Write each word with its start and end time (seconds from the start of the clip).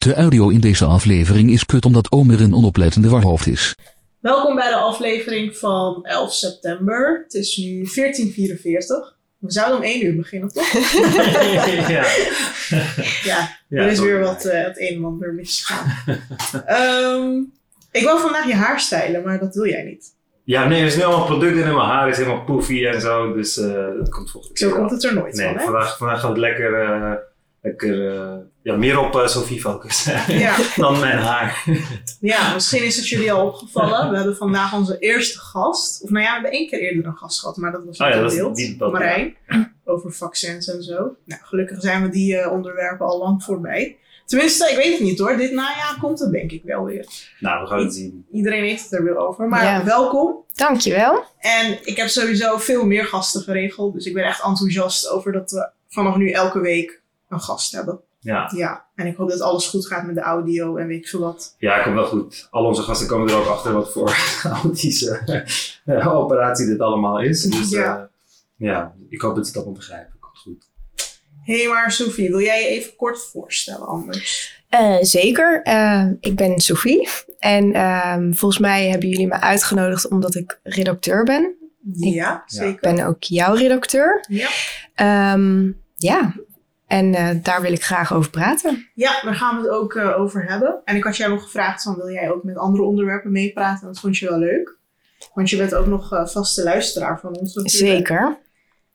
De 0.00 0.14
audio 0.14 0.48
in 0.48 0.60
deze 0.60 0.84
aflevering 0.84 1.50
is 1.50 1.66
kut 1.66 1.84
omdat 1.84 2.12
Omer 2.12 2.40
een 2.40 2.54
onoplettende 2.54 3.08
warhoofd 3.08 3.46
is. 3.46 3.74
Welkom 4.20 4.54
bij 4.54 4.68
de 4.68 4.76
aflevering 4.76 5.56
van 5.56 6.04
11 6.04 6.32
september. 6.34 7.20
Het 7.24 7.34
is 7.34 7.56
nu 7.56 7.64
1444. 7.94 9.16
We 9.38 9.52
zouden 9.52 9.76
om 9.78 9.82
1 9.84 10.04
uur 10.06 10.16
beginnen, 10.16 10.48
toch? 10.48 10.72
ja. 11.88 12.04
Ja, 13.22 13.48
Ja, 13.68 13.82
er 13.82 13.86
is 13.90 13.98
weer 14.00 14.20
wat 14.20 14.44
eh, 14.44 14.64
het 14.64 14.80
een 14.80 14.96
en 14.96 15.04
ander 15.04 15.34
misgegaan. 15.34 15.94
Ehm, 16.66 17.38
ik 17.90 18.02
wil 18.02 18.18
vandaag 18.18 18.46
je 18.46 18.54
haar 18.54 18.80
stylen, 18.80 19.22
maar 19.24 19.38
dat 19.38 19.54
wil 19.54 19.66
jij 19.66 19.82
niet. 19.82 20.14
ja, 20.44 20.68
nee, 20.68 20.80
er 20.80 20.86
is 20.86 20.96
nu 20.96 21.02
allemaal 21.02 21.26
producten 21.26 21.64
in 21.66 21.74
mijn 21.74 21.86
haar, 21.86 22.08
is 22.08 22.16
helemaal 22.16 22.44
poofy 22.44 22.84
en 22.86 23.00
zo, 23.00 23.32
dus 23.34 23.58
eh, 23.58 23.72
dat 23.98 24.08
komt 24.08 24.30
volgende 24.30 24.56
keer 24.58 24.68
Zo 24.68 24.74
komt 24.74 24.90
het 24.90 25.04
er 25.04 25.14
nooit 25.14 25.34
Nee, 25.34 25.46
van, 25.46 25.56
hè? 25.56 25.62
vandaag, 25.64 25.96
vandaag 25.96 26.20
gaat 26.20 26.28
het 26.28 26.38
lekker, 26.38 26.72
eh, 27.60 27.70
lekker 27.70 28.10
eh, 28.18 28.36
ja, 28.62 28.76
meer 28.76 28.98
op 28.98 29.16
eh, 29.16 29.26
Sophie 29.26 29.60
focussen 29.60 30.38
Ja. 30.38 30.56
dan 30.76 30.98
mijn 31.00 31.18
haar. 31.18 31.64
ja, 32.20 32.54
misschien 32.54 32.84
is 32.84 32.96
het 32.96 33.08
jullie 33.08 33.32
al 33.32 33.46
opgevallen. 33.46 34.10
We 34.10 34.16
hebben 34.16 34.36
vandaag 34.36 34.74
onze 34.74 34.98
eerste 34.98 35.38
gast. 35.38 36.02
Of 36.02 36.10
nou 36.10 36.24
ja, 36.24 36.28
we 36.28 36.34
hebben 36.34 36.52
één 36.52 36.68
keer 36.68 36.80
eerder 36.80 37.06
een 37.06 37.16
gast 37.16 37.40
gehad, 37.40 37.56
maar 37.56 37.72
dat 37.72 37.84
was 37.84 37.98
Oh 37.98 38.06
niet 38.06 38.14
ja, 38.14 38.20
in 38.20 38.22
dat 38.22 38.32
is 38.32 38.38
beeld. 38.38 38.56
niet 38.56 38.78
dat, 38.78 38.92
Marijn. 38.92 39.36
Over 39.84 40.12
vaccins 40.12 40.68
en 40.68 40.82
zo. 40.82 41.16
Nou, 41.24 41.40
gelukkig 41.42 41.80
zijn 41.80 42.02
we 42.02 42.08
die 42.08 42.36
eh, 42.36 42.52
onderwerpen 42.52 43.06
al 43.06 43.18
lang 43.18 43.42
voorbij. 43.42 43.96
Tenminste, 44.26 44.70
ik 44.70 44.76
weet 44.76 44.92
het 44.92 45.00
niet 45.00 45.18
hoor. 45.18 45.36
Dit 45.36 45.52
najaar 45.52 45.96
komt 46.00 46.18
het 46.18 46.32
denk 46.32 46.50
ik 46.52 46.62
wel 46.64 46.84
weer. 46.84 47.06
Nou, 47.40 47.62
we 47.62 47.68
gaan 47.68 47.78
het 47.78 47.94
zien. 47.94 48.26
Iedereen 48.32 48.62
heeft 48.64 48.82
het 48.82 48.92
er 48.92 49.04
weer 49.04 49.16
over. 49.16 49.48
Maar 49.48 49.64
Ja. 49.64 49.84
welkom. 49.84 50.44
Dankjewel. 50.54 51.24
En 51.38 51.78
ik 51.84 51.96
heb 51.96 52.08
sowieso 52.08 52.58
veel 52.58 52.86
meer 52.86 53.04
gasten 53.04 53.40
geregeld. 53.42 53.94
Dus 53.94 54.06
ik 54.06 54.14
ben 54.14 54.24
echt 54.24 54.44
enthousiast 54.44 55.08
over 55.08 55.32
dat 55.32 55.50
we 55.50 55.70
vanaf 55.88 56.16
nu 56.16 56.30
elke 56.30 56.60
week 56.60 56.99
een 57.30 57.40
gast 57.40 57.72
hebben. 57.72 58.00
Ja. 58.20 58.50
Ja, 58.56 58.86
en 58.94 59.06
ik 59.06 59.16
hoop 59.16 59.28
dat 59.28 59.40
alles 59.40 59.66
goed 59.66 59.86
gaat 59.86 60.06
met 60.06 60.14
de 60.14 60.20
audio 60.20 60.76
en 60.76 60.86
weet 60.86 60.98
ik 60.98 61.08
veel 61.08 61.20
wat. 61.20 61.54
ja, 61.58 61.82
komt 61.82 61.94
wel 61.94 62.06
goed. 62.06 62.48
Al 62.50 62.64
onze 62.64 62.82
gasten 62.82 63.06
komen 63.06 63.28
er 63.28 63.36
ook 63.36 63.46
achter 63.46 63.72
wat 63.72 63.92
voor 63.92 64.16
autische 64.62 65.42
eh, 65.84 66.14
operatie 66.16 66.66
dit 66.66 66.80
allemaal 66.80 67.20
is. 67.20 67.42
Dus 67.42 67.70
Ja. 67.70 67.80
ja, 67.80 68.10
ja 68.56 68.94
ik 69.08 69.20
hoop 69.20 69.34
dat 69.34 69.44
ze 69.44 69.50
het 69.50 69.56
allemaal 69.56 69.78
begrijpen. 69.78 70.18
Komt 70.20 70.38
goed. 70.38 70.68
Hé, 71.42 71.62
hey, 71.62 71.68
maar 71.72 71.92
Sophie, 71.92 72.28
wil 72.28 72.40
jij 72.40 72.62
je 72.62 72.68
even 72.68 72.96
kort 72.96 73.18
voorstellen 73.18 73.86
anders? 73.86 74.58
Eh, 74.68 74.96
zeker. 75.00 75.62
Eh, 75.62 76.06
ik 76.20 76.36
ben 76.36 76.60
Sophie. 76.60 77.08
En 77.38 77.72
ehm, 77.72 78.32
volgens 78.32 78.60
mij 78.60 78.88
hebben 78.88 79.08
jullie 79.08 79.26
me 79.26 79.40
uitgenodigd 79.40 80.08
omdat 80.08 80.34
ik 80.34 80.60
redacteur 80.62 81.24
ben. 81.24 81.54
Ja, 81.92 82.42
zeker. 82.46 82.70
Ik 82.72 82.80
ben 82.80 83.06
ook 83.06 83.22
jouw 83.22 83.54
redacteur. 83.54 84.24
Ja. 84.28 84.48
Ehm, 84.94 85.70
ja. 85.96 86.34
En 86.90 87.14
eh, 87.14 87.28
daar 87.42 87.62
wil 87.62 87.72
ik 87.72 87.84
graag 87.84 88.12
over 88.12 88.30
praten. 88.30 88.88
ja, 88.94 89.20
daar 89.22 89.34
gaan 89.34 89.56
we 89.56 89.62
het 89.62 89.70
ook 89.70 89.94
eh, 89.94 90.20
over 90.20 90.44
hebben. 90.48 90.80
En 90.84 90.96
ik 90.96 91.04
had 91.04 91.16
jou 91.16 91.30
nog 91.30 91.42
gevraagd, 91.42 91.82
van, 91.82 91.96
wil 91.96 92.10
jij 92.10 92.30
ook 92.30 92.42
met 92.42 92.56
andere 92.56 92.82
onderwerpen 92.82 93.32
meepraten? 93.32 93.86
Dat 93.86 94.00
vond 94.00 94.18
je 94.18 94.28
wel 94.28 94.38
leuk. 94.38 94.76
Want 95.34 95.50
je 95.50 95.56
bent 95.56 95.74
ook 95.74 95.86
nog 95.86 96.12
eh, 96.12 96.26
vaste 96.26 96.62
luisteraar 96.62 97.20
van 97.20 97.36
ons 97.38 97.54
natuurlijk. 97.54 97.92
Zeker. 97.92 98.38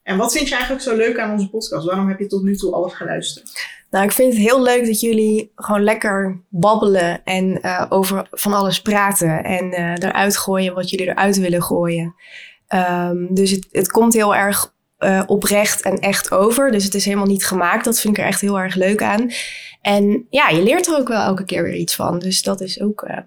En 0.03 0.17
wat 0.17 0.31
vind 0.31 0.47
je 0.47 0.53
eigenlijk 0.53 0.83
zo 0.83 0.95
leuk 0.95 1.19
aan 1.19 1.31
onze 1.31 1.49
podcast? 1.49 1.85
Waarom 1.85 2.07
heb 2.07 2.19
je 2.19 2.27
tot 2.27 2.43
nu 2.43 2.55
toe 2.55 2.73
alles 2.73 2.93
geluisterd? 2.93 3.67
Nou, 3.89 4.05
ik 4.05 4.11
vind 4.11 4.33
het 4.33 4.41
heel 4.41 4.61
leuk 4.61 4.85
dat 4.85 4.99
jullie 4.99 5.51
gewoon 5.55 5.83
lekker 5.83 6.39
babbelen 6.49 7.23
en 7.23 7.63
over 7.89 8.27
van 8.31 8.53
alles 8.53 8.81
praten. 8.81 9.43
En 9.43 9.73
eruit 9.73 10.38
gooien 10.38 10.73
wat 10.73 10.89
jullie 10.89 11.07
eruit 11.07 11.38
willen 11.38 11.63
gooien. 11.63 12.16
Ehm, 12.67 13.33
dus 13.33 13.51
het, 13.51 13.67
het 13.71 13.91
komt 13.91 14.13
heel 14.13 14.35
erg 14.35 14.73
eh, 14.97 15.21
oprecht 15.25 15.81
en 15.81 15.99
echt 15.99 16.31
over. 16.31 16.71
Dus 16.71 16.83
het 16.83 16.93
is 16.93 17.05
helemaal 17.05 17.25
niet 17.25 17.45
gemaakt. 17.45 17.85
Dat 17.85 17.99
vind 17.99 18.17
ik 18.17 18.23
er 18.23 18.29
echt 18.29 18.41
heel 18.41 18.59
erg 18.59 18.75
leuk 18.75 19.01
aan. 19.01 19.31
En 19.81 20.25
ja, 20.29 20.49
je 20.49 20.63
leert 20.63 20.88
er 20.88 20.97
ook 20.97 21.07
wel 21.07 21.21
elke 21.21 21.45
keer 21.45 21.63
weer 21.63 21.75
iets 21.75 21.95
van. 21.95 22.19
Dus 22.19 22.43
dat 22.43 22.61
is 22.61 22.81
ook 22.81 23.01
eh, 23.01 23.17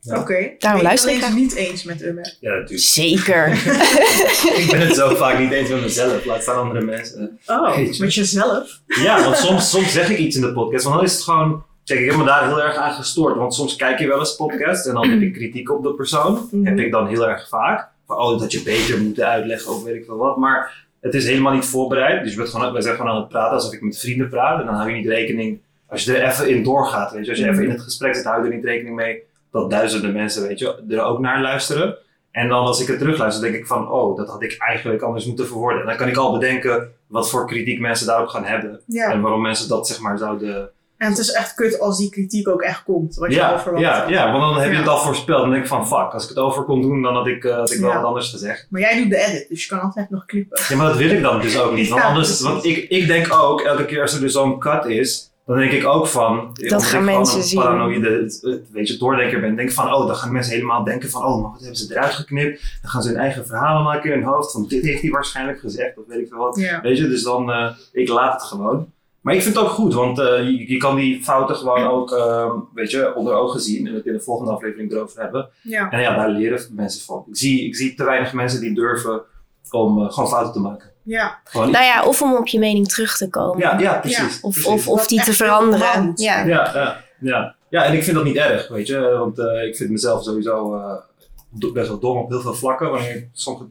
Ja. 0.00 0.18
Oké. 0.18 0.54
Daarom 0.58 0.80
Ben 0.80 0.88
luister 0.88 1.14
ik 1.14 1.24
het 1.24 1.34
niet 1.34 1.54
eens 1.54 1.84
met 1.84 2.02
Umme? 2.02 2.34
Ja, 2.40 2.50
natuurlijk. 2.50 2.80
zeker. 2.80 3.48
ik 4.60 4.68
ben 4.70 4.80
het 4.80 4.94
zo 4.94 5.14
vaak 5.14 5.38
niet 5.38 5.50
eens 5.50 5.68
met 5.68 5.80
mezelf. 5.80 6.24
Laat 6.24 6.42
staan 6.42 6.56
andere 6.56 6.84
mensen. 6.84 7.38
Oh, 7.46 7.76
met 7.98 8.14
jezelf? 8.14 8.80
Ja, 8.86 9.24
want 9.24 9.36
soms, 9.36 9.70
soms 9.70 9.92
zeg 9.92 10.10
ik 10.10 10.18
iets 10.18 10.36
in 10.36 10.42
de 10.42 10.52
podcast, 10.52 10.84
want 10.84 10.96
dan 10.96 11.04
is 11.04 11.12
het 11.12 11.22
gewoon. 11.22 11.64
Zeg, 11.84 11.98
ik 11.98 12.06
heb 12.10 12.16
me 12.16 12.24
daar 12.24 12.46
heel 12.46 12.62
erg 12.62 12.76
aan 12.76 12.92
gestoord. 12.92 13.36
Want 13.36 13.54
soms 13.54 13.76
kijk 13.76 13.98
je 13.98 14.06
wel 14.06 14.18
eens 14.18 14.36
podcast 14.36 14.86
en 14.86 14.94
dan 14.94 15.08
heb 15.08 15.20
ik 15.20 15.32
kritiek 15.32 15.70
op 15.70 15.82
de 15.82 15.94
persoon. 15.94 16.48
Mhm. 16.50 16.66
Heb 16.66 16.78
ik 16.78 16.92
dan 16.92 17.08
heel 17.08 17.28
erg 17.28 17.48
vaak. 17.48 17.88
Van, 18.06 18.16
oh, 18.16 18.40
dat 18.40 18.52
je 18.52 18.62
beter 18.62 19.00
moet 19.00 19.20
uitleggen 19.20 19.72
of 19.72 19.82
weet 19.82 19.94
ik 19.94 20.04
veel 20.04 20.16
wat. 20.16 20.36
Maar 20.36 20.83
het 21.04 21.14
is 21.14 21.26
helemaal 21.26 21.52
niet 21.52 21.64
voorbereid. 21.64 22.22
Dus 22.22 22.32
je 22.32 22.38
bent 22.38 22.48
gewoon, 22.48 22.72
wij 22.72 22.82
zijn 22.82 22.96
gewoon 22.96 23.10
aan 23.10 23.20
het 23.20 23.28
praten 23.28 23.54
alsof 23.54 23.72
ik 23.72 23.82
met 23.82 23.98
vrienden 23.98 24.28
praat. 24.28 24.60
En 24.60 24.66
dan 24.66 24.74
hou 24.74 24.90
je 24.90 24.96
niet 24.96 25.06
rekening, 25.06 25.60
als 25.86 26.04
je 26.04 26.16
er 26.16 26.28
even 26.28 26.48
in 26.48 26.62
doorgaat, 26.62 27.12
weet 27.12 27.24
je. 27.24 27.30
Als 27.30 27.40
je 27.40 27.48
even 27.48 27.64
in 27.64 27.70
het 27.70 27.80
gesprek 27.80 28.14
zit, 28.14 28.24
hou 28.24 28.42
je 28.42 28.48
er 28.48 28.54
niet 28.54 28.64
rekening 28.64 28.96
mee 28.96 29.22
dat 29.50 29.70
duizenden 29.70 30.12
mensen, 30.12 30.48
weet 30.48 30.58
je, 30.58 30.84
er 30.88 31.02
ook 31.02 31.18
naar 31.18 31.40
luisteren. 31.40 31.96
En 32.30 32.48
dan 32.48 32.64
als 32.64 32.80
ik 32.80 32.86
het 32.86 32.98
terugluister, 32.98 33.42
denk 33.42 33.54
ik 33.54 33.66
van, 33.66 33.90
oh, 33.90 34.16
dat 34.16 34.28
had 34.28 34.42
ik 34.42 34.56
eigenlijk 34.58 35.02
anders 35.02 35.26
moeten 35.26 35.46
verwoorden. 35.46 35.80
En 35.80 35.86
dan 35.86 35.96
kan 35.96 36.08
ik 36.08 36.16
al 36.16 36.32
bedenken 36.32 36.92
wat 37.06 37.30
voor 37.30 37.46
kritiek 37.46 37.80
mensen 37.80 38.06
daarop 38.06 38.28
gaan 38.28 38.44
hebben. 38.44 38.80
Ja. 38.86 39.10
En 39.12 39.20
waarom 39.20 39.42
mensen 39.42 39.68
dat 39.68 39.86
zeg 39.86 40.00
maar 40.00 40.18
zouden... 40.18 40.70
En 40.96 41.08
het 41.08 41.18
is 41.18 41.32
echt 41.32 41.54
kut 41.54 41.80
als 41.80 41.98
die 41.98 42.10
kritiek 42.10 42.48
ook 42.48 42.62
echt 42.62 42.82
komt. 42.82 43.14
Wat 43.14 43.32
je 43.34 43.44
al 43.44 43.52
Ja, 43.52 43.60
verwacht 43.60 43.84
ja, 43.84 44.08
ja, 44.08 44.32
want 44.32 44.54
dan 44.54 44.62
heb 44.62 44.70
je 44.72 44.76
het 44.78 44.88
al 44.88 44.98
voorspeld. 44.98 45.40
Dan 45.40 45.50
denk 45.50 45.62
ik 45.62 45.68
van, 45.68 45.86
fuck, 45.86 46.12
als 46.12 46.22
ik 46.22 46.28
het 46.28 46.38
over 46.38 46.62
kon 46.62 46.82
doen, 46.82 47.02
dan 47.02 47.14
had 47.14 47.26
ik, 47.26 47.44
eh, 47.44 47.56
had 47.56 47.72
ik 47.72 47.80
wel 47.80 47.90
Ja. 47.90 47.96
wat 47.96 48.04
anders 48.04 48.30
gezegd. 48.30 48.66
Maar 48.70 48.80
jij 48.80 48.96
doet 49.02 49.10
de 49.10 49.18
edit, 49.26 49.48
dus 49.48 49.62
je 49.62 49.68
kan 49.68 49.80
altijd 49.80 50.10
nog 50.10 50.24
knippen. 50.24 50.60
Ja, 50.68 50.76
maar 50.76 50.86
dat 50.86 50.96
wil 50.96 51.10
ik 51.10 51.22
dan 51.22 51.40
dus 51.40 51.58
ook 51.58 51.74
niet. 51.74 51.88
Want 51.94 52.02
Ja, 52.02 52.08
anders, 52.08 52.40
want 52.40 52.64
ik, 52.64 52.88
ik 52.88 53.06
denk 53.06 53.32
ook, 53.32 53.60
elke 53.60 53.84
keer 53.84 54.00
als 54.00 54.14
er 54.14 54.20
dus 54.20 54.32
zo'n 54.32 54.58
cut 54.58 54.84
is, 54.84 55.32
dan 55.46 55.56
denk 55.56 55.72
ik 55.72 55.86
ook 55.86 56.06
van... 56.06 56.50
ik 56.54 56.72
gaan 56.72 57.04
mensen 57.04 57.38
een 57.38 57.44
zien. 57.44 57.60
paranoïde, 57.60 58.32
weet 58.72 58.88
je, 58.88 58.96
doordenker 58.96 59.40
ben. 59.40 59.56
Denk 59.56 59.68
ik 59.68 59.74
van, 59.74 59.94
oh, 59.94 60.06
dan 60.06 60.16
gaan 60.16 60.32
mensen 60.32 60.52
helemaal 60.52 60.84
denken 60.84 61.10
van, 61.10 61.24
oh, 61.24 61.42
maar 61.42 61.50
wat 61.50 61.60
hebben 61.60 61.76
ze 61.76 61.86
eruit 61.94 62.12
geknipt? 62.12 62.62
Dan 62.82 62.90
gaan 62.90 63.02
ze 63.02 63.08
hun 63.08 63.18
eigen 63.18 63.46
verhalen 63.46 63.82
maken 63.82 64.12
in 64.12 64.18
hun 64.18 64.28
hoofd. 64.28 64.52
Van, 64.52 64.66
dit 64.68 64.84
heeft 64.84 65.02
hij 65.02 65.10
waarschijnlijk 65.10 65.58
gezegd, 65.60 65.98
of 65.98 66.04
weet 66.06 66.18
ik 66.18 66.28
veel 66.28 66.38
wat. 66.38 66.56
Ja. 66.56 66.80
Weet 66.80 66.98
je, 66.98 67.08
dus 67.08 67.22
dan, 67.22 67.52
eh, 67.52 67.70
ik 67.92 68.08
laat 68.08 68.32
het 68.32 68.42
gewoon. 68.42 68.92
Maar 69.24 69.34
ik 69.34 69.42
vind 69.42 69.54
het 69.54 69.64
ook 69.64 69.70
goed, 69.70 69.94
want 69.94 70.18
eh, 70.18 70.38
je, 70.38 70.72
je 70.72 70.76
kan 70.76 70.96
die 70.96 71.22
fouten 71.22 71.56
gewoon 71.56 71.86
ook, 71.86 72.12
eh, 72.12 72.52
weet 72.74 72.90
je, 72.90 73.14
onder 73.14 73.34
ogen 73.34 73.60
zien. 73.60 73.86
En 73.86 73.94
het 73.94 74.06
in 74.06 74.12
de 74.12 74.20
volgende 74.20 74.52
aflevering 74.52 74.92
erover 74.92 75.20
hebben. 75.20 75.48
Ja. 75.62 75.90
En 75.90 76.00
ja, 76.00 76.16
daar 76.16 76.28
leren 76.28 76.60
mensen 76.70 77.04
van. 77.04 77.24
Ik 77.28 77.36
zie, 77.36 77.66
ik 77.66 77.76
zie 77.76 77.94
te 77.94 78.04
weinig 78.04 78.32
mensen 78.32 78.60
die 78.60 78.74
durven 78.74 79.22
om 79.70 80.02
eh, 80.02 80.12
gewoon 80.12 80.28
fouten 80.28 80.52
te 80.52 80.60
maken. 80.60 80.90
Ja. 81.02 81.40
Gewoon 81.44 81.70
nou 81.70 81.84
ja, 81.84 82.04
of 82.04 82.22
om 82.22 82.36
op 82.36 82.46
je 82.46 82.58
mening 82.58 82.88
terug 82.88 83.16
te 83.16 83.30
komen. 83.30 83.58
ja, 83.58 83.78
ja, 83.78 83.98
precies. 83.98 84.40
Of, 84.40 84.52
precies. 84.52 84.66
of, 84.66 84.88
of 84.88 85.06
die 85.06 85.22
te 85.22 85.32
veranderen. 85.32 86.12
Ja. 86.14 86.44
Ja, 86.46 86.70
ja, 86.74 87.04
ja. 87.20 87.54
ja, 87.68 87.84
en 87.84 87.92
ik 87.92 88.02
vind 88.02 88.16
dat 88.16 88.24
niet 88.24 88.36
erg, 88.36 88.68
weet 88.68 88.86
je. 88.86 89.16
Want 89.18 89.38
eh, 89.38 89.66
ik 89.66 89.76
vind 89.76 89.90
mezelf 89.90 90.22
sowieso 90.22 90.74
eh, 90.74 91.72
best 91.72 91.88
wel 91.88 91.98
dom 91.98 92.18
op 92.18 92.28
heel 92.28 92.40
veel 92.40 92.54
vlakken. 92.54 92.90
Wanneer 92.90 93.16
ik 93.16 93.28
sommige... 93.32 93.66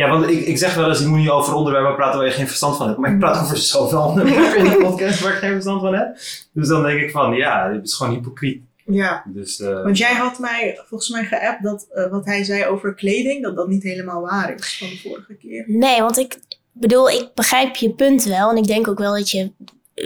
Ja, 0.00 0.08
want 0.08 0.28
ik, 0.28 0.46
ik 0.46 0.58
zeg 0.58 0.74
wel 0.74 0.88
eens, 0.88 0.98
je 0.98 1.06
moet 1.06 1.18
niet 1.18 1.30
over 1.30 1.54
onderwerpen 1.54 1.94
praten 1.94 2.18
waar 2.18 2.28
je 2.28 2.34
geen 2.34 2.46
verstand 2.46 2.76
van 2.76 2.86
hebt. 2.86 2.98
Maar 2.98 3.12
ik 3.12 3.18
praat 3.18 3.42
over 3.42 3.56
zoveel 3.56 4.02
onderwerpen 4.02 4.64
in 4.64 4.70
de 4.70 4.84
podcast 4.88 5.20
waar 5.20 5.32
ik 5.32 5.38
geen 5.38 5.52
verstand 5.52 5.80
van 5.80 5.94
heb. 5.94 6.16
Dus 6.52 6.68
dan 6.68 6.82
denk 6.82 7.00
ik 7.00 7.10
van, 7.10 7.34
ja, 7.34 7.72
dit 7.72 7.86
is 7.86 7.94
gewoon 7.94 8.12
hypocriet. 8.12 8.62
ja. 8.84 9.24
Dus, 9.26 9.60
eh, 9.60 9.82
Want 9.82 9.98
jij 9.98 10.14
had 10.14 10.38
mij 10.38 10.80
volgens 10.88 11.10
mij 11.10 11.24
geappt 11.24 11.62
dat 11.62 11.86
eh, 11.90 12.10
wat 12.10 12.24
hij 12.24 12.44
zei 12.44 12.64
over 12.64 12.94
kleding, 12.94 13.42
dat 13.42 13.56
dat 13.56 13.68
niet 13.68 13.82
helemaal 13.82 14.20
waar 14.20 14.54
is 14.54 14.78
van 14.78 14.88
de 14.88 14.98
vorige 15.08 15.34
keer. 15.34 15.64
Nee, 15.66 16.00
want 16.00 16.18
ik 16.18 16.38
bedoel, 16.72 17.10
ik 17.10 17.30
begrijp 17.34 17.76
je 17.76 17.90
punt 17.90 18.24
wel. 18.24 18.50
En 18.50 18.56
ik 18.56 18.66
denk 18.66 18.88
ook 18.88 18.98
wel 18.98 19.14
dat 19.14 19.30
je 19.30 19.52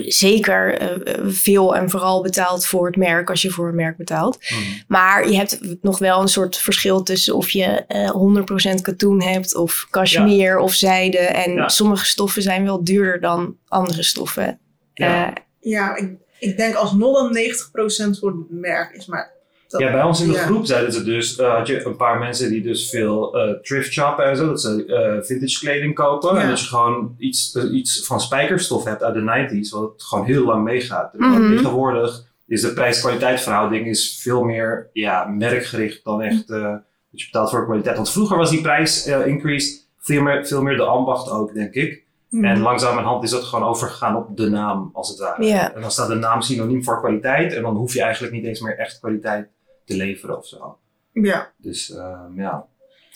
Zeker 0.06 0.78
eh, 0.78 1.14
eh, 1.14 1.24
veel 1.26 1.76
en 1.76 1.90
vooral 1.90 2.22
betaalt 2.22 2.66
voor 2.66 2.86
het 2.86 2.96
merk 2.96 3.30
als 3.30 3.42
je 3.42 3.50
voor 3.50 3.68
een 3.68 3.74
merk 3.74 3.96
betaalt. 3.96 4.38
mm. 4.50 4.82
Maar 4.88 5.28
je 5.30 5.36
hebt 5.36 5.60
nog 5.82 5.98
wel 5.98 6.20
een 6.20 6.28
soort 6.28 6.56
verschil 6.56 7.02
tussen 7.02 7.34
of 7.36 7.50
je 7.50 7.64
eh 7.88 8.10
100% 8.10 8.82
katoen 8.82 9.22
hebt 9.22 9.54
of 9.54 9.86
cashmere 9.90 10.60
of 10.60 10.72
zijde. 10.74 11.18
En 11.18 11.52
Ja. 11.52 11.68
sommige 11.68 12.04
stoffen 12.04 12.42
zijn 12.42 12.64
wel 12.64 12.84
duurder 12.84 13.20
dan 13.20 13.56
andere 13.68 14.02
stoffen. 14.02 14.58
Ja. 14.94 15.26
Eh, 15.26 15.32
Ja, 15.60 15.96
ik, 15.96 16.10
ik 16.38 16.56
denk 16.56 16.74
alsnog 16.74 17.18
dat 17.18 17.32
90% 17.34 18.18
voor 18.18 18.30
het 18.30 18.50
merk 18.50 18.94
is, 18.96 19.06
maar... 19.06 19.32
Dat, 19.74 19.82
Ja, 19.82 19.92
bij 19.92 20.02
ons 20.02 20.20
in 20.20 20.28
de 20.28 20.34
ja. 20.34 20.44
groep 20.44 20.66
zeiden 20.66 20.92
ze 20.92 21.04
dus, 21.04 21.36
eh, 21.36 21.54
had 21.56 21.66
je 21.66 21.84
een 21.84 21.96
paar 21.96 22.18
mensen 22.18 22.50
die 22.50 22.62
dus 22.62 22.90
veel 22.90 23.38
eh, 23.38 23.54
thrift 23.62 23.92
shoppen 23.92 24.24
en 24.24 24.36
zo, 24.36 24.46
dat 24.46 24.60
ze 24.60 24.84
eh, 24.86 25.26
vintage 25.26 25.58
kleding 25.58 25.94
kopen. 25.94 26.34
Ja. 26.34 26.40
En 26.42 26.48
je 26.48 26.56
gewoon 26.56 27.14
iets, 27.18 27.56
iets 27.72 28.06
van 28.06 28.20
spijkerstof 28.20 28.84
hebt 28.84 29.02
uit 29.02 29.14
de 29.14 29.20
90s, 29.20 29.70
wat 29.70 30.02
gewoon 30.02 30.24
heel 30.24 30.44
lang 30.44 30.64
meegaat. 30.64 31.12
Dus 31.12 31.20
Mhm. 31.26 31.56
Tegenwoordig 31.56 32.24
is 32.46 32.60
de 32.60 32.72
prijs-kwaliteit 32.72 33.40
verhouding 33.40 33.86
is 33.86 34.18
veel 34.22 34.42
meer 34.42 34.90
ja, 34.92 35.24
merkgericht 35.24 36.04
dan 36.04 36.22
echt 36.22 36.50
eh, 36.50 36.62
dat 37.10 37.20
je 37.20 37.24
betaalt 37.24 37.50
voor 37.50 37.64
kwaliteit. 37.64 37.96
Want 37.96 38.10
vroeger 38.10 38.36
was 38.36 38.50
die 38.50 38.60
prijs 38.60 39.06
eh 39.06 39.26
increase 39.26 39.80
veel 39.98 40.22
meer, 40.22 40.46
veel 40.46 40.62
meer 40.62 40.76
de 40.76 40.82
ambacht 40.82 41.30
ook, 41.30 41.54
denk 41.54 41.74
ik. 41.74 42.02
Mhm. 42.28 42.44
En 42.44 42.60
langzamerhand 42.60 43.24
is 43.24 43.30
dat 43.30 43.42
gewoon 43.44 43.68
overgegaan 43.68 44.16
op 44.16 44.36
de 44.36 44.48
naam, 44.48 44.90
als 44.92 45.08
het 45.08 45.18
ware. 45.18 45.44
En 45.74 45.80
dan 45.80 45.90
staat 45.90 46.08
de 46.08 46.14
naam 46.14 46.40
synoniem 46.40 46.84
voor 46.84 47.00
kwaliteit. 47.00 47.52
En 47.52 47.62
dan 47.62 47.76
hoef 47.76 47.94
je 47.94 48.02
eigenlijk 48.02 48.32
niet 48.32 48.44
eens 48.44 48.60
meer 48.60 48.78
echt 48.78 48.98
kwaliteit 48.98 49.48
te 49.84 49.96
leveren 49.96 50.36
of 50.38 50.46
zo. 50.46 50.78
Ja. 51.12 51.52
Dus 51.56 51.94
ehm, 51.94 52.40
ja. 52.40 52.66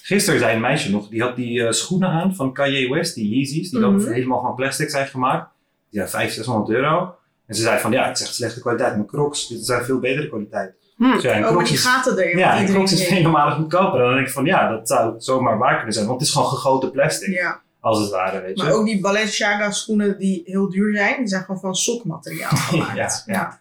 Gisteren 0.03 0.41
zei 0.41 0.55
een 0.55 0.61
meisje 0.61 0.91
nog, 0.91 1.09
die 1.09 1.23
had 1.23 1.37
die 1.37 1.65
eh, 1.67 1.73
schoenen 1.73 2.09
aan 2.09 2.35
van 2.35 2.53
Kanye 2.53 2.88
West, 2.94 3.15
die 3.15 3.29
Yeezys, 3.35 3.70
die 3.70 3.81
Mhm. 3.81 3.94
ook 3.94 4.06
helemaal 4.06 4.41
van 4.41 4.55
plastic 4.55 4.91
zijn 4.91 5.06
gemaakt. 5.06 5.50
Die 5.91 5.99
zijn 6.00 6.09
500, 6.09 6.35
600 6.47 6.70
euro. 6.79 7.15
En 7.47 7.55
ze 7.55 7.62
zei 7.62 7.79
van, 7.81 7.93
ja, 7.93 8.06
het 8.09 8.17
is 8.19 8.25
echt 8.25 8.35
slechte 8.35 8.61
kwaliteit. 8.61 8.97
Maar 8.97 9.06
Crocs, 9.06 9.49
dit 9.49 9.65
zijn 9.67 9.85
veel 9.85 9.99
betere 9.99 10.29
kwaliteit. 10.29 10.73
Hm. 10.97 11.05
Ja, 11.05 11.12
en 11.12 11.20
Oh, 11.20 11.41
maar 11.43 11.50
Crocs 11.53 11.69
die 11.69 11.79
gaten 11.79 12.19
erin. 12.19 12.38
ja, 12.38 12.56
en 12.59 12.67
Crocs 12.67 12.93
is 12.93 13.06
vele 13.06 13.29
malen 13.29 13.56
goedkoper. 13.56 13.99
Dan 14.00 14.15
denk 14.15 14.26
ik 14.26 14.32
van, 14.32 14.44
ja, 14.44 14.69
dat 14.70 14.88
zou 14.88 15.15
zomaar 15.19 15.59
waar 15.59 15.76
kunnen 15.76 15.93
zijn. 15.93 16.06
Want 16.06 16.19
het 16.19 16.29
is 16.29 16.35
gewoon 16.35 16.49
gegoten 16.49 16.91
plastic, 16.91 17.29
Ja, 17.35 17.61
als 17.81 18.00
het 18.00 18.11
ware, 18.11 18.41
weet 18.41 18.59
je. 18.59 18.62
maar 18.65 18.73
ook 18.73 18.87
die 18.87 19.00
Balenciaga 19.00 19.70
schoenen 19.70 20.19
die 20.19 20.43
heel 20.44 20.69
duur 20.70 20.97
zijn, 20.97 21.17
die 21.19 21.26
zijn 21.29 21.43
gewoon 21.44 21.61
van 21.61 21.75
sokmateriaal 21.75 22.56
gemaakt. 22.70 22.97
Ja, 22.97 23.09
ja. 23.26 23.35
Ja, 23.35 23.61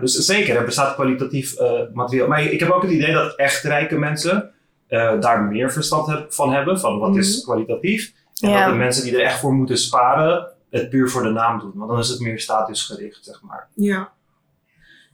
dus 0.00 0.12
zeker, 0.14 0.56
er 0.56 0.64
bestaat 0.64 0.94
kwalitatief 0.94 1.54
eh, 1.54 1.80
materiaal. 1.92 2.28
Maar 2.28 2.42
ik 2.42 2.60
heb 2.60 2.70
ook 2.70 2.82
het 2.82 2.90
idee 2.90 3.12
dat 3.12 3.34
echt 3.36 3.62
rijke 3.62 3.98
mensen 3.98 4.50
eh, 4.86 5.20
daar 5.20 5.42
meer 5.42 5.72
verstand 5.72 6.24
van 6.34 6.52
hebben, 6.52 6.80
van 6.80 6.98
wat 6.98 7.16
is 7.16 7.36
Mhm. 7.36 7.44
kwalitatief. 7.44 8.12
En 8.40 8.50
Ja. 8.50 8.60
dat 8.64 8.72
de 8.72 8.78
mensen 8.78 9.02
die 9.04 9.14
er 9.16 9.22
echt 9.24 9.38
voor 9.38 9.52
moeten 9.52 9.78
sparen, 9.78 10.48
het 10.70 10.88
puur 10.90 11.08
voor 11.10 11.22
de 11.22 11.30
naam 11.30 11.58
doen. 11.60 11.72
Want 11.74 11.90
dan 11.90 11.98
is 11.98 12.08
het 12.08 12.20
meer 12.20 12.40
statusgericht, 12.40 13.24
zeg 13.24 13.42
maar. 13.42 13.68
Ja. 13.74 14.12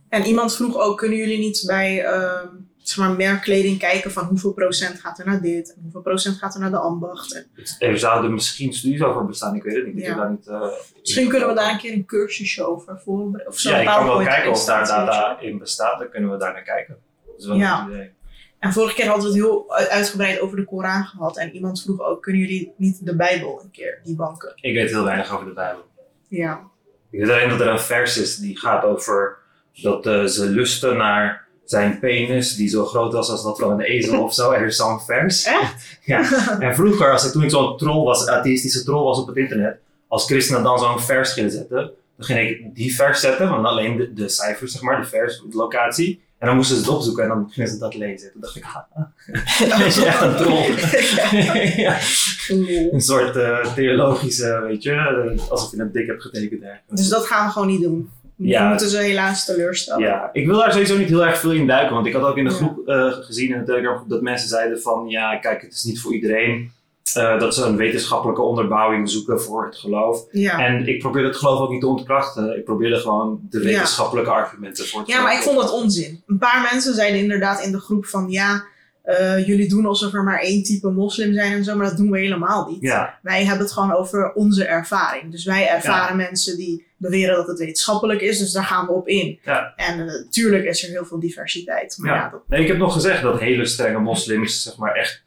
En 0.09 0.25
iemand 0.25 0.57
vroeg 0.57 0.77
ook, 0.79 0.99
kunnen 0.99 1.19
jullie 1.19 1.39
niet 1.39 1.63
bij 1.67 2.05
ehm, 2.05 2.47
zeg 2.89 3.07
maar, 3.07 3.17
merkkleding 3.17 3.79
kijken 3.79 4.11
van 4.13 4.25
hoeveel 4.25 4.53
procent 4.53 5.01
gaat 5.01 5.19
er 5.19 5.27
naar 5.27 5.41
dit 5.41 5.75
en 5.75 5.81
hoeveel 5.83 6.01
procent 6.03 6.37
gaat 6.37 6.55
er 6.55 6.61
naar 6.61 6.71
de 6.71 6.79
ambacht. 6.79 7.45
Het- 7.55 7.77
Er 7.79 7.99
zouden 7.99 8.33
misschien 8.35 8.73
studies 8.73 9.03
over 9.03 9.27
bestaan, 9.27 9.55
ik 9.55 9.63
weet 9.63 9.75
het 9.77 9.87
niet. 9.87 9.97
Ik 9.97 10.03
Ja. 10.03 10.09
heb 10.09 10.19
daar 10.19 10.31
niet 10.31 10.47
eh, 10.47 10.67
misschien 11.01 11.29
kunnen 11.29 11.49
we 11.49 11.55
daar 11.55 11.71
een 11.73 11.79
keer 11.79 11.93
een 11.93 12.05
cursusje 12.07 12.67
over 12.67 13.01
voorbereiden. 13.05 13.47
Of 13.53 13.59
zo'n 13.59 13.73
Ja, 13.73 13.79
ik 13.79 13.87
kan 13.87 14.07
wel 14.07 14.23
kijken 14.23 14.51
of 14.51 14.65
daar 14.65 14.87
data 14.87 15.41
in 15.41 15.59
bestaat, 15.59 15.99
dan 15.99 16.09
kunnen 16.11 16.31
we 16.31 16.37
daar 16.37 16.53
naar 16.53 16.63
kijken. 16.63 16.97
Dat 17.27 17.39
is 17.39 17.47
wel 17.47 17.57
Ja. 17.57 17.83
een 17.85 17.91
idee. 17.93 18.11
En 18.59 18.73
vorige 18.73 18.95
keer 18.95 19.07
hadden 19.07 19.25
we 19.25 19.31
het 19.39 19.45
heel 19.47 19.75
uitgebreid 19.77 20.41
over 20.41 20.57
de 20.57 20.65
Koran 20.65 21.05
gehad. 21.05 21.37
En 21.39 21.51
iemand 21.55 21.83
vroeg 21.83 22.01
ook, 22.01 22.23
kunnen 22.23 22.41
jullie 22.41 22.73
niet 22.77 23.07
de 23.07 23.17
Bijbel 23.17 23.61
een 23.63 23.71
keer, 23.71 24.01
die 24.05 24.17
banken? 24.17 24.53
Ik 24.61 24.75
weet 24.75 24.91
heel 24.91 25.05
weinig 25.05 25.35
over 25.35 25.47
de 25.47 25.53
Bijbel. 25.53 25.85
Ja. 26.29 26.61
Ik 27.11 27.19
weet 27.21 27.31
alleen 27.31 27.49
dat 27.49 27.61
er 27.61 27.67
een 27.69 27.81
vers 27.81 28.17
is 28.19 28.37
die 28.37 28.59
gaat 28.59 28.85
over 28.85 29.37
dat 29.83 30.07
eh, 30.07 30.25
ze 30.25 30.47
lusten 30.47 30.97
naar 30.97 31.44
zijn 31.65 31.99
penis 31.99 32.57
die 32.57 32.69
zo 32.69 32.85
groot 32.85 33.13
was 33.13 33.31
als 33.31 33.43
dat 33.43 33.59
van 33.59 33.71
een 33.71 33.81
ezel 33.81 34.23
of 34.23 34.35
zo. 34.35 34.51
Er 34.51 34.67
is 34.67 34.77
zo'n 34.77 35.01
vers. 35.01 35.45
Echt? 35.45 35.99
Ja. 36.05 36.59
En 36.61 36.75
vroeger, 36.75 37.13
als 37.13 37.25
ik, 37.27 37.33
toen 37.33 37.43
ik 37.43 37.51
zo'n 37.51 37.77
troll 37.77 38.05
was, 38.05 38.27
atheïstische 38.27 38.85
troll 38.85 39.05
was 39.05 39.19
op 39.19 39.27
het 39.27 39.37
internet, 39.37 39.79
als 40.09 40.27
christenen 40.27 40.63
dan 40.63 40.79
zo'n 40.79 41.01
vers 41.01 41.33
gingen 41.33 41.51
zetten, 41.51 41.91
dan 42.17 42.27
ging 42.27 42.49
ik 42.49 42.75
die 42.75 42.95
vers 42.95 43.21
zetten, 43.21 43.49
want 43.49 43.67
alleen 43.67 43.97
de, 43.97 44.13
de 44.13 44.29
cijfers, 44.29 44.73
zeg 44.73 44.83
maar, 44.83 45.01
de 45.01 45.07
vers, 45.07 45.43
de 45.51 45.57
locatie. 45.57 46.23
En 46.39 46.47
dan 46.47 46.57
moesten 46.57 46.77
ze 46.77 46.83
het 46.83 46.91
opzoeken 46.91 47.23
en 47.23 47.29
dan 47.29 47.51
gingen 47.51 47.71
ze 47.71 47.79
dat 47.79 47.95
lezen. 47.95 48.33
Toen 48.33 48.41
dacht 48.41 48.57
ik, 48.57 48.65
ah, 48.65 49.71
dat 49.71 49.87
is 49.87 49.97
echt 49.97 50.21
een 50.21 50.37
troll. 50.37 50.75
ja. 51.77 51.99
Een 52.93 53.01
soort 53.01 53.37
eh, 53.37 53.75
theologische, 53.75 54.61
weet 54.67 54.83
je, 54.83 54.93
eh, 54.93 55.51
alsof 55.51 55.71
je 55.71 55.79
een 55.79 55.93
dik 55.93 56.07
hebt 56.07 56.23
getekend. 56.23 56.65
Dus 56.89 57.09
dat 57.09 57.27
gaan 57.27 57.47
we 57.47 57.53
gewoon 57.53 57.69
niet 57.69 57.81
doen. 57.83 58.11
Ja. 58.37 58.69
Moeten 58.69 58.89
ze 58.89 58.99
helaas 58.99 59.45
teleurstellen. 59.45 60.03
Ja, 60.07 60.31
ik 60.33 60.47
wil 60.47 60.59
daar 60.59 60.73
sowieso 60.73 60.97
niet 60.97 61.09
heel 61.09 61.25
erg 61.27 61.39
veel 61.39 61.53
in 61.53 61.67
duiken. 61.67 61.95
Want 61.95 62.07
ik 62.07 62.13
had 62.13 62.23
ook 62.23 62.37
in 62.37 62.45
de 62.45 62.51
Ja. 62.51 62.57
groep 62.57 62.89
eh, 62.89 63.13
gezien, 63.13 63.53
in 63.53 63.59
de 63.59 63.65
Telegram 63.65 63.97
groep, 63.97 64.09
dat 64.09 64.23
mensen 64.23 64.49
zeiden 64.49 64.81
van... 64.81 65.09
Ja, 65.09 65.37
kijk, 65.37 65.63
het 65.63 65.73
is 65.73 65.83
niet 65.85 66.01
voor 66.01 66.15
iedereen 66.15 66.73
eh, 67.15 67.39
dat 67.39 67.55
ze 67.55 67.65
een 67.65 67.77
wetenschappelijke 67.77 68.43
onderbouwing 68.43 69.11
zoeken 69.11 69.41
voor 69.41 69.65
het 69.65 69.77
geloof. 69.77 70.25
Ja. 70.31 70.59
En 70.67 70.89
ik 70.89 70.99
probeer 70.99 71.25
het 71.25 71.37
geloof 71.37 71.61
ook 71.61 71.71
niet 71.71 71.81
te 71.81 71.87
ontkrachten. 71.87 72.57
Ik 72.57 72.65
probeerde 72.65 72.97
gewoon 72.97 73.41
de 73.51 73.59
Ja. 73.59 73.65
wetenschappelijke 73.65 74.31
argumenten 74.31 74.87
voor 74.87 75.01
het 75.01 75.09
Ja, 75.09 75.23
maar 75.23 75.35
ik 75.35 75.43
vond 75.43 75.57
dat 75.61 75.73
onzin. 75.73 76.23
Een 76.27 76.39
paar 76.39 76.69
mensen 76.73 76.95
zeiden 76.95 77.21
inderdaad 77.21 77.65
in 77.65 77.73
de 77.73 77.81
groep 77.81 78.07
van 78.07 78.31
ja, 78.31 78.65
eh, 79.05 79.47
jullie 79.47 79.69
doen 79.69 79.87
alsof 79.87 80.13
er 80.15 80.23
maar 80.25 80.39
één 80.41 80.63
type 80.63 80.91
moslim 80.91 81.33
zijn 81.35 81.53
en 81.53 81.65
zo, 81.65 81.77
maar 81.77 81.87
dat 81.87 81.97
doen 81.97 82.11
we 82.11 82.19
helemaal 82.19 82.69
niet. 82.71 82.81
Ja, 82.83 83.19
Wij 83.23 83.45
hebben 83.45 83.65
het 83.65 83.73
gewoon 83.75 83.93
over 83.95 84.33
onze 84.33 84.65
ervaring. 84.65 85.31
Dus 85.31 85.45
wij 85.45 85.69
ervaren 85.69 86.17
mensen 86.17 86.57
die 86.57 86.87
beweren 86.97 87.37
dat 87.37 87.47
het 87.47 87.59
wetenschappelijk 87.59 88.21
is, 88.21 88.39
dus 88.39 88.53
daar 88.53 88.65
gaan 88.65 88.87
we 88.87 88.93
op 88.93 89.09
in. 89.09 89.39
Ja. 89.45 89.73
En 89.77 90.01
eh, 90.01 90.07
natuurlijk 90.07 90.65
is 90.65 90.83
er 90.85 90.91
heel 90.91 91.05
veel 91.05 91.21
diversiteit. 91.21 91.97
Maar 91.99 92.15
ja, 92.15 92.21
Ja. 92.23 92.29
dat, 92.31 92.41
nee, 92.49 92.61
ik 92.61 92.69
heb 92.69 92.77
nog 92.77 92.93
gezegd 92.93 93.23
dat 93.23 93.41
hele 93.41 93.67
strenge 93.67 93.99
moslims, 93.99 94.63
zeg 94.63 94.77
maar 94.77 94.95
echt, 94.95 95.23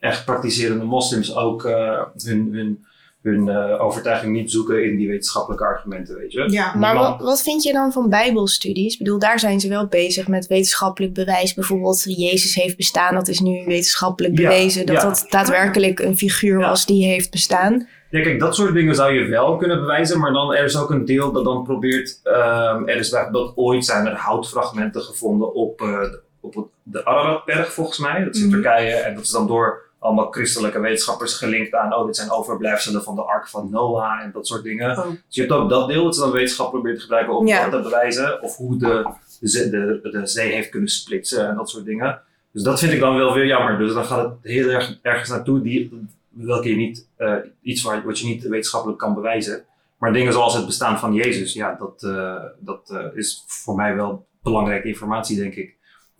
echt 0.00 0.24
praktiserende 0.24 0.84
moslims, 0.84 1.34
ook 1.36 1.64
eh, 1.64 2.02
hun, 2.24 2.48
hun, 2.52 2.84
hun 3.22 3.48
eh, 3.48 3.80
overtuiging 3.84 4.32
niet 4.32 4.50
zoeken 4.50 4.84
in 4.84 4.96
die 4.96 5.08
wetenschappelijke 5.08 5.64
argumenten, 5.64 6.16
weet 6.16 6.32
je. 6.32 6.50
ja. 6.50 6.74
Maar 6.74 6.94
wat, 6.96 7.20
wat 7.20 7.42
vind 7.42 7.62
je 7.62 7.72
dan 7.72 7.92
van 7.92 8.08
bijbelstudies? 8.08 8.92
Ik 8.92 8.98
bedoel, 8.98 9.18
daar 9.18 9.38
zijn 9.38 9.60
ze 9.60 9.68
wel 9.68 9.86
bezig 9.86 10.28
met 10.28 10.46
wetenschappelijk 10.46 11.12
bewijs. 11.14 11.54
Bijvoorbeeld, 11.54 12.02
Jezus 12.16 12.54
heeft 12.54 12.76
bestaan. 12.76 13.14
Dat 13.14 13.28
is 13.28 13.40
nu 13.40 13.64
wetenschappelijk 13.66 14.38
Ja, 14.38 14.48
bewezen. 14.48 14.86
Dat 14.86 14.96
ja. 14.96 15.02
dat 15.02 15.26
daadwerkelijk 15.28 16.00
een 16.00 16.16
figuur 16.16 16.60
Ja. 16.60 16.68
was 16.68 16.86
die 16.86 17.04
heeft 17.06 17.30
bestaan. 17.30 17.88
Ja, 18.10 18.20
kijk, 18.22 18.40
dat 18.40 18.54
soort 18.54 18.74
dingen 18.74 18.94
zou 18.94 19.12
je 19.12 19.24
wel 19.28 19.56
kunnen 19.56 19.80
bewijzen, 19.80 20.20
maar 20.20 20.32
dan 20.32 20.54
er 20.54 20.64
is 20.64 20.76
ook 20.76 20.90
een 20.90 21.04
deel 21.04 21.32
dat 21.32 21.44
dan 21.44 21.62
probeert. 21.64 22.20
ehm, 22.22 22.88
er 22.88 22.96
is 22.96 23.10
bijvoorbeeld 23.10 23.52
ooit 23.56 23.84
zijn 23.84 24.06
er 24.06 24.16
houtfragmenten 24.16 25.02
gevonden 25.02 25.54
op, 25.54 25.80
eh, 25.80 26.00
de- 26.00 26.20
op 26.40 26.68
de 26.82 27.04
Araratberg, 27.04 27.72
volgens 27.72 27.98
mij. 27.98 28.24
Dat 28.24 28.34
is 28.34 28.40
in 28.40 28.46
Mhm. 28.48 28.54
Turkije. 28.60 28.90
En 28.94 29.14
dat 29.14 29.22
is 29.24 29.30
dan 29.30 29.46
door 29.46 29.90
allemaal 30.02 30.30
christelijke 30.30 30.80
wetenschappers 30.80 31.34
gelinkt 31.34 31.74
aan. 31.74 31.94
Oh, 31.94 32.06
dit 32.06 32.16
zijn 32.16 32.30
overblijfselen 32.30 33.02
van 33.02 33.14
de 33.14 33.22
Ark 33.22 33.48
van 33.48 33.70
Noah 33.70 34.20
en 34.22 34.30
dat 34.32 34.46
soort 34.46 34.62
dingen. 34.62 34.98
Oh. 34.98 35.06
Dus 35.06 35.16
je 35.28 35.40
hebt 35.40 35.52
ook 35.52 35.68
dat 35.68 35.88
deel 35.88 36.04
dat 36.04 36.14
ze 36.14 36.20
dan 36.20 36.30
wetenschappen 36.30 36.72
proberen 36.72 36.96
te 36.96 37.02
gebruiken 37.02 37.36
om 37.36 37.46
Ja. 37.46 37.68
te 37.68 37.80
bewijzen. 37.80 38.42
Of 38.42 38.56
hoe 38.56 38.76
de, 38.78 39.10
de, 39.40 39.48
zee- 39.48 39.70
de, 39.70 39.98
de 40.02 40.26
zee 40.26 40.52
heeft 40.52 40.68
kunnen 40.68 40.88
splitsen 40.88 41.48
en 41.48 41.54
dat 41.54 41.70
soort 41.70 41.84
dingen. 41.84 42.20
Dus 42.52 42.62
dat 42.62 42.78
vind 42.78 42.92
ik 42.92 43.00
dan 43.00 43.16
wel 43.16 43.34
weer 43.34 43.46
jammer. 43.46 43.78
Dus 43.78 43.92
dan 43.94 44.04
gaat 44.04 44.24
het 44.24 44.34
heel 44.42 44.68
erg 44.68 44.98
ergens 45.02 45.28
naartoe 45.28 45.60
die, 45.62 46.06
welke 46.28 46.68
je 46.68 46.76
niet, 46.76 47.08
eh, 47.16 47.34
iets 47.62 47.82
waar, 47.82 48.04
wat 48.04 48.18
je 48.18 48.26
niet 48.26 48.42
wetenschappelijk 48.42 48.98
kan 48.98 49.14
bewijzen. 49.14 49.64
Maar 49.98 50.12
dingen 50.12 50.32
zoals 50.32 50.54
het 50.54 50.66
bestaan 50.66 50.98
van 50.98 51.14
Jezus, 51.14 51.52
ja, 51.52 51.74
dat, 51.78 52.02
eh, 52.02 52.42
dat 52.58 52.90
eh, 52.90 53.06
is 53.14 53.44
voor 53.46 53.74
mij 53.74 53.94
wel 53.94 54.26
belangrijke 54.42 54.88
informatie, 54.88 55.36
denk 55.36 55.54
ik, 55.54 55.76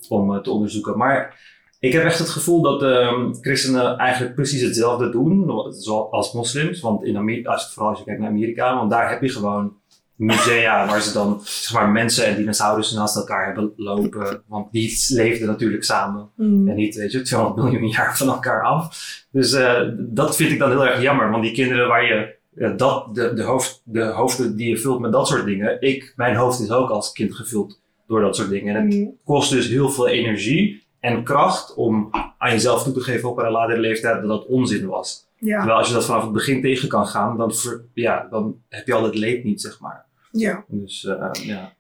om 0.09 0.43
te 0.43 0.51
onderzoeken. 0.51 0.97
Maar 0.99 1.51
ik 1.83 1.93
heb 1.93 2.05
echt 2.05 2.19
het 2.19 2.29
gevoel 2.29 2.63
dat 2.63 2.83
ehm, 2.83 3.33
christenen 3.41 3.97
eigenlijk 3.97 4.35
precies 4.35 4.63
hetzelfde 4.63 5.11
doen, 5.11 5.51
zoals 5.73 6.33
moslims. 6.33 6.81
Want 6.81 7.05
in 7.05 7.17
Amerika, 7.17 7.53
als, 7.53 7.73
vooral 7.73 7.91
als 7.91 7.99
je 7.99 8.05
kijkt 8.05 8.21
naar 8.21 8.31
Amerika, 8.31 8.77
want 8.77 8.91
daar 8.91 9.11
heb 9.11 9.23
je 9.23 9.29
gewoon 9.29 9.77
musea 10.17 10.87
waar 10.87 11.01
ze 11.01 11.13
dan 11.13 11.41
zeg 11.45 11.73
maar, 11.73 11.89
mensen 11.89 12.27
en 12.27 12.37
dinosaurussen 12.37 12.99
naast 12.99 13.17
elkaar 13.17 13.47
hebben 13.47 13.73
lopen. 13.77 14.43
Want 14.47 14.73
die 14.73 15.05
leefden 15.09 15.47
natuurlijk 15.47 15.85
samen. 15.85 16.31
Hmm. 16.37 16.69
En 16.69 16.77
niet, 16.77 16.95
weet 16.95 17.13
je, 17.13 17.23
200 17.23 17.63
miljoen 17.63 17.89
jaar 17.89 18.17
van 18.17 18.29
elkaar 18.29 18.63
af. 18.63 18.97
Dus 19.31 19.53
eh, 19.53 19.81
dat 19.99 20.37
vind 20.37 20.53
ik 20.53 20.59
dan 20.59 20.71
heel 20.71 20.87
erg 20.87 21.03
jammer. 21.03 21.31
Want 21.31 21.43
die 21.43 21.53
kinderen 21.53 21.89
waar 21.89 22.05
je 22.05 22.37
eh, 22.55 22.77
dat, 22.77 23.15
de, 23.15 23.35
de, 23.35 23.43
hoofd, 23.43 23.83
de 23.85 24.05
hoofden 24.05 24.57
die 24.57 24.69
je 24.69 24.79
vult 24.79 25.01
met 25.01 25.13
dat 25.13 25.29
soort 25.29 25.45
dingen. 25.45 25.81
Ik, 25.81 26.13
mijn 26.17 26.37
hoofd 26.37 26.61
is 26.61 26.71
ook 26.71 26.91
als 26.91 27.13
kind 27.13 27.35
gevuld 27.35 27.81
door 28.07 28.21
dat 28.21 28.37
soort 28.37 28.51
dingen. 28.51 28.77
En 28.77 28.85
het 28.85 28.95
Hmm. 28.95 29.17
kost 29.25 29.51
dus 29.51 29.69
heel 29.69 29.91
veel 29.91 30.09
energie 30.09 30.82
en 31.03 31.25
kracht 31.25 31.75
om 31.75 32.11
aan 32.39 32.51
jezelf 32.51 32.83
toe 32.83 32.93
te 32.93 33.01
geven 33.01 33.29
op 33.31 33.39
een 33.39 33.51
latere 33.51 33.81
leeftijd 33.81 34.21
dat 34.21 34.29
dat 34.29 34.47
onzin 34.47 34.87
was. 34.87 35.27
Ja. 35.39 35.57
Terwijl 35.57 35.79
als 35.79 35.89
je 35.89 35.95
dat 35.95 36.05
vanaf 36.05 36.23
het 36.23 36.33
begin 36.33 36.61
tegen 36.63 36.89
kan 36.89 37.07
gaan, 37.07 37.37
dan, 37.37 37.55
ver- 37.55 37.85
ja, 37.95 38.27
dan 38.31 38.57
heb 38.69 38.87
je 38.87 38.95
al 38.95 39.05
het 39.05 39.15
leed 39.15 39.45
niet, 39.45 39.61
zeg 39.61 39.81
maar. 39.81 40.05
ja. 40.31 40.65
Dus 40.69 41.05
eh, 41.05 41.29
ja. 41.33 41.73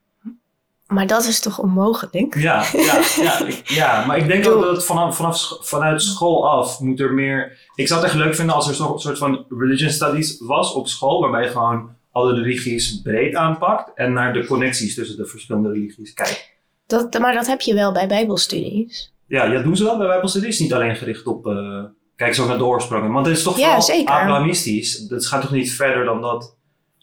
Maar 0.86 1.06
dat 1.06 1.24
is 1.24 1.40
toch 1.40 1.58
onmogelijk? 1.58 2.34
Ja, 2.38 2.64
ja, 2.72 3.00
ja, 3.16 3.44
ik- 3.46 3.62
ja, 3.68 4.06
maar 4.06 4.16
ik 4.18 4.26
denk 4.26 4.46
ook 4.48 4.62
dat 4.62 4.76
het 4.76 4.84
vanaf, 4.84 5.16
vanaf, 5.16 5.56
vanuit 5.60 6.02
school 6.02 6.48
af 6.50 6.80
moet 6.80 7.00
er 7.00 7.12
meer... 7.12 7.58
Ik 7.74 7.88
zou 7.88 8.00
het 8.00 8.08
echt 8.10 8.18
leuk 8.18 8.34
vinden 8.34 8.54
als 8.54 8.68
er 8.68 8.74
zo'n 8.74 8.98
soort 8.98 9.18
van 9.18 9.44
religion 9.48 9.90
studies 9.90 10.40
was 10.40 10.72
op 10.72 10.88
school, 10.88 11.20
waarbij 11.20 11.42
je 11.42 11.48
gewoon 11.48 11.90
alle 12.10 12.34
religies 12.34 13.00
breed 13.02 13.34
aanpakt 13.34 13.90
en 13.94 14.12
naar 14.12 14.32
de 14.32 14.46
connecties 14.46 14.94
tussen 14.94 15.16
de 15.16 15.26
verschillende 15.26 15.72
religies 15.72 16.14
kijkt. 16.14 16.50
Dat, 16.98 17.18
maar 17.18 17.32
dat 17.32 17.46
heb 17.46 17.60
je 17.60 17.74
wel 17.74 17.92
bij 17.92 18.08
bijbelstudies. 18.08 19.12
Ja, 19.26 19.44
ja 19.44 19.62
doen 19.62 19.76
ze 19.76 19.84
wel 19.84 19.98
bij 19.98 20.06
Bijbelstudies, 20.06 20.58
niet 20.58 20.72
alleen 20.74 20.96
gericht 20.96 21.26
op... 21.26 21.46
eh, 21.46 21.84
kijk 22.16 22.34
zo 22.34 22.46
naar 22.46 22.58
de 22.58 22.64
oorsprongen, 22.64 23.12
want 23.12 23.26
het 23.26 23.36
is 23.36 23.42
toch 23.42 23.56
Ja, 23.56 23.62
vooral 23.64 23.82
zeker. 23.82 24.14
Abrahamistisch. 24.14 25.04
Het 25.08 25.26
gaat 25.26 25.40
toch 25.40 25.50
niet 25.52 25.72
verder 25.72 26.04
dan 26.04 26.20
dat... 26.20 26.56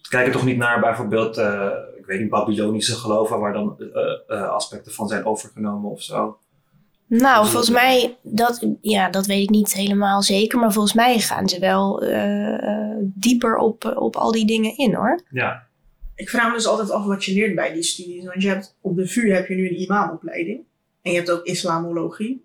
Kijken 0.10 0.31
toch 0.31 0.46
niet 0.46 0.58
naar 0.58 0.79
bijvoorbeeld, 0.79 1.38
eh, 1.38 1.67
ik 1.98 2.05
weet 2.05 2.19
niet, 2.19 2.29
Babylonische 2.29 2.96
geloven, 2.96 3.39
waar 3.39 3.53
dan 3.53 3.75
eh, 4.27 4.50
aspecten 4.50 4.91
van 4.91 5.08
zijn 5.08 5.25
overgenomen 5.25 5.91
of 5.91 6.01
zo. 6.01 6.38
Nou, 7.08 7.46
volgens 7.46 7.65
dat- 7.72 7.81
mij, 7.81 8.17
dat, 8.22 8.67
ja, 8.81 9.10
dat 9.10 9.25
weet 9.25 9.43
ik 9.43 9.50
niet 9.50 9.74
helemaal 9.74 10.22
zeker. 10.22 10.60
Maar 10.60 10.72
volgens 10.74 10.93
mij 10.93 11.19
gaan 11.19 11.50
ze 11.50 11.60
wel 11.60 12.03
dieper 13.01 13.55
op, 13.58 13.93
op 13.96 14.15
al 14.15 14.31
die 14.31 14.46
dingen 14.46 14.77
in 14.77 14.93
hoor. 14.96 15.22
Ja, 15.29 15.67
Ik 16.20 16.30
vraag 16.30 16.48
me 16.48 16.54
dus 16.54 16.66
altijd 16.66 16.92
af 16.92 17.06
wat 17.06 17.26
je 17.26 17.34
leert 17.34 17.56
bij 17.56 17.74
die 17.74 17.84
studies. 17.84 18.26
Want 18.26 18.42
je 18.42 18.48
hebt 18.48 18.76
op 18.82 18.96
de 18.96 19.08
VU 19.08 19.32
heb 19.32 19.48
je 19.48 19.56
nu 19.56 19.68
een 19.70 19.82
imamopleiding. 19.82 20.62
En 21.02 21.12
je 21.12 21.18
hebt 21.18 21.32
ook 21.32 21.46
islamologie. 21.46 22.44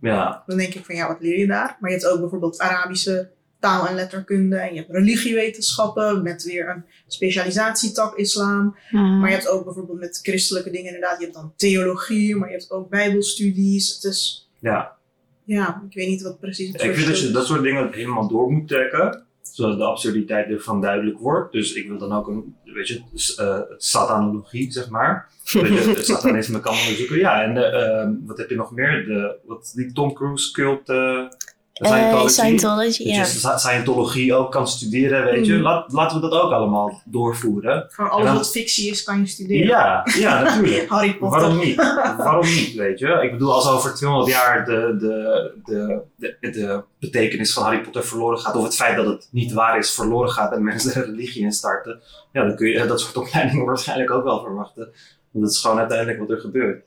ja. 0.00 0.42
Dan 0.46 0.56
denk 0.58 0.74
ik 0.74 0.84
van 0.84 0.94
ja, 0.94 1.08
wat 1.08 1.20
leer 1.20 1.38
je 1.38 1.46
daar? 1.46 1.76
Maar 1.80 1.90
je 1.90 1.96
hebt 1.96 2.08
ook 2.08 2.20
bijvoorbeeld 2.20 2.58
Arabische 2.58 3.30
taal- 3.60 3.86
en 3.88 3.94
letterkunde. 3.94 4.56
En 4.56 4.74
je 4.74 4.80
hebt 4.80 4.90
religiewetenschappen 4.92 6.22
met 6.22 6.42
weer 6.44 6.68
een 6.68 6.84
specialisatietak 7.06 8.16
islam. 8.16 8.76
Maar 8.90 9.28
je 9.28 9.34
hebt 9.34 9.48
ook 9.48 9.64
bijvoorbeeld 9.64 9.98
met 9.98 10.18
christelijke 10.22 10.70
dingen 10.70 10.86
inderdaad. 10.94 11.18
Je 11.18 11.24
hebt 11.24 11.36
dan 11.36 11.52
theologie, 11.56 12.36
maar 12.36 12.48
je 12.48 12.54
hebt 12.56 12.70
ook 12.70 12.88
bijbelstudies. 12.90 13.94
Het 13.94 14.04
is, 14.04 14.50
Ja. 14.58 14.96
ja, 15.44 15.82
ik 15.88 15.94
weet 15.96 16.08
niet 16.08 16.22
wat 16.22 16.40
precies 16.40 16.72
het 16.72 16.82
Ik 16.82 16.94
vind 16.94 17.06
dat 17.06 17.20
je 17.20 17.30
dat 17.30 17.42
is. 17.42 17.48
soort 17.48 17.62
dingen 17.62 17.92
helemaal 17.92 18.28
door 18.28 18.50
moet 18.52 18.68
trekken. 18.68 19.23
Zodat 19.54 19.78
de 19.78 19.84
absurditeit 19.84 20.48
ervan 20.48 20.80
duidelijk 20.80 21.18
wordt. 21.18 21.52
Dus 21.52 21.72
ik 21.72 21.88
wil 21.88 21.98
dan 21.98 22.12
ook 22.12 22.28
een, 22.28 22.56
weet 22.64 22.88
je, 22.88 23.02
eh, 23.36 23.60
satanologie, 23.76 24.72
zeg 24.72 24.88
maar. 24.88 25.32
Dat 25.52 25.68
je 25.68 25.98
satanisme 26.02 26.60
kan 26.60 26.72
onderzoeken. 26.72 27.18
Ja, 27.18 27.42
en 27.42 27.54
de, 27.54 27.64
ehm, 27.64 28.12
wat 28.26 28.38
heb 28.38 28.50
je 28.50 28.56
nog 28.56 28.70
meer? 28.70 29.04
De, 29.04 29.36
wat, 29.44 29.72
die 29.74 29.92
Tom 29.92 30.12
Cruise 30.12 30.52
cult, 30.52 30.88
eh 30.88 31.04
Eh, 31.14 31.26
Scientology. 31.74 32.28
Scientology, 32.28 33.04
Dat 33.04 33.14
ja. 33.42 33.50
je 33.52 33.58
Scientologie 33.58 34.34
ook 34.34 34.52
kan 34.52 34.68
studeren, 34.68 35.24
weet 35.24 35.46
je. 35.46 35.54
Mm. 35.54 35.62
Laat, 35.62 35.92
laten 35.92 36.20
we 36.20 36.28
dat 36.28 36.40
ook 36.42 36.52
allemaal 36.52 37.02
doorvoeren. 37.04 37.86
Gewoon 37.88 38.10
alles 38.10 38.26
dan- 38.26 38.34
wat 38.36 38.50
fictie 38.50 38.90
is, 38.90 39.02
kan 39.02 39.18
je 39.20 39.26
studeren. 39.26 39.66
Ja, 39.66 40.06
ja, 40.18 40.42
natuurlijk. 40.42 40.88
Harry 40.94 41.14
Potter. 41.16 41.40
Waarom 41.40 41.58
niet? 41.58 41.76
Waarom 42.16 42.44
niet, 42.46 42.74
weet 42.74 42.98
je? 42.98 43.06
Ik 43.22 43.30
bedoel, 43.32 43.52
als 43.52 43.68
over 43.68 43.94
200 43.94 44.30
jaar 44.32 44.64
de, 44.64 44.96
de, 44.98 45.52
de, 45.64 46.02
de, 46.40 46.50
de 46.50 46.82
betekenis 46.98 47.52
van 47.52 47.62
Harry 47.62 47.80
Potter 47.80 48.04
verloren 48.04 48.38
gaat, 48.38 48.56
of 48.56 48.64
het 48.64 48.74
feit 48.76 48.96
dat 48.96 49.06
het 49.06 49.28
niet 49.30 49.52
waar 49.52 49.78
is 49.78 49.90
verloren 49.90 50.30
gaat 50.30 50.52
en 50.52 50.64
mensen 50.64 50.94
er 50.94 51.06
religie 51.06 51.42
in 51.44 51.52
starten, 51.52 52.00
ja, 52.32 52.44
dan 52.44 52.56
kun 52.56 52.68
je 52.68 52.86
dat 52.86 53.00
soort 53.00 53.16
opleidingen 53.16 53.66
waarschijnlijk 53.74 54.10
ook 54.10 54.24
wel 54.24 54.40
verwachten. 54.42 54.82
Want 55.30 55.44
dat 55.44 55.50
is 55.54 55.60
gewoon 55.60 55.78
uiteindelijk 55.78 56.18
wat 56.18 56.30
er 56.30 56.40
gebeurt. 56.40 56.86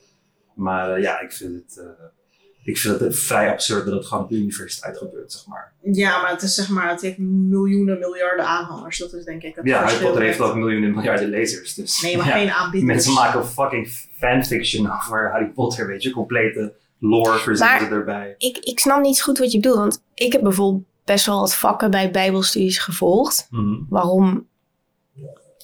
Maar 0.54 0.90
eh, 0.94 1.02
ja, 1.02 1.20
ik 1.20 1.32
vind 1.32 1.54
het... 1.54 1.78
eh, 1.78 2.04
ik 2.68 2.78
vind 2.78 3.00
het 3.00 3.18
vrij 3.18 3.50
absurd 3.50 3.84
dat 3.84 3.94
het 3.94 4.06
gewoon 4.06 4.24
op 4.24 4.30
de 4.30 4.36
universiteit 4.36 4.98
gebeurt, 4.98 5.32
zeg 5.32 5.46
maar. 5.46 5.72
Ja, 5.82 6.22
maar 6.22 6.30
het 6.30 6.42
is 6.42 6.54
zeg 6.54 6.68
maar, 6.68 6.90
het 6.90 7.00
heeft 7.00 7.18
miljoenen, 7.18 7.98
miljarden 7.98 8.46
aanhangers. 8.46 8.98
Dat 8.98 9.12
is 9.12 9.24
denk 9.24 9.42
ik 9.42 9.54
het 9.54 9.66
Ja, 9.66 9.82
Harry. 9.82 9.98
Potter 9.98 10.22
heeft 10.22 10.40
ook 10.40 10.54
miljoenen 10.54 10.90
miljarden 10.90 11.28
lezers, 11.28 11.74
dus... 11.74 12.00
Nee, 12.00 12.16
maar 12.16 12.26
ja. 12.28 12.32
geen 12.32 12.50
aanbieders. 12.50 12.92
Mensen 12.92 13.12
maken 13.12 13.46
fucking 13.46 13.88
fanfiction 14.16 14.92
over 14.92 15.30
Harry 15.30 15.46
Potter, 15.46 15.86
weet 15.86 16.02
je. 16.02 16.10
Complete 16.10 16.74
lore 16.98 17.38
verzinnen 17.38 17.90
erbij. 17.90 18.34
Ik, 18.38 18.58
ik 18.58 18.78
snap 18.78 19.00
niet 19.00 19.22
goed 19.22 19.38
wat 19.38 19.52
je 19.52 19.60
bedoelt. 19.60 19.78
Want 19.78 20.02
ik 20.14 20.32
heb 20.32 20.42
bijvoorbeeld 20.42 20.84
best 21.04 21.26
wel 21.26 21.40
wat 21.40 21.54
vakken 21.54 21.90
bij 21.90 22.10
bijbelstudies 22.10 22.78
gevolgd. 22.78 23.46
Mhm. 23.50 23.74
Waarom? 23.88 24.46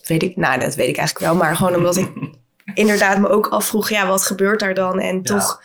Weet 0.05 0.23
ik, 0.23 0.37
nou 0.37 0.61
dat 0.61 0.75
weet 0.75 0.89
ik 0.89 0.97
eigenlijk 0.97 1.27
wel. 1.27 1.35
Maar 1.35 1.57
gewoon 1.57 1.75
omdat 1.75 1.97
ik 1.97 2.13
inderdaad 2.75 3.19
me 3.19 3.29
ook 3.29 3.47
afvroeg, 3.47 3.89
ja, 3.89 4.07
wat 4.07 4.23
gebeurt 4.23 4.61
daar 4.61 4.75
dan? 4.75 5.01
En 5.01 5.23
toch 5.23 5.63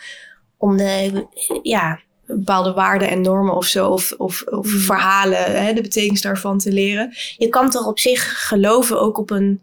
om 0.60 0.76
de, 0.76 1.26
ja, 1.62 2.00
bepaalde 2.26 2.72
waarden 2.72 3.08
en 3.10 3.20
normen 3.20 3.54
of 3.54 3.64
zo, 3.64 3.88
of, 3.88 4.12
of, 4.18 4.42
of 4.42 4.68
verhalen, 4.68 5.62
hè, 5.64 5.72
de 5.72 5.80
betekenis 5.82 6.20
daarvan 6.20 6.58
te 6.58 6.72
leren. 6.72 7.14
Je 7.36 7.48
kan 7.48 7.70
toch 7.70 7.86
op 7.86 7.98
zich 7.98 8.48
geloven, 8.48 9.00
ook 9.00 9.18
op 9.18 9.30
een 9.30 9.62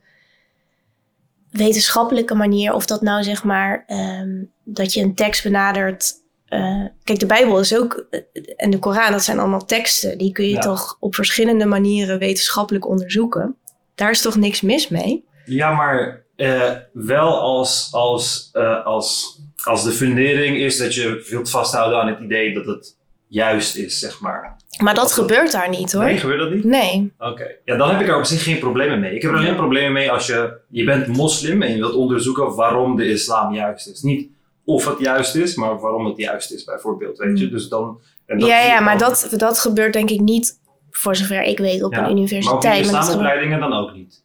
wetenschappelijke 1.52 2.36
manier, 2.36 2.74
of 2.74 2.86
dat 2.86 3.02
nou 3.02 3.24
zeg 3.24 3.44
maar, 3.44 3.84
ehm, 3.88 4.44
dat 4.64 4.94
je 4.94 5.02
een 5.02 5.16
tekst 5.16 5.44
benadert. 5.44 6.14
eh, 6.48 6.86
kijk, 7.04 7.20
de 7.20 7.26
Bijbel 7.26 7.60
is 7.60 7.78
ook, 7.78 8.06
eh, 8.10 8.22
en 8.56 8.70
de 8.70 8.80
Koran, 8.80 9.12
dat 9.12 9.24
zijn 9.24 9.40
allemaal 9.40 9.66
teksten, 9.66 10.18
die 10.18 10.32
kun 10.32 10.46
je 10.46 10.54
Ja. 10.54 10.60
toch 10.60 10.98
op 11.00 11.16
verschillende 11.16 11.66
manieren 11.66 12.20
wetenschappelijk 12.20 12.88
onderzoeken. 12.88 13.56
Daar 13.96 14.10
is 14.12 14.22
toch 14.22 14.36
niks 14.36 14.62
mis 14.62 14.88
mee? 14.88 15.26
Ja, 15.46 15.72
maar 15.72 16.24
eh, 16.36 16.72
wel 16.94 17.40
als, 17.40 17.90
als, 17.92 18.50
als, 18.84 19.37
als 19.68 19.84
de 19.84 19.92
fundering 19.92 20.58
is 20.58 20.78
dat 20.78 20.94
je 20.94 21.26
wilt 21.30 21.50
vasthouden 21.50 22.00
aan 22.02 22.08
het 22.08 22.20
idee 22.20 22.54
dat 22.54 22.66
het 22.66 22.96
juist 23.28 23.76
is, 23.76 24.00
zeg 24.00 24.20
maar. 24.20 24.56
Maar 24.84 24.94
dat 24.94 25.12
gebeurt 25.12 25.52
daar 25.52 25.70
niet 25.70 25.92
hoor. 25.92 26.04
Nee, 26.04 26.18
gebeurt 26.18 26.40
dat 26.40 26.52
niet? 26.52 26.64
Nee. 26.64 27.14
Oké. 27.20 27.48
Ja, 27.66 27.78
dan 27.78 27.90
heb 27.90 28.02
ik 28.02 28.08
er 28.08 28.18
op 28.18 28.26
zich 28.26 28.44
geen 28.44 28.60
problemen 28.60 29.00
mee. 29.00 29.16
Ik 29.16 29.22
heb 29.22 29.32
er 29.32 29.38
alleen 29.38 29.56
problemen 29.56 29.92
mee 29.92 30.12
als 30.12 30.28
je, 30.28 30.58
je 30.70 30.84
bent 30.84 31.08
moslim 31.08 31.62
en 31.62 31.72
je 31.72 31.78
wilt 31.78 31.94
onderzoeken 31.94 32.56
waarom 32.56 32.96
de 32.96 33.10
islam 33.10 33.54
juist 33.54 33.88
is. 33.88 34.02
Niet 34.02 34.30
of 34.66 34.86
het 34.86 35.00
juist 35.00 35.36
is, 35.36 35.56
maar 35.56 35.80
waarom 35.80 36.06
het 36.06 36.18
juist 36.18 36.52
is, 36.52 36.64
bijvoorbeeld, 36.64 37.18
weet 37.18 37.40
je. 37.40 37.46
Mm. 37.46 37.52
Dus 37.52 37.68
dan... 37.70 38.00
en 38.26 38.40
dat 38.40 38.50
Ja, 38.50 38.60
ja, 38.60 38.80
maar 38.80 38.98
dat, 38.98 39.28
dat 39.38 39.60
gebeurt 39.60 39.94
denk 39.94 40.10
ik 40.10 40.20
niet, 40.20 40.60
voor 40.92 41.16
zover 41.16 41.42
ik 41.44 41.58
weet, 41.58 41.84
op 41.84 41.94
Ja, 41.94 42.00
een 42.00 42.06
op 42.06 42.12
universiteit. 42.12 42.64
Maar 42.64 42.74
gebeurt- 42.84 42.98
islamopleidingen 43.04 43.60
dan 43.60 43.74
ook 43.74 43.94
niet. 43.94 44.24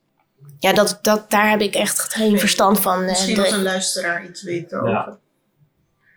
ja, 0.59 0.73
dat, 0.73 0.99
dat, 1.03 1.31
daar 1.31 1.51
heb 1.51 1.61
ik 1.61 1.75
echt 1.75 2.15
geen 2.15 2.39
verstand 2.39 2.81
van. 2.81 3.01
eh, 3.01 3.07
Misschien 3.09 3.39
als 3.39 3.51
een 3.53 3.63
luisteraar 3.63 4.25
iets 4.25 4.43
weet 4.43 4.73
erover. 4.73 4.91
Ja. 4.91 5.19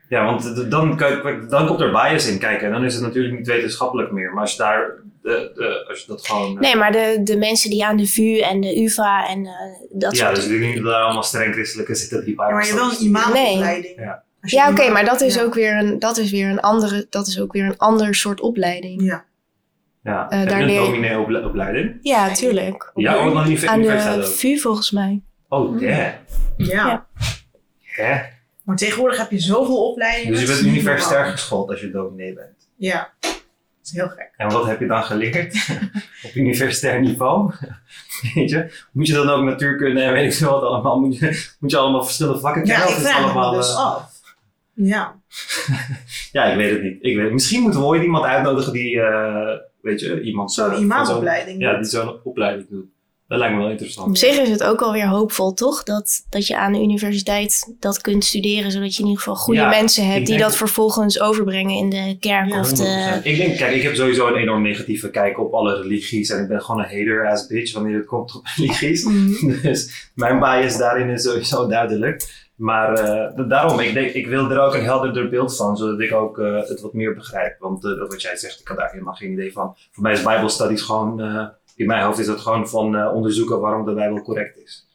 Ja, 0.10 0.26
want 0.26 0.72
dan, 0.72 0.98
kan- 0.98 1.48
dan 1.50 1.68
komt 1.68 1.80
er 1.82 1.92
bias 1.92 2.28
in 2.28 2.40
kijken 2.40 2.68
en 2.68 2.74
dan 2.74 2.86
is 2.86 2.94
het 2.94 3.04
natuurlijk 3.04 3.38
niet 3.38 3.48
wetenschappelijk 3.48 4.12
meer. 4.12 4.32
Maar 4.34 4.42
als 4.42 4.52
je 4.52 4.58
daar, 4.58 4.92
de, 5.22 5.52
de, 5.56 5.86
als 5.90 6.00
je 6.02 6.08
dat 6.08 6.28
gewoon... 6.28 6.54
eh, 6.56 6.60
Nee, 6.60 6.76
maar 6.76 6.92
de, 6.92 7.20
de 7.24 7.38
mensen 7.38 7.70
die 7.70 7.86
aan 7.86 7.98
de 7.98 8.08
VU 8.08 8.38
en 8.40 8.62
de 8.62 8.82
UvA 8.84 9.28
en 9.28 9.46
eh, 9.46 9.52
dat 9.92 10.18
ja, 10.18 10.24
soort... 10.26 10.36
dus 10.36 10.46
ik 10.46 10.60
denk 10.60 10.74
niet 10.74 10.84
dat 10.84 10.92
daar 10.94 11.04
allemaal 11.04 11.24
streng 11.24 11.54
christelijke 11.54 11.96
zitten 11.96 12.26
die 12.26 12.34
Ja, 12.38 12.50
maar 12.50 12.66
je 12.66 12.72
hebt 12.74 12.80
wel 12.80 12.92
een 12.92 13.06
imamopleiding. 13.06 14.00
Ja. 14.00 14.24
Ja, 14.42 14.70
oké, 14.70 14.90
maar 14.90 15.06
dat 15.06 15.22
is, 15.22 15.36
ja. 15.36 15.42
ook 15.44 15.54
weer 15.54 15.78
een, 15.78 16.00
dat, 16.00 16.18
is 16.18 16.32
weer 16.32 16.50
een 16.50 16.60
andere, 16.60 17.08
dat 17.10 17.28
is 17.28 17.40
ook 17.40 17.54
weer 17.54 17.66
een 17.66 17.78
ander 17.78 18.16
soort 18.16 18.42
opleiding. 18.42 19.02
Ja. 19.04 19.26
Ja, 20.04 20.30
Eh, 20.30 20.40
heb 20.40 20.50
daar 20.50 20.62
een 20.62 20.76
dominee-opleiding? 20.76 21.98
Ja, 22.02 22.32
tuurlijk. 22.34 22.92
Ja, 22.96 23.16
ook 23.16 23.34
nog 23.34 23.48
niet 23.48 23.68
Aan 23.68 23.82
de. 23.82 24.24
VU 24.24 24.58
volgens 24.58 24.92
mij. 24.92 25.22
Oh, 25.50 25.80
damn. 25.80 26.14
Ja. 26.58 27.06
Ja. 27.96 28.26
Maar 28.66 28.76
tegenwoordig 28.76 29.18
heb 29.18 29.32
je 29.32 29.40
zoveel 29.40 29.90
opleidingen. 29.90 30.32
Dus 30.32 30.42
je 30.42 30.48
bent 30.48 30.76
universitair 30.76 31.26
geschoold 31.26 31.70
als 31.70 31.82
je 31.82 31.92
dominee 31.92 32.34
bent. 32.34 32.70
Ja. 32.76 33.14
Dat 33.20 33.34
is 33.84 33.92
heel 33.92 34.08
gek. 34.08 34.34
En 34.38 34.50
wat 34.50 34.66
heb 34.66 34.80
je 34.80 34.88
dan 34.88 35.04
geleerd 35.04 35.68
op 36.26 36.34
universitair 36.34 37.02
niveau? 37.02 37.52
Weet 38.34 38.50
je? 38.50 38.86
Moet 38.92 39.08
je 39.08 39.14
dan 39.14 39.30
ook 39.30 39.44
natuurkunde 39.44 40.02
en 40.02 40.14
weet 40.14 40.32
ik 40.32 40.38
veel 40.38 40.52
wat 40.52 40.62
allemaal? 40.62 41.00
Moet 41.00 41.18
je, 41.18 41.54
moet 41.60 41.72
je 41.72 41.78
allemaal 41.78 42.04
verschillende 42.04 42.40
vakken 42.40 42.64
kennen? 42.64 42.88
Ja, 42.88 42.94
ik 42.94 43.00
vraag 43.00 43.20
me 43.20 43.24
allemaal, 43.24 43.52
dus 43.54 43.70
eh, 43.70 43.86
af. 43.86 44.22
Ja. 44.74 45.16
Ja, 46.32 46.44
ik 46.44 46.58
weet 46.58 46.72
het 46.72 46.82
niet. 46.84 46.98
Ik 47.02 47.16
weet 47.16 47.24
het. 47.24 47.34
Misschien 47.34 47.62
moeten 47.62 47.80
we 47.80 47.86
ooit 47.86 48.04
iemand 48.04 48.26
uitnodigen 48.26 48.74
die, 48.74 49.02
eh, 49.02 49.58
weet 49.82 50.00
je, 50.00 50.22
iemand... 50.22 50.54
Zo'n 50.54 50.72
eh, 50.72 50.80
imamopleiding. 50.80 51.62
Ja, 51.62 51.78
die 51.78 51.86
zo'n 51.86 52.20
opleiding 52.24 52.70
doet. 52.70 52.86
Dat 53.28 53.38
lijkt 53.40 53.56
me 53.56 53.62
wel 53.62 53.70
interessant. 53.70 54.08
Op 54.08 54.18
zich 54.18 54.38
is 54.38 54.50
het 54.50 54.64
ook 54.64 54.82
alweer 54.82 55.08
hoopvol, 55.08 55.54
toch? 55.54 55.84
Dat, 55.84 56.26
dat 56.30 56.48
je 56.48 56.58
aan 56.58 56.72
de 56.74 56.82
universiteit 56.82 57.76
dat 57.80 58.02
kunt 58.02 58.24
studeren, 58.26 58.72
zodat 58.72 58.96
je 58.96 59.00
in 59.02 59.08
ieder 59.08 59.24
geval 59.24 59.36
goede 59.40 59.60
Ja, 59.60 59.70
mensen 59.70 60.08
hebt 60.12 60.26
die 60.26 60.38
dat 60.38 60.56
vervolgens 60.56 61.20
overbrengen 61.20 61.76
in 61.76 61.90
de 61.90 62.18
kerk 62.20 62.50
Ja, 62.50 62.60
of 62.60 62.74
de... 62.74 63.20
100%. 63.22 63.24
Ik 63.24 63.38
denk, 63.38 63.58
kijk, 63.58 63.76
ik 63.76 63.82
heb 63.82 63.96
sowieso 63.96 64.28
een 64.28 64.36
enorm 64.36 64.62
negatieve 64.62 65.10
kijk 65.10 65.40
op 65.40 65.54
alle 65.54 65.82
religies. 65.82 66.30
En 66.30 66.42
ik 66.42 66.48
ben 66.48 66.62
gewoon 66.62 66.82
een 66.84 66.98
hater-ass 66.98 67.48
bitch 67.48 67.74
wanneer 67.74 67.96
het 67.98 68.06
komt 68.06 68.36
op 68.36 68.46
religies. 68.56 69.04
Mhm. 69.04 69.62
Dus 69.62 70.10
mijn 70.16 70.40
bias 70.40 70.78
daarin 70.78 71.10
is 71.10 71.24
sowieso 71.24 71.68
duidelijk. 71.68 72.44
Maar 72.56 72.94
eh, 72.94 73.36
da- 73.36 73.44
daarom, 73.44 73.80
ik, 73.80 73.94
denk, 73.94 74.12
ik 74.12 74.28
wil 74.28 74.52
er 74.52 74.60
ook 74.60 74.74
een 74.74 74.84
helderder 74.84 75.30
beeld 75.30 75.56
van, 75.56 75.78
zodat 75.78 76.00
ik 76.00 76.14
ook 76.14 76.40
eh, 76.40 76.56
het 76.68 76.82
wat 76.82 76.94
meer 76.94 77.14
begrijp. 77.16 77.56
Want 77.60 77.86
eh, 77.86 77.92
wat 77.98 78.22
jij 78.22 78.36
zegt, 78.36 78.60
ik 78.60 78.68
had 78.68 78.78
daar 78.78 78.92
helemaal 78.92 79.14
geen 79.14 79.32
idee 79.32 79.52
van. 79.52 79.76
Voor 79.92 80.04
mij 80.04 80.14
is 80.14 80.24
Bible 80.24 80.50
Studies 80.50 80.82
gewoon, 80.82 81.22
in 81.76 81.86
mijn 81.88 82.04
hoofd 82.06 82.20
is 82.20 82.26
dat 82.26 82.40
gewoon 82.40 82.70
van 82.70 82.96
eh, 82.96 83.14
onderzoeken 83.14 83.60
waarom 83.60 83.86
de 83.86 83.94
Bijbel 83.94 84.22
correct 84.22 84.58
is. 84.58 84.88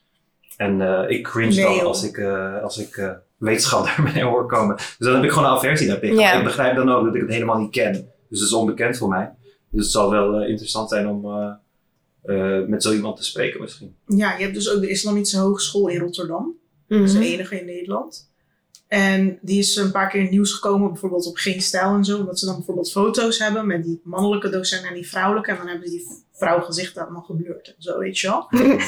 En 0.57 0.81
eh, 0.81 1.11
ik 1.17 1.23
cringe 1.25 1.55
Nee, 1.55 1.77
dan 1.79 1.87
als 1.87 2.05
ik, 2.05 2.17
eh, 2.17 2.63
als 2.63 2.79
ik 2.79 2.97
eh, 2.97 3.11
wetenschap 3.37 3.85
daarmee 3.85 4.23
hoor 4.31 4.47
komen. 4.47 4.77
Dus 4.77 4.97
dan 4.99 5.15
heb 5.15 5.25
ik 5.25 5.31
gewoon 5.31 5.45
een 5.49 5.57
aversie 5.57 5.87
daartegen. 5.89 6.17
Ja. 6.17 6.33
Ik 6.39 6.45
begrijp 6.45 6.77
dan 6.77 6.91
ook 6.91 7.05
dat 7.05 7.15
ik 7.15 7.21
het 7.21 7.31
helemaal 7.31 7.59
niet 7.59 7.71
ken. 7.71 7.93
Dus 8.29 8.39
het 8.41 8.49
is 8.49 8.53
onbekend 8.53 8.97
voor 8.99 9.09
mij. 9.09 9.33
Dus 9.71 9.83
het 9.83 9.93
zal 9.93 10.11
wel 10.11 10.43
interessant 10.45 10.89
zijn 10.89 11.09
om 11.09 11.25
eh, 11.25 11.51
eh, 12.23 12.67
met 12.69 12.83
zo 12.83 12.93
iemand 12.93 13.17
te 13.17 13.25
spreken 13.25 13.61
misschien. 13.61 13.97
Ja, 14.07 14.37
je 14.37 14.43
hebt 14.43 14.55
dus 14.55 14.71
ook 14.71 14.81
de 14.81 14.89
Islamitische 14.89 15.39
Hogeschool 15.39 15.89
in 15.89 16.01
Rotterdam. 16.01 16.55
Dat 16.89 17.01
is 17.01 17.13
Mhm. 17.13 17.23
de 17.23 17.29
enige 17.29 17.61
in 17.61 17.67
Nederland. 17.67 18.30
En 18.91 19.39
die 19.43 19.59
is 19.59 19.77
een 19.77 19.91
paar 19.91 20.09
keer 20.09 20.19
in 20.19 20.25
het 20.25 20.35
nieuws 20.35 20.53
gekomen, 20.53 20.89
bijvoorbeeld 20.91 21.27
op 21.27 21.37
Geen 21.37 21.61
Stijl 21.63 21.95
en 21.95 22.05
zo. 22.05 22.19
Omdat 22.19 22.39
ze 22.39 22.47
dan 22.47 22.55
bijvoorbeeld 22.57 22.91
foto's 22.91 23.39
hebben 23.39 23.67
met 23.67 23.85
die 23.85 24.01
mannelijke 24.05 24.49
docent 24.49 24.85
en 24.87 24.95
die 24.95 25.09
vrouwelijke. 25.09 25.51
En 25.51 25.57
dan 25.57 25.67
hebben 25.69 25.89
ze 25.89 25.95
die 25.95 26.07
vrouwgezichten 26.33 27.03
allemaal 27.03 27.23
geblurred 27.23 27.67
en 27.67 27.75
zo, 27.83 27.99
weet 27.99 28.19
je 28.19 28.27
wel. 28.29 28.47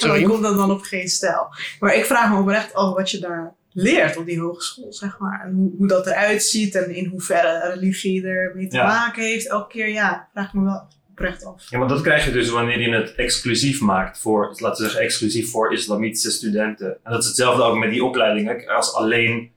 zo 0.00 0.06
Sorry. 0.06 0.22
komt 0.22 0.42
dat 0.42 0.56
dan 0.56 0.70
op 0.70 0.82
Geen 0.82 1.08
Stijl. 1.08 1.46
Maar 1.80 1.94
ik 1.94 2.04
vraag 2.04 2.30
me 2.32 2.38
oprecht 2.40 2.74
af 2.74 2.94
wat 2.94 3.10
je 3.10 3.18
daar 3.18 3.54
leert 3.72 4.16
op 4.16 4.26
die 4.26 4.40
hogeschool, 4.40 4.92
zeg 4.92 5.18
maar. 5.18 5.42
En 5.44 5.52
hoe, 5.54 5.70
hoe 5.78 5.88
dat 5.88 6.06
eruit 6.06 6.42
ziet 6.42 6.74
en 6.74 6.94
in 6.94 7.06
hoeverre 7.06 7.68
religie 7.72 8.26
er 8.26 8.52
mee 8.54 8.68
te 8.68 8.76
Ja. 8.76 8.86
maken 8.86 9.22
heeft. 9.22 9.48
Elke 9.48 9.68
keer, 9.68 9.88
ja, 9.88 10.28
vraag 10.32 10.54
me 10.54 10.64
wel 10.64 10.88
oprecht 11.20 11.44
af. 11.44 11.70
Ja, 11.70 11.78
maar 11.78 11.88
dat 11.88 12.00
krijg 12.00 12.24
je 12.24 12.30
dus 12.32 12.50
wanneer 12.50 12.80
je 12.80 12.94
het 12.94 13.14
exclusief 13.14 13.80
maakt 13.80 14.18
voor, 14.18 14.46
laten 14.56 14.82
we 14.84 14.88
zeggen, 14.90 15.00
exclusief 15.00 15.50
voor 15.50 15.72
islamitische 15.72 16.30
studenten. 16.30 16.86
En 17.02 17.12
dat 17.12 17.20
is 17.20 17.26
hetzelfde 17.26 17.62
ook 17.62 17.76
met 17.78 17.90
die 17.90 18.04
opleidingen. 18.04 18.66
Als 18.76 18.94
alleen 18.94 19.50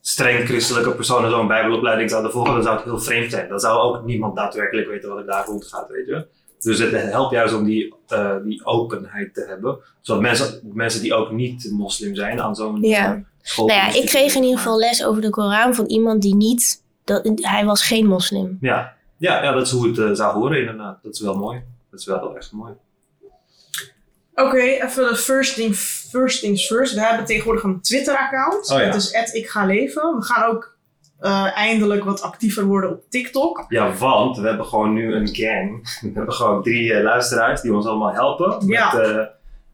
streng 0.00 0.44
christelijke 0.44 0.90
personen 0.94 1.30
zo'n 1.30 1.46
bijbelopleiding 1.46 2.10
zouden 2.10 2.30
volgen, 2.32 2.52
dan 2.54 2.62
zou 2.62 2.76
het 2.76 2.84
heel 2.84 2.98
vreemd 2.98 3.30
zijn. 3.30 3.48
Dan 3.48 3.60
zou 3.60 3.78
ook 3.78 4.04
niemand 4.04 4.36
daadwerkelijk 4.36 4.88
weten 4.88 5.08
wat 5.08 5.18
er 5.18 5.26
daar 5.26 5.46
rondgaat, 5.46 5.88
weet 5.90 6.06
je. 6.06 6.26
Dus 6.58 6.78
het 6.78 6.90
helpt 6.92 7.32
juist 7.32 7.54
om 7.54 7.64
die, 7.64 7.94
eh, 8.08 8.36
die 8.44 8.64
openheid 8.64 9.34
te 9.34 9.44
hebben. 9.48 9.78
Zodat 10.00 10.22
mensen, 10.22 10.60
mensen 10.72 11.02
die 11.02 11.14
ook 11.14 11.30
niet 11.32 11.70
moslim 11.72 12.14
zijn 12.14 12.40
aan 12.40 12.54
zo'n 12.54 12.78
Ja. 12.80 13.14
eh, 13.14 13.20
school. 13.42 13.66
Nou 13.66 13.78
ja, 13.78 13.94
ik 14.00 14.06
kreeg 14.06 14.34
in 14.34 14.42
ieder 14.42 14.58
geval 14.58 14.78
les 14.78 15.04
over 15.04 15.22
de 15.22 15.30
Koran 15.30 15.74
van 15.74 15.86
iemand 15.86 16.22
die 16.22 16.34
niet... 16.34 16.84
Dat, 17.04 17.30
hij 17.34 17.64
was 17.64 17.82
geen 17.86 18.06
moslim. 18.06 18.58
Ja. 18.60 18.95
Ja, 19.16 19.42
ja, 19.42 19.52
dat 19.52 19.66
is 19.66 19.72
hoe 19.72 19.88
het 19.88 19.98
eh, 19.98 20.10
zou 20.12 20.34
horen 20.34 20.58
inderdaad. 20.58 20.98
Dat 21.02 21.14
is 21.14 21.20
wel 21.20 21.36
mooi. 21.36 21.62
Dat 21.90 22.00
is 22.00 22.06
wel 22.06 22.36
erg 22.36 22.52
mooi. 22.52 22.72
Oké, 24.34 24.60
even 24.60 25.08
de 25.08 25.16
first, 25.16 25.54
thing, 25.54 25.74
first 25.76 26.40
things 26.40 26.66
first. 26.66 26.94
We 26.94 27.00
hebben 27.00 27.26
tegenwoordig 27.26 27.62
een 27.62 27.80
Twitter-account. 27.80 28.70
Oh 28.70 28.78
ja. 28.78 28.90
Dat 28.90 28.94
is 28.94 29.32
ik 29.32 29.48
ga 29.48 29.66
leven. 29.66 30.16
We 30.16 30.22
gaan 30.22 30.50
ook 30.50 30.76
eh, 31.18 31.56
eindelijk 31.56 32.04
wat 32.04 32.22
actiever 32.22 32.64
worden 32.64 32.90
op 32.90 33.02
TikTok. 33.08 33.64
Ja, 33.68 33.92
want 33.92 34.38
we 34.38 34.46
hebben 34.46 34.66
gewoon 34.66 34.92
nu 34.92 35.14
een 35.14 35.34
gang. 35.34 35.98
We 36.00 36.10
hebben 36.14 36.34
gewoon 36.34 36.62
drie 36.62 36.92
eh, 36.92 37.02
luisteraars 37.02 37.60
die 37.60 37.74
ons 37.74 37.86
allemaal 37.86 38.12
helpen. 38.12 38.66
Ja. 38.66 38.94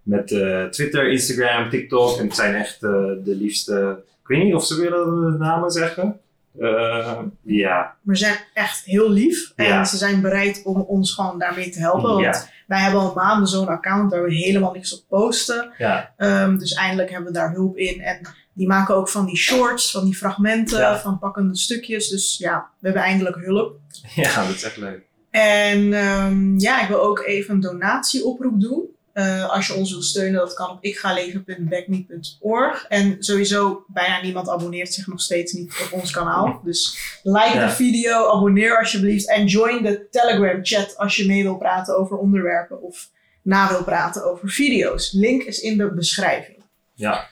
Met, 0.03 0.27
met 0.29 0.73
Twitter, 0.73 1.11
Instagram, 1.11 1.71
TikTok. 1.71 2.19
En 2.19 2.27
het 2.27 2.37
zijn 2.37 2.55
echt 2.55 2.81
de 2.81 3.23
liefste... 3.25 4.03
Ik 4.23 4.29
weet 4.29 4.45
niet 4.45 4.55
of 4.55 4.65
ze 4.65 4.81
willen 4.81 5.33
de 5.33 5.39
namen 5.39 5.71
zeggen. 5.71 6.21
Eh, 6.61 7.19
ja. 7.43 7.97
Maar 8.03 8.17
ze 8.17 8.25
zijn 8.25 8.39
echt 8.55 8.85
heel 8.85 9.11
lief. 9.11 9.53
En 9.57 9.65
Ja. 9.65 9.85
ze 9.85 9.97
zijn 9.97 10.21
bereid 10.21 10.61
om 10.65 10.81
ons 10.81 11.13
gewoon 11.15 11.39
daarmee 11.39 11.71
te 11.71 11.79
helpen. 11.79 12.11
Want 12.11 12.25
Ja. 12.25 12.45
wij 12.67 12.79
hebben 12.79 13.01
al 13.01 13.13
maanden 13.15 13.49
zo'n 13.49 13.69
account 13.69 14.11
waar 14.11 14.23
we 14.23 14.35
helemaal 14.35 14.73
niks 14.73 14.95
op 14.95 15.05
posten. 15.09 15.73
Ja. 15.79 16.13
Ehm, 16.17 16.57
dus 16.57 16.73
eindelijk 16.73 17.11
hebben 17.11 17.33
we 17.33 17.39
daar 17.39 17.53
hulp 17.53 17.77
in. 17.77 18.01
En 18.01 18.21
die 18.53 18.67
maken 18.67 18.95
ook 18.95 19.09
van 19.09 19.27
die 19.27 19.37
shorts, 19.37 19.91
van 19.91 20.05
die 20.05 20.17
fragmenten, 20.17 20.99
van 21.01 21.19
pakkende 21.19 21.57
stukjes. 21.57 22.09
Dus 22.09 22.37
ja, 22.39 22.69
we 22.79 22.87
hebben 22.87 23.03
eindelijk 23.05 23.37
hulp. 23.37 23.77
ja, 24.15 24.47
dat 24.47 24.55
is 24.55 24.63
echt 24.63 24.77
leuk. 24.77 25.03
En 25.31 25.93
ehm, 25.93 26.59
ja, 26.59 26.83
ik 26.83 26.89
wil 26.89 27.01
ook 27.03 27.23
even 27.27 27.55
een 27.55 27.61
donatieoproep 27.61 28.61
doen. 28.61 28.85
Eh, 29.13 29.51
als 29.51 29.67
je 29.67 29.75
ons 29.75 29.93
wil 29.93 30.03
steunen, 30.03 30.41
dat 30.41 30.55
kan 30.55 30.71
op 30.71 30.85
ikgaleven.backme.org. 30.85 32.85
En 32.89 33.17
sowieso, 33.19 33.85
bijna 33.89 34.21
niemand 34.23 34.49
abonneert 34.49 34.93
zich 34.95 35.07
nog 35.07 35.21
steeds 35.21 35.53
niet 35.53 35.75
op 35.85 35.93
ons 36.01 36.11
kanaal. 36.11 36.61
Dus 36.65 36.99
like 37.23 37.55
Ja. 37.55 37.67
de 37.67 37.73
video, 37.73 38.31
abonneer 38.31 38.79
alsjeblieft. 38.79 39.29
En 39.29 39.47
join 39.47 39.83
de 39.83 40.07
Telegram 40.11 40.59
chat 40.65 40.97
als 40.97 41.17
je 41.17 41.27
mee 41.27 41.43
wil 41.43 41.57
praten 41.57 41.99
over 41.99 42.17
onderwerpen 42.17 42.83
of 42.83 43.09
na 43.43 43.69
wil 43.69 43.85
praten 43.85 44.25
over 44.31 44.49
video's. 44.49 45.13
Link 45.13 45.43
is 45.43 45.61
in 45.61 45.79
de 45.79 45.95
beschrijving. 45.95 46.63
Ja. 46.95 47.29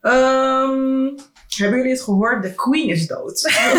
Ehm, 0.00 1.06
hebben 1.56 1.76
jullie 1.78 1.92
het 1.92 2.02
gehoord? 2.02 2.42
De 2.42 2.54
Queen 2.54 2.88
is 2.88 3.06
dood. 3.06 3.40
Ja. 3.40 3.72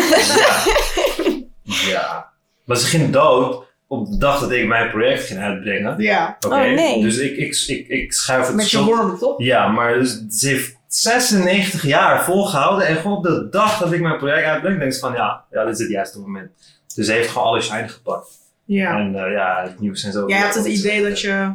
ja. 1.92 2.32
Maar 2.64 2.76
ze 2.76 2.86
ging 2.86 3.12
dood 3.12 3.64
op 3.92 4.10
de 4.10 4.18
dag 4.18 4.40
dat 4.40 4.50
ik 4.50 4.66
mijn 4.66 4.90
project 4.90 5.22
ging 5.24 5.40
uitbrengen. 5.40 6.02
ja, 6.02 6.36
Oké, 6.46 6.54
Oh, 6.54 6.60
nee. 6.60 7.02
Dus 7.02 7.18
ik, 7.18 7.36
ik, 7.36 7.64
ik, 7.66 7.88
ik 7.88 8.12
schuif 8.12 8.46
het 8.46 8.56
met 8.56 8.70
je 8.70 8.82
wormen, 8.84 9.18
toch? 9.18 9.34
Ja, 9.42 9.68
maar 9.68 9.94
dus, 9.98 10.26
ze 10.28 10.48
heeft 10.48 10.76
96 10.86 11.82
jaar 11.82 12.24
volgehouden. 12.24 12.86
En 12.86 12.96
gewoon 12.96 13.16
op 13.16 13.22
de 13.22 13.48
dag 13.50 13.78
dat 13.78 13.92
ik 13.92 14.00
mijn 14.00 14.18
project 14.18 14.46
uitbreng, 14.46 14.78
denk 14.78 14.92
ik 14.92 14.98
van 14.98 15.12
ja, 15.12 15.44
ja, 15.50 15.64
dit 15.64 15.74
is 15.74 15.80
het 15.80 15.90
juiste 15.90 16.20
moment. 16.20 16.50
Dus 16.94 17.06
ze 17.06 17.12
heeft 17.12 17.28
gewoon 17.28 17.46
alle 17.46 17.60
shine 17.60 17.88
gepakt. 17.88 18.26
Ja. 18.64 18.98
En 18.98 19.14
eh, 19.14 19.32
ja, 19.32 19.62
het 19.62 19.80
nieuws 19.80 20.04
en 20.04 20.12
zo. 20.12 20.28
Jij 20.28 20.38
hebt 20.38 20.54
het 20.54 20.66
idee 20.66 21.02
dat 21.02 21.20
je, 21.20 21.52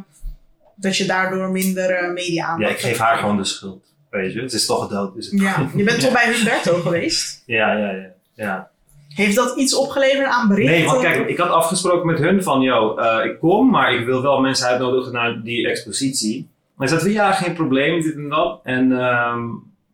dat 0.74 0.96
je 0.96 1.06
daardoor 1.06 1.50
minder 1.50 1.90
eh, 1.90 2.12
media 2.12 2.46
aan 2.46 2.60
Ja, 2.60 2.68
ik 2.68 2.78
geef 2.78 2.98
haar 2.98 3.16
gewoon 3.18 3.36
de 3.36 3.44
schuld. 3.44 3.84
Weet 4.10 4.32
je, 4.32 4.40
het 4.40 4.52
is 4.52 4.66
toch 4.66 4.88
dood. 4.88 5.14
Dus 5.14 5.30
Ja, 5.30 5.68
je 5.76 5.84
bent 5.84 6.00
toch 6.00 6.12
bij 6.22 6.32
Humberto 6.34 6.80
geweest? 6.80 7.42
Ja, 7.46 7.72
ja, 7.72 7.90
ja. 7.90 8.10
ja. 8.34 8.70
Heeft 9.18 9.36
dat 9.36 9.56
iets 9.56 9.74
opgeleverd 9.74 10.26
aan 10.26 10.48
berichten? 10.48 10.74
Nee, 10.74 10.86
want 10.86 11.00
kijk, 11.00 11.28
ik 11.28 11.38
had 11.38 11.50
afgesproken 11.50 12.06
met 12.06 12.18
hun 12.18 12.42
van, 12.42 12.60
yo, 12.60 12.96
eh, 12.96 13.24
ik 13.24 13.38
kom, 13.38 13.70
maar 13.70 13.94
ik 13.94 14.04
wil 14.04 14.22
wel 14.22 14.40
mensen 14.40 14.66
uitnodigen 14.66 15.12
naar 15.12 15.40
die 15.42 15.68
expositie. 15.68 16.48
Maar 16.74 16.88
ze 16.88 16.94
zeiden 16.94 17.12
ja, 17.12 17.32
geen 17.32 17.52
probleem, 17.54 18.00
dit 18.00 18.14
en 18.14 18.28
dat. 18.28 18.60
En 18.62 19.00
ehm, 19.00 19.40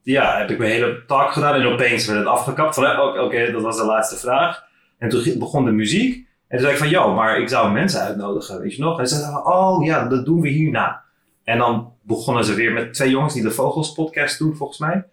ja, 0.02 0.36
heb 0.38 0.50
ik 0.50 0.58
mijn 0.58 0.70
hele 0.70 1.02
talk 1.06 1.32
gedaan 1.32 1.54
en 1.54 1.66
opeens 1.66 2.06
werd 2.06 2.18
het 2.18 2.28
afgekapt. 2.28 2.78
Oké, 3.18 3.52
dat 3.52 3.62
was 3.62 3.76
de 3.76 3.84
laatste 3.84 4.16
vraag. 4.16 4.64
En 4.98 5.08
toen 5.08 5.38
begon 5.38 5.64
de 5.64 5.72
muziek. 5.72 6.14
En 6.48 6.58
toen 6.58 6.60
zei 6.60 6.72
ik 6.72 6.78
van, 6.78 6.88
yo, 6.88 7.14
maar 7.14 7.40
ik 7.40 7.48
zou 7.48 7.72
mensen 7.72 8.00
uitnodigen, 8.00 8.60
weet 8.60 8.74
je 8.74 8.82
nog? 8.82 8.98
En 8.98 9.08
ze 9.08 9.14
zeiden, 9.14 9.46
oh 9.46 9.84
ja, 9.84 10.08
dat 10.08 10.24
doen 10.24 10.40
we 10.40 10.48
hierna. 10.48 11.02
En 11.44 11.58
dan 11.58 11.92
begonnen 12.02 12.44
ze 12.44 12.54
weer 12.54 12.72
met 12.72 12.94
twee 12.94 13.10
jongens 13.10 13.34
die 13.34 13.42
de 13.42 13.50
Vogels 13.50 13.92
podcast 13.92 14.38
doen, 14.38 14.56
volgens 14.56 14.78
mij. 14.78 15.04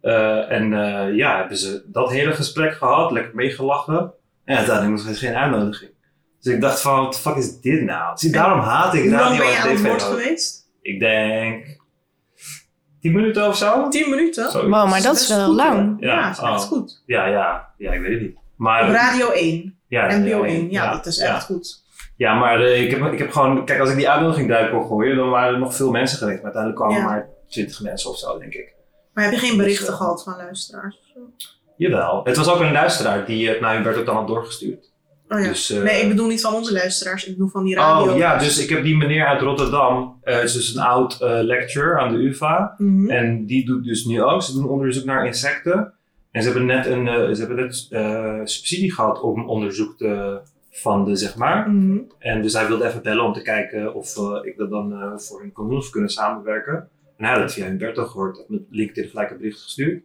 Eh, 0.00 0.50
en 0.50 0.72
eh, 0.72 1.16
ja, 1.16 1.38
hebben 1.38 1.56
ze 1.56 1.84
dat 1.86 2.10
hele 2.10 2.32
gesprek 2.32 2.72
gehad, 2.72 3.10
lekker 3.10 3.34
meegelachen. 3.34 4.12
En 4.44 4.56
uiteindelijk 4.56 4.94
nog 4.94 5.04
steeds 5.04 5.18
geen 5.18 5.34
uitnodiging. 5.34 5.90
Dus 6.40 6.54
ik 6.54 6.60
dacht 6.60 6.80
van, 6.80 6.96
what 6.96 7.12
the 7.12 7.18
fuck 7.18 7.36
is 7.36 7.60
dit 7.60 7.82
nou? 7.82 8.18
Zie, 8.18 8.32
daarom 8.32 8.60
haat 8.60 8.94
ik 8.94 9.02
Hoe 9.02 9.10
lang 9.10 9.22
radio 9.22 9.38
ben 9.38 9.50
je 9.50 9.58
aan 9.58 9.68
het 9.68 9.82
woord 9.82 10.02
geweest? 10.02 10.68
Ik 10.82 11.00
denk 11.00 11.78
10 13.00 13.12
minuten 13.12 13.46
of 13.46 13.56
zo. 13.56 13.88
Tien 13.88 14.10
minuten? 14.10 14.50
Zoiets. 14.50 14.70
Wow, 14.70 14.88
maar 14.88 15.02
dat 15.02 15.16
is 15.16 15.28
wel 15.28 15.46
goed, 15.46 15.56
lang. 15.56 15.96
Ja, 16.00 16.08
Ja, 16.08 16.26
dat 16.26 16.36
is 16.36 16.42
echt 16.42 16.62
oh. 16.62 16.68
goed. 16.68 17.02
Ja, 17.06 17.26
ja, 17.26 17.68
ja, 17.78 17.92
ik 17.92 18.00
weet 18.00 18.12
het 18.12 18.20
niet. 18.20 18.36
Maar, 18.56 18.88
Op 18.88 18.94
Radio 18.94 19.30
1, 19.30 19.78
ja, 19.88 20.16
NPO 20.16 20.44
ja, 20.44 20.44
1. 20.44 20.70
Ja, 20.70 20.92
dat 20.92 21.06
is 21.06 21.18
echt 21.18 21.30
ja. 21.30 21.38
goed. 21.38 21.84
Ja, 22.16 22.34
maar 22.34 22.60
eh, 22.60 22.82
ik, 22.82 22.90
heb, 22.90 23.12
ik 23.12 23.18
heb 23.18 23.30
gewoon, 23.30 23.64
kijk, 23.64 23.80
als 23.80 23.90
ik 23.90 23.96
die 23.96 24.10
uitnodiging 24.10 24.48
duik 24.48 24.70
kon 24.70 24.86
gooien, 24.86 25.16
dan 25.16 25.30
waren 25.30 25.54
er 25.54 25.60
nog 25.60 25.74
veel 25.74 25.90
mensen 25.90 26.18
geweest. 26.18 26.42
Maar 26.42 26.52
uiteindelijk 26.54 26.82
kwamen 26.82 27.02
Ja. 27.02 27.04
maar 27.04 27.28
20 27.48 27.80
mensen 27.82 28.10
of 28.10 28.18
zo, 28.18 28.38
denk 28.38 28.54
ik. 28.54 28.74
Maar 29.12 29.24
heb 29.24 29.32
je 29.32 29.38
geen 29.38 29.56
berichten 29.56 29.88
eh, 29.88 29.96
gehad 29.96 30.22
van 30.22 30.36
luisteraars? 30.36 30.98
of 30.98 31.06
zo? 31.14 31.20
Jawel. 31.76 32.20
Het 32.24 32.36
was 32.36 32.48
ook 32.48 32.60
een 32.60 32.72
luisteraar 32.72 33.26
die 33.26 33.48
het 33.48 33.60
naar 33.60 33.76
Hubert 33.76 33.96
ook 33.96 34.06
dan 34.06 34.16
had 34.16 34.26
doorgestuurd. 34.26 34.90
Oh 35.28 35.40
ja. 35.40 35.46
Dus, 35.46 35.70
eh, 35.70 35.82
nee, 35.82 36.02
ik 36.02 36.08
bedoel 36.08 36.26
niet 36.26 36.40
van 36.40 36.54
onze 36.54 36.72
luisteraars, 36.72 37.26
ik 37.26 37.32
bedoel 37.32 37.48
van 37.48 37.64
die 37.64 37.74
radio. 37.74 38.12
Oh 38.12 38.18
ja, 38.18 38.38
dus 38.38 38.62
ik 38.62 38.68
heb 38.68 38.82
die 38.82 38.96
meneer 38.96 39.26
uit 39.26 39.40
Rotterdam, 39.40 40.18
eh 40.22 40.42
is 40.42 40.52
dus 40.52 40.74
een 40.74 40.82
oud 40.82 41.20
eh, 41.20 41.38
lecturer 41.42 42.00
aan 42.00 42.12
de 42.12 42.18
UvA. 42.18 42.74
Mhm. 42.78 43.10
En 43.10 43.46
die 43.46 43.64
doet 43.64 43.84
dus 43.84 44.04
nu 44.04 44.22
ook, 44.22 44.42
ze 44.42 44.52
doen 44.52 44.68
onderzoek 44.68 45.04
naar 45.04 45.26
insecten. 45.26 45.92
En 46.30 46.42
ze 46.42 46.48
hebben 46.48 46.66
net 46.66 46.86
een 46.86 47.08
eh, 47.08 47.32
ze 47.32 47.38
hebben 47.38 47.56
net, 47.56 47.86
eh, 47.90 48.40
subsidie 48.44 48.92
gehad 48.92 49.20
om 49.20 49.48
onderzoek 49.48 49.96
te 49.96 50.40
fanden, 50.70 51.16
zeg 51.16 51.36
maar. 51.36 51.70
Mhm. 51.70 51.98
En 52.18 52.42
dus 52.42 52.52
hij 52.52 52.66
wilde 52.66 52.86
even 52.86 53.02
bellen 53.02 53.24
om 53.24 53.32
te 53.32 53.42
kijken 53.42 53.94
of 53.94 54.16
eh, 54.16 54.38
ik 54.42 54.56
dat 54.56 54.70
dan 54.70 54.92
eh, 54.92 55.18
voor 55.18 55.40
hun 55.40 55.52
kon 55.52 55.68
doen 55.68 55.78
of 55.78 55.90
kunnen 55.90 56.10
samenwerken. 56.10 56.88
En 57.20 57.26
hij 57.26 57.34
had 57.34 57.42
het 57.42 57.52
via 57.52 57.66
Humberto 57.66 58.04
gehoord, 58.06 58.36
had 58.36 58.48
met 58.48 58.60
LinkedIn 58.70 59.10
gelijk 59.10 59.30
een 59.30 59.36
bericht 59.36 59.60
gestuurd. 59.62 60.02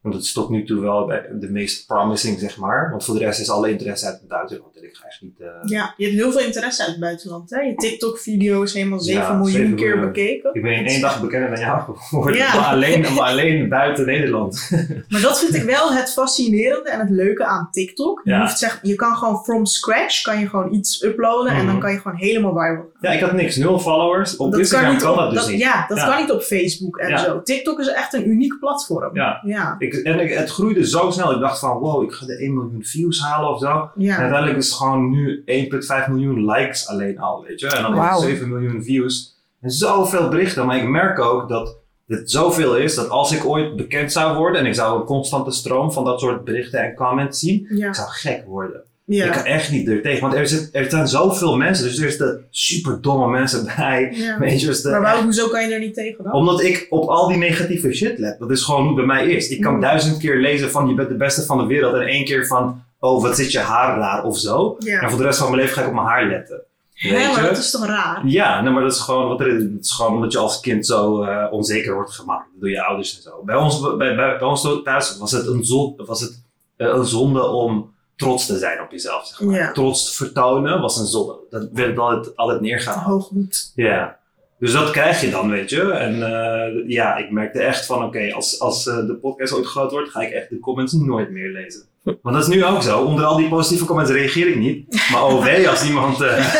Want 0.00 0.16
het 0.16 0.24
is 0.24 0.32
tot 0.32 0.48
nu 0.50 0.64
toe 0.64 0.80
wel 0.80 1.06
de 1.40 1.48
meest 1.50 1.86
promising, 1.86 2.38
zeg 2.38 2.56
maar. 2.58 2.90
Want 2.90 3.04
voor 3.04 3.14
de 3.18 3.24
rest 3.24 3.40
is 3.40 3.50
alle 3.50 3.70
interesse 3.70 4.06
uit 4.06 4.18
het 4.18 4.28
buitenland. 4.28 4.76
En 4.76 4.84
ik 4.84 4.94
ga 4.96 5.06
echt 5.06 5.22
niet... 5.22 5.40
eh, 5.40 5.46
Ja, 5.64 5.94
je 5.96 6.04
hebt 6.04 6.16
heel 6.16 6.32
veel 6.32 6.40
interesse 6.40 6.82
uit 6.82 6.90
het 6.90 7.00
buitenland. 7.00 7.50
Hè? 7.50 7.60
Je 7.60 7.74
TikTok-video's 7.74 8.72
helemaal 8.72 9.00
7 9.00 9.22
Ja, 9.22 9.32
miljoen 9.32 9.50
7 9.52 9.74
keer 9.76 9.88
miljoen. 9.88 10.06
bekeken. 10.12 10.54
Ik 10.54 10.62
ben 10.62 10.72
in 10.72 10.86
één 10.86 11.00
dag 11.00 11.20
bekender 11.20 11.50
dan 11.50 11.58
jou 11.58 11.80
geworden. 11.98 12.36
Ja. 12.36 12.54
Maar, 12.54 12.64
alleen, 12.64 13.00
maar 13.00 13.20
alleen 13.20 13.68
buiten 13.68 14.06
Nederland. 14.06 14.70
Maar 15.08 15.20
dat 15.20 15.38
vind 15.40 15.54
ik 15.54 15.62
wel 15.62 15.92
het 15.92 16.12
fascinerende 16.12 16.90
en 16.90 17.00
het 17.00 17.10
leuke 17.10 17.44
aan 17.44 17.68
TikTok. 17.70 18.20
Je, 18.24 18.30
Ja. 18.30 18.40
hoeft 18.40 18.58
zeg, 18.58 18.78
je 18.82 18.94
kan 18.94 19.16
gewoon 19.16 19.44
from 19.44 19.66
scratch 19.66 20.22
kan 20.22 20.38
je 20.40 20.48
gewoon 20.48 20.74
iets 20.74 21.02
uploaden 21.02 21.52
en 21.52 21.56
Mhm. 21.58 21.66
dan 21.66 21.80
kan 21.80 21.92
je 21.92 21.98
gewoon 21.98 22.16
helemaal 22.18 22.52
viral. 22.52 22.92
Ja, 23.04 23.10
ik 23.10 23.20
had 23.20 23.32
niks. 23.32 23.56
Nul 23.56 23.78
followers. 23.78 24.36
Op 24.36 24.54
Instagram 24.56 24.98
kan, 24.98 25.16
dat 25.16 25.30
dus 25.30 25.40
dat- 25.40 25.48
niet. 25.50 25.58
Ja, 25.60 25.84
dat 25.88 25.98
Ja. 25.98 26.06
kan 26.08 26.20
niet 26.20 26.32
op 26.32 26.42
Facebook 26.42 26.96
en 26.96 27.08
Ja. 27.08 27.18
zo. 27.18 27.42
TikTok 27.42 27.78
is 27.78 27.88
echt 27.88 28.14
een 28.14 28.28
uniek 28.28 28.58
platform. 28.58 29.14
Ja. 29.16 29.40
Ja. 29.46 29.74
Ik, 29.78 29.94
en 29.94 30.20
ik, 30.20 30.32
het 30.32 30.50
groeide 30.50 30.86
zo 30.88 31.10
snel. 31.10 31.32
Ik 31.32 31.40
dacht 31.40 31.58
van, 31.58 31.78
wow, 31.78 32.02
ik 32.02 32.12
ga 32.12 32.26
de 32.26 32.42
1 32.42 32.54
miljoen 32.54 32.84
views 32.84 33.20
halen 33.22 33.50
of 33.50 33.58
zo. 33.58 33.90
ja. 33.94 34.14
En 34.14 34.20
uiteindelijk 34.20 34.58
is 34.58 34.66
het 34.68 34.76
gewoon 34.76 35.10
nu 35.10 35.42
1,5 35.46 36.08
miljoen 36.08 36.44
likes 36.50 36.88
alleen 36.88 37.18
al, 37.18 37.44
weet 37.48 37.60
je. 37.60 37.66
En 37.68 37.82
dan 37.82 37.94
Wauw. 37.94 38.20
7 38.20 38.48
miljoen 38.48 38.82
views. 38.82 39.32
En 39.60 39.70
zoveel 39.70 40.28
berichten. 40.28 40.66
Maar 40.66 40.76
ik 40.76 40.88
merk 40.88 41.18
ook 41.18 41.48
dat 41.48 41.76
het 42.06 42.30
zoveel 42.30 42.76
is 42.76 42.94
dat 42.94 43.08
als 43.08 43.32
ik 43.32 43.44
ooit 43.44 43.76
bekend 43.76 44.12
zou 44.12 44.36
worden 44.36 44.60
en 44.60 44.66
ik 44.66 44.74
zou 44.74 45.00
een 45.00 45.06
constante 45.06 45.50
stroom 45.50 45.92
van 45.92 46.04
dat 46.04 46.20
soort 46.20 46.44
berichten 46.44 46.80
en 46.80 46.94
comments 46.94 47.38
zien, 47.40 47.66
ik 47.86 47.94
zou 47.94 48.08
gek 48.10 48.44
worden. 48.46 48.82
Ja. 49.06 49.24
Ik 49.24 49.32
kan 49.32 49.44
echt 49.44 49.70
niet 49.70 49.88
er 49.88 50.02
tegen. 50.02 50.20
Want 50.20 50.34
er, 50.34 50.46
zit, 50.46 50.68
er 50.72 50.90
zijn 50.90 51.08
zoveel 51.08 51.56
mensen. 51.56 51.84
Dus 51.84 51.98
er 51.98 52.08
zitten 52.10 52.44
super 52.50 53.00
domme 53.00 53.28
mensen 53.28 53.64
bij. 53.76 54.12
Ja. 54.16 54.38
Weet 54.38 54.60
je, 54.60 54.66
dus 54.66 54.82
de- 54.82 54.90
Maar 54.90 55.00
waarom, 55.00 55.24
hoezo 55.24 55.48
kan 55.48 55.68
je 55.68 55.74
er 55.74 55.80
niet 55.80 55.94
tegen 55.94 56.24
dan? 56.24 56.32
omdat 56.32 56.62
ik 56.62 56.86
op 56.90 57.08
al 57.08 57.28
die 57.28 57.36
negatieve 57.36 57.92
shit 57.92 58.18
let. 58.18 58.38
Dat 58.38 58.50
is 58.50 58.62
gewoon 58.62 58.80
hoe 58.80 58.96
het 58.98 59.06
bij 59.06 59.16
mij 59.16 59.26
is. 59.30 59.48
Ik 59.48 59.60
kan 59.60 59.80
duizend 59.80 60.18
keer 60.18 60.36
lezen 60.40 60.70
van 60.70 60.88
je 60.88 60.94
bent 60.94 61.08
de 61.08 61.14
beste 61.16 61.42
van 61.42 61.58
de 61.58 61.66
wereld. 61.66 61.94
En 61.94 62.00
één 62.06 62.24
keer 62.24 62.46
van, 62.46 62.82
oh 62.98 63.22
wat 63.22 63.36
zit 63.36 63.52
je 63.52 63.58
haar 63.58 63.98
raar 63.98 64.24
of 64.24 64.38
zo. 64.38 64.76
En 64.78 64.86
Ja. 64.86 65.08
voor 65.08 65.18
de 65.18 65.24
rest 65.24 65.38
van 65.38 65.50
mijn 65.50 65.60
leven 65.60 65.74
ga 65.76 65.80
ik 65.82 65.88
op 65.88 65.94
mijn 65.94 66.06
haar 66.06 66.26
letten. 66.26 66.60
Weet 67.02 67.32
maar 67.32 67.42
dat 67.42 67.56
is 67.58 67.70
toch 67.70 67.86
raar? 67.86 68.22
Ja, 68.26 68.60
nee, 68.60 68.72
maar 68.72 68.82
dat 68.82 68.92
is 68.92 69.00
gewoon 69.00 69.28
wat 69.28 69.40
er 69.40 69.46
is. 69.46 69.62
Het 69.62 69.72
is 69.84 69.90
gewoon 69.90 70.12
omdat 70.14 70.32
je 70.32 70.38
als 70.38 70.60
kind 70.60 70.86
zo 70.86 71.22
eh, 71.22 71.46
onzeker 71.52 71.94
wordt 71.94 72.12
gemaakt 72.12 72.46
door 72.60 72.70
je 72.70 72.84
ouders 72.84 73.16
en 73.16 73.22
zo. 73.22 73.42
Bij 73.44 73.56
ons, 73.56 73.80
bij, 73.80 73.96
bij, 73.96 74.38
bij 74.38 74.42
ons 74.48 74.68
thuis 74.84 75.18
was 75.18 75.32
het, 75.32 75.46
een, 75.46 75.64
zon, 75.64 75.94
was 76.06 76.20
het 76.20 76.42
eh, 76.76 76.86
een 76.88 77.04
zonde 77.04 77.46
om 77.46 77.92
trots 78.16 78.46
te 78.46 78.58
zijn 78.58 78.80
op 78.80 78.90
jezelf. 78.90 79.26
Zeg 79.26 79.40
maar. 79.40 79.56
Ja. 79.56 79.72
Trots 79.72 80.10
te 80.10 80.24
vertonen 80.24 80.80
was 80.80 80.98
een 80.98 81.06
zonde. 81.06 81.36
Dat 81.50 81.68
werd 81.72 81.98
altijd, 81.98 82.36
altijd 82.36 82.60
neergehaald. 82.60 83.04
Hoogmoed. 83.04 83.72
Ja. 83.74 84.18
Dus 84.58 84.72
dat 84.72 84.90
krijg 84.90 85.20
je 85.20 85.30
dan, 85.30 85.50
weet 85.50 85.70
je. 85.70 85.92
En 85.92 86.22
eh, 86.22 86.88
ja, 86.88 87.16
ik 87.16 87.30
merkte 87.30 87.62
echt 87.62 87.86
van, 87.86 88.04
oké, 88.04 88.32
als, 88.32 88.60
als 88.60 88.86
eh, 88.86 89.06
de 89.06 89.14
podcast 89.14 89.52
ooit 89.52 89.66
groot 89.66 89.90
wordt, 89.90 90.10
ga 90.10 90.20
ik 90.20 90.30
echt 90.32 90.50
de 90.50 90.58
comments 90.58 90.92
nooit 90.92 91.30
meer 91.30 91.48
lezen. 91.50 91.82
Want 92.02 92.36
dat 92.36 92.48
is 92.48 92.54
nu 92.54 92.64
ook 92.64 92.82
zo. 92.82 93.02
Onder 93.04 93.24
al 93.24 93.36
die 93.36 93.48
positieve 93.48 93.84
comments 93.84 94.10
reageer 94.10 94.48
ik 94.48 94.56
niet. 94.56 95.08
Maar 95.10 95.24
oh 95.28 95.42
wee, 95.44 95.68
als 95.68 95.84
iemand 95.86 96.20
eh, 96.20 96.54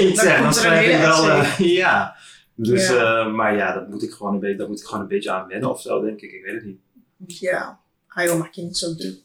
iets 0.00 0.20
zegt, 0.20 0.42
dan 0.42 0.54
schrijf 0.54 0.94
ik 0.94 1.00
wel... 1.00 1.42
ja. 1.68 2.14
Dus, 2.54 2.88
Ja. 2.88 3.24
maar 3.24 3.56
ja, 3.56 3.74
dat 3.74 3.88
moet 3.88 4.02
ik 4.02 4.10
gewoon 4.10 4.34
een 4.34 4.40
beetje, 4.40 4.56
dat 4.56 4.68
moet 4.68 4.80
ik 4.80 4.86
gewoon 4.86 5.00
een 5.00 5.08
beetje 5.08 5.30
aan 5.30 5.48
wennen 5.48 5.70
of 5.70 5.80
zo, 5.80 6.00
denk 6.00 6.20
ik. 6.20 6.32
Ik 6.32 6.44
weet 6.44 6.54
het 6.54 6.64
niet. 6.64 6.80
Ja. 7.40 7.80
Ah 8.08 8.24
joh, 8.24 8.38
maak 8.38 8.52
je 8.52 8.62
niet 8.62 8.76
zo 8.76 8.94
druk. 8.94 9.16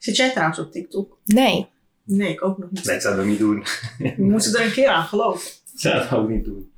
Eh. 0.00 0.04
Zit 0.06 0.16
jij 0.16 0.30
trouwens 0.30 0.58
op 0.58 0.72
TikTok? 0.72 1.18
Nee. 1.24 1.66
Nee, 2.04 2.28
ik 2.32 2.44
ook 2.44 2.58
nog 2.58 2.70
niet. 2.70 2.84
Nee, 2.84 2.94
ik 2.96 3.00
zou 3.02 3.14
dat 3.16 3.24
ook 3.24 3.30
niet 3.30 3.38
doen. 3.38 3.64
We 3.98 4.14
moeten 4.24 4.54
er 4.54 4.64
een 4.64 4.72
keer 4.72 4.88
aan 4.88 5.04
geloven. 5.04 5.50
Ik 5.74 5.80
zou 5.80 5.94
dat 5.94 6.12
ook 6.12 6.28
niet 6.28 6.44
doen. 6.44 6.72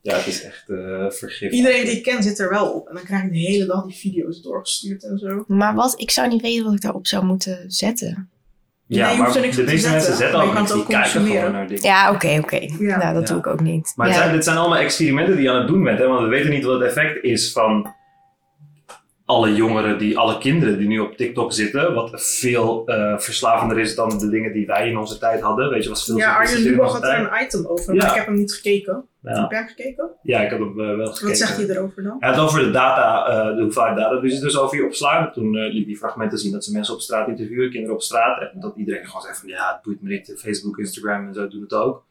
Ja, 0.00 0.16
het 0.16 0.26
is 0.26 0.42
echt 0.42 0.64
uh, 0.68 1.10
vergif. 1.10 1.52
Iedereen 1.52 1.84
die 1.84 1.96
ik 1.96 2.02
ken 2.02 2.22
zit 2.22 2.38
er 2.38 2.50
wel 2.50 2.70
op. 2.72 2.88
En 2.88 2.94
dan 2.94 3.04
krijg 3.04 3.22
ik 3.22 3.32
de 3.32 3.38
hele 3.38 3.66
dag 3.66 3.84
die 3.86 3.96
video's 3.96 4.42
doorgestuurd 4.42 5.04
en 5.04 5.18
zo. 5.18 5.44
Maar 5.46 5.74
wat, 5.74 6.00
ik 6.00 6.10
zou 6.10 6.28
niet 6.28 6.42
weten 6.42 6.64
wat 6.64 6.74
ik 6.74 6.80
daarop 6.80 7.06
zou 7.06 7.24
moeten 7.24 7.64
zetten. 7.66 8.30
Ja, 8.86 9.06
Nee, 9.06 9.14
je 9.16 9.22
maar 9.22 9.32
de 9.32 9.40
meeste 9.40 9.62
mensen 9.62 10.16
zetten, 10.16 10.30
kan 10.40 10.54
niks. 10.54 10.72
Die 10.72 10.80
ook 10.80 10.88
kijken 10.88 11.10
gewoon 11.10 11.52
naar 11.52 11.66
dingen. 11.68 11.82
Ja, 11.82 12.10
oké, 12.12 12.38
oké. 12.42 12.56
Ja. 12.78 12.96
Nou, 12.98 13.14
dat 13.14 13.22
Ja. 13.28 13.34
doe 13.34 13.38
ik 13.38 13.46
ook 13.46 13.60
niet. 13.60 13.92
Maar 13.96 14.06
ja. 14.06 14.12
het 14.12 14.22
zijn, 14.22 14.34
dit 14.34 14.44
zijn 14.44 14.56
allemaal 14.56 14.78
experimenten 14.78 15.34
die 15.34 15.44
je 15.44 15.50
aan 15.50 15.58
het 15.58 15.66
doen 15.66 15.84
bent. 15.84 15.98
Hè? 15.98 16.06
Want 16.06 16.20
we 16.22 16.28
weten 16.28 16.50
niet 16.50 16.64
wat 16.64 16.80
het 16.80 16.88
effect 16.88 17.24
is 17.24 17.52
van 17.52 17.94
alle 19.28 19.54
jongeren, 19.54 19.98
die, 19.98 20.18
alle 20.18 20.38
kinderen 20.38 20.78
die 20.78 20.88
nu 20.88 20.98
op 20.98 21.16
TikTok 21.16 21.52
zitten. 21.52 21.94
Wat 21.94 22.10
veel 22.14 22.86
eh, 22.86 23.18
verslavender 23.18 23.78
is 23.78 23.94
dan 23.94 24.18
de 24.18 24.28
dingen 24.28 24.52
die 24.52 24.66
wij 24.66 24.88
in 24.88 24.98
onze 24.98 25.18
tijd 25.18 25.40
hadden. 25.40 25.70
Weet 25.70 25.82
je, 25.82 25.88
was 25.88 26.04
veel 26.04 26.16
Ja, 26.16 26.36
Arjen 26.36 26.60
Lubach 26.60 26.92
had 26.92 27.02
er 27.02 27.18
een 27.18 27.44
item 27.44 27.66
over, 27.66 27.94
Ja. 27.94 28.00
maar 28.02 28.10
ik 28.10 28.16
heb 28.16 28.26
hem 28.26 28.34
niet 28.36 28.52
gekeken. 28.52 29.04
Ja. 29.22 29.40
Heb 29.40 29.50
jij 29.50 29.58
hem 29.58 29.68
gekeken? 29.68 30.10
ja, 30.22 30.40
ik 30.40 30.50
heb 30.50 30.58
hem 30.58 30.80
eh, 30.80 30.96
wel 30.96 31.06
gekeken. 31.06 31.28
Wat 31.28 31.36
zegt 31.36 31.56
hij 31.56 31.68
erover 31.68 32.02
dan? 32.02 32.16
Hij 32.18 32.30
had 32.30 32.38
over 32.38 32.60
de 32.60 32.70
data, 32.70 33.26
eh, 33.26 33.56
de 33.56 33.62
hoeveelheid 33.62 33.96
data 33.96 34.20
die 34.20 34.30
ze 34.30 34.40
dus 34.40 34.58
over 34.58 34.76
je 34.76 34.84
opslaan. 34.84 35.32
Toen 35.32 35.56
liet 35.56 35.86
die 35.86 35.96
fragmenten 35.96 36.38
zien 36.38 36.52
dat 36.52 36.64
ze 36.64 36.72
mensen 36.72 36.94
op 36.94 37.00
straat 37.00 37.28
interviewen, 37.28 37.70
kinderen 37.70 37.94
op 37.96 38.02
straat. 38.02 38.52
En 38.52 38.60
dat 38.60 38.76
iedereen 38.76 39.06
gewoon 39.06 39.22
zegt 39.22 39.38
van 39.40 39.48
ja, 39.48 39.72
het 39.72 39.82
boeit 39.82 40.02
me 40.02 40.08
niet. 40.08 40.34
Facebook, 40.38 40.78
Instagram 40.78 41.26
en 41.26 41.34
zo 41.34 41.48
doen 41.48 41.60
het 41.62 41.72
ook. 41.74 42.04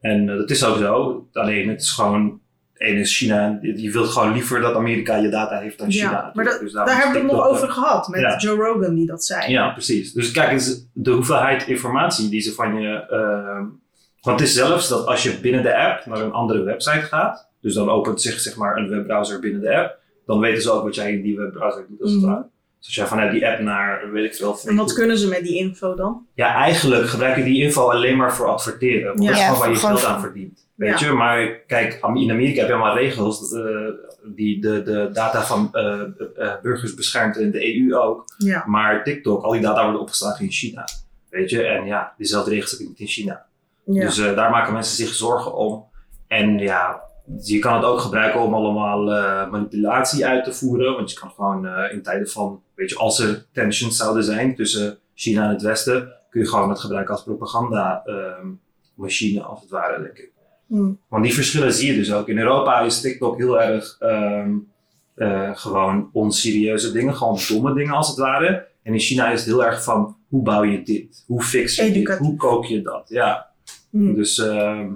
En 0.00 0.26
dat 0.26 0.50
is 0.50 0.64
ook 0.64 0.76
zo. 0.76 1.26
Alleen 1.32 1.68
het 1.68 1.80
is 1.80 1.90
gewoon, 1.90 2.40
één 2.80 2.96
is 2.96 3.16
China. 3.16 3.58
Je 3.62 3.82
je 3.82 3.90
wilt 3.90 4.08
gewoon 4.08 4.32
liever 4.32 4.60
dat 4.60 4.74
Amerika 4.74 5.16
je 5.16 5.28
data 5.28 5.58
heeft 5.58 5.78
dan 5.78 5.90
China. 5.90 6.10
Ja, 6.10 6.30
maar 6.34 6.44
natuurlijk. 6.44 6.60
Dus 6.60 6.72
Daar 6.72 6.96
hebben 6.96 7.12
we 7.12 7.18
het 7.28 7.36
nog 7.36 7.46
over 7.46 7.68
gehad 7.70 8.08
met 8.08 8.20
Ja. 8.20 8.36
Joe 8.38 8.56
Rogan 8.56 8.94
die 8.94 9.06
dat 9.06 9.24
zei. 9.24 9.50
Ja, 9.52 9.70
precies. 9.70 10.12
Dus 10.12 10.30
kijk 10.30 10.50
eens, 10.50 10.86
de 10.92 11.10
hoeveelheid 11.10 11.66
informatie 11.66 12.28
die 12.28 12.40
ze 12.40 12.52
van 12.52 12.80
je. 12.80 12.88
ehm, 13.10 13.64
want 14.20 14.40
het 14.40 14.48
is 14.48 14.54
zelfs 14.54 14.88
dat 14.88 15.06
als 15.06 15.22
je 15.22 15.38
binnen 15.40 15.62
de 15.62 15.76
app 15.76 16.06
naar 16.06 16.20
een 16.20 16.32
andere 16.32 16.62
website 16.62 17.00
gaat, 17.02 17.48
dus 17.60 17.74
dan 17.74 17.88
opent 17.90 18.22
zich 18.22 18.40
zeg 18.40 18.56
maar 18.56 18.76
een 18.76 18.88
webbrowser 18.88 19.40
binnen 19.40 19.60
de 19.60 19.76
app, 19.76 19.98
dan 20.26 20.40
weten 20.40 20.62
ze 20.62 20.70
ook 20.70 20.82
wat 20.82 20.94
jij 20.94 21.12
in 21.12 21.22
die 21.22 21.36
webbrowser 21.36 21.86
doet 21.88 22.00
als 22.02 22.10
het 22.12 22.20
Mhm. 22.20 22.30
ware. 22.30 22.42
Dus 22.78 22.86
als 22.88 22.94
jij 22.94 23.06
vanuit 23.06 23.32
die 23.32 23.46
app 23.48 23.60
naar, 23.60 24.10
weet 24.12 24.24
ik 24.24 24.34
veel, 24.34 24.58
En 24.64 24.76
wat 24.76 24.92
kunnen 24.92 25.18
ze 25.18 25.28
met 25.28 25.42
die 25.42 25.56
info 25.58 25.94
dan? 25.94 26.26
Ja, 26.34 26.54
eigenlijk 26.54 27.06
gebruik 27.08 27.36
je 27.36 27.42
die 27.44 27.62
info 27.62 27.88
alleen 27.90 28.16
maar 28.16 28.34
voor 28.34 28.46
adverteren. 28.48 29.06
Want 29.06 29.20
Ja. 29.22 29.26
dat 29.26 29.34
is 29.34 29.40
Ja, 29.40 29.44
gewoon 29.46 29.60
waar 29.60 29.70
je 29.70 29.76
geld 29.76 30.04
aan 30.04 30.12
voor- 30.20 30.30
verdient. 30.30 30.68
Weet 30.80 31.00
Ja. 31.00 31.06
je, 31.06 31.12
maar 31.12 31.60
kijk, 31.66 31.92
in 32.14 32.30
Amerika 32.30 32.58
heb 32.60 32.68
je 32.68 32.74
allemaal 32.74 32.96
regels 32.96 33.52
eh, 33.52 33.62
die 34.24 34.60
de, 34.60 34.82
de 34.82 35.10
data 35.12 35.42
van 35.42 35.68
eh, 35.72 36.00
eh, 36.36 36.52
burgers 36.62 36.94
beschermt 36.94 37.36
en 37.36 37.50
de 37.50 37.76
EU 37.76 37.96
ook. 37.96 38.24
Ja. 38.38 38.64
Maar 38.66 39.04
TikTok, 39.04 39.42
al 39.42 39.52
die 39.52 39.60
data 39.60 39.82
worden 39.82 40.00
opgeslagen 40.00 40.44
in 40.44 40.50
China. 40.50 40.84
Weet 41.28 41.50
je, 41.50 41.62
en 41.62 41.86
ja, 41.86 42.14
diezelfde 42.16 42.50
regels 42.50 42.70
heb 42.70 42.80
je 42.80 42.86
niet 42.88 42.98
in 42.98 43.06
China. 43.06 43.46
ja. 43.84 44.04
Dus 44.04 44.16
daar 44.16 44.50
maken 44.50 44.72
mensen 44.72 44.96
zich 45.06 45.14
zorgen 45.14 45.54
om. 45.54 45.84
En 46.26 46.58
ja, 46.58 47.00
je 47.42 47.58
kan 47.58 47.74
het 47.74 47.84
ook 47.84 48.00
gebruiken 48.00 48.40
om 48.40 48.54
allemaal 48.54 49.00
manipulatie 49.50 50.26
uit 50.26 50.44
te 50.44 50.52
voeren. 50.52 50.94
Want 50.94 51.10
je 51.10 51.18
kan 51.18 51.30
gewoon 51.30 51.66
in 51.90 52.02
tijden 52.02 52.28
van, 52.28 52.62
weet 52.74 52.90
je, 52.90 52.96
als 52.96 53.18
er 53.20 53.46
tensions 53.52 53.96
zouden 53.96 54.24
zijn 54.24 54.54
tussen 54.54 54.98
China 55.14 55.42
en 55.44 55.50
het 55.50 55.62
Westen, 55.62 56.12
kun 56.30 56.40
je 56.40 56.48
gewoon 56.48 56.68
het 56.68 56.80
gebruiken 56.80 57.14
als 57.14 57.22
propaganda 57.22 58.02
ehm, 58.04 58.48
machine, 58.94 59.42
als 59.42 59.60
het 59.60 59.70
ware, 59.70 60.02
denk 60.02 60.18
ik. 60.18 60.29
Hm. 60.70 60.92
Want 61.08 61.24
die 61.24 61.34
verschillen 61.34 61.72
zie 61.72 61.92
je 61.92 61.98
dus 61.98 62.12
ook. 62.12 62.28
In 62.28 62.38
Europa 62.38 62.80
is 62.80 63.00
TikTok 63.00 63.36
heel 63.38 63.60
erg 63.60 63.96
ehm, 63.98 64.50
eh, 65.14 65.50
gewoon 65.52 66.10
onserieuze 66.12 66.92
dingen, 66.92 67.16
gewoon 67.16 67.38
domme 67.48 67.74
dingen 67.74 67.94
als 67.94 68.08
het 68.08 68.16
ware. 68.16 68.66
En 68.82 68.92
in 68.92 68.98
China 68.98 69.30
is 69.30 69.40
het 69.40 69.48
heel 69.48 69.64
erg 69.64 69.84
van 69.84 70.16
hoe 70.28 70.42
bouw 70.42 70.62
je 70.62 70.82
dit? 70.82 71.24
Hoe 71.26 71.42
fix 71.42 71.76
je 71.76 71.92
dit? 71.92 72.18
Hoe 72.18 72.36
kook 72.36 72.64
je 72.64 72.82
dat? 72.82 73.08
Ja. 73.08 73.50
Hm. 73.90 74.14
Dus 74.14 74.38
ehm, 74.38 74.88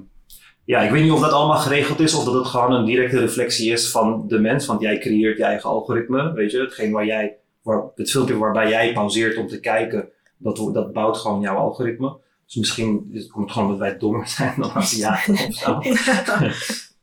ja, 0.65 0.81
ik 0.81 0.91
weet 0.91 1.03
niet 1.03 1.13
of 1.13 1.21
dat 1.21 1.33
allemaal 1.33 1.59
geregeld 1.59 2.01
is 2.01 2.15
of 2.15 2.25
dat 2.25 2.35
het 2.35 2.47
gewoon 2.47 2.73
een 2.73 2.85
directe 2.85 3.19
reflectie 3.19 3.73
is 3.73 3.91
van 3.91 4.25
de 4.29 4.39
mens. 4.39 4.67
Want 4.67 4.81
jij 4.81 4.99
creëert 4.99 5.37
je 5.37 5.45
eigen 5.45 5.71
algoritme, 5.71 6.33
weet 6.33 6.51
je. 6.51 6.61
Hetgeen 6.61 6.93
waar 6.93 7.07
jij, 7.07 7.37
waar, 7.63 7.83
het 7.95 8.11
filmpje 8.11 8.37
waarbij 8.37 8.69
jij 8.69 8.93
pauzeert 8.93 9.37
om 9.37 9.47
te 9.47 9.61
kijken, 9.61 10.09
dat, 10.37 10.57
dat 10.73 10.93
bouwt 10.93 11.17
gewoon 11.17 11.41
jouw 11.41 11.57
algoritme. 11.57 12.23
Dus 12.47 12.55
misschien 12.57 13.09
is- 13.13 13.27
komt 13.27 13.45
het 13.45 13.53
gewoon 13.53 13.69
omdat 13.73 13.89
wij 13.89 13.99
dommer 13.99 14.29
zijn 14.37 14.55
dan 14.57 14.71
Aziaten 14.83 15.35
of 15.35 15.55
zo. 15.55 15.79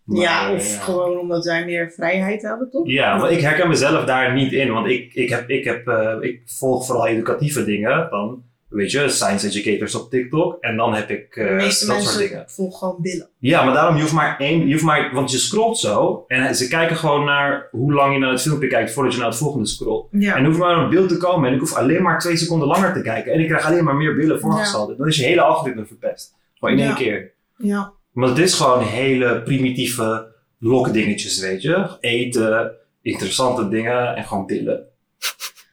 Maar, 0.03 0.19
ja, 0.21 0.47
eh, 0.49 0.55
of 0.55 0.73
ja. 0.73 0.79
gewoon 0.81 1.17
omdat 1.19 1.43
zij 1.43 1.65
meer 1.65 1.91
vrijheid 1.91 2.41
hebben, 2.41 2.69
toch? 2.69 2.87
Ja, 2.87 3.17
maar 3.17 3.31
ik 3.31 3.41
herken 3.41 3.67
mezelf 3.67 4.05
daar 4.05 4.33
niet 4.33 4.51
in. 4.51 4.71
Want 4.71 4.87
ik, 4.87 5.13
ik, 5.13 5.29
heb, 5.29 5.49
ik, 5.49 5.63
heb, 5.63 5.87
eh, 5.87 6.17
ik 6.19 6.41
volg 6.45 6.85
vooral 6.85 7.07
educatieve 7.07 7.63
dingen. 7.63 8.07
Dan, 8.09 8.43
weet 8.71 8.91
je, 8.91 9.09
science 9.09 9.47
educators 9.47 9.95
op 9.95 10.09
TikTok. 10.09 10.57
En 10.63 10.75
dan 10.77 10.93
heb 10.93 11.09
ik 11.09 11.35
eh, 11.35 11.59
dat 11.59 11.71
soort 11.73 11.87
dingen. 12.17 12.35
mensen 12.35 12.45
volgen 12.47 12.77
gewoon 12.77 12.95
billen. 13.01 13.29
Ja, 13.39 13.63
maar 13.63 13.73
daarom, 13.73 13.95
je 13.95 14.01
hoeft 14.01 14.13
maar 14.13 14.39
één, 14.39 14.65
je 14.67 14.71
hoeft 14.71 14.83
maar, 14.85 15.13
want 15.13 15.31
je 15.31 15.37
scrolt 15.37 15.77
zo. 15.79 16.23
En 16.27 16.55
ze 16.55 16.67
kijken 16.67 16.95
gewoon 16.95 17.25
naar 17.25 17.67
hoe 17.71 17.93
lang 17.93 18.13
je 18.13 18.19
naar 18.19 18.31
het 18.31 18.41
filmpje 18.41 18.67
kijkt 18.67 18.91
voordat 18.91 19.13
je 19.13 19.19
naar 19.19 19.27
het 19.27 19.37
volgende 19.37 19.67
scrolt. 19.67 20.07
Ja. 20.11 20.33
En 20.35 20.39
er 20.41 20.45
hoeft 20.47 20.59
maar 20.59 20.77
een 20.77 20.89
beeld 20.89 21.09
te 21.09 21.17
komen 21.17 21.47
en 21.47 21.53
ik 21.53 21.59
hoef 21.59 21.75
alleen 21.75 22.01
maar 22.01 22.19
twee 22.19 22.37
seconden 22.37 22.67
langer 22.67 22.93
te 22.93 23.01
kijken. 23.01 23.33
En 23.33 23.39
ik 23.39 23.47
krijg 23.47 23.65
alleen 23.65 23.83
maar 23.83 23.95
meer 23.95 24.15
beelden 24.15 24.39
voorgesteld. 24.39 24.97
Dan 24.97 25.07
is 25.07 25.17
je 25.17 25.23
hele 25.25 25.41
algoritme 25.41 25.85
verpest. 25.85 26.33
Gewoon 26.59 26.73
in 26.73 26.79
één 26.79 26.89
Ja. 26.89 26.95
keer. 26.95 27.31
ja. 27.57 27.91
Maar 28.11 28.29
het 28.29 28.37
is 28.37 28.53
gewoon 28.53 28.83
hele 28.83 29.41
primitieve 29.41 30.27
lokdingetjes, 30.59 31.39
weet 31.39 31.61
je. 31.61 31.97
Eten, 31.99 32.71
interessante 33.01 33.69
dingen 33.69 34.15
en 34.15 34.23
gewoon 34.23 34.45
pillen. 34.45 34.83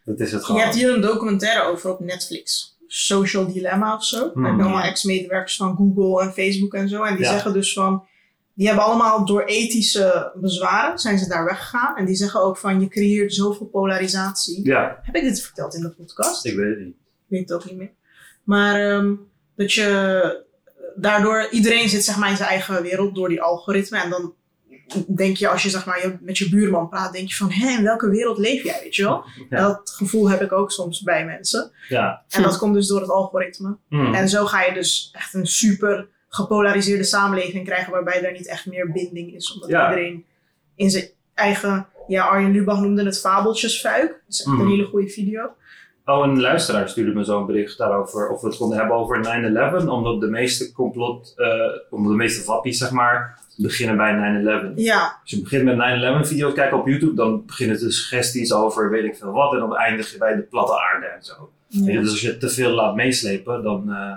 Dat 0.04 0.20
is 0.20 0.32
het 0.32 0.40
Je 0.40 0.46
gewoon. 0.46 0.60
hebt 0.60 0.74
hier 0.74 0.94
een 0.94 1.00
documentaire 1.00 1.62
over 1.62 1.90
op 1.90 2.00
Netflix. 2.00 2.76
Social 2.88 3.52
Dilemma 3.52 3.94
of 3.94 4.04
zo. 4.04 4.18
Hmm. 4.18 4.32
Daar 4.34 4.44
hebben 4.50 4.66
allemaal 4.66 4.88
ex-medewerkers 4.88 5.56
van 5.56 5.76
Google 5.76 6.22
en 6.22 6.32
Facebook 6.32 6.74
en 6.74 6.88
zo. 6.88 7.02
En 7.02 7.14
die 7.16 7.24
Ja. 7.24 7.30
zeggen 7.30 7.52
dus 7.52 7.72
van... 7.72 8.06
Die 8.54 8.66
hebben 8.66 8.84
allemaal 8.84 9.24
door 9.24 9.42
ethische 9.44 10.32
bezwaren 10.34 10.98
zijn 10.98 11.18
ze 11.18 11.28
daar 11.28 11.44
weggegaan. 11.44 11.96
En 11.96 12.04
die 12.04 12.14
zeggen 12.14 12.42
ook 12.42 12.56
van 12.56 12.80
je 12.80 12.88
creëert 12.88 13.34
zoveel 13.34 13.66
polarisatie. 13.66 14.64
Ja, 14.64 14.98
Heb 15.02 15.14
ik 15.16 15.22
dit 15.22 15.42
verteld 15.42 15.74
in 15.74 15.80
de 15.80 15.90
podcast? 15.90 16.44
ik 16.44 16.56
weet 16.56 16.68
het 16.76 16.78
niet. 16.78 16.94
Ik 16.94 17.26
weet 17.28 17.40
het 17.48 17.52
ook 17.52 17.64
niet 17.64 17.76
meer. 17.76 17.90
Maar 18.44 18.90
ehm, 18.90 19.14
dat 19.56 19.72
je 19.72 20.46
daardoor, 20.96 21.48
iedereen 21.50 21.88
zit 21.88 22.04
zeg 22.04 22.16
maar 22.18 22.30
in 22.30 22.36
zijn 22.36 22.48
eigen 22.48 22.82
wereld 22.82 23.14
door 23.14 23.28
die 23.28 23.42
algoritme. 23.42 24.02
En 24.02 24.10
dan 24.10 24.34
denk 25.06 25.36
je, 25.36 25.48
als 25.48 25.62
je 25.62 25.70
zeg 25.70 25.86
maar 25.86 26.00
je, 26.02 26.16
met 26.20 26.38
je 26.38 26.48
buurman 26.48 26.88
praat, 26.88 27.12
denk 27.12 27.28
je 27.28 27.34
van, 27.34 27.50
hé, 27.50 27.76
in 27.76 27.82
welke 27.82 28.10
wereld 28.10 28.38
leef 28.38 28.62
jij, 28.62 28.80
weet 28.82 28.94
je 28.96 29.02
wel? 29.02 29.24
Ja. 29.50 29.56
En 29.56 29.62
dat 29.62 29.90
gevoel 29.90 30.30
heb 30.30 30.42
ik 30.42 30.52
ook 30.52 30.70
soms 30.70 31.02
bij 31.02 31.24
mensen. 31.24 31.70
Ja. 31.88 32.22
En 32.28 32.42
dat 32.42 32.58
komt 32.58 32.74
dus 32.74 32.86
door 32.86 33.00
het 33.00 33.10
algoritme. 33.10 33.76
Hmm. 33.88 34.14
En 34.14 34.28
zo 34.28 34.46
ga 34.46 34.62
je 34.62 34.72
dus 34.74 35.10
echt 35.12 35.34
een 35.34 35.46
super 35.46 36.08
gepolariseerde 36.28 37.04
samenleving 37.04 37.64
krijgen, 37.64 37.92
waarbij 37.92 38.24
er 38.24 38.32
niet 38.32 38.48
echt 38.48 38.66
meer 38.66 38.92
binding 38.92 39.34
is. 39.34 39.52
Omdat 39.52 39.70
Ja. 39.70 39.88
iedereen 39.90 40.24
in 40.74 40.90
zijn 40.90 41.08
eigen, 41.34 41.86
ja, 42.08 42.24
Arjen 42.24 42.50
Lubach 42.50 42.80
noemde 42.80 43.04
het 43.04 43.20
fabeltjesfuik. 43.20 44.08
Dat 44.08 44.18
is 44.28 44.40
echt 44.40 44.58
een 44.60 44.68
hele 44.68 44.84
goede 44.84 45.08
video. 45.08 45.50
Oh, 46.08 46.26
een 46.26 46.40
luisteraar 46.40 46.88
stuurde 46.88 47.12
me 47.12 47.24
zo'n 47.24 47.46
bericht 47.46 47.78
daarover. 47.78 48.28
Of 48.28 48.40
we 48.40 48.46
het 48.48 48.56
konden 48.56 48.78
hebben 48.78 48.96
over 48.96 49.20
9-11. 49.82 49.88
Omdat 49.88 50.20
de 50.20 50.26
meeste 50.28 50.72
complot, 50.72 51.32
eh, 51.36 51.48
omdat 51.90 52.10
de 52.10 52.16
meeste 52.16 52.46
wappies, 52.46 52.78
zeg 52.78 52.90
maar, 52.90 53.38
beginnen 53.56 53.96
bij 53.96 54.12
9-11. 54.12 54.72
Ja, 54.76 55.18
Als 55.20 55.30
je 55.30 55.42
begint 55.42 55.64
met 55.64 55.76
9-11 55.76 56.28
video's 56.28 56.52
kijken 56.54 56.78
op 56.78 56.86
YouTube, 56.86 57.14
dan 57.14 57.46
beginnen 57.46 57.78
de 57.78 57.90
suggesties 57.90 58.52
over 58.52 58.90
weet 58.90 59.04
ik 59.04 59.16
veel 59.16 59.32
wat. 59.32 59.52
En 59.52 59.58
dan 59.58 59.76
eindig 59.76 60.12
je 60.12 60.18
bij 60.18 60.34
de 60.36 60.42
platte 60.42 60.80
aarde 60.80 61.06
en 61.06 61.22
zo. 61.22 61.50
Je. 61.68 62.00
Dus 62.00 62.10
als 62.10 62.20
je 62.20 62.38
te 62.38 62.48
veel 62.48 62.70
laat 62.70 62.94
meeslepen, 62.94 63.62
dan. 63.62 63.92
eh, 63.92 64.16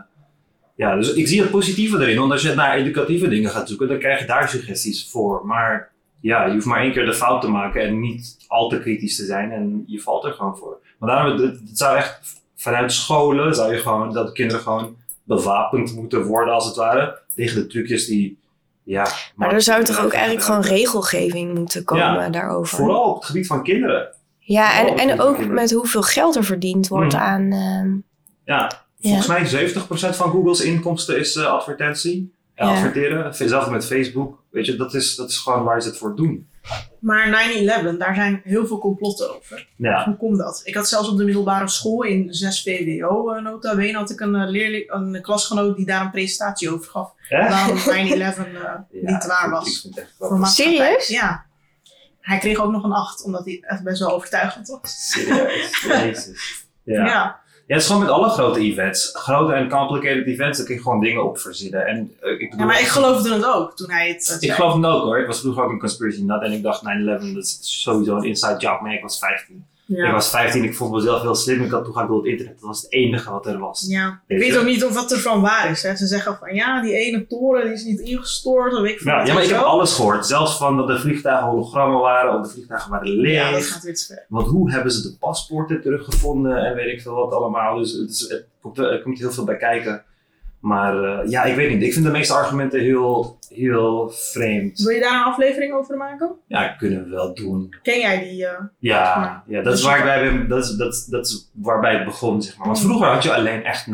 ja, 0.75 0.95
dus 0.95 1.13
ik 1.13 1.27
zie 1.27 1.41
het 1.41 1.51
positieve 1.51 1.99
erin. 1.99 2.19
Want 2.19 2.31
als 2.31 2.41
je 2.41 2.53
naar 2.53 2.75
educatieve 2.75 3.27
dingen 3.27 3.49
gaat 3.49 3.67
zoeken, 3.67 3.87
dan 3.87 3.99
krijg 3.99 4.19
je 4.19 4.25
daar 4.25 4.49
suggesties 4.49 5.09
voor. 5.09 5.45
Maar 5.45 5.90
ja, 6.21 6.45
je 6.45 6.53
hoeft 6.53 6.65
maar 6.65 6.81
één 6.81 6.91
keer 6.91 7.05
de 7.05 7.13
fout 7.13 7.41
te 7.41 7.47
maken 7.49 7.81
en 7.81 7.99
niet 7.99 8.37
al 8.47 8.69
te 8.69 8.79
kritisch 8.79 9.15
te 9.15 9.25
zijn. 9.25 9.51
En 9.51 9.83
je 9.87 9.99
valt 10.01 10.23
er 10.25 10.33
gewoon 10.33 10.57
voor. 10.57 10.77
Maar 10.99 11.09
daarom, 11.09 11.41
het, 11.41 11.59
het 11.67 11.77
zou 11.77 11.97
echt 11.97 12.19
vanuit 12.55 12.91
scholen, 12.91 13.55
zou 13.55 13.73
je 13.73 13.79
gewoon, 13.79 14.13
dat 14.13 14.31
kinderen 14.31 14.61
gewoon 14.61 14.95
bewapend 15.23 15.95
moeten 15.95 16.23
worden, 16.23 16.53
als 16.53 16.65
het 16.65 16.75
ware. 16.75 17.19
Tegen 17.35 17.55
de 17.55 17.67
trucjes 17.67 18.05
die. 18.05 18.39
Ja, 18.83 19.07
Maar 19.35 19.53
er 19.53 19.61
zou 19.61 19.83
toch 19.83 20.03
ook 20.03 20.11
eigenlijk 20.13 20.45
gewoon 20.45 20.61
regelgeving 20.61 21.53
moeten 21.57 21.83
komen 21.83 22.05
Ja, 22.05 22.29
daarover. 22.29 22.77
Vooral 22.77 23.03
op 23.09 23.15
het 23.15 23.25
gebied 23.25 23.47
van 23.47 23.63
kinderen. 23.63 24.07
Ja, 24.39 24.79
en, 24.79 24.87
Vooral 24.87 25.07
en 25.09 25.21
ook 25.21 25.47
met 25.47 25.71
hoeveel 25.71 26.01
geld 26.01 26.35
er 26.35 26.43
verdiend 26.43 26.87
wordt 26.87 27.13
Hmm. 27.13 27.21
aan... 27.21 28.03
Ja, 28.45 28.71
volgens 29.01 29.27
mij 29.27 29.69
70% 29.69 30.15
van 30.15 30.31
Google's 30.31 30.61
inkomsten 30.61 31.19
is 31.19 31.35
eh, 31.35 31.45
advertentie. 31.45 32.33
En 32.53 32.67
Ja. 32.67 32.73
adverteren. 32.73 33.35
Zelfs 33.35 33.69
met 33.69 33.85
Facebook. 33.85 34.40
Weet 34.51 34.65
je, 34.65 34.75
dat 34.75 34.93
is, 34.93 35.15
dat 35.15 35.29
is 35.29 35.37
gewoon 35.37 35.63
waar 35.63 35.81
ze 35.81 35.87
het 35.87 35.97
voor 35.97 36.15
doen. 36.15 36.49
Maar 36.99 37.51
9-11, 37.93 37.97
daar 37.97 38.15
zijn 38.15 38.41
heel 38.43 38.67
veel 38.67 38.79
complotten 38.79 39.35
over. 39.35 39.67
Ja, 39.75 40.05
Hoe 40.05 40.17
komt 40.17 40.37
dat? 40.37 40.61
Ik 40.63 40.75
had 40.75 40.87
zelfs 40.87 41.09
op 41.09 41.17
de 41.17 41.23
middelbare 41.23 41.67
school 41.67 42.03
in 42.03 42.33
6 42.33 42.63
VWO 42.63 43.33
uh, 43.35 43.41
nota 43.41 43.75
bene 43.75 43.97
had 43.97 44.09
ik 44.09 44.19
een, 44.19 44.35
eh, 44.35 44.49
leerling, 44.49 44.91
een 44.91 45.21
klasgenoot 45.21 45.75
die 45.77 45.85
daar 45.85 46.01
een 46.01 46.11
presentatie 46.11 46.69
over 46.69 46.89
gaf. 46.91 47.13
Echt? 47.29 47.49
Waarom 47.49 47.77
9-11 47.77 47.81
eh, 47.81 48.53
Ja, 48.55 48.85
niet 48.91 49.25
waar 49.25 49.49
was. 49.49 49.87
Serieus? 50.41 51.07
Ja. 51.07 51.45
Hij 52.19 52.37
kreeg 52.37 52.57
ook 52.57 52.71
nog 52.71 52.83
een 52.83 52.91
8, 52.91 53.23
omdat 53.23 53.45
hij 53.45 53.59
echt 53.61 53.83
best 53.83 53.99
wel 53.99 54.11
overtuigend 54.11 54.67
was. 54.67 55.09
serieus. 55.11 55.81
Jezus. 55.87 56.65
Ja. 56.83 57.05
Ja. 57.05 57.40
Ja. 57.71 57.77
Het 57.77 57.81
is 57.81 57.85
gewoon 57.85 58.01
met 58.01 58.11
alle 58.11 58.29
grote 58.29 58.59
events. 58.59 59.09
Grote 59.13 59.53
en 59.53 59.69
complicated 59.69 60.25
events, 60.25 60.57
daar 60.57 60.67
kun 60.67 60.75
je 60.75 60.81
gewoon 60.81 60.99
dingen 60.99 61.23
op 61.23 61.39
verzinnen. 61.39 61.85
En, 61.85 61.97
uh, 62.23 62.31
ik 62.31 62.49
bedoel, 62.49 62.59
Ja, 62.59 62.65
maar 62.65 62.79
ik 62.79 62.87
geloofde 62.87 63.33
het 63.33 63.45
ook 63.45 63.75
toen 63.75 63.89
hij 63.91 64.07
het 64.07 64.27
eh, 64.29 64.35
Ik 64.35 64.41
zei. 64.41 64.51
geloof 64.51 64.73
het 64.75 64.85
ook 64.85 65.03
hoor. 65.03 65.19
Ik 65.19 65.27
was 65.27 65.39
vroeger 65.39 65.63
ook 65.63 65.71
een 65.71 65.79
conspiracy 65.79 66.23
nut 66.23 66.41
en 66.41 66.51
ik 66.51 66.63
dacht 66.63 66.81
9-11, 66.81 67.33
dat 67.33 67.43
is 67.43 67.57
sowieso 67.61 68.15
een 68.15 68.23
inside 68.23 68.57
job. 68.57 68.81
Maar 68.81 68.93
ik 68.93 69.01
was 69.01 69.19
15. 69.19 69.65
Ja. 69.95 70.05
Ik 70.05 70.11
was 70.11 70.29
15, 70.29 70.63
ik 70.63 70.75
vond 70.75 70.93
mezelf 70.93 71.21
heel 71.21 71.35
slim. 71.35 71.63
Ik 71.63 71.71
had 71.71 71.85
toegang 71.85 72.07
tot 72.07 72.17
het 72.17 72.25
internet. 72.25 72.59
Dat 72.59 72.67
was 72.67 72.81
het 72.81 72.91
enige 72.91 73.31
wat 73.31 73.45
er 73.45 73.59
was. 73.59 73.85
Ja, 73.87 74.21
ik 74.27 74.37
Weet 74.37 74.57
ook 74.57 74.65
niet 74.65 74.85
of 74.85 74.93
wat 74.93 75.11
ervan 75.11 75.41
waar 75.41 75.71
is. 75.71 75.83
Hè. 75.83 75.95
Ze 75.95 76.07
zeggen 76.07 76.37
van 76.37 76.55
ja, 76.55 76.81
die 76.81 76.93
ene 76.93 77.27
toren 77.27 77.63
die 77.63 77.73
is 77.73 77.83
niet 77.83 77.99
ingestort. 77.99 78.73
Of 78.73 78.85
ik 78.85 78.99
Ja, 78.99 79.25
ja, 79.25 79.33
maar 79.33 79.43
ik 79.43 79.49
heb 79.49 79.59
alles 79.59 79.95
gehoord. 79.95 80.25
Zelfs 80.25 80.57
van 80.57 80.77
dat 80.77 80.87
de 80.87 80.99
vliegtuigen 80.99 81.47
hologrammen 81.47 81.99
waren 81.99 82.39
of 82.39 82.47
de 82.47 82.53
vliegtuigen 82.53 82.91
waren 82.91 83.07
leeg. 83.07 83.33
Ja, 83.33 83.51
dat 83.51 83.63
gaat 83.63 83.83
weer 83.83 83.95
te 83.95 84.05
ver. 84.05 84.25
Want 84.29 84.47
hoe 84.47 84.71
hebben 84.71 84.91
ze 84.91 85.01
de 85.01 85.17
paspoorten 85.19 85.81
teruggevonden 85.81 86.57
en 86.57 86.75
weet 86.75 86.93
ik 86.93 87.01
veel 87.01 87.15
wat 87.15 87.33
allemaal. 87.33 87.77
Dus 87.77 87.91
het, 87.91 88.09
is, 88.09 88.29
het 88.29 88.45
komt, 88.61 88.77
er 88.77 89.01
komt 89.01 89.19
heel 89.19 89.31
veel 89.31 89.43
bij 89.43 89.57
kijken. 89.57 90.03
Maar 90.61 91.03
eh, 91.03 91.29
ja, 91.29 91.43
ik 91.43 91.55
weet 91.55 91.69
niet. 91.73 91.83
Ik 91.83 91.93
vind 91.93 92.05
de 92.05 92.11
meeste 92.11 92.33
argumenten 92.33 92.79
heel, 92.79 93.37
heel 93.49 94.09
vreemd. 94.09 94.79
Wil 94.79 94.93
je 94.93 94.99
daar 94.99 95.13
een 95.19 95.23
aflevering 95.31 95.73
over 95.73 95.97
maken? 95.97 96.31
Ja, 96.47 96.67
kunnen 96.67 97.03
we 97.03 97.09
wel 97.09 97.33
doen. 97.35 97.75
Ken 97.81 97.99
jij 97.99 98.19
die? 98.29 98.45
eh, 98.45 98.53
Ja, 98.79 99.43
ja 99.47 99.61
dat, 99.61 99.73
is 99.73 99.83
waar 99.83 100.03
bij 100.03 100.23
ben, 100.23 100.47
dat, 100.47 100.63
is, 100.63 100.75
dat, 100.75 101.07
dat 101.09 101.25
is 101.25 101.51
waarbij 101.53 101.93
het 101.93 102.05
begon, 102.05 102.41
zeg 102.41 102.57
maar. 102.57 102.65
Want 102.67 102.79
vroeger 102.79 103.07
had 103.07 103.23
je 103.23 103.33
alleen 103.33 103.63
echt 103.63 103.85
9-11. 103.87 103.89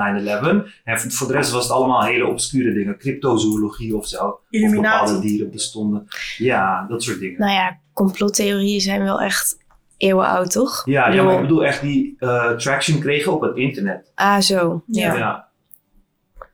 En 0.83 1.11
voor 1.11 1.27
de 1.27 1.33
rest 1.33 1.51
was 1.51 1.63
het 1.63 1.71
allemaal 1.71 2.03
hele 2.03 2.25
obscure 2.27 2.73
dingen. 2.73 2.97
Cryptozoologie 2.97 3.95
of 3.95 4.07
zo. 4.07 4.25
Of 4.27 4.39
Illuminati. 4.49 4.81
bepaalde 4.99 5.27
dieren 5.27 5.51
bestonden. 5.51 6.07
Ja, 6.37 6.85
dat 6.89 7.03
soort 7.03 7.19
dingen. 7.19 7.39
Nou 7.39 7.51
ja, 7.51 7.77
complottheorieën 7.93 8.81
zijn 8.81 9.03
wel 9.03 9.21
echt 9.21 9.57
eeuwenoud, 9.97 10.51
toch? 10.51 10.81
Ja, 10.85 11.07
ja, 11.09 11.23
maar 11.23 11.35
ik 11.35 11.41
bedoel 11.41 11.65
echt 11.65 11.81
die 11.81 12.15
eh, 12.19 12.51
traction 12.51 12.99
kregen 12.99 13.33
op 13.33 13.41
het 13.41 13.55
internet. 13.55 14.11
Ah, 14.15 14.39
zo. 14.39 14.83
Ja. 14.87 15.15
Ja. 15.15 15.46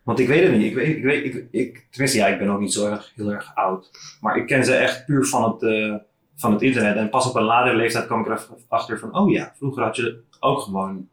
Want 0.04 0.20
ik 0.20 0.28
weet 0.28 0.44
het 0.44 0.52
niet. 0.52 0.66
Ik 0.66 0.76
weet, 0.76 0.98
ik 0.98 1.04
weet, 1.04 1.26
ik, 1.26 1.48
ik, 1.52 1.88
tenminste, 1.90 2.18
ja, 2.18 2.28
ik 2.28 2.38
ben 2.38 2.50
ook 2.50 2.60
niet 2.60 2.74
zo 2.74 2.88
erg, 2.88 3.12
heel 3.16 3.32
erg 3.32 3.56
oud. 3.56 3.90
Maar 4.22 4.38
ik 4.38 4.48
ken 4.48 4.66
ze 4.66 4.76
echt 4.76 5.06
puur 5.06 5.26
van 5.26 5.52
het, 5.52 5.64
eh, 5.64 5.96
van 6.36 6.52
het 6.52 6.62
internet. 6.62 6.96
En 6.96 7.10
pas 7.10 7.30
op 7.30 7.36
een 7.36 7.44
latere 7.44 7.76
leeftijd 7.76 8.06
kwam 8.06 8.20
ik 8.20 8.28
erachter 8.68 9.00
van, 9.00 9.18
oh 9.18 9.32
ja, 9.32 9.54
vroeger 9.58 9.84
had 9.84 9.96
je 9.96 10.22
ook 10.40 10.60
gewoon 10.60 11.08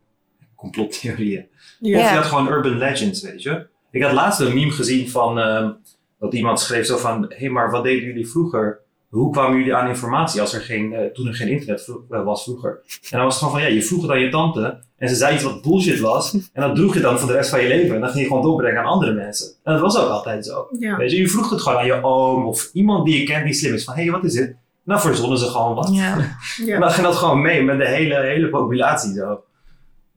complottheorieën. 0.54 1.46
Of 1.80 1.88
je 1.88 1.96
had 1.96 2.24
gewoon 2.24 2.48
urban 2.48 2.78
legends, 2.78 3.22
weet 3.22 3.42
je. 3.42 3.66
Ik 3.90 4.02
had 4.02 4.12
laatst 4.12 4.40
een 4.40 4.54
meme 4.54 4.70
gezien 4.70 5.10
van, 5.10 5.38
ehm, 5.38 5.72
dat 6.18 6.34
iemand 6.34 6.60
schreef 6.60 6.86
zo 6.86 6.96
van, 6.96 7.22
hé, 7.22 7.36
hey, 7.36 7.48
maar 7.48 7.70
wat 7.70 7.84
deden 7.84 8.04
jullie 8.04 8.28
vroeger? 8.28 8.80
Hoe 9.10 9.32
kwamen 9.32 9.56
jullie 9.58 9.74
aan 9.74 9.88
informatie 9.88 10.40
als 10.40 10.54
er 10.54 10.60
geen, 10.60 10.92
eh, 10.92 11.04
toen 11.06 11.26
er 11.26 11.34
geen 11.34 11.48
internet 11.48 11.84
vro- 11.84 12.04
eh, 12.10 12.24
was 12.24 12.42
vroeger? 12.42 12.70
En 12.86 13.16
dan 13.18 13.22
was 13.24 13.34
het 13.34 13.42
gewoon 13.44 13.60
van, 13.60 13.68
ja, 13.68 13.74
je 13.74 13.82
vroeg 13.82 14.02
het 14.02 14.10
aan 14.10 14.20
je 14.20 14.28
tante 14.30 14.78
en 14.96 15.08
ze 15.08 15.14
zei 15.14 15.34
iets 15.34 15.42
wat 15.42 15.62
bullshit 15.62 16.00
was. 16.00 16.32
En 16.52 16.62
dat 16.62 16.74
droeg 16.76 16.94
je 16.94 17.00
dan 17.00 17.18
voor 17.18 17.28
de 17.28 17.34
rest 17.34 17.50
van 17.50 17.60
je 17.62 17.68
leven. 17.68 17.94
En 17.94 18.00
dan 18.00 18.08
ging 18.10 18.20
je 18.22 18.26
gewoon 18.28 18.42
doorbrengen 18.42 18.80
aan 18.80 18.86
andere 18.86 19.12
mensen. 19.12 19.46
En 19.64 19.72
dat 19.72 19.82
was 19.82 19.98
ook 19.98 20.08
altijd 20.10 20.46
zo. 20.46 20.68
Ja. 20.78 20.96
Weet 20.96 21.10
je, 21.10 21.16
je 21.20 21.28
vroeg 21.28 21.50
het 21.50 21.60
gewoon 21.62 21.78
aan 21.78 21.86
je 21.86 22.02
oom 22.02 22.46
of 22.46 22.70
iemand 22.72 23.04
die 23.06 23.18
je 23.20 23.24
kent 23.24 23.44
die 23.44 23.54
slim 23.54 23.74
is. 23.74 23.84
Van, 23.84 23.94
hé, 23.94 24.02
hey, 24.02 24.10
wat 24.10 24.24
is 24.24 24.32
dit? 24.32 24.54
Nou, 24.84 25.00
verzonnen 25.00 25.38
ze 25.38 25.46
gewoon 25.46 25.74
wat. 25.74 25.90
Ja. 25.94 26.16
Ja. 26.66 26.74
En 26.74 26.80
dan 26.80 26.90
ging 26.90 27.06
dat 27.06 27.16
gewoon 27.16 27.40
mee 27.42 27.62
met 27.62 27.78
de 27.78 27.88
hele, 27.88 28.14
hele 28.20 28.48
populatie 28.48 29.12
zo. 29.14 29.42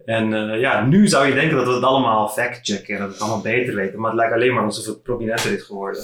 En 0.06 0.34
eh, 0.52 0.60
ja, 0.60 0.86
nu 0.86 1.08
zou 1.08 1.28
je 1.28 1.34
denken 1.34 1.58
dat 1.58 1.68
we 1.68 1.74
het 1.74 1.84
allemaal 1.84 2.28
fact-checken 2.30 2.94
en 2.94 3.00
dat 3.00 3.08
we 3.08 3.14
het 3.14 3.22
allemaal 3.24 3.42
beter 3.42 3.76
weten. 3.76 4.00
Maar 4.00 4.10
het 4.10 4.20
lijkt 4.20 4.34
alleen 4.34 4.54
maar 4.54 4.64
alsof 4.64 4.86
het 4.86 5.04
prominenter 5.04 5.52
is 5.54 5.64
geworden. 5.64 6.02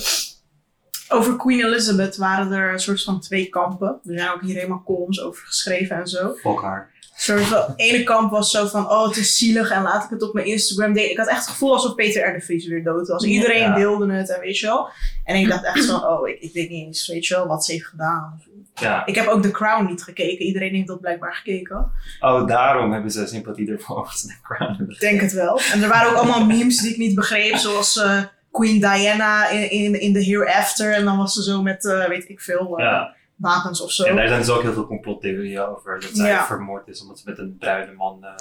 Over 1.09 1.35
Queen 1.35 1.59
Elizabeth 1.65 2.15
waren 2.17 2.51
er 2.51 2.71
een 2.73 2.79
soort 2.79 3.03
van 3.03 3.19
twee 3.19 3.45
kampen. 3.49 3.87
Er 3.87 4.17
zijn 4.17 4.31
ook 4.31 4.41
hier 4.41 4.55
helemaal 4.55 4.83
columns 4.85 5.21
over 5.21 5.45
geschreven 5.47 5.95
en 5.95 6.07
zo. 6.07 6.33
Fuck 6.33 6.61
haar. 6.61 6.89
Een 7.01 7.09
soort 7.25 7.41
van, 7.41 7.73
ene 7.75 8.03
kamp 8.03 8.31
was 8.31 8.51
zo 8.51 8.67
van, 8.67 8.89
oh 8.89 9.07
het 9.07 9.17
is 9.17 9.37
zielig 9.37 9.71
en 9.71 9.81
laat 9.81 10.03
ik 10.03 10.09
het 10.09 10.21
op 10.21 10.33
mijn 10.33 10.45
Instagram 10.47 10.93
delen. 10.93 11.11
Ik 11.11 11.17
had 11.17 11.27
echt 11.27 11.39
het 11.41 11.49
gevoel 11.49 11.73
alsof 11.73 11.95
Peter 11.95 12.29
R. 12.29 12.33
de 12.33 12.41
Vries 12.45 12.67
weer 12.67 12.83
dood 12.83 13.07
was. 13.07 13.23
Iedereen 13.23 13.59
Ja. 13.61 13.75
deelde 13.75 14.13
het 14.13 14.29
en 14.29 14.39
weet 14.39 14.57
je 14.59 14.65
wel. 14.65 14.89
En 15.23 15.35
ik 15.35 15.47
dacht 15.47 15.63
echt 15.63 15.85
van, 15.85 16.05
oh 16.09 16.27
ik, 16.27 16.39
ik 16.39 16.53
weet 16.53 16.69
niet 16.69 16.85
eens, 16.85 17.07
weet 17.07 17.25
je 17.25 17.33
wel, 17.35 17.47
wat 17.47 17.65
ze 17.65 17.71
heeft 17.71 17.85
gedaan. 17.85 18.41
Ja. 18.75 19.05
Ik 19.05 19.15
heb 19.15 19.27
ook 19.27 19.41
The 19.41 19.51
Crown 19.51 19.85
niet 19.85 20.03
gekeken. 20.03 20.45
Iedereen 20.45 20.73
heeft 20.75 20.87
dat 20.87 20.99
blijkbaar 21.01 21.33
gekeken. 21.33 21.91
Oh, 22.19 22.47
daarom 22.47 22.91
hebben 22.93 23.11
ze 23.11 23.27
sympathie 23.27 23.71
ervoor 23.71 23.97
over 23.99 24.13
de 24.27 24.33
crown. 24.43 24.85
Ik 24.91 24.99
denk 24.99 25.21
het 25.21 25.33
wel. 25.33 25.59
En 25.73 25.81
er 25.83 25.89
waren 25.89 26.09
ook 26.09 26.15
allemaal 26.17 26.45
memes 26.45 26.77
die 26.77 26.91
ik 26.91 26.97
niet 26.97 27.15
begreep. 27.15 27.55
Zoals 27.55 27.97
eh, 27.97 28.23
Queen 28.51 28.79
Diana 28.79 29.49
in, 29.49 29.71
in, 29.71 29.99
in 30.01 30.13
The 30.13 30.23
Hereafter. 30.23 30.93
En 30.93 31.05
dan 31.05 31.17
was 31.17 31.33
ze 31.33 31.43
zo 31.43 31.61
met, 31.61 31.85
eh, 31.85 32.07
weet 32.07 32.29
ik 32.29 32.41
veel, 32.41 32.77
eh, 32.77 32.83
Ja. 32.85 33.15
wapens 33.35 33.81
of 33.81 33.91
zo. 33.91 34.03
En 34.03 34.15
daar 34.15 34.27
zijn 34.27 34.39
dus 34.39 34.49
ook 34.49 34.61
heel 34.61 34.73
veel 34.73 34.87
complottheorieën 34.87 35.59
over. 35.61 35.99
Dat 35.99 36.09
zij 36.13 36.29
Ja. 36.29 36.45
vermoord 36.45 36.87
is 36.87 37.01
omdat 37.01 37.19
ze 37.19 37.29
met 37.29 37.37
een 37.37 37.55
bruine 37.59 37.93
man 37.93 38.23
eh, 38.23 38.31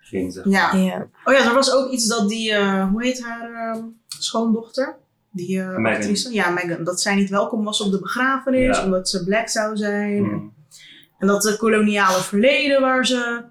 ging. 0.00 0.32
Zeg. 0.32 0.44
Ja. 0.44 0.72
Ja. 0.74 1.06
Oh 1.24 1.34
ja, 1.34 1.44
er 1.48 1.54
was 1.54 1.72
ook 1.72 1.90
iets 1.90 2.06
dat 2.08 2.28
die, 2.28 2.52
eh, 2.52 2.88
hoe 2.90 3.04
heet 3.04 3.22
haar 3.24 3.52
ehm, 3.74 3.82
schoondochter? 4.08 4.96
Die 5.30 5.60
eh 5.60 5.76
Meghan. 5.76 6.00
actrice. 6.00 6.32
Ja, 6.32 6.50
Meghan. 6.50 6.84
Dat 6.84 7.00
zij 7.00 7.14
niet 7.14 7.30
welkom 7.30 7.64
was 7.64 7.80
op 7.80 7.90
de 7.90 7.98
begrafenis, 8.00 8.76
Ja. 8.76 8.84
omdat 8.84 9.08
ze 9.08 9.24
black 9.24 9.48
zou 9.48 9.76
zijn. 9.76 10.22
Mm. 10.22 10.52
En 11.18 11.26
dat 11.26 11.42
de 11.42 11.56
koloniale 11.56 12.20
verleden 12.22 12.80
waar 12.80 13.06
ze 13.06 13.42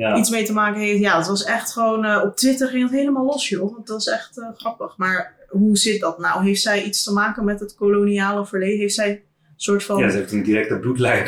Ja. 0.00 0.16
iets 0.16 0.30
mee 0.30 0.44
te 0.44 0.52
maken 0.52 0.80
heeft. 0.80 1.00
Ja, 1.00 1.16
het 1.16 1.26
was 1.26 1.44
echt 1.44 1.72
gewoon, 1.72 2.04
eh, 2.04 2.22
op 2.24 2.36
Twitter 2.36 2.68
ging 2.68 2.82
het 2.82 2.92
helemaal 2.92 3.24
los 3.24 3.48
joh. 3.48 3.76
Dat 3.76 3.88
was 3.88 4.08
echt 4.08 4.38
eh, 4.38 4.46
grappig. 4.56 4.96
Maar 4.96 5.34
hoe 5.48 5.76
zit 5.76 6.00
dat 6.00 6.18
nou? 6.18 6.44
Heeft 6.44 6.62
zij 6.62 6.82
iets 6.82 7.04
te 7.04 7.12
maken 7.12 7.44
met 7.44 7.60
het 7.60 7.74
koloniale 7.74 8.46
verleden? 8.46 8.78
Heeft 8.78 8.94
zij 8.94 9.10
een 9.10 9.20
soort 9.56 9.84
van, 9.84 9.98
ja, 9.98 10.04
ja, 10.04 10.10
ze 10.10 10.16
heeft 10.16 10.32
een 10.32 10.42
directe 10.42 10.78
bloedlijn. 10.78 11.26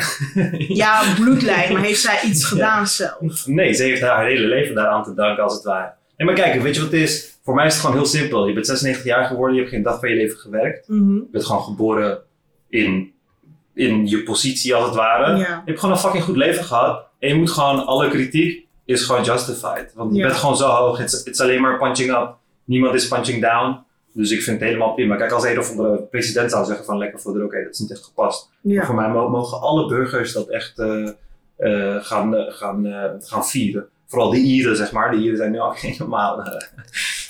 bloedlijn, 1.23 1.73
maar 1.73 1.81
heeft 1.81 2.01
zij 2.01 2.21
iets 2.25 2.45
gedaan 2.45 2.87
zelf? 2.87 3.47
Nee, 3.47 3.73
ze 3.73 3.83
heeft 3.83 4.01
haar 4.01 4.25
hele 4.25 4.47
leven 4.47 4.75
daaraan 4.75 5.03
te 5.03 5.13
danken 5.13 5.43
als 5.43 5.53
het 5.53 5.63
ware. 5.63 5.93
Nee, 6.17 6.27
maar 6.27 6.35
kijk, 6.35 6.61
weet 6.61 6.75
je 6.75 6.81
wat 6.81 6.91
het 6.91 7.01
is? 7.01 7.37
Voor 7.43 7.55
mij 7.55 7.65
is 7.65 7.73
het 7.73 7.81
gewoon 7.81 7.95
heel 7.95 8.05
simpel. 8.05 8.47
Je 8.47 8.53
bent 8.53 8.65
96 8.65 9.05
jaar 9.05 9.25
geworden, 9.25 9.55
je 9.55 9.61
hebt 9.61 9.73
geen 9.73 9.83
dag 9.83 9.99
van 9.99 10.09
je 10.09 10.15
leven 10.15 10.37
gewerkt. 10.37 10.87
Mhm. 10.87 11.15
Je 11.15 11.27
bent 11.31 11.45
gewoon 11.45 11.63
geboren 11.63 12.19
in, 12.69 13.13
in 13.73 14.07
je 14.07 14.23
positie 14.23 14.75
als 14.75 14.85
het 14.85 14.95
ware. 14.95 15.31
Ja. 15.31 15.37
Je 15.37 15.61
hebt 15.65 15.79
gewoon 15.79 15.95
een 15.95 16.01
fucking 16.01 16.23
goed 16.23 16.37
leven 16.37 16.63
gehad. 16.63 17.11
En 17.19 17.29
je 17.29 17.35
moet 17.35 17.51
gewoon, 17.51 17.85
alle 17.85 18.09
kritiek 18.09 18.62
is 18.85 19.03
gewoon 19.03 19.23
justified. 19.23 19.91
Want 19.95 20.11
je 20.11 20.17
Ja. 20.19 20.27
bent 20.27 20.39
gewoon 20.39 20.57
zo 20.57 20.67
hoog. 20.67 20.97
Het 20.97 21.21
is- 21.25 21.39
alleen 21.39 21.61
maar 21.61 21.77
punching 21.77 22.11
up. 22.11 22.35
Niemand 22.63 22.95
is 22.95 23.07
punching 23.07 23.41
down. 23.41 23.77
Dus 24.13 24.31
ik 24.31 24.41
vind 24.41 24.59
het 24.59 24.67
helemaal 24.67 24.93
prima. 24.93 25.15
Kijk, 25.15 25.31
als 25.31 25.43
een 25.43 25.59
of 25.59 25.69
andere 25.69 26.01
president 26.03 26.51
zou 26.51 26.65
zeggen 26.65 26.85
van 26.85 26.97
lekker 26.97 27.19
voor 27.19 27.33
de 27.33 27.43
oké, 27.43 27.63
dat 27.63 27.73
is 27.73 27.79
niet 27.79 27.91
echt 27.91 28.03
gepast. 28.03 28.49
Maar 28.61 28.85
voor 28.85 28.95
mij 28.95 29.09
mo- 29.09 29.29
mogen 29.29 29.59
alle 29.61 29.87
burgers 29.87 30.33
dat 30.33 30.47
echt 30.49 30.79
eh, 30.79 31.09
eh, 31.57 32.03
gaan, 32.03 32.35
eh, 32.35 32.53
gaan, 32.53 32.87
gaan 33.19 33.45
vieren. 33.45 33.87
Vooral 34.07 34.29
de 34.29 34.37
Ieren, 34.37 34.75
zeg 34.75 34.91
maar. 34.91 35.11
De 35.11 35.17
Ieren 35.17 35.37
zijn 35.37 35.51
nu 35.51 35.59
al 35.59 35.73
helemaal, 35.81 36.35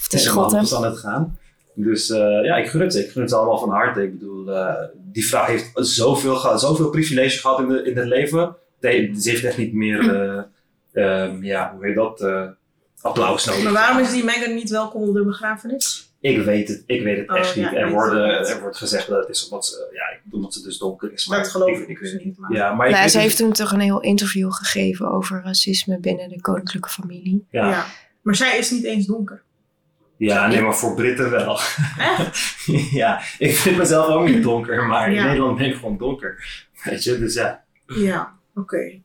de 0.10 0.18
Schotten. 0.18 0.78
aan 0.78 0.84
het 0.86 0.98
gaan. 0.98 1.38
Dus 1.76 2.08
ja, 2.44 2.56
ik 2.58 2.68
gun 2.70 2.82
het 2.82 2.94
ze. 2.94 3.04
Ik 3.06 3.12
gun 3.12 3.22
het 3.22 3.34
allemaal 3.34 3.58
van 3.58 3.70
harte. 3.70 4.02
Ik 4.04 4.20
bedoel, 4.20 4.50
die 4.96 5.28
vrouw 5.28 5.46
heeft 5.46 5.72
zoveel, 5.74 6.58
zoveel 6.58 6.90
privilege 6.90 7.40
gehad 7.40 7.60
in, 7.60 7.68
de, 7.68 7.84
in 7.84 7.98
het 7.98 8.08
leven. 8.08 8.56
Nee, 8.80 9.14
ze 9.22 9.30
heeft 9.30 9.44
echt 9.44 9.58
niet 9.58 9.74
meer, 9.74 10.48
eh, 10.94 11.24
ehm, 11.24 11.44
ja, 11.44 11.74
hoe 11.76 11.86
heet 11.86 11.96
dat, 11.96 12.22
eh, 12.22 12.48
applaus 13.02 13.46
nodig. 13.46 13.64
Maar 13.64 13.74
waarom 13.74 14.00
is 14.00 14.12
die 14.12 14.24
Meghan 14.24 14.54
niet 14.54 14.70
welkom 14.70 15.08
op 15.08 15.14
de 15.14 15.24
begrafenis? 15.26 16.12
Ik 16.20 16.44
weet 16.44 16.68
het, 16.68 16.84
ik 16.86 17.04
weet 17.04 17.18
het 17.18 17.30
Oh, 17.30 17.38
echt 17.38 17.54
ja, 17.54 17.70
niet. 17.70 17.80
Er, 17.80 17.90
worden, 17.90 18.38
het 18.38 18.50
er 18.50 18.62
wordt 18.62 18.78
gezegd 18.78 19.08
dat 19.08 19.20
het 19.20 19.30
is 19.30 19.44
omdat 19.50 19.66
ze, 19.66 19.90
ja, 19.94 20.16
ik 20.16 20.24
bedoel, 20.24 20.40
omdat 20.40 20.54
ze 20.54 20.62
dus 20.62 20.78
donker 20.78 21.14
is. 21.14 21.28
Maar 21.28 21.38
Dat 21.38 21.48
geloof 21.52 21.70
ik, 21.70 21.78
ik 21.78 21.88
ik 21.88 22.00
dus 22.00 22.12
weet 22.12 22.14
het 22.14 22.26
niet, 22.26 22.38
maar- 22.38 22.52
Ja, 22.54 22.74
maar 22.74 22.90
Nou, 22.90 23.08
ze 23.08 23.20
heeft 23.20 23.38
toen 23.38 23.52
toch 23.54 23.72
een 23.72 23.80
heel 23.80 24.02
interview 24.02 24.52
gegeven 24.52 25.12
over 25.12 25.42
racisme 25.44 26.00
binnen 26.00 26.30
de 26.30 26.42
koninklijke 26.42 26.90
familie. 26.90 27.46
ja. 27.52 27.70
Ja. 27.70 27.86
Maar 28.22 28.36
zij 28.36 28.58
is 28.58 28.72
niet 28.72 28.84
eens 28.84 29.06
donker. 29.06 29.44
Ja, 30.18 30.48
nee, 30.48 30.62
maar 30.62 30.76
voor 30.76 30.96
Britten 30.96 31.30
wel. 31.30 31.60
Echt? 31.98 32.56
ja, 33.02 33.22
ik 33.38 33.56
vind 33.56 33.78
mezelf 33.78 34.08
ook 34.08 34.28
niet 34.28 34.44
donker, 34.44 34.86
maar 34.86 35.14
in. 35.14 35.24
Nederland 35.26 35.58
ben 35.58 35.66
ik 35.68 35.76
gewoon 35.76 35.98
donker. 35.98 36.64
Weet 36.84 37.04
je, 37.04 37.20
dus 37.20 37.34
ja. 37.34 37.64
Ja, 37.86 38.34
oké. 38.56 39.02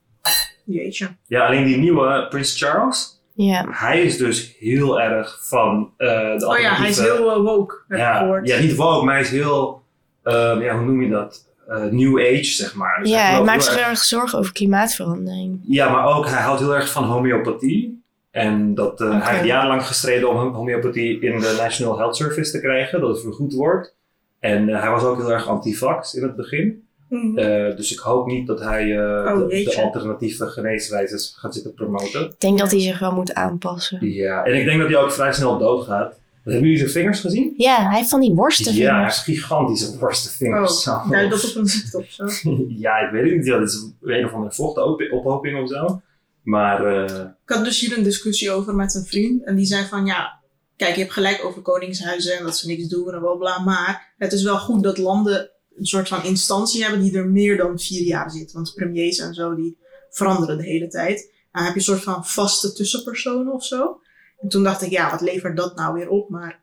Jeetje. 0.71 1.09
Ja, 1.27 1.47
alleen 1.47 1.65
die 1.65 1.77
nieuwe 1.77 2.27
Prins 2.29 2.59
Charles, 2.63 3.23
Ja. 3.35 3.67
hij 3.71 4.03
is 4.03 4.17
dus 4.17 4.57
heel 4.59 5.01
erg 5.01 5.39
van 5.49 5.93
eh 5.97 6.09
de 6.39 6.47
Oh 6.49 6.59
ja, 6.59 6.75
hij 6.75 6.89
is 6.89 6.99
heel 7.01 7.31
eh, 7.31 7.37
woke, 7.43 7.75
heb 7.89 7.99
ik 7.99 8.05
ja, 8.05 8.19
gehoord. 8.19 8.49
ja, 8.49 8.59
niet 8.61 8.75
woke, 8.75 9.05
maar 9.05 9.15
hij 9.15 9.23
is 9.23 9.31
heel, 9.31 9.83
ehm, 10.23 10.61
ja, 10.61 10.77
hoe 10.77 10.85
noem 10.87 11.03
je 11.03 11.09
dat? 11.11 11.47
Eh, 11.69 11.83
new 11.85 12.19
age, 12.21 12.45
zeg 12.45 12.75
maar. 12.75 12.99
Dus 13.01 13.11
Ja, 13.11 13.17
hij 13.19 13.29
gelooft 13.31 13.47
maakt 13.47 13.63
heel 13.63 13.71
zich 13.73 13.81
erg- 13.81 13.89
erg 13.91 13.99
zorgen 13.99 14.39
over 14.39 14.53
klimaatverandering. 14.53 15.61
Ja, 15.63 15.89
maar 15.93 16.17
ook, 16.17 16.27
hij 16.29 16.43
houdt 16.43 16.61
heel 16.61 16.75
erg 16.75 16.91
van 16.93 17.05
homeopathie. 17.05 18.03
En 18.31 18.75
dat, 18.75 19.01
eh, 19.01 19.23
hij 19.25 19.33
heeft 19.35 19.47
jarenlang 19.47 19.87
gestreden 19.87 20.29
om 20.29 20.55
homeopathie 20.55 21.21
in 21.21 21.41
de 21.41 21.55
National 21.59 21.97
Health 21.99 22.17
Service 22.17 22.51
te 22.51 22.61
krijgen, 22.61 23.01
dat 23.01 23.09
het 23.09 23.21
vergoed 23.21 23.53
wordt. 23.55 23.95
En 24.41 24.69
eh, 24.69 24.81
hij 24.81 24.91
was 24.91 25.03
ook 25.03 25.17
heel 25.17 25.33
erg 25.33 25.47
antivax 25.49 26.15
in 26.15 26.23
het 26.23 26.37
begin. 26.37 26.88
Mhm. 27.09 27.38
Eh, 27.38 27.77
dus 27.77 27.92
ik 27.92 27.99
hoop 27.99 28.27
niet 28.27 28.47
dat 28.47 28.61
hij 28.61 28.97
eh, 28.99 29.37
Oh, 29.37 29.49
de, 29.49 29.81
alternatieve 29.85 30.47
geneeswijzes 30.47 31.35
gaat 31.38 31.55
zitten 31.55 31.75
promoten. 31.75 32.25
Ik 32.25 32.40
denk 32.40 32.59
dat 32.59 32.71
hij 32.71 32.81
zich 32.81 32.99
wel 32.99 33.12
moet 33.12 33.35
aanpassen. 33.35 34.11
Ja, 34.12 34.44
en 34.44 34.55
ik 34.55 34.64
denk 34.64 34.81
dat 34.81 34.88
hij 34.88 34.99
ook 34.99 35.12
vrij 35.12 35.33
snel 35.33 35.59
doodgaat. 35.59 36.18
Hebben 36.42 36.62
jullie 36.62 36.79
zijn 36.79 36.90
vingers 36.90 37.21
gezien? 37.21 37.55
Ja, 37.57 37.88
hij 37.88 37.97
heeft 37.97 38.09
van 38.09 38.21
die 38.21 38.29
Ja, 38.29 38.35
hij 38.35 38.42
worstenvingers. 38.44 39.14
heeft 39.25 39.38
gigantische 39.38 39.99
worstenvingers. 39.99 40.88
Oh, 40.88 41.03
Zo. 41.05 41.11
duidt 41.11 41.31
dat 41.31 41.51
op 41.51 41.57
een 41.57 41.66
ziekte 41.66 41.99
of 41.99 42.07
zo? 42.11 42.25
ja, 42.85 42.99
ik 42.99 43.11
weet 43.12 43.23
het 43.25 43.33
niet. 43.37 43.47
Ja, 43.47 43.59
dat 43.59 43.68
is 43.68 43.90
een 44.03 44.25
of 44.25 44.33
andere 44.33 44.53
vochtophoping 44.55 45.62
of 45.62 45.68
zo. 45.68 46.01
Maar 46.42 46.87
eh, 46.87 47.21
Ik 47.44 47.55
had 47.55 47.64
dus 47.64 47.81
hier 47.81 47.99
een 47.99 48.05
discussie 48.05 48.51
over 48.51 48.75
met 48.75 48.94
een 48.94 49.05
vriend. 49.05 49.44
En 49.44 49.57
die 49.57 49.66
zei 49.66 49.85
van 49.87 50.07
ja, 50.07 50.40
kijk, 50.77 50.94
je 50.94 51.01
hebt 51.01 51.12
gelijk 51.12 51.44
over 51.44 51.62
koningshuizen 51.62 52.38
en 52.38 52.44
dat 52.44 52.57
ze 52.57 52.66
niks 52.66 52.88
doen 52.88 53.12
en 53.14 53.21
bla 53.21 53.35
bla. 53.35 53.59
Maar 53.59 54.14
het 54.18 54.33
is 54.33 54.42
wel 54.42 54.59
goed 54.59 54.83
dat 54.83 54.99
landen 54.99 55.51
een 55.79 55.87
soort 55.87 56.09
van 56.09 56.25
instantie 56.25 56.83
hebben 56.83 57.01
die 57.03 57.17
er 57.17 57.27
meer 57.29 57.57
dan 57.57 57.79
vier 57.79 58.03
jaar 58.03 58.31
zit. 58.31 58.53
Want 58.53 58.73
premiers 58.75 59.19
en 59.19 59.35
zo, 59.35 59.55
die 59.55 59.79
veranderen 60.11 60.57
de 60.59 60.64
hele 60.64 60.88
tijd. 60.88 61.33
Dan 61.53 61.62
heb 61.62 61.73
je 61.73 61.79
een 61.79 61.85
soort 61.85 62.03
van 62.03 62.27
vaste 62.27 62.73
tussenpersonen 62.73 63.53
of 63.53 63.64
zo. 63.64 64.01
En 64.41 64.49
toen 64.49 64.62
dacht 64.64 64.83
ik, 64.83 64.91
ja, 64.91 65.11
wat 65.11 65.21
levert 65.21 65.57
dat 65.57 65.77
nou 65.77 65.95
weer 65.95 66.09
op? 66.09 66.29
Maar 66.29 66.61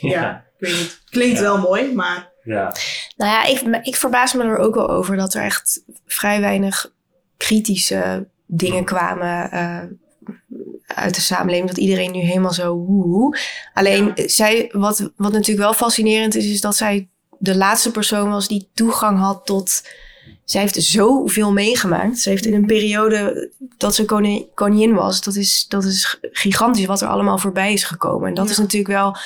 ja, 0.00 0.10
ja. 0.10 0.36
ik 0.58 0.68
weet 0.68 0.78
niet. 0.78 1.02
Klinkt 1.10 1.36
Ja. 1.38 1.42
wel 1.42 1.58
mooi, 1.58 1.94
maar 1.94 2.30
ja. 2.44 2.74
Nou 3.16 3.30
ja, 3.30 3.44
ik, 3.44 3.84
ik 3.86 3.96
verbaas 3.96 4.32
me 4.32 4.44
er 4.44 4.58
ook 4.58 4.74
wel 4.74 4.90
over 4.90 5.16
dat 5.16 5.34
er 5.34 5.42
echt 5.42 5.84
vrij 6.06 6.40
weinig 6.40 6.92
kritische 7.36 8.28
dingen 8.46 8.84
kwamen 8.84 9.50
eh, 9.50 9.82
uit 10.86 11.14
de 11.14 11.20
samenleving. 11.20 11.68
Dat 11.68 11.78
iedereen 11.78 12.12
nu 12.12 12.18
helemaal 12.20 12.52
zo 12.52 12.76
woe. 12.76 13.38
Alleen, 13.74 14.12
zij, 14.16 14.68
wat, 14.72 15.10
wat 15.16 15.32
natuurlijk 15.32 15.58
wel 15.58 15.74
fascinerend 15.74 16.34
is, 16.34 16.46
is 16.46 16.60
dat 16.60 16.76
zij 16.76 17.08
de 17.42 17.56
laatste 17.56 17.90
persoon 17.90 18.30
was 18.30 18.48
die 18.48 18.68
toegang 18.74 19.18
had 19.18 19.46
tot. 19.46 19.82
Zij 20.44 20.60
heeft 20.60 20.82
zoveel 20.82 21.52
meegemaakt. 21.52 22.18
Ze 22.18 22.28
heeft 22.28 22.46
in 22.46 22.54
een 22.54 22.66
periode 22.66 23.50
dat 23.76 23.94
ze 23.94 24.04
koning, 24.04 24.46
koningin 24.54 24.94
was. 24.94 25.22
Dat 25.22 25.34
is, 25.36 25.66
dat 25.68 25.84
is 25.84 26.18
gigantisch 26.20 26.86
wat 26.86 27.00
er 27.00 27.08
allemaal 27.08 27.38
voorbij 27.38 27.72
is 27.72 27.84
gekomen. 27.84 28.28
En 28.28 28.34
dat 28.34 28.44
Ja. 28.44 28.50
is 28.50 28.58
natuurlijk 28.58 28.92
wel. 28.92 29.16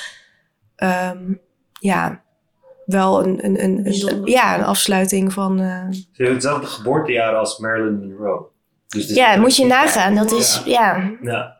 ehm, 0.75 1.33
ja, 1.79 2.21
wel 2.85 3.23
een, 3.25 3.45
een, 3.45 3.65
een, 3.65 4.21
ja, 4.25 4.57
een 4.57 4.63
afsluiting 4.65 5.33
van. 5.33 5.59
eh, 5.59 5.85
Ze 5.91 6.05
heeft 6.11 6.31
hetzelfde 6.31 6.67
geboortejaar 6.67 7.35
als 7.35 7.57
Marilyn 7.57 7.99
Monroe. 7.99 8.45
Dus 8.87 9.07
ja, 9.09 9.35
moet 9.37 9.55
je 9.55 9.65
nagaan. 9.65 10.15
Dat 10.15 10.31
is. 10.31 10.61
Ja, 10.65 11.11
Ja. 11.21 11.55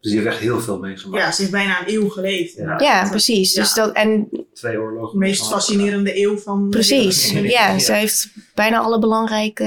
Dus 0.00 0.12
die 0.12 0.20
heeft 0.20 0.32
echt 0.32 0.42
heel 0.42 0.60
veel 0.60 0.78
meegemaakt. 0.78 1.24
ja, 1.24 1.32
ze 1.32 1.40
heeft 1.40 1.52
bijna 1.52 1.80
een 1.80 1.94
eeuw 1.94 2.08
geleefd. 2.08 2.56
Ja. 2.56 2.78
ja, 2.80 3.08
precies. 3.08 3.54
Ja. 3.54 3.60
Dus 3.62 3.74
dat, 3.74 3.92
en 3.92 4.28
Twee 4.54 4.80
oorlogen. 4.80 5.18
De 5.18 5.24
meest 5.24 5.48
fascinerende 5.48 6.20
eeuw 6.20 6.38
van... 6.38 6.68
precies. 6.70 7.30
Ja. 7.30 7.40
Ja, 7.40 7.78
ze 7.78 7.92
heeft 7.92 8.28
bijna 8.54 8.78
alle 8.78 8.98
belangrijke. 8.98 9.64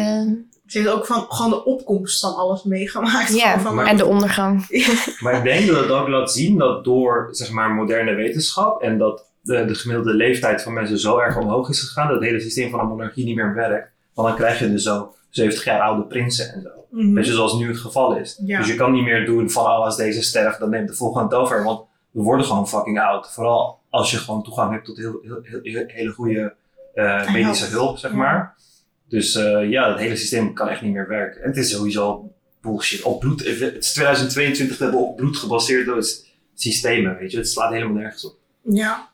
Ze 0.66 0.78
heeft 0.78 0.90
ook 0.90 1.06
van, 1.06 1.26
gewoon 1.30 1.52
de 1.52 1.66
opkomst 1.66 2.20
van 2.20 2.36
alles 2.36 2.64
meegemaakt. 2.64 3.36
Ja, 3.36 3.60
Van, 3.60 3.86
en 3.86 3.98
de 3.98 4.06
ondergang. 4.06 4.66
Maar 5.24 5.38
ik 5.38 5.44
denk 5.44 5.68
dat 5.68 5.80
het 5.80 5.90
ook 5.90 6.08
laat 6.08 6.32
zien 6.32 6.58
dat 6.58 6.84
door 6.84 7.28
zeg 7.32 7.52
maar, 7.52 7.70
moderne 7.70 8.14
wetenschap 8.14 8.82
en 8.82 8.98
dat 8.98 9.26
de, 9.42 9.66
de 9.66 9.76
gemiddelde 9.76 10.14
leeftijd 10.14 10.62
van 10.62 10.74
mensen 10.74 11.00
zo 11.00 11.18
erg 11.18 11.38
omhoog 11.38 11.70
is 11.70 11.80
gegaan, 11.80 12.08
dat 12.08 12.16
het 12.16 12.26
hele 12.26 12.40
systeem 12.40 12.70
van 12.70 12.80
een 12.80 12.88
monarchie 12.88 13.26
niet 13.26 13.36
meer 13.36 13.54
werkt. 13.54 13.92
Want 14.14 14.28
dan 14.28 14.38
krijg 14.38 14.60
je 14.60 14.72
dus 14.72 14.84
zo 14.84 15.14
70 15.30 15.64
jaar 15.64 15.82
oude 15.82 16.04
prinsen 16.04 16.54
en 16.54 16.62
zo. 16.62 16.70
Weet 17.14 17.26
je, 17.26 17.34
zoals 17.34 17.54
nu 17.54 17.68
het 17.68 17.78
geval 17.78 18.16
is. 18.16 18.42
Ja. 18.46 18.58
Dus 18.58 18.68
je 18.68 18.76
kan 18.76 18.92
niet 18.92 19.04
meer 19.04 19.26
doen 19.26 19.50
van 19.50 19.64
oh, 19.64 19.86
als 19.86 19.98
deze 19.98 20.22
sterft, 20.22 20.60
dan 20.60 20.70
neemt 20.70 20.88
de 20.88 20.94
volgende 20.94 21.36
het 21.36 21.44
over. 21.44 21.64
Want 21.64 21.82
we 22.18 22.24
worden 22.24 22.46
gewoon 22.46 22.68
fucking 22.68 23.00
oud. 23.00 23.32
Vooral 23.34 23.80
als 23.90 24.12
je 24.12 24.18
gewoon 24.18 24.44
toegang 24.44 24.72
hebt 24.72 24.86
tot 24.86 24.98
heel, 24.98 25.20
heel, 25.44 25.84
hele 25.88 26.12
goede 26.12 26.56
eh, 26.94 27.34
medische 27.34 27.66
hulp, 27.66 27.98
zeg 27.98 28.12
maar. 28.12 28.56
Dus 29.08 29.36
eh, 29.36 29.70
ja, 29.70 29.90
het 29.90 30.00
hele 30.00 30.16
systeem 30.16 30.54
kan 30.54 30.68
echt 30.70 30.82
niet 30.82 30.94
meer 30.94 31.08
werken. 31.08 31.42
En 31.42 31.48
het 31.48 31.58
is 31.58 31.70
sowieso 31.72 32.32
bullshit. 32.62 33.02
Op 33.02 33.20
bloed, 33.20 33.40
het 33.46 33.76
is 33.84 33.94
2022, 33.94 34.78
we 34.78 34.84
hebben 34.84 35.02
op 35.02 35.16
bloed 35.16 35.38
gebaseerde 35.38 36.02
s- 36.02 36.26
systemen, 36.54 37.18
weet 37.18 37.32
je. 37.32 37.38
Het 37.38 37.50
slaat 37.50 37.72
helemaal 37.72 37.94
nergens 37.94 38.26
op. 38.26 38.36
Ja. 38.62 39.10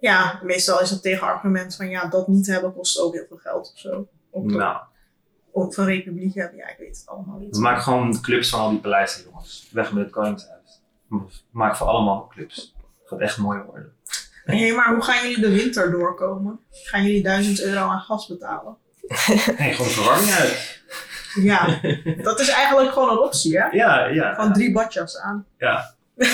Ja, 0.00 0.40
meestal 0.42 0.80
is 0.80 0.90
het 0.90 1.02
tegenargument 1.02 1.76
van 1.76 1.88
ja, 1.88 2.06
dat 2.08 2.28
niet 2.28 2.46
hebben 2.46 2.74
kost 2.74 3.00
ook 3.00 3.12
heel 3.14 3.24
veel 3.28 3.36
geld 3.36 3.70
of 3.74 3.78
zo. 3.78 4.08
Of, 4.30 4.44
Nou, 4.44 4.76
of 5.50 5.76
een 5.76 5.84
republiek 5.84 6.34
hebben, 6.34 6.58
ja, 6.58 6.68
ik 6.68 6.76
weet 6.78 6.96
het 6.96 7.06
allemaal 7.06 7.38
niet. 7.38 7.56
we 7.56 7.62
maken 7.62 7.82
gewoon 7.82 8.20
clubs 8.20 8.50
van 8.50 8.60
al 8.60 8.70
die 8.70 8.78
paleizen, 8.78 9.24
jongens. 9.24 9.68
Weg 9.72 9.92
met 9.92 10.02
het 10.04 10.12
koningshuis. 10.12 10.59
Maak 11.50 11.76
voor 11.76 11.86
allemaal 11.86 12.26
clubs. 12.34 12.74
Het 13.00 13.08
gaat 13.08 13.20
echt 13.20 13.38
mooi 13.38 13.60
worden. 13.66 13.92
Hé, 14.44 14.72
maar 14.74 14.92
hoe 14.94 15.02
gaan 15.02 15.28
jullie 15.28 15.40
de 15.44 15.50
winter 15.54 15.90
doorkomen? 15.90 16.60
Gaan 16.70 17.02
jullie 17.02 17.22
1000 17.22 17.62
euro 17.62 17.80
aan 17.88 18.00
gas 18.00 18.26
betalen? 18.26 18.76
Nee, 19.58 19.72
gewoon 19.72 19.90
verwarming 19.90 20.30
uit. 20.32 20.82
Ja, 21.34 21.80
dat 22.22 22.40
is 22.40 22.48
eigenlijk 22.48 22.92
gewoon 22.92 23.10
een 23.10 23.18
optie, 23.18 23.58
hè? 23.60 23.66
Ja, 23.66 24.06
ja. 24.06 24.34
Van 24.34 24.52
drie 24.52 24.72
badjas 24.72 25.18
aan. 25.18 25.46
Ja. 25.58 25.94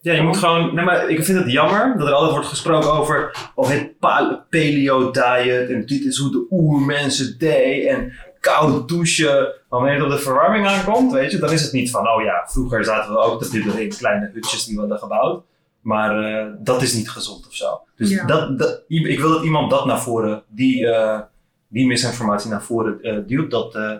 Ja, 0.00 0.12
je 0.12 0.22
moet 0.22 0.36
gewoon. 0.36 0.74
Nee, 0.74 0.84
maar 0.84 1.08
ik 1.08 1.24
vind 1.24 1.38
het 1.38 1.50
jammer 1.50 1.98
dat 1.98 2.06
er 2.08 2.12
altijd 2.12 2.32
wordt 2.32 2.46
gesproken 2.48 2.92
over. 2.92 3.36
over 3.54 3.72
het 3.74 3.98
pa- 3.98 4.46
paleo 4.50 5.10
diet. 5.10 5.70
En 5.70 5.86
dit 5.86 6.04
is 6.04 6.18
hoe 6.18 6.30
de 6.30 6.46
oermensen 6.50 7.38
deden. 7.38 7.88
En 7.90 8.12
koud 8.40 8.88
douchen. 8.88 9.52
Wanneer 9.74 9.94
het 9.94 10.02
op 10.04 10.10
de 10.10 10.18
verwarming 10.18 10.66
aankomt, 10.66 11.12
weet 11.12 11.30
je, 11.30 11.38
dan 11.38 11.52
is 11.52 11.62
het 11.62 11.72
niet 11.72 11.90
van. 11.90 12.08
Oh 12.08 12.22
ja, 12.22 12.44
vroeger 12.46 12.84
zaten 12.84 13.12
we 13.12 13.18
ook 13.18 13.42
te 13.42 13.50
bibberen 13.50 13.82
in 13.82 13.88
kleine 13.88 14.30
hutjes 14.32 14.64
die 14.64 14.74
we 14.74 14.80
hadden 14.80 14.98
gebouwd. 14.98 15.44
Maar 15.80 16.24
eh, 16.24 16.46
dat 16.58 16.82
is 16.82 16.94
niet 16.94 17.10
gezond 17.10 17.46
of 17.46 17.54
zo. 17.54 17.80
Dus 17.96 18.10
Ja. 18.10 18.24
dat, 18.26 18.58
dat, 18.58 18.82
ik 18.88 19.20
wil 19.20 19.30
dat 19.30 19.44
iemand 19.44 19.70
dat 19.70 19.86
naar 19.86 20.00
voren. 20.00 20.42
die, 20.48 20.86
eh, 20.90 21.20
die 21.68 21.86
misinformatie 21.86 22.50
naar 22.50 22.62
voren 22.62 23.02
eh, 23.02 23.18
duwt. 23.26 23.50
Dat 23.50 23.74
eh 23.74 23.92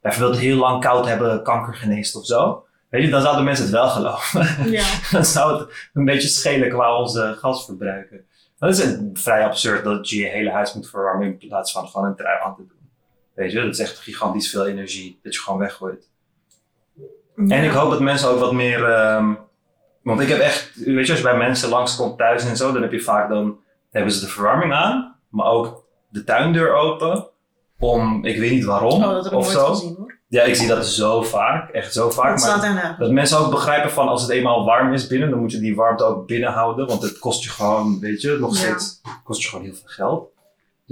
bijvoorbeeld 0.00 0.38
heel 0.38 0.56
lang 0.56 0.80
koud 0.80 1.06
hebben 1.06 1.42
kanker 1.42 1.74
geneest 1.74 2.16
of 2.16 2.26
zo. 2.26 2.64
Weet 2.88 3.04
je, 3.04 3.10
dan 3.10 3.22
zouden 3.22 3.44
mensen 3.44 3.64
het 3.64 3.74
wel 3.74 3.88
geloven. 3.88 4.70
Ja. 4.70 4.84
dan 5.12 5.24
zou 5.24 5.58
het 5.58 5.90
een 5.94 6.04
beetje 6.04 6.28
schelen 6.28 6.68
qua 6.68 6.98
onze 6.98 7.36
gasverbruiken. 7.38 8.24
Dat 8.58 8.70
is 8.70 8.84
een, 8.84 9.10
vrij 9.12 9.44
absurd 9.44 9.84
dat 9.84 10.08
je 10.08 10.18
je 10.18 10.26
hele 10.26 10.50
huis 10.50 10.74
moet 10.74 10.90
verwarmen 10.90 11.26
in 11.26 11.48
plaats 11.48 11.72
van 11.72 11.88
gewoon 11.88 12.06
een 12.06 12.16
trui 12.16 12.38
aan 12.44 12.56
te 12.56 12.62
doen. 12.66 12.81
Weet 13.34 13.52
je, 13.52 13.60
dat 13.62 13.72
is 13.72 13.78
echt 13.78 13.98
gigantisch 13.98 14.50
veel 14.50 14.66
energie 14.66 15.18
dat 15.22 15.34
je 15.34 15.40
gewoon 15.40 15.58
weggooit. 15.60 16.10
En 17.36 17.64
ik 17.64 17.70
hoop 17.70 17.90
dat 17.90 18.00
mensen 18.00 18.28
ook 18.28 18.38
wat 18.38 18.52
meer. 18.52 18.84
ehm, 18.84 19.32
want 20.02 20.20
ik 20.20 20.28
heb 20.28 20.38
echt, 20.38 20.70
weet 20.74 21.06
je, 21.06 21.12
als 21.12 21.20
je 21.20 21.28
bij 21.28 21.36
mensen 21.36 21.68
langskomt 21.68 22.18
thuis 22.18 22.44
en 22.44 22.56
zo, 22.56 22.72
dan 22.72 22.82
heb 22.82 22.92
je 22.92 23.00
vaak 23.00 23.28
dan 23.28 23.58
hebben 23.90 24.12
ze 24.12 24.20
de 24.20 24.28
verwarming 24.28 24.72
aan, 24.72 25.16
maar 25.28 25.46
ook 25.46 25.84
de 26.08 26.24
tuindeur 26.24 26.74
open. 26.74 27.26
Om, 27.78 28.24
ik 28.24 28.38
weet 28.38 28.50
niet 28.50 28.64
waarom 28.64 29.04
Oh, 29.04 29.32
of 29.32 29.50
zo. 29.50 29.66
gezien 29.74 29.94
hoor. 29.98 30.18
Ja, 30.28 30.42
ik 30.42 30.54
zie 30.54 30.68
dat 30.68 30.86
zo 30.86 31.22
vaak, 31.22 31.70
echt 31.70 31.92
zo 31.92 32.10
vaak. 32.10 32.40
Dat 32.40 32.60
maar- 32.62 32.96
dat 32.98 33.10
mensen 33.10 33.38
ook 33.38 33.50
begrijpen 33.50 33.90
van 33.90 34.08
als 34.08 34.22
het 34.22 34.30
eenmaal 34.30 34.64
warm 34.64 34.92
is 34.92 35.06
binnen, 35.06 35.30
dan 35.30 35.38
moet 35.38 35.52
je 35.52 35.58
die 35.60 35.74
warmte 35.76 36.04
ook 36.04 36.26
binnen 36.26 36.52
houden. 36.52 36.86
Want 36.86 37.02
het 37.02 37.18
kost 37.18 37.42
je 37.42 37.50
gewoon, 37.50 38.00
weet 38.00 38.20
je, 38.20 38.36
nog 38.40 38.50
Ja. 38.54 38.56
steeds 38.60 39.00
kost 39.24 39.42
je 39.42 39.48
gewoon 39.48 39.64
heel 39.64 39.74
veel 39.74 39.88
geld. 39.88 40.31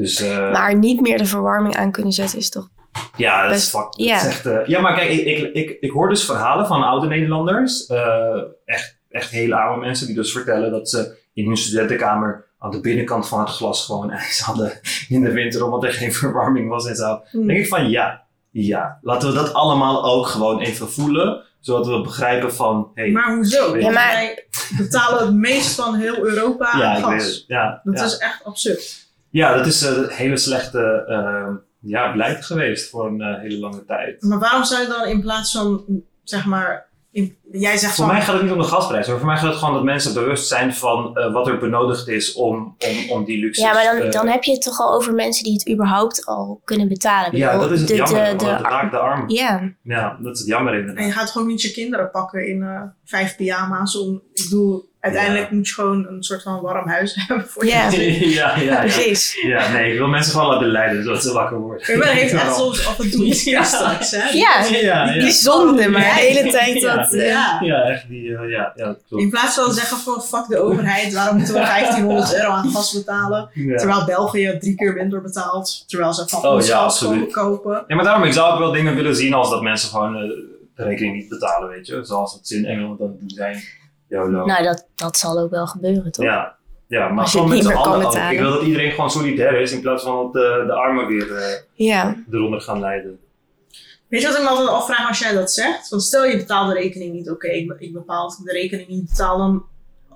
Dus 0.00 0.20
eh, 0.20 0.52
Maar 0.52 0.78
niet 0.78 1.00
meer 1.00 1.18
de 1.18 1.24
verwarming 1.26 1.76
aan 1.76 1.90
kunnen 1.92 2.12
zetten 2.12 2.38
is 2.38 2.50
toch. 2.50 2.68
ja, 3.16 3.46
dat 3.46 3.56
is, 3.56 3.68
fuck, 3.68 3.80
dat 3.80 3.94
ja. 3.96 4.16
is 4.16 4.26
echt... 4.26 4.46
eh, 4.46 4.66
ja, 4.66 4.80
maar 4.80 4.94
kijk, 4.94 5.10
ik, 5.10 5.26
ik, 5.26 5.54
ik, 5.54 5.76
ik 5.80 5.90
hoor 5.90 6.08
dus 6.08 6.24
verhalen 6.24 6.66
van 6.66 6.82
oude 6.82 7.06
Nederlanders. 7.06 7.86
eh, 7.86 8.42
echt, 8.64 8.98
echt 9.10 9.30
hele 9.30 9.54
oude 9.54 9.80
mensen 9.86 10.06
die 10.06 10.14
dus 10.16 10.32
vertellen 10.32 10.70
dat 10.70 10.88
ze 10.90 11.16
in 11.34 11.46
hun 11.46 11.56
studentenkamer 11.56 12.44
aan 12.58 12.70
de 12.70 12.80
binnenkant 12.80 13.28
van 13.28 13.40
het 13.40 13.48
glas 13.48 13.84
gewoon 13.84 14.10
ijs 14.20 14.40
hadden 14.40 14.80
in 15.08 15.20
de 15.22 15.32
winter, 15.32 15.64
omdat 15.64 15.84
er 15.84 15.92
geen 15.92 16.12
verwarming 16.12 16.68
was 16.68 16.86
en 16.86 16.96
zo. 16.96 17.20
Hmm. 17.30 17.46
denk 17.46 17.58
ik 17.58 17.68
van 17.68 17.90
ja, 17.90 18.22
ja, 18.50 18.98
laten 19.02 19.28
we 19.28 19.34
dat 19.34 19.52
allemaal 19.52 20.04
ook 20.04 20.26
gewoon 20.26 20.60
even 20.60 20.90
voelen. 20.90 21.42
Zodat 21.60 21.86
we 21.86 22.00
begrijpen 22.00 22.54
van, 22.54 22.90
hey, 22.94 23.10
Maar 23.10 23.34
hoezo? 23.34 23.76
Ja, 23.78 23.90
maar- 23.90 24.12
Wij 24.12 24.46
betalen 24.78 25.26
het 25.26 25.34
meest 25.34 25.74
van 25.74 25.94
heel 25.94 26.16
Europa 26.26 26.76
ja, 26.78 26.84
aan 26.94 26.98
ik 26.98 27.04
weet 27.04 27.22
gas. 27.22 27.26
het. 27.34 27.44
Ja, 27.46 27.80
Dat 27.84 27.98
ja. 27.98 28.04
is 28.04 28.18
echt 28.18 28.44
absurd. 28.44 29.08
Ja, 29.30 29.56
dat 29.56 29.66
is 29.66 29.80
een 29.82 30.08
hele 30.08 30.36
slechte 30.36 31.04
eh, 31.08 31.54
ja, 31.80 32.10
beleid 32.12 32.44
geweest 32.44 32.90
voor 32.90 33.06
een 33.06 33.20
eh, 33.20 33.40
hele 33.40 33.58
lange 33.58 33.84
tijd. 33.84 34.22
Maar 34.22 34.38
waarom 34.38 34.64
zou 34.64 34.82
je 34.82 34.88
dan 34.88 35.06
in 35.06 35.20
plaats 35.20 35.52
van, 35.52 35.84
zeg 36.24 36.46
maar, 36.46 36.88
in- 37.12 37.36
jij 37.52 37.76
zegt 37.76 37.94
Voor 37.94 38.04
van... 38.04 38.14
mij 38.14 38.22
gaat 38.24 38.34
het 38.34 38.42
niet 38.42 38.52
om 38.52 38.58
de 38.58 38.64
gasprijs, 38.64 39.06
maar 39.08 39.16
voor 39.18 39.26
mij 39.26 39.36
gaat 39.36 39.48
het 39.48 39.56
gewoon 39.58 39.74
dat 39.74 39.84
mensen 39.84 40.14
bewust 40.14 40.48
zijn 40.48 40.74
van 40.74 41.16
eh, 41.16 41.32
wat 41.32 41.46
er 41.46 41.58
benodigd 41.58 42.08
is 42.08 42.32
om, 42.32 42.54
om, 42.78 43.10
om 43.10 43.24
die 43.24 43.38
luxe. 43.40 43.60
Ja, 43.60 43.72
maar 43.72 44.00
dan, 44.00 44.10
dan 44.10 44.28
heb 44.28 44.42
je 44.42 44.52
het 44.52 44.62
toch 44.62 44.80
al 44.80 44.94
over 44.94 45.14
mensen 45.14 45.44
die 45.44 45.52
het 45.52 45.68
überhaupt 45.70 46.26
al 46.26 46.60
kunnen 46.64 46.88
betalen. 46.88 47.36
Ja, 47.36 47.46
bedoel, 47.52 47.62
dat 47.62 47.70
is 47.72 47.78
het 47.80 47.88
de, 47.88 47.94
jammer. 47.96 48.30
de, 48.38 48.44
de, 48.44 48.50
raakt 48.50 48.90
de 48.90 48.98
arm. 48.98 49.28
Ja, 49.30 49.72
Ja, 49.82 50.18
dat 50.20 50.32
is 50.34 50.38
het 50.38 50.48
jammer 50.48 50.72
En 50.72 50.78
inderdaad. 50.80 51.04
je 51.06 51.12
gaat 51.12 51.36
ook 51.38 51.46
niet 51.46 51.62
je 51.62 51.70
kinderen 51.70 52.10
pakken 52.10 52.46
in 52.48 52.62
eh, 52.62 52.82
vijf 53.04 53.36
pyjama's 53.36 53.96
om... 53.98 54.22
Ik 54.34 54.42
bedoel, 54.50 54.89
uiteindelijk 55.00 55.50
moet 55.50 55.68
je 55.68 55.74
gewoon 55.74 56.06
een 56.08 56.22
soort 56.22 56.42
van 56.42 56.60
warm 56.60 56.88
huis 56.88 57.14
hebben 57.26 57.46
voor 57.48 57.64
je 57.64 57.70
Ja. 57.70 57.90
ja, 57.92 58.56
ja, 58.56 58.60
ja. 58.62 58.80
precies. 58.80 59.42
Ja, 59.42 59.72
nee, 59.72 59.92
ik 59.92 59.98
wil 59.98 60.06
mensen 60.08 60.32
gewoon 60.32 60.46
laten 60.48 60.66
leiden 60.68 61.02
zodat 61.04 61.22
ze 61.22 61.32
wakker 61.32 61.58
worden. 61.58 61.98
Maar 61.98 62.08
heeft 62.08 62.32
echt 62.32 62.54
soms 62.56 62.86
af 62.86 62.98
en 62.98 63.10
toe 63.10 63.24
iets 63.24 63.44
Ja. 63.44 63.62
straks, 63.62 64.10
hè? 64.10 64.28
Ja, 64.28 64.64
Ja, 64.70 64.78
ja. 64.80 65.12
die 65.20 65.30
zonde, 65.30 65.88
maar 65.88 66.00
de 66.00 66.06
hele 66.20 66.50
tijd 66.50 66.80
Ja. 66.80 66.96
dat... 66.96 67.12
eh, 67.12 67.28
Ja. 67.28 67.58
Ja, 67.62 67.82
echt 67.82 68.08
die, 68.08 68.36
eh, 68.36 68.50
ja, 68.50 68.72
ja, 68.76 68.96
klopt. 69.08 69.22
In 69.22 69.30
plaats 69.30 69.54
van 69.54 69.72
zeggen 69.72 69.96
van 69.98 70.22
fuck 70.22 70.46
de 70.48 70.58
overheid, 70.62 71.12
waarom 71.12 71.36
moeten 71.36 71.54
we 71.54 71.60
1500 71.60 72.34
euro 72.40 72.50
aan 72.50 72.68
gas 72.70 72.92
betalen? 72.92 73.50
Ja. 73.54 73.76
Terwijl 73.76 74.04
België 74.04 74.56
drie 74.60 74.74
keer 74.74 74.92
minder 74.94 75.22
betaalt, 75.22 75.84
terwijl 75.86 76.12
ze 76.12 76.28
van 76.28 76.38
Oh, 76.44 76.54
gas 76.56 76.70
absoluut. 76.70 77.32
kopen. 77.32 77.84
Ja, 77.86 77.94
maar 77.94 78.04
daarom, 78.04 78.24
ik 78.24 78.32
zou 78.32 78.52
ook 78.52 78.58
wel 78.58 78.72
dingen 78.72 78.94
willen 78.94 79.16
zien 79.16 79.34
als 79.34 79.50
dat 79.50 79.62
mensen 79.62 79.88
gewoon 79.88 80.16
eh, 80.16 80.22
de 80.74 80.84
rekening 80.84 81.14
niet 81.16 81.28
betalen, 81.28 81.68
weet 81.68 81.86
je. 81.86 82.00
Zoals 82.04 82.32
het 82.32 82.50
in 82.50 82.64
Engeland 82.64 82.98
dan 82.98 83.16
doen 83.20 83.30
zijn. 83.30 83.62
YOLO. 84.10 84.44
nou, 84.46 84.62
dat, 84.64 84.86
dat 84.94 85.16
zal 85.16 85.38
ook 85.38 85.50
wel 85.50 85.66
gebeuren, 85.66 86.12
toch? 86.12 86.24
ja. 86.24 86.56
ja, 86.86 87.08
maar 87.08 87.26
gewoon 87.26 87.48
met 87.48 87.62
z'n 87.64 87.72
allen 87.72 87.98
betalen. 87.98 88.32
Ik 88.32 88.38
wil 88.40 88.50
dat 88.52 88.62
iedereen 88.62 88.90
gewoon 88.90 89.10
solidair 89.10 89.60
is 89.60 89.72
in 89.72 89.80
plaats 89.80 90.02
van 90.04 90.16
dat 90.22 90.32
de, 90.32 90.64
de 90.66 90.72
armen 90.72 91.06
weer 91.06 91.36
eh, 91.36 91.52
Ja, 91.74 92.16
eronder 92.30 92.60
gaan 92.60 92.80
leiden. 92.80 93.18
Weet 94.08 94.20
je 94.20 94.26
wat 94.28 94.36
ik 94.36 94.42
me 94.42 94.48
altijd 94.48 94.68
afvraag 94.68 95.08
als 95.08 95.18
jij 95.18 95.32
dat 95.32 95.50
zegt? 95.52 95.88
Want 95.88 96.02
stel 96.02 96.24
je 96.24 96.36
betaalt 96.36 96.68
de 96.68 96.74
rekening 96.80 97.12
niet. 97.12 97.30
Oké, 97.30 97.48
ik, 97.48 97.74
ik 97.78 97.92
bepaal 97.92 98.34
de 98.44 98.52
rekening 98.52 98.88
niet 98.88 99.08
betaal. 99.08 99.38
Dan, 99.38 99.64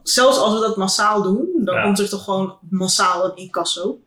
zelfs 0.02 0.38
als 0.38 0.54
we 0.54 0.60
dat 0.60 0.76
massaal 0.76 1.22
doen, 1.22 1.48
dan 1.64 1.74
Ja. 1.74 1.82
komt 1.82 1.98
er 1.98 2.08
toch 2.08 2.24
gewoon 2.24 2.56
massaal 2.70 3.24
een 3.24 3.36
incasso. 3.36 3.98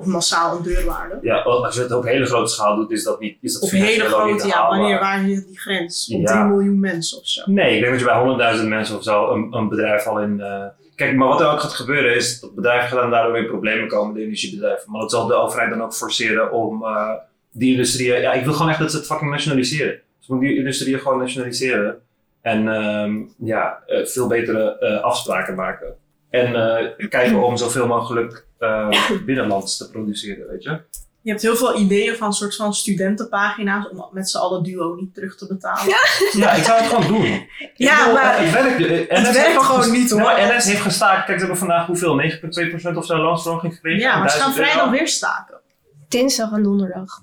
Of 0.00 0.06
massaal 0.06 0.56
een 0.56 0.62
deurwaarde. 0.62 1.18
Ja, 1.22 1.36
als 1.42 1.74
je 1.74 1.80
het 1.82 1.92
op 1.92 2.04
hele 2.04 2.24
grote 2.26 2.50
schaal 2.52 2.76
doet, 2.76 2.90
is 2.90 3.04
dat 3.04 3.20
niet 3.20 3.36
is 3.40 3.52
dat 3.52 3.62
Of 3.62 3.70
hele 3.70 4.04
grote, 4.04 4.46
ja, 4.46 4.68
wanneer, 4.68 4.98
waar 5.00 5.22
ligt 5.22 5.46
die 5.46 5.58
grens? 5.58 6.10
Op 6.14 6.20
Ja. 6.20 6.26
3 6.26 6.44
miljoen 6.44 6.80
mensen 6.80 7.18
of 7.18 7.26
zo. 7.26 7.42
Nee, 7.46 7.74
ik 7.74 7.80
denk 7.80 7.90
dat 7.92 8.00
je 8.00 8.36
bij 8.36 8.56
100.000 8.62 8.68
mensen 8.68 8.96
of 8.96 9.02
zo 9.02 9.30
een, 9.30 9.46
een 9.50 9.68
bedrijf 9.68 10.06
al 10.06 10.20
in. 10.20 10.40
eh, 10.40 10.64
Kijk, 10.94 11.16
maar 11.16 11.28
wat 11.28 11.40
er 11.40 11.48
ook 11.50 11.60
gaat 11.60 11.72
gebeuren 11.72 12.14
is 12.14 12.40
dat 12.40 12.54
bedrijven 12.54 12.98
gaan 12.98 13.10
daardoor 13.10 13.38
in 13.38 13.46
problemen 13.46 13.88
komen, 13.88 14.14
de 14.14 14.20
energiebedrijven. 14.22 14.90
Maar 14.90 15.00
dat 15.00 15.10
zal 15.10 15.26
de 15.26 15.34
overheid 15.34 15.70
dan 15.70 15.82
ook 15.82 15.94
forceren 15.94 16.52
om 16.52 16.84
eh, 16.84 17.10
die 17.52 17.70
industrieën. 17.70 18.20
Ja, 18.20 18.32
ik 18.32 18.44
wil 18.44 18.52
gewoon 18.52 18.70
echt 18.70 18.78
dat 18.80 18.90
ze 18.90 18.96
het 18.96 19.06
fucking 19.06 19.30
nationaliseren. 19.30 20.00
Ze 20.18 20.32
moeten 20.32 20.48
die 20.48 20.58
industrieën 20.58 20.98
gewoon 20.98 21.18
nationaliseren. 21.18 22.00
En 22.42 22.68
ehm, 22.68 23.12
ja, 23.38 23.82
eh, 23.86 24.06
veel 24.06 24.26
betere 24.26 25.00
afspraken 25.02 25.54
maken. 25.54 25.94
En 26.30 26.54
eh, 26.54 27.08
kijken 27.08 27.42
om 27.42 27.56
zoveel 27.56 27.86
mogelijk 27.86 28.46
eh, 28.58 28.88
binnenlands 29.26 29.76
te 29.76 29.90
produceren, 29.90 30.48
weet 30.48 30.62
je? 30.62 30.80
Je 31.22 31.30
hebt 31.30 31.42
heel 31.42 31.56
veel 31.56 31.78
ideeën 31.78 32.16
van 32.16 32.26
een 32.26 32.32
soort 32.32 32.56
van 32.56 32.74
studentenpagina's 32.74 33.88
om 33.90 34.08
met 34.12 34.30
z'n 34.30 34.38
allen 34.38 34.62
duo 34.62 34.94
niet 34.94 35.14
terug 35.14 35.36
te 35.36 35.46
betalen. 35.46 35.94
Ja, 36.32 36.52
ik 36.52 36.62
zou 36.64 36.78
het 36.78 36.88
gewoon 36.88 37.06
doen. 37.06 37.24
Ik 37.24 37.72
Ja, 37.74 37.98
bedoel, 37.98 38.12
maar 38.14 38.42
het 38.42 38.52
werkt, 38.52 38.80
eh, 39.08 39.18
NS 39.18 39.26
heeft 39.26 39.32
werkt 39.32 39.56
ook 39.56 39.62
gewoon 39.62 39.90
niet, 39.90 40.10
hoor. 40.10 40.20
Nou, 40.20 40.56
NS 40.56 40.64
heeft 40.64 40.80
gestaakt. 40.80 41.24
Kijk, 41.24 41.38
ze 41.38 41.44
hebben 41.44 41.56
vandaag 41.56 41.86
hoeveel? 41.86 42.14
9,2% 42.14 42.96
of 42.96 43.04
zo 43.06 43.16
loonsverhoging 43.16 43.74
gekregen? 43.74 44.00
Ja, 44.00 44.18
maar 44.18 44.30
ze 44.30 44.38
gaan 44.38 44.44
1000 44.52 44.58
euro. 44.58 44.70
vrijdag 44.72 44.98
weer 44.98 45.08
staken. 45.08 45.60
Dinsdag 46.08 46.52
en 46.52 46.62
donderdag. 46.62 47.22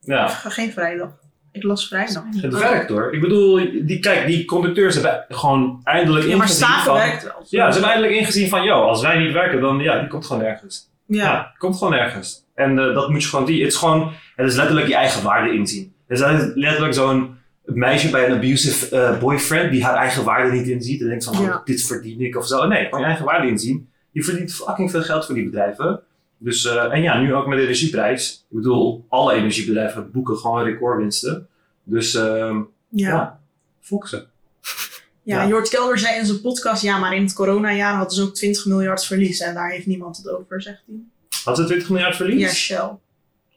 Ja, 0.00 0.28
geen 0.28 0.72
vrijdag. 0.72 1.08
Ik 1.52 1.62
las 1.62 1.88
vrijdag. 1.88 2.22
het 2.40 2.58
werkt 2.58 2.88
hoor. 2.88 3.14
Ik 3.14 3.20
bedoel, 3.20 3.54
die, 3.82 3.98
kijk, 3.98 4.26
die 4.26 4.44
conducteurs 4.44 4.94
hebben 4.94 5.24
gewoon 5.28 5.80
eindelijk 5.84 6.26
Ja, 6.26 6.36
maar 6.36 6.46
ingezien 6.46 6.66
staken 6.66 6.84
van... 6.84 6.94
werkt 6.94 7.22
wel. 7.22 7.32
Ja, 7.48 7.66
ze 7.66 7.72
hebben 7.72 7.90
eindelijk 7.90 8.20
ingezien 8.20 8.48
van, 8.48 8.64
joh, 8.64 8.86
als 8.86 9.02
wij 9.02 9.18
niet 9.18 9.32
werken, 9.32 9.60
dan 9.60 9.78
ja, 9.78 9.98
die 9.98 10.08
komt 10.08 10.26
gewoon 10.26 10.42
nergens. 10.42 10.88
Ja. 11.06 11.54
Komt 11.58 11.76
gewoon 11.76 11.92
nergens. 11.92 12.44
En 12.54 12.78
eh, 12.78 12.94
dat 12.94 13.08
moet 13.08 13.22
je 13.22 13.28
gewoon, 13.28 13.44
die, 13.44 13.62
het 13.62 13.72
is 13.72 13.78
gewoon, 13.78 14.12
het 14.36 14.46
is 14.48 14.56
letterlijk 14.56 14.86
je 14.88 14.94
eigen 14.94 15.22
waarde 15.22 15.52
inzien. 15.52 15.92
Het 16.06 16.20
is 16.20 16.26
letterlijk 16.54 16.94
zo'n 16.94 17.38
meisje 17.64 18.10
bij 18.10 18.26
een 18.28 18.36
abusive 18.36 18.96
eh, 18.96 19.18
boyfriend 19.18 19.70
die 19.70 19.84
haar 19.84 19.94
eigen 19.94 20.24
waarde 20.24 20.52
niet 20.52 20.68
inziet 20.68 21.00
en 21.00 21.08
denkt 21.08 21.24
van, 21.24 21.42
Ja. 21.42 21.54
oh, 21.54 21.64
dit 21.64 21.82
verdien 21.86 22.20
ik 22.20 22.36
of 22.36 22.46
zo. 22.46 22.66
Nee, 22.66 22.84
gewoon 22.84 23.00
je 23.00 23.06
eigen 23.06 23.24
waarde 23.24 23.48
inzien. 23.48 23.88
Je 24.10 24.22
verdient 24.24 24.54
fucking 24.54 24.90
veel 24.90 25.02
geld 25.02 25.26
voor 25.26 25.34
die 25.34 25.44
bedrijven. 25.44 26.00
Dus, 26.42 26.64
eh, 26.64 26.92
en 26.92 27.02
ja, 27.02 27.20
nu 27.20 27.34
ook 27.34 27.46
met 27.46 27.58
de 27.58 27.64
energieprijs. 27.64 28.46
Ik 28.50 28.56
bedoel, 28.56 29.06
alle 29.08 29.32
energiebedrijven 29.32 30.10
boeken 30.10 30.36
gewoon 30.36 30.62
recordwinsten. 30.64 31.48
Dus, 31.82 32.14
ehm 32.14 32.56
Ja. 32.88 33.08
ja, 33.08 33.40
fok 33.80 34.08
ze. 34.08 34.24
Ja, 35.22 35.42
Ja. 35.42 35.48
Jort 35.48 35.68
Kelder 35.68 35.98
zei 35.98 36.18
in 36.18 36.26
zijn 36.26 36.40
podcast, 36.40 36.82
ja, 36.82 36.98
maar 36.98 37.14
in 37.14 37.22
het 37.22 37.32
coronajaar 37.32 37.94
hadden 37.94 38.14
ze 38.14 38.22
ook 38.22 38.34
20 38.34 38.64
miljard 38.66 39.04
verlies 39.04 39.40
en 39.40 39.54
daar 39.54 39.70
heeft 39.70 39.86
niemand 39.86 40.16
het 40.16 40.28
over, 40.28 40.62
zegt 40.62 40.82
hij. 40.86 40.96
Had 41.44 41.56
ze 41.56 41.64
20 41.64 41.88
miljard 41.90 42.16
verlies? 42.16 42.40
Ja, 42.40 42.48
Shell, 42.48 42.90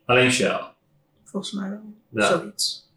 Alleen 0.05 0.31
Shell. 0.31 0.59
volgens 1.23 1.51
mij 1.53 1.69
wel. 1.69 1.93
Ja. 2.09 2.27
Zoiets. 2.27 2.91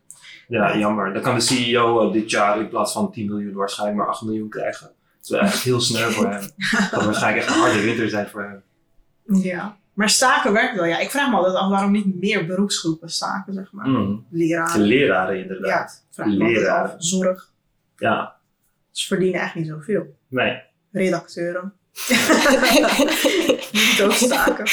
Ja, 0.48 0.78
jammer. 0.78 1.12
Dan 1.12 1.22
kan 1.22 1.34
de 1.34 1.40
CEO 1.40 2.06
eh, 2.06 2.12
dit 2.12 2.30
jaar 2.30 2.60
in 2.60 2.68
plaats 2.68 2.92
van 2.92 3.12
10 3.12 3.26
miljoen 3.26 3.52
waarschijnlijk 3.54 3.98
maar 3.98 4.08
8 4.08 4.22
miljoen 4.22 4.48
krijgen. 4.48 4.86
Dat 4.86 5.22
is 5.22 5.28
wel 5.28 5.40
echt 5.40 5.62
heel 5.62 5.80
sneu 5.80 6.10
voor 6.10 6.30
hem. 6.30 6.40
Dat 6.90 7.04
waarschijnlijk 7.04 7.46
echt 7.46 7.54
een 7.56 7.60
harde 7.62 7.80
winter 7.80 8.08
zijn 8.08 8.28
voor 8.28 8.42
hem. 8.42 8.62
Ja. 9.26 9.76
Maar 9.92 10.10
staken 10.10 10.52
werkt 10.52 10.76
wel. 10.76 10.84
Ja, 10.84 10.98
ik 10.98 11.10
vraag 11.10 11.30
me 11.30 11.36
altijd 11.36 11.54
af 11.54 11.68
waarom 11.70 11.90
niet 11.92 12.20
meer 12.20 12.46
beroepsgroepen 12.46 13.08
staken, 13.08 13.54
zeg 13.54 13.72
maar. 13.72 13.88
Mm. 13.88 14.26
De 14.30 14.36
Leraren. 14.38 14.80
leraren 14.80 15.38
inderdaad. 15.40 16.04
Vraag 16.10 16.26
me 16.26 16.32
altijd 16.32 16.52
leraren. 16.56 16.90
af. 16.90 16.94
Zorg. 16.98 17.50
Ja, 17.96 18.36
Ze 18.90 19.06
verdienen 19.06 19.40
echt 19.40 19.54
niet 19.54 19.66
zoveel. 19.66 20.16
nee. 20.28 20.62
Redacteuren. 20.92 21.72
Niet 23.72 24.00
ook 24.02 24.12
staken. 24.12 24.64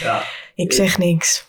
Ja. 0.00 0.22
Ik 0.54 0.72
zeg 0.72 0.98
niks. 0.98 1.46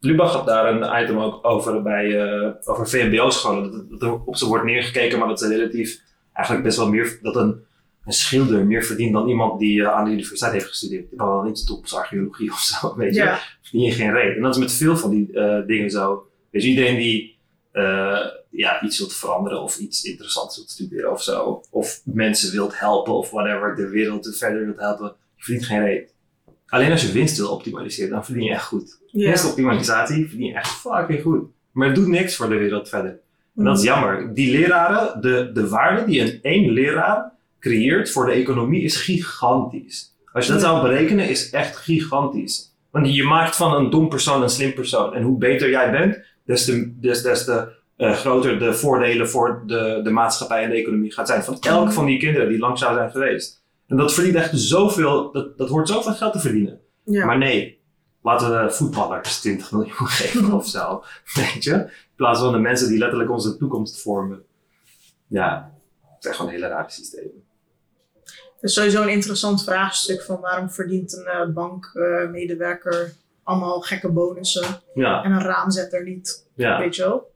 Lubach 0.00 0.32
had 0.32 0.46
daar 0.46 0.74
een 0.74 1.02
item 1.02 1.18
ook 1.18 1.44
over 1.46 1.82
bij 1.82 2.22
eh, 2.22 2.50
over 2.64 2.88
VMBO-scholen. 2.88 3.70
Dat, 3.72 3.90
dat 3.90 4.02
er 4.02 4.24
op 4.24 4.36
ze 4.36 4.46
wordt 4.46 4.64
neergekeken, 4.64 5.18
maar 5.18 5.28
dat 5.28 5.38
ze 5.38 5.48
relatief 5.48 6.00
eigenlijk 6.32 6.66
best 6.66 6.78
wel 6.78 6.88
meer, 6.88 7.18
dat 7.22 7.36
een, 7.36 7.64
een 8.10 8.16
schilder 8.16 8.66
meer 8.66 8.82
verdient 8.84 9.12
dan 9.12 9.28
iemand 9.28 9.58
die 9.60 9.82
eh, 9.82 9.92
aan 9.92 10.04
de 10.04 10.10
universiteit 10.10 10.52
heeft 10.52 10.66
gestudeerd. 10.66 11.10
Die 11.10 11.18
heeft 11.20 11.64
wel 11.64 11.76
tops 11.76 11.94
archeologie 11.94 12.50
of 12.52 12.58
zo, 12.60 12.94
weet 12.96 13.14
je. 13.14 13.20
Ja. 13.22 13.38
verdien 13.62 13.92
geen 13.92 14.12
reet. 14.12 14.36
En 14.36 14.42
dat 14.42 14.54
is 14.54 14.60
met 14.60 14.72
veel 14.72 14.96
van 14.96 15.10
die 15.10 15.32
eh, 15.32 15.66
dingen 15.66 15.90
zo. 15.90 16.26
Weet 16.50 16.62
je, 16.62 16.68
iedereen 16.68 16.96
die 16.96 17.38
eh, 17.72 18.18
ja, 18.50 18.82
iets 18.82 18.98
wilt 18.98 19.14
veranderen 19.14 19.62
of 19.62 19.78
iets 19.78 20.04
interessants 20.04 20.56
wilt 20.56 20.70
studeren 20.70 21.10
of 21.10 21.22
zo. 21.22 21.62
Of 21.70 22.00
mensen 22.04 22.52
wilt 22.52 22.78
helpen 22.78 23.12
of 23.14 23.30
whatever, 23.30 23.76
de 23.76 23.88
wereld 23.88 24.36
verder 24.36 24.64
wilt 24.64 24.78
helpen. 24.80 25.14
Je 25.36 25.42
verdient 25.44 25.66
geen 25.66 25.84
reet. 25.84 26.14
Alleen 26.66 26.90
als 26.90 27.02
je 27.02 27.12
winst 27.12 27.36
wil 27.36 27.48
optimaliseren, 27.50 28.10
dan 28.10 28.24
verdien 28.24 28.44
je 28.44 28.50
echt 28.50 28.64
goed. 28.64 28.98
Ja. 29.06 29.26
Winstoptimalisatie 29.26 30.28
verdien 30.28 30.46
je 30.46 30.54
echt 30.54 30.68
fucking 30.70 31.22
goed. 31.22 31.44
Maar 31.72 31.86
het 31.86 31.96
doet 31.96 32.06
niks 32.06 32.36
voor 32.36 32.48
de 32.48 32.56
wereld 32.56 32.88
verder. 32.88 33.20
En 33.56 33.64
dat 33.64 33.76
is 33.78 33.82
Mm. 33.82 33.88
jammer. 33.88 34.34
Die 34.34 34.50
leraren, 34.58 35.20
de, 35.20 35.50
de 35.52 35.68
waarde 35.68 36.04
die 36.04 36.20
een 36.20 36.38
één 36.42 36.70
leraar 36.72 37.32
creëert 37.60 38.10
voor 38.10 38.26
de 38.26 38.32
economie 38.32 38.82
is 38.82 38.96
gigantisch. 38.96 40.14
Als 40.32 40.46
je 40.46 40.52
dat 40.52 40.60
zou 40.60 40.82
berekenen, 40.82 41.28
is 41.28 41.50
echt 41.50 41.76
gigantisch. 41.76 42.74
Want 42.90 43.14
je 43.14 43.24
maakt 43.24 43.56
van 43.56 43.74
een 43.74 43.90
dom 43.90 44.08
persoon 44.08 44.42
een 44.42 44.48
slim 44.48 44.74
persoon. 44.74 45.14
En 45.14 45.22
hoe 45.22 45.38
beter 45.38 45.70
jij 45.70 45.90
bent, 45.90 46.18
des 46.44 46.64
te, 46.64 46.92
des, 47.00 47.22
des 47.22 47.44
te 47.44 47.68
eh, 47.96 48.12
groter 48.12 48.58
de 48.58 48.74
voordelen 48.74 49.28
voor 49.28 49.62
de, 49.66 50.00
de 50.02 50.10
maatschappij 50.10 50.62
en 50.62 50.70
de 50.70 50.76
economie 50.76 51.12
gaat 51.12 51.26
zijn. 51.26 51.44
Van 51.44 51.56
elk 51.60 51.92
van 51.92 52.06
die 52.06 52.18
kinderen 52.18 52.48
die 52.48 52.58
lang 52.58 52.78
zou 52.78 52.94
zijn 52.94 53.10
geweest. 53.10 53.62
En 53.86 53.96
dat 53.96 54.14
verdient 54.14 54.36
echt 54.36 54.58
zoveel, 54.58 55.32
dat, 55.32 55.58
dat 55.58 55.68
hoort 55.68 55.88
zoveel 55.88 56.12
geld 56.12 56.32
te 56.32 56.40
verdienen. 56.40 56.80
Ja. 57.04 57.26
Maar 57.26 57.38
nee, 57.38 57.80
laten 58.22 58.64
we 58.64 58.70
voetballers 58.70 59.40
20 59.40 59.72
miljoen 59.72 60.08
geven 60.18 60.52
of 60.52 60.66
zo. 60.66 61.02
Weet 61.34 61.64
je? 61.64 61.74
In 61.74 62.16
plaats 62.16 62.40
van 62.40 62.52
de 62.52 62.58
mensen 62.58 62.88
die 62.88 62.98
letterlijk 62.98 63.30
onze 63.30 63.56
toekomst 63.56 64.02
vormen. 64.02 64.42
Ja, 65.26 65.72
het 66.02 66.22
zijn 66.22 66.34
gewoon 66.34 66.50
hele 66.50 66.66
rare 66.66 66.90
systemen. 66.90 67.48
Het 68.60 68.70
is 68.70 68.76
sowieso 68.76 69.02
een 69.02 69.08
interessant 69.08 69.64
vraagstuk 69.64 70.22
van 70.22 70.40
waarom 70.40 70.70
verdient 70.70 71.12
een 71.16 71.26
eh, 71.26 71.48
bankmedewerker 71.48 73.12
allemaal 73.44 73.80
gekke 73.80 74.08
bonussen 74.08 74.64
Ja, 74.94 75.22
en 75.24 75.32
een 75.32 75.42
raamzetter 75.42 76.04
niet, 76.04 76.46
ja, 76.54 76.78
weet 76.78 76.96
je 76.96 77.02
wel. 77.02 77.30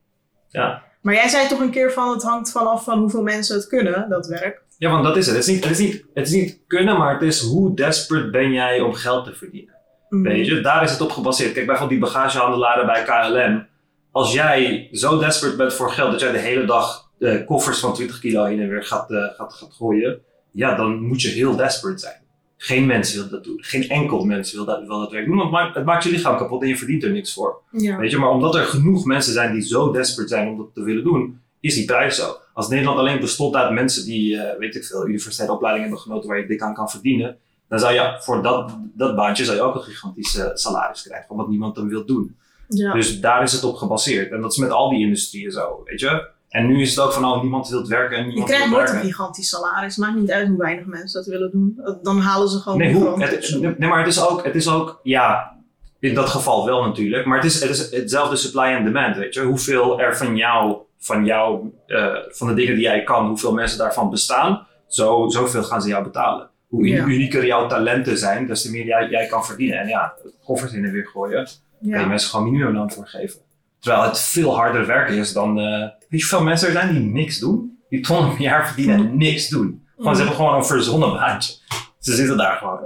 ja. 0.48 0.82
Maar 1.00 1.14
jij 1.14 1.28
zei 1.28 1.48
toch 1.48 1.60
een 1.60 1.70
keer 1.70 1.92
van 1.92 2.10
het 2.10 2.22
hangt 2.22 2.50
vanaf 2.50 2.84
van 2.84 2.98
hoeveel 2.98 3.22
mensen 3.22 3.56
het 3.56 3.66
kunnen, 3.66 4.08
dat 4.08 4.26
werk. 4.26 4.62
Ja, 4.78 4.90
want 4.90 5.04
dat 5.04 5.16
is 5.16 5.26
het. 5.26 5.36
Het 5.36 5.46
is, 5.46 5.54
niet, 5.54 5.64
het, 5.64 5.72
is 5.72 5.78
niet, 5.78 6.04
het 6.14 6.26
is 6.26 6.32
niet 6.32 6.60
kunnen, 6.66 6.98
maar 6.98 7.12
het 7.12 7.22
is 7.22 7.40
hoe 7.40 7.74
desperate 7.76 8.30
ben 8.30 8.52
jij 8.52 8.80
om 8.80 8.94
geld 8.94 9.24
te 9.24 9.34
verdienen. 9.34 9.74
Mm. 10.08 10.22
Weet 10.22 10.46
je, 10.46 10.60
daar 10.60 10.82
is 10.82 10.90
het 10.90 11.00
op 11.00 11.10
gebaseerd. 11.10 11.52
Kijk, 11.52 11.66
bijvoorbeeld 11.66 12.00
die 12.00 12.10
bagagehandelaren 12.10 12.86
bij 12.86 13.02
KLM. 13.02 13.66
Als 14.10 14.32
jij 14.32 14.88
zo 14.92 15.18
desperate 15.18 15.56
bent 15.56 15.72
voor 15.74 15.90
geld 15.90 16.10
dat 16.10 16.20
jij 16.20 16.32
de 16.32 16.38
hele 16.38 16.64
dag 16.64 17.10
eh, 17.18 17.46
koffers 17.46 17.78
van 17.78 17.94
20 17.94 18.20
kilo 18.20 18.44
heen 18.44 18.60
en 18.60 18.68
weer 18.68 18.84
gaat, 18.84 19.10
eh, 19.10 19.18
gaat, 19.36 19.52
gaat 19.52 19.72
gooien, 19.72 20.22
ja, 20.54 20.74
dan 20.74 21.02
moet 21.02 21.22
je 21.22 21.28
heel 21.28 21.56
desperate 21.56 21.98
zijn. 21.98 22.22
Geen 22.56 22.86
mens 22.86 23.14
wil 23.14 23.28
dat 23.28 23.44
doen. 23.44 23.58
Geen 23.60 23.88
enkel 23.88 24.24
mens 24.24 24.52
wil 24.52 24.64
dat, 24.64 24.86
wil 24.86 24.98
dat 24.98 25.10
werk 25.10 25.26
doen, 25.26 25.36
want 25.36 25.74
het 25.74 25.84
maakt, 25.84 26.04
je 26.04 26.10
lichaam 26.10 26.36
kapot 26.36 26.62
en 26.62 26.68
je 26.68 26.76
verdient 26.76 27.02
er 27.02 27.10
niks 27.10 27.32
voor. 27.32 27.60
Ja. 27.70 27.98
Weet 27.98 28.10
je, 28.10 28.18
maar 28.18 28.30
omdat 28.30 28.54
er 28.54 28.64
genoeg 28.64 29.04
mensen 29.04 29.32
zijn 29.32 29.52
die 29.52 29.62
zo 29.62 29.92
desperate 29.92 30.34
zijn 30.34 30.48
om 30.48 30.56
dat 30.56 30.74
te 30.74 30.82
willen 30.82 31.04
doen, 31.04 31.40
is 31.60 31.74
die 31.74 31.84
prijs 31.84 32.16
zo. 32.16 32.36
Als 32.52 32.68
Nederland 32.68 32.98
alleen 32.98 33.20
bestond 33.20 33.54
uit 33.54 33.72
mensen 33.72 34.04
die, 34.04 34.36
eh, 34.36 34.58
weet 34.58 34.74
ik 34.74 34.84
veel, 34.84 35.06
universitaire 35.06 35.54
opleiding 35.54 35.84
hebben 35.84 36.02
genoten 36.02 36.28
waar 36.28 36.38
je 36.38 36.46
dik 36.46 36.62
aan 36.62 36.74
kan 36.74 36.90
verdienen, 36.90 37.36
dan 37.68 37.78
zou 37.78 37.94
je 37.94 38.16
voor 38.20 38.42
dat, 38.42 38.76
dat 38.94 39.16
baantje 39.16 39.44
zou 39.44 39.56
je 39.56 39.62
ook 39.62 39.74
een 39.74 39.82
gigantisch 39.82 40.40
salaris 40.54 41.02
krijgen, 41.02 41.30
omdat 41.30 41.48
niemand 41.48 41.76
hem 41.76 41.88
wil 41.88 42.04
doen. 42.04 42.36
Ja. 42.68 42.92
Dus 42.92 43.20
daar 43.20 43.42
is 43.42 43.52
het 43.52 43.64
op 43.64 43.74
gebaseerd. 43.74 44.32
En 44.32 44.40
dat 44.40 44.52
is 44.52 44.58
met 44.58 44.70
al 44.70 44.90
die 44.90 45.00
industrieën 45.00 45.50
zo, 45.50 45.82
weet 45.84 46.00
je. 46.00 46.32
En 46.54 46.66
nu 46.66 46.80
is 46.80 46.90
het 46.90 46.98
ook 47.04 47.12
van, 47.12 47.24
oh, 47.24 47.40
niemand 47.40 47.68
wil 47.68 47.88
werken 47.88 48.16
en 48.16 48.22
Je 48.22 48.28
niemand 48.28 48.48
krijgt 48.50 48.68
wil 48.68 48.76
nooit 48.78 48.90
een 48.90 49.00
gigantisch 49.00 49.48
salaris. 49.48 49.96
Maakt 49.96 50.14
niet 50.14 50.30
uit 50.30 50.48
hoe 50.48 50.58
weinig 50.58 50.86
mensen 50.86 51.20
dat 51.22 51.30
willen 51.32 51.50
doen. 51.50 51.80
Dan 52.02 52.18
halen 52.18 52.48
ze 52.48 52.58
gewoon 52.58 52.78
Nee, 52.78 52.92
de 52.92 52.98
hoe, 52.98 53.22
het, 53.22 53.58
nee, 53.78 53.88
maar 53.88 53.98
het 53.98 54.08
is, 54.08 54.28
ook, 54.28 54.44
het 54.44 54.54
is 54.54 54.68
ook, 54.68 55.00
ja, 55.02 55.56
in 56.00 56.14
dat 56.14 56.28
geval 56.28 56.64
wel 56.66 56.84
natuurlijk. 56.86 57.26
Maar 57.26 57.36
het 57.36 57.46
is, 57.46 57.60
het 57.60 57.70
is 57.70 57.90
hetzelfde 57.90 58.36
supply 58.36 58.62
en 58.64 58.84
demand, 58.84 59.16
weet 59.16 59.34
je. 59.34 59.40
Hoeveel 59.40 60.00
er 60.00 60.16
van 60.16 60.36
jou, 60.36 60.76
van 60.98 61.24
jou, 61.24 61.70
eh, 61.86 62.06
van 62.28 62.46
de 62.48 62.54
dingen 62.54 62.74
die 62.74 62.82
jij 62.84 63.02
kan, 63.02 63.26
hoeveel 63.26 63.52
mensen 63.52 63.78
daarvan 63.78 64.10
bestaan, 64.10 64.66
zo, 64.88 65.24
zoveel 65.28 65.62
gaan 65.62 65.82
ze 65.82 65.88
jou 65.88 66.04
betalen. 66.04 66.48
Hoe 66.68 66.86
Ja. 66.86 67.04
unieker 67.04 67.46
jouw 67.46 67.66
talenten 67.66 68.18
zijn, 68.18 68.46
des 68.46 68.62
te 68.62 68.70
meer 68.70 68.84
jij, 68.86 69.08
jij 69.08 69.26
kan 69.26 69.44
verdienen. 69.44 69.78
En 69.78 69.88
ja, 69.88 70.12
koffers 70.44 70.72
in 70.72 70.84
en 70.84 70.92
weer 70.92 71.06
gooien, 71.06 71.48
je 71.80 71.90
Ja. 71.90 72.06
mensen 72.06 72.30
gewoon 72.30 72.50
minimumloon 72.50 72.90
voor 72.90 73.06
geven. 73.06 73.40
Terwijl 73.80 74.04
het 74.04 74.20
veel 74.20 74.54
harder 74.56 74.86
werken 74.86 75.14
is 75.14 75.32
dan, 75.32 75.58
eh, 75.60 75.88
weet 76.14 76.22
je 76.22 76.28
hoeveel 76.28 76.48
mensen 76.48 76.68
er 76.68 76.74
zijn 76.74 76.92
die 76.92 77.12
niks 77.12 77.38
doen? 77.38 77.78
Die 77.88 78.00
tonnen 78.00 78.30
per 78.30 78.40
jaar 78.40 78.66
verdienen 78.66 78.96
en 78.96 79.16
niks 79.16 79.48
doen. 79.48 79.86
Gewoon, 79.96 80.14
ze 80.14 80.20
hebben 80.20 80.36
gewoon 80.36 80.54
een 80.54 80.64
verzonnen 80.64 81.12
baantje. 81.12 81.56
Ze 81.98 82.14
zitten 82.14 82.36
daar 82.36 82.56
gewoon. 82.56 82.80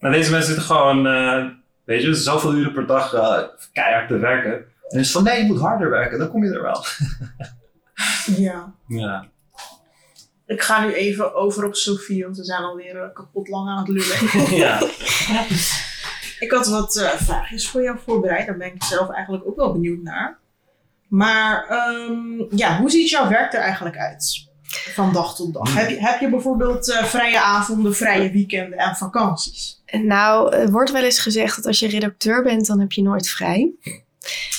Maar 0.00 0.10
deze 0.10 0.30
mensen 0.30 0.54
zitten 0.54 0.64
gewoon, 0.64 1.06
eh, 1.06 1.46
weet 1.84 2.02
je, 2.02 2.14
zoveel 2.14 2.54
uren 2.54 2.72
per 2.72 2.86
dag 2.86 3.14
eh, 3.14 3.38
keihard 3.72 4.08
te 4.08 4.18
werken. 4.18 4.64
En 4.88 4.98
is 4.98 5.12
van 5.12 5.24
nee, 5.24 5.38
je 5.40 5.46
moet 5.46 5.60
harder 5.60 5.90
werken, 5.90 6.18
dan 6.18 6.28
kom 6.28 6.44
je 6.44 6.50
er 6.50 6.62
wel. 6.62 6.84
Ja. 8.36 8.74
Ja. 8.86 9.28
Ik 10.46 10.62
ga 10.62 10.84
nu 10.84 10.92
even 10.92 11.34
over 11.34 11.64
op 11.64 11.74
Sofie, 11.74 12.24
want 12.24 12.36
we 12.36 12.44
zijn 12.44 12.62
alweer 12.62 13.02
eh, 13.02 13.14
kapot 13.14 13.48
lang 13.48 13.68
aan 13.68 13.78
het 13.78 13.88
lullen. 13.88 14.56
ja. 14.64 14.80
Ik 16.44 16.50
had 16.50 16.66
wat 16.68 16.96
eh, 16.96 17.08
vraagjes 17.08 17.68
voor 17.70 17.82
jou 17.82 17.98
voorbereid. 18.04 18.46
Daar 18.46 18.56
ben 18.56 18.74
ik 18.74 18.82
zelf 18.82 19.10
eigenlijk 19.10 19.46
ook 19.46 19.56
wel 19.56 19.72
benieuwd 19.72 20.02
naar. 20.02 20.38
Maar 21.12 21.66
ehm, 21.68 22.56
ja, 22.56 22.78
hoe 22.78 22.90
ziet 22.90 23.10
jouw 23.10 23.28
werk 23.28 23.52
er 23.52 23.60
eigenlijk 23.60 23.96
uit? 23.96 24.50
Van 24.94 25.12
dag 25.12 25.36
tot 25.36 25.54
dag. 25.54 25.74
Heb 25.74 25.88
je, 25.88 26.00
heb 26.00 26.20
je 26.20 26.30
bijvoorbeeld 26.30 26.90
eh, 26.90 27.04
vrije 27.04 27.40
avonden, 27.40 27.94
vrije 27.94 28.30
weekenden 28.30 28.78
en 28.78 28.96
vakanties? 28.96 29.82
Nou, 29.90 30.54
er 30.56 30.70
wordt 30.70 30.92
wel 30.92 31.02
eens 31.02 31.18
gezegd 31.18 31.56
dat 31.56 31.66
als 31.66 31.78
je 31.78 31.88
redacteur 31.88 32.42
bent, 32.42 32.66
dan 32.66 32.80
heb 32.80 32.92
je 32.92 33.02
nooit 33.02 33.28
vrij. 33.28 33.72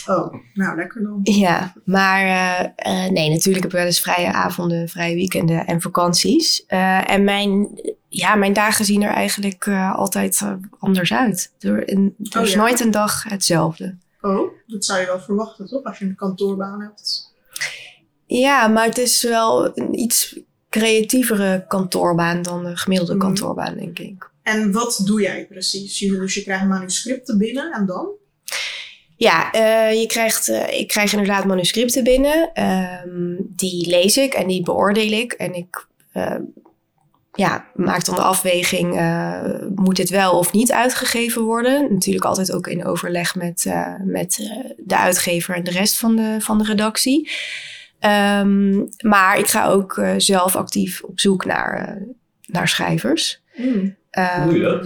Oh, 0.07 0.33
nou 0.53 0.75
lekker 0.75 1.03
dan. 1.03 1.19
Ja, 1.23 1.73
maar 1.85 2.21
eh, 2.21 2.59
eh, 2.75 3.11
nee, 3.11 3.29
natuurlijk 3.29 3.63
heb 3.63 3.71
ik 3.71 3.77
wel 3.77 3.85
eens 3.85 3.99
vrije 3.99 4.33
avonden, 4.33 4.89
vrije 4.89 5.15
weekenden 5.15 5.65
en 5.65 5.81
vakanties. 5.81 6.65
Eh, 6.67 7.09
en 7.11 7.23
mijn, 7.23 7.79
ja, 8.09 8.35
mijn 8.35 8.53
dagen 8.53 8.85
zien 8.85 9.03
er 9.03 9.13
eigenlijk 9.13 9.65
eh, 9.65 9.95
altijd 9.95 10.41
anders 10.79 11.13
uit. 11.13 11.53
Er, 11.59 11.89
er 11.89 12.11
Oh, 12.37 12.43
is 12.43 12.51
ja? 12.51 12.57
nooit 12.57 12.79
een 12.79 12.91
dag 12.91 13.23
hetzelfde. 13.23 13.95
Oh, 14.23 14.51
dat 14.67 14.85
zou 14.85 14.99
je 14.99 15.05
wel 15.05 15.19
verwachten 15.19 15.67
toch? 15.67 15.83
Als 15.83 15.99
je 15.99 16.05
een 16.05 16.15
kantoorbaan 16.15 16.81
hebt. 16.81 17.31
Ja, 18.25 18.67
maar 18.67 18.85
het 18.85 18.97
is 18.97 19.23
wel 19.23 19.77
een 19.77 19.99
iets 19.99 20.39
creatievere 20.69 21.65
kantoorbaan 21.67 22.41
dan 22.41 22.63
de 22.63 22.77
gemiddelde 22.77 23.15
Mhm. 23.15 23.21
kantoorbaan, 23.21 23.75
denk 23.75 23.99
ik. 23.99 24.31
En 24.43 24.71
wat 24.71 25.01
doe 25.05 25.21
jij 25.21 25.47
precies? 25.47 25.97
Dus 25.99 26.33
je 26.33 26.41
krijgt 26.43 26.65
manuscripten 26.65 27.37
binnen 27.37 27.71
en 27.71 27.85
dan? 27.85 28.07
Ja, 29.15 29.51
eh, 29.51 29.99
je 29.99 30.05
krijgt, 30.07 30.47
eh, 30.49 30.79
ik 30.79 30.87
krijg 30.87 31.11
inderdaad 31.11 31.45
manuscripten 31.45 32.03
binnen. 32.03 32.53
Ehm, 32.53 33.35
die 33.39 33.87
lees 33.87 34.17
ik 34.17 34.33
en 34.33 34.47
die 34.47 34.63
beoordeel 34.63 35.11
ik. 35.11 35.31
En 35.31 35.53
ik 35.53 35.87
eh, 36.11 36.35
ja, 37.33 37.65
maak 37.75 38.05
dan 38.05 38.15
de 38.15 38.21
afweging, 38.21 38.97
eh, 38.97 39.41
moet 39.75 39.95
dit 39.95 40.09
wel 40.09 40.37
of 40.37 40.51
niet 40.51 40.71
uitgegeven 40.71 41.41
worden? 41.41 41.93
Natuurlijk 41.93 42.25
altijd 42.25 42.51
ook 42.51 42.67
in 42.67 42.85
overleg 42.85 43.35
met, 43.35 43.65
eh, 43.65 43.93
met 44.03 44.37
eh, 44.39 44.71
de 44.77 44.97
uitgever 44.97 45.55
en 45.55 45.63
de 45.63 45.71
rest 45.71 45.97
van 45.97 46.15
de, 46.15 46.35
van 46.39 46.57
de 46.57 46.63
redactie. 46.63 47.31
Ehm, 47.99 48.83
maar 48.99 49.37
ik 49.37 49.47
ga 49.47 49.67
ook 49.67 50.01
zelf 50.17 50.55
actief 50.55 51.01
op 51.01 51.19
zoek 51.19 51.45
naar, 51.45 52.01
naar 52.45 52.67
schrijvers. 52.67 53.41
Ehm, 54.09 54.41
Hoe 54.41 54.49
doe 54.49 54.57
je 54.57 54.63
dat? 54.63 54.85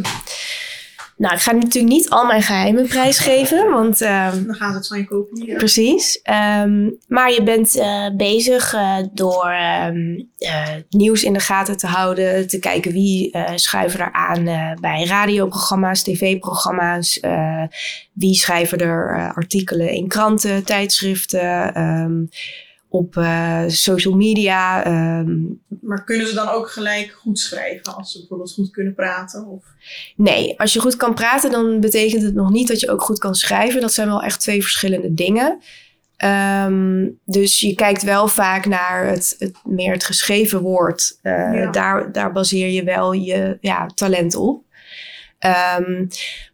Nou, 1.18 1.34
ik 1.34 1.39
ga 1.39 1.51
natuurlijk 1.51 1.93
niet 1.93 2.09
al 2.09 2.26
mijn 2.26 2.41
geheimen 2.41 2.88
prijsgeven, 2.88 3.72
want 3.72 4.01
ehm, 4.01 4.45
Dan 4.45 4.55
gaan 4.55 4.72
ze 4.72 4.78
het 4.78 4.88
van 4.88 4.97
je 4.97 5.05
kopiëren. 5.05 5.57
Precies. 5.57 6.22
Ehm, 6.22 6.89
Maar 7.07 7.32
je 7.32 7.43
bent 7.43 7.76
eh, 7.78 8.09
bezig 8.15 8.74
eh, 8.74 8.97
door 9.13 9.49
ehm, 9.49 10.22
eh, 10.38 10.76
nieuws 10.89 11.24
in 11.24 11.34
de 11.34 11.39
gaten 11.39 11.78
te 11.78 11.88
houden, 11.88 12.47
te 12.47 12.59
kijken 12.59 12.91
wie 12.91 13.38
schuiven 13.55 13.99
er 13.99 14.11
aan 14.11 14.43
bij 14.82 15.05
radioprogramma's, 15.05 16.03
tv-programma's, 16.03 17.20
wie 18.13 18.36
schrijven 18.36 18.80
er 18.80 19.34
artikelen 19.34 19.89
in 19.89 20.07
kranten, 20.07 20.63
tijdschriften, 20.63 22.30
op 22.89 23.13
social 23.68 24.15
media. 24.15 24.84
Maar 25.82 26.03
kunnen 26.03 26.28
ze 26.28 26.34
dan 26.34 26.49
ook 26.49 26.70
gelijk 26.70 27.11
goed 27.11 27.39
schrijven 27.39 27.95
als 27.95 28.11
ze 28.11 28.20
bijvoorbeeld 28.20 28.53
goed 28.53 28.72
kunnen 28.72 28.93
praten? 28.95 29.45
Of... 29.45 29.63
nee, 30.16 30.60
als 30.60 30.74
je 30.74 30.80
goed 30.80 30.96
kan 30.96 31.14
praten, 31.14 31.52
dan 31.52 31.80
betekent 31.80 32.24
het 32.24 32.34
nog 32.34 32.50
niet 32.50 32.68
dat 32.68 32.80
je 32.80 32.92
ook 32.92 33.02
goed 33.02 33.20
kan 33.20 33.36
schrijven. 33.36 33.82
Dat 33.82 33.94
zijn 33.94 34.08
wel 34.08 34.22
echt 34.24 34.40
twee 34.40 34.62
verschillende 34.62 35.14
dingen. 35.14 35.60
Ehm, 36.18 37.08
dus 37.26 37.60
je 37.60 37.76
kijkt 37.76 38.04
wel 38.04 38.28
vaak 38.28 38.66
naar 38.66 39.08
het, 39.08 39.36
het 39.40 39.56
meer 39.64 39.92
het 39.94 40.04
geschreven 40.04 40.62
woord. 40.62 41.20
Eh, 41.22 41.34
Ja. 41.34 41.72
daar, 41.72 42.12
daar 42.12 42.32
baseer 42.32 42.70
je 42.70 42.84
wel 42.84 43.14
je 43.14 43.58
ja, 43.62 43.86
talent 43.96 44.36
op. 44.36 44.66
Ehm, 45.40 46.06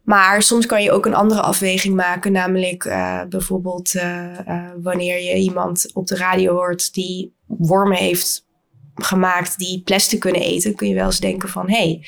maar 0.04 0.42
soms 0.42 0.66
kan 0.66 0.84
je 0.84 0.92
ook 0.92 1.06
een 1.06 1.14
andere 1.14 1.42
afweging 1.42 1.96
maken, 1.96 2.32
namelijk 2.32 2.86
eh, 2.86 3.22
bijvoorbeeld 3.30 3.96
eh, 3.96 4.70
wanneer 4.82 5.22
je 5.22 5.36
iemand 5.36 5.90
op 5.94 6.08
de 6.08 6.16
radio 6.16 6.54
hoort 6.54 6.94
die 6.94 7.34
wormen 7.46 7.98
heeft 7.98 8.46
gemaakt 8.96 9.58
die 9.58 9.82
plastic 9.82 10.20
kunnen 10.20 10.42
eten, 10.42 10.76
kun 10.76 10.88
je 10.88 10.96
wel 10.96 11.06
eens 11.06 11.20
denken 11.20 11.50
van 11.50 11.70
hé, 11.70 11.78
hey, 11.78 12.06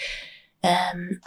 ehm, 0.66 1.18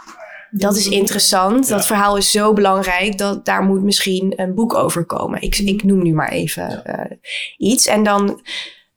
dat 0.51 0.75
is 0.75 0.87
interessant. 0.87 1.67
Ja. 1.67 1.75
Dat 1.75 1.85
verhaal 1.85 2.17
is 2.17 2.31
zo 2.31 2.53
belangrijk 2.53 3.17
dat 3.17 3.45
daar 3.45 3.63
moet 3.63 3.83
misschien 3.83 4.33
een 4.35 4.53
boek 4.53 4.73
over 4.73 5.05
komen. 5.05 5.41
Ik, 5.41 5.57
ik 5.57 5.83
noem 5.83 6.03
nu 6.03 6.13
maar 6.13 6.31
even 6.31 6.85
eh, 6.85 7.17
iets. 7.57 7.87
En 7.87 8.03
dan 8.03 8.41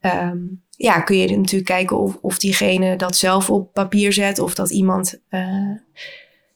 ehm, 0.00 0.38
ja, 0.70 1.00
kun 1.00 1.16
je 1.16 1.36
natuurlijk 1.36 1.64
kijken 1.64 1.98
of, 1.98 2.18
of 2.20 2.38
diegene 2.38 2.96
dat 2.96 3.16
zelf 3.16 3.50
op 3.50 3.72
papier 3.72 4.12
zet 4.12 4.38
of 4.38 4.54
dat 4.54 4.70
iemand 4.70 5.20
eh, 5.28 5.70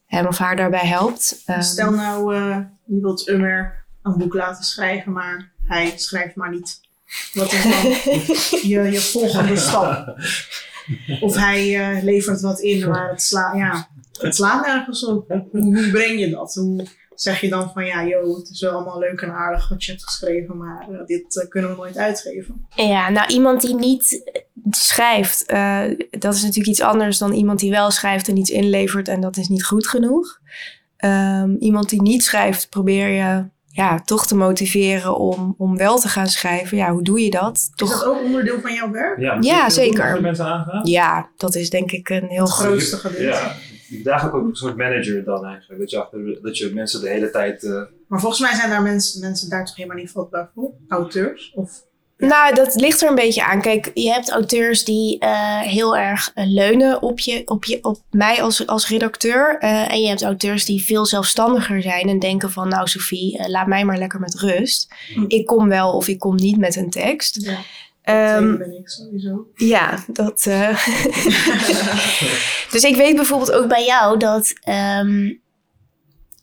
hem 0.06 0.26
of 0.26 0.38
haar 0.38 0.56
daarbij 0.56 0.86
helpt. 0.86 1.42
Ehm, 1.46 1.60
Stel 1.60 1.90
nou, 1.90 2.34
eh, 2.34 2.58
je 2.84 3.00
wilt 3.00 3.28
Ummer 3.28 3.84
een 4.02 4.18
boek 4.18 4.34
laten 4.34 4.64
schrijven, 4.64 5.12
maar 5.12 5.52
hij 5.64 5.92
schrijft 5.96 6.36
maar 6.36 6.50
niet. 6.50 6.80
Wat 7.32 7.52
is 7.52 7.62
dan 7.62 7.82
je, 8.70 8.90
je 8.90 9.00
volgende 9.00 9.56
stap? 9.56 10.06
Of 11.20 11.36
hij 11.36 11.80
eh, 11.80 12.02
levert 12.02 12.40
wat 12.40 12.60
in, 12.60 12.88
maar 12.88 13.10
het 13.10 13.22
slaat, 13.22 13.56
ja, 13.56 13.88
het 14.20 14.34
slaat 14.34 14.66
nergens 14.66 15.04
op. 15.04 15.28
Hoe, 15.50 15.90
breng 15.90 16.20
je 16.20 16.30
dat? 16.30 16.54
Hoe 16.54 16.86
zeg 17.14 17.40
je 17.40 17.48
dan 17.48 17.70
van, 17.72 17.84
ja, 17.84 18.06
joh, 18.06 18.36
het 18.36 18.48
is 18.48 18.60
wel 18.60 18.72
allemaal 18.72 18.98
leuk 18.98 19.20
en 19.20 19.32
aardig 19.32 19.68
wat 19.68 19.84
je 19.84 19.90
hebt 19.90 20.04
geschreven, 20.04 20.56
maar 20.56 20.88
eh, 20.90 21.06
dit 21.06 21.40
eh, 21.40 21.48
kunnen 21.48 21.70
we 21.70 21.76
nooit 21.76 21.96
uitgeven. 21.96 22.66
ja, 22.74 23.08
nou, 23.08 23.32
iemand 23.32 23.60
die 23.60 23.74
niet 23.74 24.32
schrijft, 24.70 25.48
dat 26.10 26.34
is 26.34 26.42
natuurlijk 26.42 26.68
iets 26.68 26.80
anders 26.80 27.18
dan 27.18 27.32
iemand 27.32 27.58
die 27.58 27.70
wel 27.70 27.90
schrijft 27.90 28.28
en 28.28 28.36
iets 28.36 28.50
inlevert 28.50 29.08
en 29.08 29.20
dat 29.20 29.36
is 29.36 29.48
niet 29.48 29.64
goed 29.64 29.88
genoeg. 29.88 30.40
Ehm, 30.96 31.54
iemand 31.58 31.88
die 31.88 32.02
niet 32.02 32.22
schrijft, 32.22 32.68
probeer 32.68 33.08
je 33.08 33.44
ja, 33.76 34.00
toch 34.00 34.26
te 34.26 34.36
motiveren 34.36 35.16
om, 35.16 35.54
om 35.58 35.76
wel 35.76 35.98
te 35.98 36.08
gaan 36.08 36.26
schrijven. 36.26 36.76
Ja, 36.76 36.92
hoe 36.92 37.02
doe 37.02 37.20
je 37.20 37.30
dat? 37.30 37.56
Is 37.56 37.70
Toch, 37.74 37.90
dat 37.90 38.04
ook 38.04 38.22
onderdeel 38.22 38.60
van 38.60 38.74
jouw 38.74 38.90
werk? 38.90 39.20
Ja, 39.20 39.36
Ja, 39.40 39.70
zeker. 39.70 40.20
Mensen 40.20 40.44
aangaan? 40.46 40.86
ja, 40.86 41.28
dat 41.36 41.54
is 41.54 41.70
denk 41.70 41.92
ik 41.92 42.08
een 42.08 42.26
heel 42.28 42.42
Het 42.44 42.50
groot. 42.52 42.66
grootste 42.68 42.96
gedeelte. 42.96 43.24
Ja, 43.24 43.54
bent 43.88 44.06
eigenlijk 44.06 44.36
ook 44.38 44.48
een 44.48 44.54
soort 44.56 44.76
manager 44.76 45.24
dan 45.24 45.44
eigenlijk. 45.44 45.80
Dat 45.80 45.90
je, 45.90 45.98
achter, 45.98 46.38
dat 46.42 46.58
je 46.58 46.70
mensen 46.74 47.00
de 47.00 47.08
hele 47.08 47.30
tijd... 47.30 47.62
eh, 47.62 47.82
Maar 48.08 48.20
volgens 48.20 48.40
mij 48.40 48.54
zijn 48.54 48.70
daar 48.70 48.82
mensen, 48.82 49.20
mensen 49.20 49.50
daar 49.50 49.64
toch 49.66 49.76
helemaal 49.76 49.96
niet 49.98 50.10
vatbaar 50.10 50.50
voor? 50.54 50.70
Auteurs? 50.88 51.52
Of 51.54 51.84
Nou, 52.18 52.54
dat 52.54 52.74
ligt 52.74 53.02
er 53.02 53.08
een 53.08 53.14
beetje 53.14 53.44
aan. 53.44 53.60
Kijk, 53.60 53.90
je 53.94 54.12
hebt 54.12 54.30
auteurs 54.30 54.84
die 54.84 55.18
eh, 55.18 55.60
heel 55.60 55.96
erg 55.96 56.30
eh, 56.34 56.44
leunen 56.46 57.02
op, 57.02 57.20
je, 57.20 57.42
op, 57.44 57.64
je, 57.64 57.78
op 57.82 57.98
mij 58.10 58.42
als, 58.42 58.66
als 58.66 58.88
redacteur. 58.88 59.58
eh, 59.58 59.92
en 59.92 60.00
je 60.00 60.08
hebt 60.08 60.22
auteurs 60.22 60.64
die 60.64 60.84
veel 60.84 61.06
zelfstandiger 61.06 61.82
zijn 61.82 62.08
en 62.08 62.18
denken 62.18 62.52
van 62.52 62.68
nou 62.68 62.88
Sophie, 62.88 63.48
laat 63.48 63.66
mij 63.66 63.84
maar 63.84 63.98
lekker 63.98 64.20
met 64.20 64.34
rust. 64.34 64.94
Hm. 65.14 65.24
Ik 65.28 65.46
kom 65.46 65.68
wel 65.68 65.92
of 65.92 66.08
ik 66.08 66.18
kom 66.18 66.34
niet 66.34 66.58
met 66.58 66.76
een 66.76 66.90
tekst. 66.90 67.40
ja, 68.02 68.36
tweede 68.36 68.56
ben 68.56 68.76
ik 68.78 68.88
sowieso. 68.88 69.46
ja, 69.54 70.04
dat. 70.06 70.44
Dus 72.70 72.82
ik 72.82 72.96
weet 72.96 73.16
bijvoorbeeld 73.16 73.52
ook 73.52 73.68
bij 73.68 73.84
jou 73.84 74.18
dat 74.18 74.52
ehm, 74.60 75.32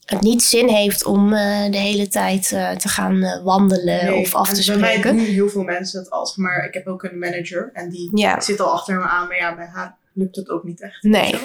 het 0.06 0.22
niet 0.22 0.44
zin 0.44 0.68
heeft 0.68 1.06
om 1.06 1.34
eh, 1.34 1.72
de 1.72 1.78
hele 1.78 2.08
tijd 2.08 2.52
eh, 2.52 2.72
te 2.72 2.88
gaan 2.88 3.24
eh, 3.24 3.44
wandelen 3.44 4.06
Nee, 4.06 4.20
of 4.20 4.36
af 4.36 4.54
te 4.54 4.66
Bij 4.72 4.78
mij 4.80 4.90
spreken. 4.98 5.18
doen 5.18 5.26
heel 5.26 5.50
veel 5.50 5.64
mensen 5.64 6.00
het 6.00 6.10
als, 6.10 6.36
maar 6.36 6.66
ik 6.66 6.74
heb 6.74 6.88
ook 6.88 7.04
een 7.04 7.20
manager 7.20 7.70
en 7.74 7.90
die 7.90 8.10
Ja. 8.18 8.42
zit 8.42 8.60
al 8.60 8.72
achter 8.72 8.96
me 8.96 9.04
aan, 9.04 9.28
maar 9.28 9.38
ja, 9.38 9.56
bij 9.56 9.66
haar 9.74 9.98
lukt 10.14 10.36
het 10.36 10.50
ook 10.50 10.64
niet 10.64 10.82
echt. 10.82 11.04
Nee. 11.04 11.36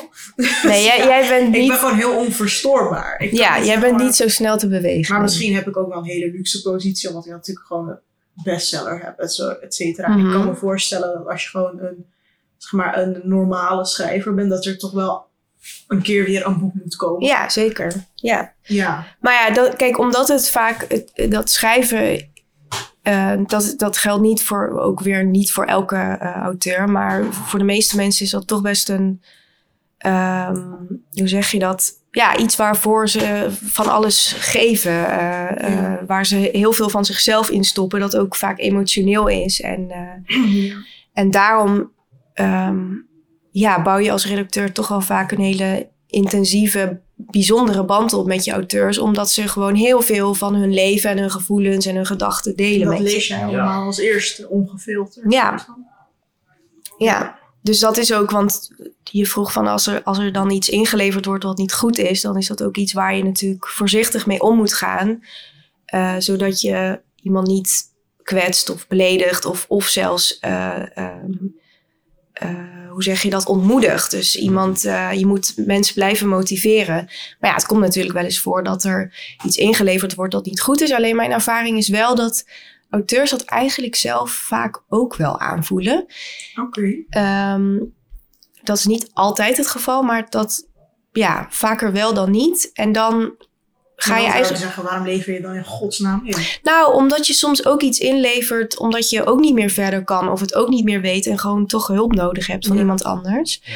Nee, 0.62 0.82
jij, 0.88 0.98
jij 1.06 1.28
bent 1.28 1.46
Ik 1.46 1.50
ben 1.52 1.60
niet. 1.60 1.72
gewoon 1.72 1.96
heel 1.96 2.16
onverstoorbaar. 2.16 3.20
Ik 3.20 3.32
Ja, 3.32 3.56
niet 3.56 3.66
jij 3.66 3.80
bent 3.80 3.92
maar- 3.96 4.04
niet 4.04 4.14
zo 4.14 4.28
snel 4.28 4.58
te 4.58 4.68
bewegen. 4.68 5.12
Maar 5.14 5.22
misschien 5.22 5.54
heb 5.54 5.66
ik 5.68 5.76
ook 5.76 5.88
wel 5.88 5.98
een 5.98 6.04
hele 6.04 6.30
luxe 6.30 6.62
positie, 6.62 7.08
omdat 7.08 7.26
ik 7.26 7.32
natuurlijk 7.32 7.66
gewoon 7.66 7.88
een 7.88 7.98
bestseller 8.44 9.00
heb, 9.04 9.18
et 9.18 9.32
zo, 9.34 9.48
et 9.48 9.74
cetera. 9.74 10.08
Mhm. 10.08 10.26
Ik 10.26 10.32
kan 10.32 10.46
me 10.46 10.54
voorstellen 10.54 11.14
dat 11.18 11.26
als 11.28 11.42
je 11.42 11.48
gewoon 11.48 11.78
een, 11.80 12.06
zeg 12.56 12.72
maar, 12.72 12.98
een 12.98 13.20
normale 13.24 13.84
schrijver 13.86 14.34
bent, 14.34 14.50
dat 14.50 14.64
er 14.66 14.78
toch 14.78 14.92
wel 14.92 15.26
een 15.88 16.02
keer 16.02 16.24
weer 16.24 16.46
een 16.46 16.58
boek 16.58 16.74
moet 16.74 16.96
komen. 16.96 17.26
Ja, 17.26 17.48
zeker. 17.48 17.92
Ja. 18.14 18.52
Ja. 18.62 19.06
Maar 19.20 19.32
ja, 19.32 19.50
dat, 19.54 19.76
kijk, 19.76 19.98
omdat 19.98 20.28
het 20.28 20.50
vaak 20.50 21.04
dat 21.30 21.50
schrijven. 21.50 22.30
eh, 23.02 23.32
dat, 23.46 23.74
dat 23.76 23.96
geldt 23.96 24.22
niet 24.22 24.42
voor, 24.42 24.78
ook 24.80 25.00
weer 25.00 25.24
niet 25.24 25.52
voor 25.52 25.64
elke 25.64 25.96
eh, 25.96 26.34
auteur. 26.36 26.90
Maar 26.90 27.24
voor 27.32 27.58
de 27.58 27.64
meeste 27.64 27.96
mensen 27.96 28.24
is 28.24 28.30
dat 28.30 28.46
toch 28.46 28.62
best 28.62 28.88
een. 28.88 29.22
ehm, 29.98 30.62
hoe 31.12 31.28
zeg 31.28 31.50
je 31.50 31.58
dat? 31.58 31.92
Ja, 32.10 32.36
iets 32.36 32.56
waarvoor 32.56 33.08
ze 33.08 33.46
van 33.64 33.88
alles 33.88 34.34
geven. 34.38 35.10
eh, 35.10 35.74
Ja. 35.74 36.00
waar 36.06 36.26
ze 36.26 36.36
heel 36.52 36.72
veel 36.72 36.88
van 36.88 37.04
zichzelf 37.04 37.50
in 37.50 37.64
stoppen. 37.64 38.00
Dat 38.00 38.16
ook 38.16 38.36
vaak 38.36 38.58
emotioneel 38.58 39.26
is. 39.28 39.60
En, 39.60 39.90
en 41.12 41.30
daarom 41.30 41.92
ehm, 42.34 42.84
ja, 43.50 43.82
bouw 43.82 43.98
je 43.98 44.12
als 44.12 44.26
redacteur 44.26 44.72
toch 44.72 44.88
wel 44.88 45.00
vaak 45.00 45.32
een 45.32 45.40
hele 45.40 45.88
intensieve 46.06 47.00
bijzondere 47.14 47.84
band 47.84 48.12
op 48.12 48.26
met 48.26 48.44
je 48.44 48.52
auteurs, 48.52 48.98
omdat 48.98 49.30
ze 49.30 49.48
gewoon 49.48 49.74
heel 49.74 50.02
veel 50.02 50.34
van 50.34 50.54
hun 50.54 50.74
leven 50.74 51.10
en 51.10 51.18
hun 51.18 51.30
gevoelens 51.30 51.86
en 51.86 51.94
hun 51.94 52.06
gedachten 52.06 52.56
delen 52.56 52.88
Dat 52.88 52.98
met 52.98 53.08
je. 53.08 53.14
lees 53.14 53.26
jij 53.26 53.44
allemaal 53.44 53.84
als 53.84 53.98
eerste, 53.98 54.48
ongefilterd. 54.48 55.32
Ja. 55.32 55.66
Ja, 56.98 57.38
dus 57.62 57.78
dat 57.78 57.96
is 57.96 58.12
ook, 58.12 58.30
want 58.30 58.70
je 59.04 59.26
vroeg 59.26 59.52
van 59.52 59.66
als 59.66 59.86
er, 59.86 60.02
als 60.02 60.18
er 60.18 60.32
dan 60.32 60.50
iets 60.50 60.68
ingeleverd 60.68 61.24
wordt 61.24 61.44
wat 61.44 61.58
niet 61.58 61.72
goed 61.72 61.98
is, 61.98 62.20
dan 62.20 62.36
is 62.36 62.46
dat 62.46 62.62
ook 62.62 62.76
iets 62.76 62.92
waar 62.92 63.16
je 63.16 63.24
natuurlijk 63.24 63.68
voorzichtig 63.68 64.26
mee 64.26 64.40
om 64.40 64.56
moet 64.56 64.74
gaan. 64.74 65.22
eh, 65.84 66.14
zodat 66.18 66.60
je 66.60 67.00
iemand 67.22 67.46
niet 67.46 67.84
kwetst 68.22 68.70
of 68.70 68.86
beledigt 68.86 69.44
of, 69.44 69.64
of 69.68 69.86
zelfs, 69.86 70.38
eh, 70.38 70.96
ehm, 70.96 71.32
eh, 72.32 72.87
hoe 72.98 73.06
zeg 73.06 73.22
je 73.22 73.30
dat, 73.30 73.46
ontmoedigt. 73.46 74.10
Dus 74.10 74.36
iemand, 74.36 74.84
eh, 74.84 75.12
je 75.12 75.26
moet 75.26 75.52
mensen 75.56 75.94
blijven 75.94 76.28
motiveren. 76.28 77.04
Maar 77.40 77.50
ja, 77.50 77.54
het 77.54 77.66
komt 77.66 77.80
natuurlijk 77.80 78.14
wel 78.14 78.24
eens 78.24 78.40
voor 78.40 78.64
dat 78.64 78.84
er 78.84 79.14
iets 79.44 79.56
ingeleverd 79.56 80.14
wordt 80.14 80.32
dat 80.32 80.44
niet 80.44 80.60
goed 80.60 80.80
is. 80.80 80.92
Alleen 80.92 81.16
mijn 81.16 81.30
ervaring 81.30 81.78
is 81.78 81.88
wel 81.88 82.14
dat 82.14 82.44
auteurs 82.90 83.30
dat 83.30 83.42
eigenlijk 83.42 83.94
zelf 83.94 84.30
vaak 84.30 84.82
ook 84.88 85.16
wel 85.16 85.40
aanvoelen. 85.40 86.06
Oké. 86.60 87.04
Ehm, 87.08 87.78
dat 88.62 88.78
is 88.78 88.86
niet 88.86 89.10
altijd 89.12 89.56
het 89.56 89.68
geval, 89.68 90.02
maar 90.02 90.26
dat 90.30 90.68
ja, 91.12 91.46
vaker 91.50 91.92
wel 91.92 92.14
dan 92.14 92.30
niet. 92.30 92.70
En 92.72 92.92
dan 92.92 93.34
ga 94.00 94.16
je 94.16 94.26
eigenlijk. 94.26 94.62
zeggen, 94.62 94.82
waarom 94.82 95.04
lever 95.06 95.32
je 95.32 95.40
dan 95.40 95.54
in 95.54 95.64
godsnaam 95.64 96.20
in? 96.24 96.36
Nou, 96.62 96.94
omdat 96.94 97.26
je 97.26 97.32
soms 97.32 97.66
ook 97.66 97.82
iets 97.82 97.98
inlevert, 97.98 98.78
omdat 98.78 99.10
je 99.10 99.26
ook 99.26 99.40
niet 99.40 99.54
meer 99.54 99.70
verder 99.70 100.04
kan 100.04 100.28
of 100.30 100.40
het 100.40 100.54
ook 100.54 100.68
niet 100.68 100.84
meer 100.84 101.00
weet 101.00 101.26
en 101.26 101.38
gewoon 101.38 101.66
toch 101.66 101.86
hulp 101.86 102.14
nodig 102.14 102.46
hebt 102.46 102.66
van 102.66 102.74
Ja. 102.76 102.82
iemand 102.82 103.04
anders. 103.04 103.62
Ja. 103.64 103.72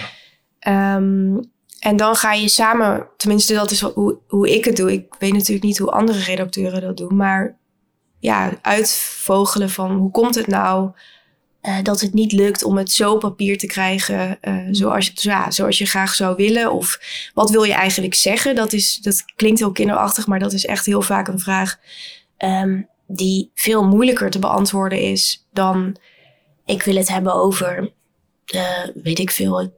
Ehm, 0.59 1.37
en 1.79 1.97
dan 1.97 2.15
ga 2.17 2.33
je 2.33 2.49
samen, 2.49 3.07
tenminste 3.17 3.55
dat 3.55 3.71
is 3.71 3.81
hoe, 3.81 4.19
hoe 4.29 4.55
ik 4.55 4.65
het 4.65 4.77
doe. 4.77 4.93
Ik 4.93 5.15
weet 5.19 5.33
natuurlijk 5.33 5.65
niet 5.65 5.79
hoe 5.79 5.91
andere 5.91 6.19
redacteuren 6.19 6.81
dat 6.81 6.97
doen, 6.97 7.17
maar 7.17 7.59
ja, 8.19 8.51
uitvogelen 8.63 9.71
van 9.71 9.91
hoe 9.91 10.11
komt 10.11 10.35
het 10.35 10.47
nou 10.47 10.91
eh, 11.63 11.77
dat 11.83 12.01
het 12.01 12.13
niet 12.15 12.33
lukt 12.33 12.65
om 12.65 12.77
het 12.77 12.93
zo 12.93 13.13
op 13.13 13.21
papier 13.21 13.59
te 13.59 13.67
krijgen 13.67 14.41
eh, 14.41 14.57
zoals, 14.71 15.07
je- 15.07 15.13
ja, 15.15 15.51
zoals 15.51 15.79
je 15.79 15.87
graag 15.87 16.15
zou 16.15 16.37
willen? 16.37 16.73
Of 16.73 17.01
wat 17.35 17.51
wil 17.51 17.63
je 17.63 17.73
eigenlijk 17.73 18.15
zeggen? 18.15 18.55
Dat, 18.55 18.73
is, 18.73 18.99
dat 18.99 19.25
klinkt 19.37 19.59
heel 19.59 19.73
kinderachtig, 19.73 20.27
maar 20.27 20.39
dat 20.39 20.53
is 20.53 20.65
echt 20.67 20.87
heel 20.87 21.03
vaak 21.03 21.29
een 21.29 21.39
vraag 21.39 21.79
Ehm, 22.37 22.81
die 23.07 23.51
veel 23.55 23.85
moeilijker 23.89 24.31
te 24.31 24.39
beantwoorden 24.39 24.99
is 25.01 25.47
dan, 25.53 25.97
ik 26.67 26.83
wil 26.83 26.97
het 26.97 27.09
hebben 27.09 27.35
over, 27.35 27.93
eh, 28.47 28.63
weet 28.95 29.19
ik 29.19 29.31
veel, 29.31 29.73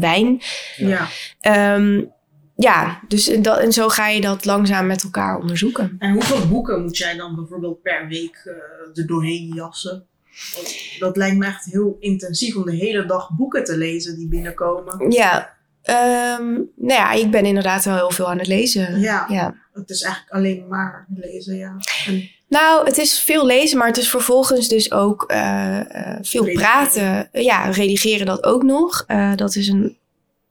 wijn. 0.00 0.40
Ja. 0.76 1.08
Ehm, 1.40 2.02
ja, 2.56 3.00
dus 3.08 3.28
en 3.28 3.42
dat, 3.42 3.58
en 3.58 3.72
zo 3.72 3.88
ga 3.88 4.08
je 4.08 4.20
dat 4.20 4.44
langzaam 4.44 4.86
met 4.86 5.02
elkaar 5.02 5.38
onderzoeken. 5.38 5.96
En 5.98 6.12
hoeveel 6.12 6.48
boeken 6.48 6.82
moet 6.82 6.96
jij 6.96 7.16
dan 7.16 7.34
bijvoorbeeld 7.34 7.82
per 7.82 8.08
week 8.08 8.42
er 8.94 9.06
doorheen 9.06 9.52
jassen? 9.54 10.06
Dat 10.98 11.16
lijkt 11.16 11.36
me 11.36 11.46
echt 11.46 11.64
heel 11.64 11.96
intensief 12.00 12.56
om 12.56 12.64
de 12.64 12.74
hele 12.76 13.06
dag 13.06 13.30
boeken 13.36 13.64
te 13.64 13.76
lezen 13.76 14.16
die 14.16 14.28
binnenkomen. 14.28 15.10
Ja, 15.10 15.54
ehm, 15.82 16.52
nou 16.76 17.00
ja, 17.00 17.12
ik 17.12 17.30
ben 17.30 17.44
inderdaad 17.44 17.84
wel 17.84 17.94
heel 17.96 18.10
veel 18.10 18.30
aan 18.30 18.38
het 18.38 18.46
lezen. 18.46 19.00
Ja. 19.00 19.26
ja. 19.28 19.54
Het 19.72 19.90
is 19.90 20.02
eigenlijk 20.02 20.34
alleen 20.34 20.66
maar 20.68 21.06
lezen, 21.14 21.56
ja. 21.56 21.76
En 22.06 22.28
Nou, 22.48 22.84
het 22.86 22.98
is 22.98 23.18
veel 23.18 23.46
lezen, 23.46 23.78
maar 23.78 23.86
het 23.86 23.96
is 23.96 24.08
vervolgens 24.10 24.68
dus 24.68 24.92
ook 24.92 25.24
eh, 25.26 25.78
eh, 25.80 26.18
veel 26.22 26.44
Redigeren. 26.44 26.54
praten. 26.54 27.28
Ja, 27.42 27.64
redigeren 27.70 28.26
dat 28.26 28.44
ook 28.44 28.62
nog. 28.62 29.04
Eh, 29.06 29.34
dat 29.36 29.54
is 29.56 29.68
een, 29.68 29.96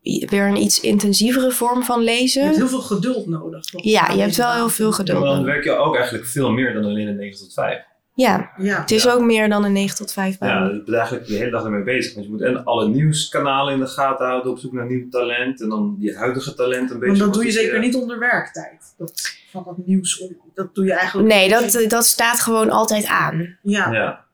weer 0.01 0.43
een 0.47 0.61
iets 0.61 0.79
intensievere 0.79 1.51
vorm 1.51 1.83
van 1.83 1.99
je 1.99 2.05
lezen. 2.05 2.43
hebt 2.43 2.55
heel 2.55 2.67
veel 2.67 2.81
geduld 2.81 3.27
nodig. 3.27 3.65
toch? 3.65 3.83
Ja, 3.83 4.11
je 4.11 4.21
hebt 4.21 4.35
wel 4.35 4.53
heel 4.53 4.69
veel 4.69 4.89
Ja, 4.89 4.93
geduld. 4.95 5.19
maar 5.19 5.29
dan 5.35 5.43
werk 5.43 5.63
je 5.63 5.71
ook 5.75 5.95
eigenlijk 5.95 6.25
veel 6.25 6.51
meer 6.51 6.73
dan 6.73 6.83
alleen 6.83 7.07
een 7.07 7.15
9 7.15 7.39
tot 7.39 7.53
5. 7.53 7.81
Ja, 8.15 8.51
Ja. 8.57 8.79
het 8.81 8.91
is 8.91 9.03
Ja. 9.03 9.11
ook 9.11 9.21
meer 9.21 9.49
dan 9.49 9.63
een 9.63 9.71
9 9.71 9.95
tot 9.97 10.13
5 10.13 10.37
baan. 10.37 10.49
Ja, 10.49 10.63
je 10.73 10.83
bent 10.83 10.97
eigenlijk 10.97 11.27
de 11.27 11.33
hele 11.35 11.51
dag 11.51 11.63
ermee 11.63 11.83
bezig. 11.83 12.13
Want 12.13 12.25
je 12.25 12.31
moet 12.31 12.41
en 12.41 12.63
alle 12.63 12.87
nieuwskanalen 12.87 13.73
in 13.73 13.79
de 13.79 13.87
gaten 13.87 14.25
houden, 14.25 14.51
op 14.51 14.59
zoek 14.59 14.73
naar 14.73 14.85
nieuw 14.85 15.09
talent. 15.09 15.61
En 15.61 15.69
dan 15.69 15.95
je 15.99 16.15
huidige 16.15 16.53
talent 16.53 16.91
een 16.91 16.99
beetje. 16.99 17.07
Want 17.17 17.19
dat 17.19 17.33
doe 17.33 17.45
je 17.45 17.51
zeker 17.51 17.79
niet 17.79 17.95
onder 17.95 18.19
werktijd. 18.19 18.93
Dat, 18.97 19.35
van 19.51 19.63
dat 19.65 19.77
nieuws, 19.85 20.23
dat 20.53 20.75
doe 20.75 20.85
je 20.85 20.93
eigenlijk... 20.93 21.27
Nee, 21.33 21.49
dat, 21.49 21.85
dat 21.87 22.05
staat 22.05 22.39
gewoon 22.39 22.69
altijd 22.69 23.05
aan. 23.05 23.57
Ja, 23.61 23.91
ja. 23.91 24.25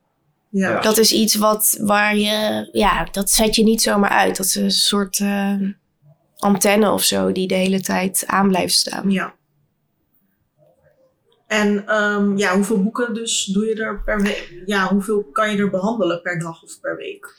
Ja, 0.51 0.69
Ja. 0.69 0.79
Dat 0.81 0.97
is 0.97 1.11
iets 1.13 1.35
wat, 1.35 1.77
waar 1.81 2.15
je, 2.17 2.69
ja, 2.71 3.07
dat 3.11 3.29
zet 3.29 3.55
je 3.55 3.63
niet 3.63 3.81
zomaar 3.81 4.09
uit. 4.09 4.37
Dat 4.37 4.45
is 4.45 4.55
een 4.55 4.71
soort 4.71 5.19
eh, 5.19 5.53
antenne 6.37 6.91
of 6.91 7.03
zo 7.03 7.31
die 7.31 7.47
de 7.47 7.55
hele 7.55 7.81
tijd 7.81 8.23
aan 8.27 8.47
blijft 8.47 8.73
staan. 8.73 9.11
ja. 9.11 9.37
En 11.49 11.87
ehm, 11.87 12.37
ja, 12.37 12.55
hoeveel 12.55 12.83
boeken 12.83 13.13
dus 13.13 13.45
doe 13.45 13.65
je 13.65 13.75
er 13.75 14.01
per 14.03 14.21
week? 14.21 14.61
Ja, 14.65 14.87
hoeveel 14.87 15.23
kan 15.23 15.51
je 15.51 15.57
er 15.57 15.69
behandelen 15.69 16.21
per 16.21 16.39
dag 16.39 16.63
of 16.63 16.79
per 16.81 16.95
week? 16.95 17.35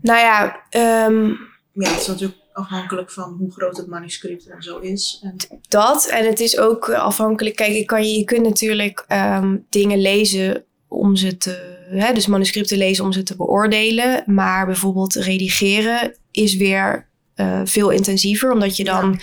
Nou 0.00 0.18
ja, 0.18 0.62
ehm, 0.70 1.26
Ja, 1.72 1.88
het 1.90 2.00
is 2.00 2.06
natuurlijk 2.06 2.40
afhankelijk 2.52 3.10
van 3.10 3.36
hoe 3.38 3.52
groot 3.52 3.76
het 3.76 3.86
manuscript 3.86 4.46
en 4.46 4.62
zo 4.62 4.78
is. 4.78 5.20
En, 5.22 5.36
dat. 5.68 6.06
En 6.06 6.26
het 6.26 6.40
is 6.40 6.58
ook 6.58 6.90
afhankelijk. 6.90 7.56
Kijk, 7.56 7.72
je, 7.72 7.84
kan, 7.84 8.10
je 8.10 8.24
kunt 8.24 8.42
natuurlijk 8.42 9.04
ehm, 9.08 9.56
dingen 9.70 10.00
lezen 10.00 10.64
om 10.88 11.16
ze 11.16 11.36
te. 11.36 11.84
Hè, 11.90 12.12
dus 12.12 12.26
manuscripten 12.26 12.78
lezen 12.78 13.04
om 13.04 13.12
ze 13.12 13.22
te 13.22 13.36
beoordelen. 13.36 14.22
Maar 14.26 14.66
bijvoorbeeld 14.66 15.14
redigeren 15.14 16.16
is 16.30 16.56
weer 16.56 17.08
eh, 17.34 17.60
veel 17.64 17.90
intensiever, 17.90 18.52
omdat 18.52 18.76
je 18.76 18.84
dan. 18.84 19.20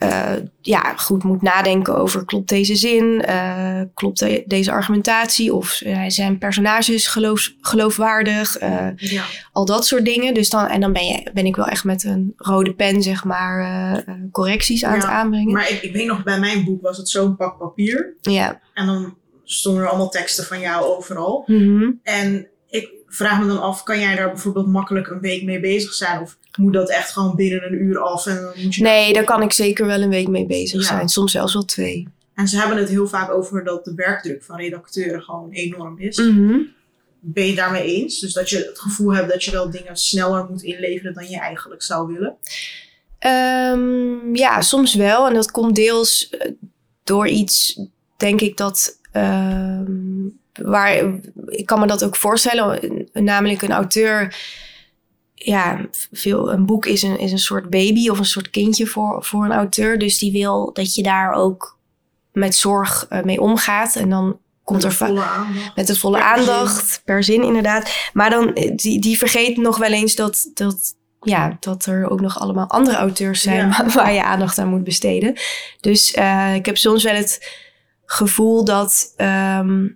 Eh, 0.00 0.32
ja, 0.60 0.94
goed 0.96 1.24
moet 1.24 1.42
nadenken 1.42 1.96
over 1.96 2.24
klopt 2.24 2.48
deze 2.48 2.74
zin, 2.76 3.22
eh, 3.24 3.80
klopt 3.94 4.18
de- 4.18 4.42
deze 4.46 4.72
argumentatie 4.72 5.54
of 5.54 5.80
eh, 5.80 6.04
zijn 6.08 6.38
personages 6.38 7.06
geloof, 7.06 7.52
geloofwaardig, 7.60 8.60
ja. 8.96 9.24
al 9.52 9.64
dat 9.64 9.86
soort 9.86 10.04
dingen. 10.04 10.34
Dus 10.34 10.48
dan, 10.50 10.66
en 10.66 10.80
dan 10.80 10.92
ben, 10.92 11.04
je, 11.04 11.30
ben 11.34 11.46
ik 11.46 11.56
wel 11.56 11.66
echt 11.66 11.84
met 11.84 12.04
een 12.04 12.32
rode 12.36 12.74
pen, 12.74 13.02
zeg 13.02 13.24
maar, 13.24 14.04
correcties 14.32 14.84
aan 14.84 14.90
Ja, 14.94 14.96
het 15.00 15.06
aanbrengen. 15.06 15.52
Maar 15.52 15.70
ik, 15.70 15.82
ik 15.82 15.92
weet 15.92 16.06
nog, 16.06 16.22
bij 16.22 16.38
mijn 16.38 16.64
boek 16.64 16.82
was 16.82 16.96
het 16.96 17.08
zo'n 17.08 17.36
pak 17.36 17.58
papier. 17.58 18.14
Ja. 18.20 18.60
En 18.74 18.86
dan 18.86 19.16
stonden 19.44 19.82
er 19.82 19.88
allemaal 19.88 20.10
teksten 20.10 20.44
van 20.44 20.60
jou 20.60 20.84
overal. 20.84 21.42
Mhm. 21.46 21.90
En 22.02 22.46
ik 22.68 22.88
vraag 23.06 23.40
me 23.40 23.46
dan 23.46 23.60
af, 23.62 23.82
kan 23.82 24.00
jij 24.00 24.16
daar 24.16 24.28
bijvoorbeeld 24.30 24.66
makkelijk 24.66 25.08
een 25.08 25.20
week 25.20 25.42
mee 25.44 25.60
bezig 25.60 25.92
zijn? 25.92 26.20
Of 26.20 26.38
moet 26.58 26.72
dat 26.72 26.90
echt 26.90 27.10
gewoon 27.12 27.36
binnen 27.36 27.62
een 27.64 27.82
uur 27.82 27.98
af? 27.98 28.26
En, 28.26 28.34
dan 28.34 28.52
moet 28.62 28.74
je 28.74 28.82
Nee, 28.82 29.12
daar 29.12 29.24
kan 29.24 29.42
ik 29.42 29.52
zeker 29.52 29.86
wel 29.86 30.00
een 30.02 30.08
week 30.10 30.28
mee 30.28 30.46
bezig 30.46 30.80
Ja. 30.80 30.86
zijn. 30.86 31.08
Soms 31.08 31.32
zelfs 31.32 31.52
wel 31.52 31.64
twee. 31.64 32.08
en 32.34 32.48
ze 32.48 32.58
hebben 32.58 32.76
het 32.76 32.88
heel 32.88 33.06
vaak 33.08 33.30
over 33.30 33.64
dat 33.64 33.84
de 33.84 33.94
werkdruk 33.94 34.42
van 34.42 34.56
redacteuren 34.56 35.22
gewoon 35.22 35.50
enorm 35.50 35.98
is. 35.98 36.16
Mhm. 36.18 36.58
Ben 37.20 37.46
je 37.46 37.54
daarmee 37.54 37.84
eens? 37.84 38.20
Dus 38.20 38.32
dat 38.32 38.50
je 38.50 38.56
het 38.56 38.78
gevoel 38.80 39.14
hebt 39.14 39.30
dat 39.30 39.44
je 39.44 39.50
wel 39.50 39.70
dingen 39.70 39.96
sneller 39.96 40.46
moet 40.50 40.62
inleveren 40.62 41.14
dan 41.14 41.28
je 41.28 41.38
eigenlijk 41.38 41.82
zou 41.82 42.12
willen? 42.12 42.36
Ehm, 43.18 44.34
ja, 44.34 44.60
soms 44.60 44.94
wel. 44.94 45.26
En 45.28 45.34
dat 45.34 45.50
komt 45.50 45.74
deels 45.76 46.28
eh, 46.30 46.50
door 47.04 47.28
iets, 47.28 47.80
denk 48.16 48.40
ik, 48.40 48.56
dat. 48.56 48.98
ehm, 49.12 49.84
waar, 50.52 50.94
ik 51.46 51.66
kan 51.66 51.80
me 51.80 51.86
dat 51.86 52.04
ook 52.04 52.16
voorstellen. 52.16 52.78
Namelijk 53.12 53.62
een 53.62 53.70
auteur. 53.72 54.34
Ja, 55.42 55.86
veel, 56.12 56.52
een 56.52 56.66
boek 56.66 56.86
is 56.86 57.02
een, 57.02 57.18
is 57.18 57.32
een 57.32 57.38
soort 57.38 57.70
baby 57.70 58.08
of 58.08 58.18
een 58.18 58.24
soort 58.24 58.50
kindje 58.50 58.86
voor, 58.86 59.24
voor 59.24 59.44
een 59.44 59.52
auteur. 59.52 59.98
Dus 59.98 60.18
die 60.18 60.32
wil 60.32 60.72
dat 60.72 60.94
je 60.94 61.02
daar 61.02 61.32
ook 61.32 61.78
met 62.32 62.54
zorg 62.54 63.06
eh, 63.08 63.22
mee 63.22 63.40
omgaat. 63.40 63.96
En 63.96 64.10
dan 64.10 64.38
komt 64.64 64.82
er 64.84 64.88
Met 64.88 65.00
aandacht. 65.08 65.76
met 65.76 65.86
de 65.86 65.96
volle 65.96 66.18
Per 66.18 66.26
zin. 66.26 66.38
aandacht, 66.48 67.02
per 67.04 67.24
zin 67.24 67.42
inderdaad. 67.42 68.10
Maar 68.12 68.30
dan, 68.30 68.54
eh, 68.54 68.72
die, 68.76 69.00
die 69.00 69.18
vergeet 69.18 69.56
nog 69.56 69.76
wel 69.78 69.92
eens 69.92 70.14
dat, 70.14 70.50
dat, 70.54 70.94
ja, 71.20 71.56
dat 71.60 71.86
er 71.86 72.10
ook 72.10 72.20
nog 72.20 72.38
allemaal 72.38 72.66
andere 72.68 72.96
auteurs 72.96 73.42
zijn 73.42 73.68
Ja. 73.68 73.76
waar, 73.76 73.92
waar 73.92 74.12
je 74.12 74.24
aandacht 74.24 74.58
aan 74.58 74.68
moet 74.68 74.84
besteden. 74.84 75.34
Dus 75.80 76.12
eh, 76.12 76.54
ik 76.54 76.66
heb 76.66 76.76
soms 76.76 77.02
wel 77.04 77.14
het 77.14 77.58
gevoel 78.04 78.64
dat, 78.64 79.12
ehm, 79.16 79.86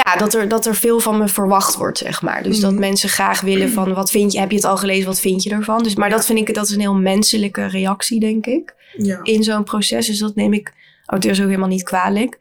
ja, 0.00 0.16
dat, 0.16 0.34
er, 0.34 0.48
dat 0.48 0.66
er 0.66 0.74
veel 0.74 1.00
van 1.00 1.18
me 1.18 1.28
verwacht 1.28 1.76
wordt, 1.76 1.98
zeg 1.98 2.22
maar. 2.22 2.42
Dus 2.42 2.60
dat 2.60 2.70
Mhm. 2.70 2.80
mensen 2.80 3.08
graag 3.08 3.40
willen 3.40 3.70
van, 3.70 3.94
wat 3.94 4.10
vind 4.10 4.32
je, 4.32 4.38
heb 4.38 4.50
je 4.50 4.56
het 4.56 4.64
al 4.64 4.76
gelezen, 4.76 5.06
wat 5.06 5.20
vind 5.20 5.42
je 5.42 5.50
ervan? 5.50 5.82
Dus, 5.82 5.94
maar 5.94 6.10
dat 6.10 6.26
vind 6.26 6.38
ik, 6.48 6.54
dat 6.54 6.64
is 6.64 6.70
een 6.74 6.80
heel 6.80 6.94
menselijke 6.94 7.66
reactie, 7.66 8.20
denk 8.20 8.46
ik 8.46 8.74
Ja. 8.96 9.20
in 9.22 9.42
zo'n 9.42 9.64
proces. 9.64 10.06
Dus 10.06 10.18
dat 10.18 10.34
neem 10.34 10.52
ik 10.52 10.72
auteurs 11.06 11.40
ook 11.40 11.46
helemaal 11.46 11.68
niet 11.68 11.82
kwalijk. 11.82 12.38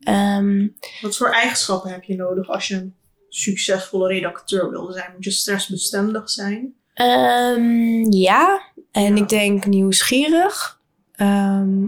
Ehm, 0.00 0.66
Wat 1.00 1.16
voor 1.16 1.30
eigenschappen 1.30 1.90
heb 1.90 2.02
je 2.02 2.14
nodig 2.16 2.48
als 2.48 2.68
je 2.68 2.74
een 2.74 2.94
succesvolle 3.28 4.08
redacteur 4.08 4.70
wil 4.70 4.92
zijn? 4.92 5.10
Moet 5.14 5.24
je 5.24 5.30
stressbestendig 5.30 6.30
zijn? 6.30 6.74
Ehm, 6.94 8.12
ja, 8.12 8.60
en 8.92 9.16
Ja. 9.16 9.22
ik 9.22 9.28
denk 9.28 9.66
nieuwsgierig. 9.66 10.80
Ehm, 11.12 11.84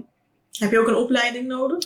Heb 0.59 0.71
je 0.71 0.79
ook 0.79 0.89
een 0.89 0.95
opleiding 0.95 1.47
nodig? 1.47 1.79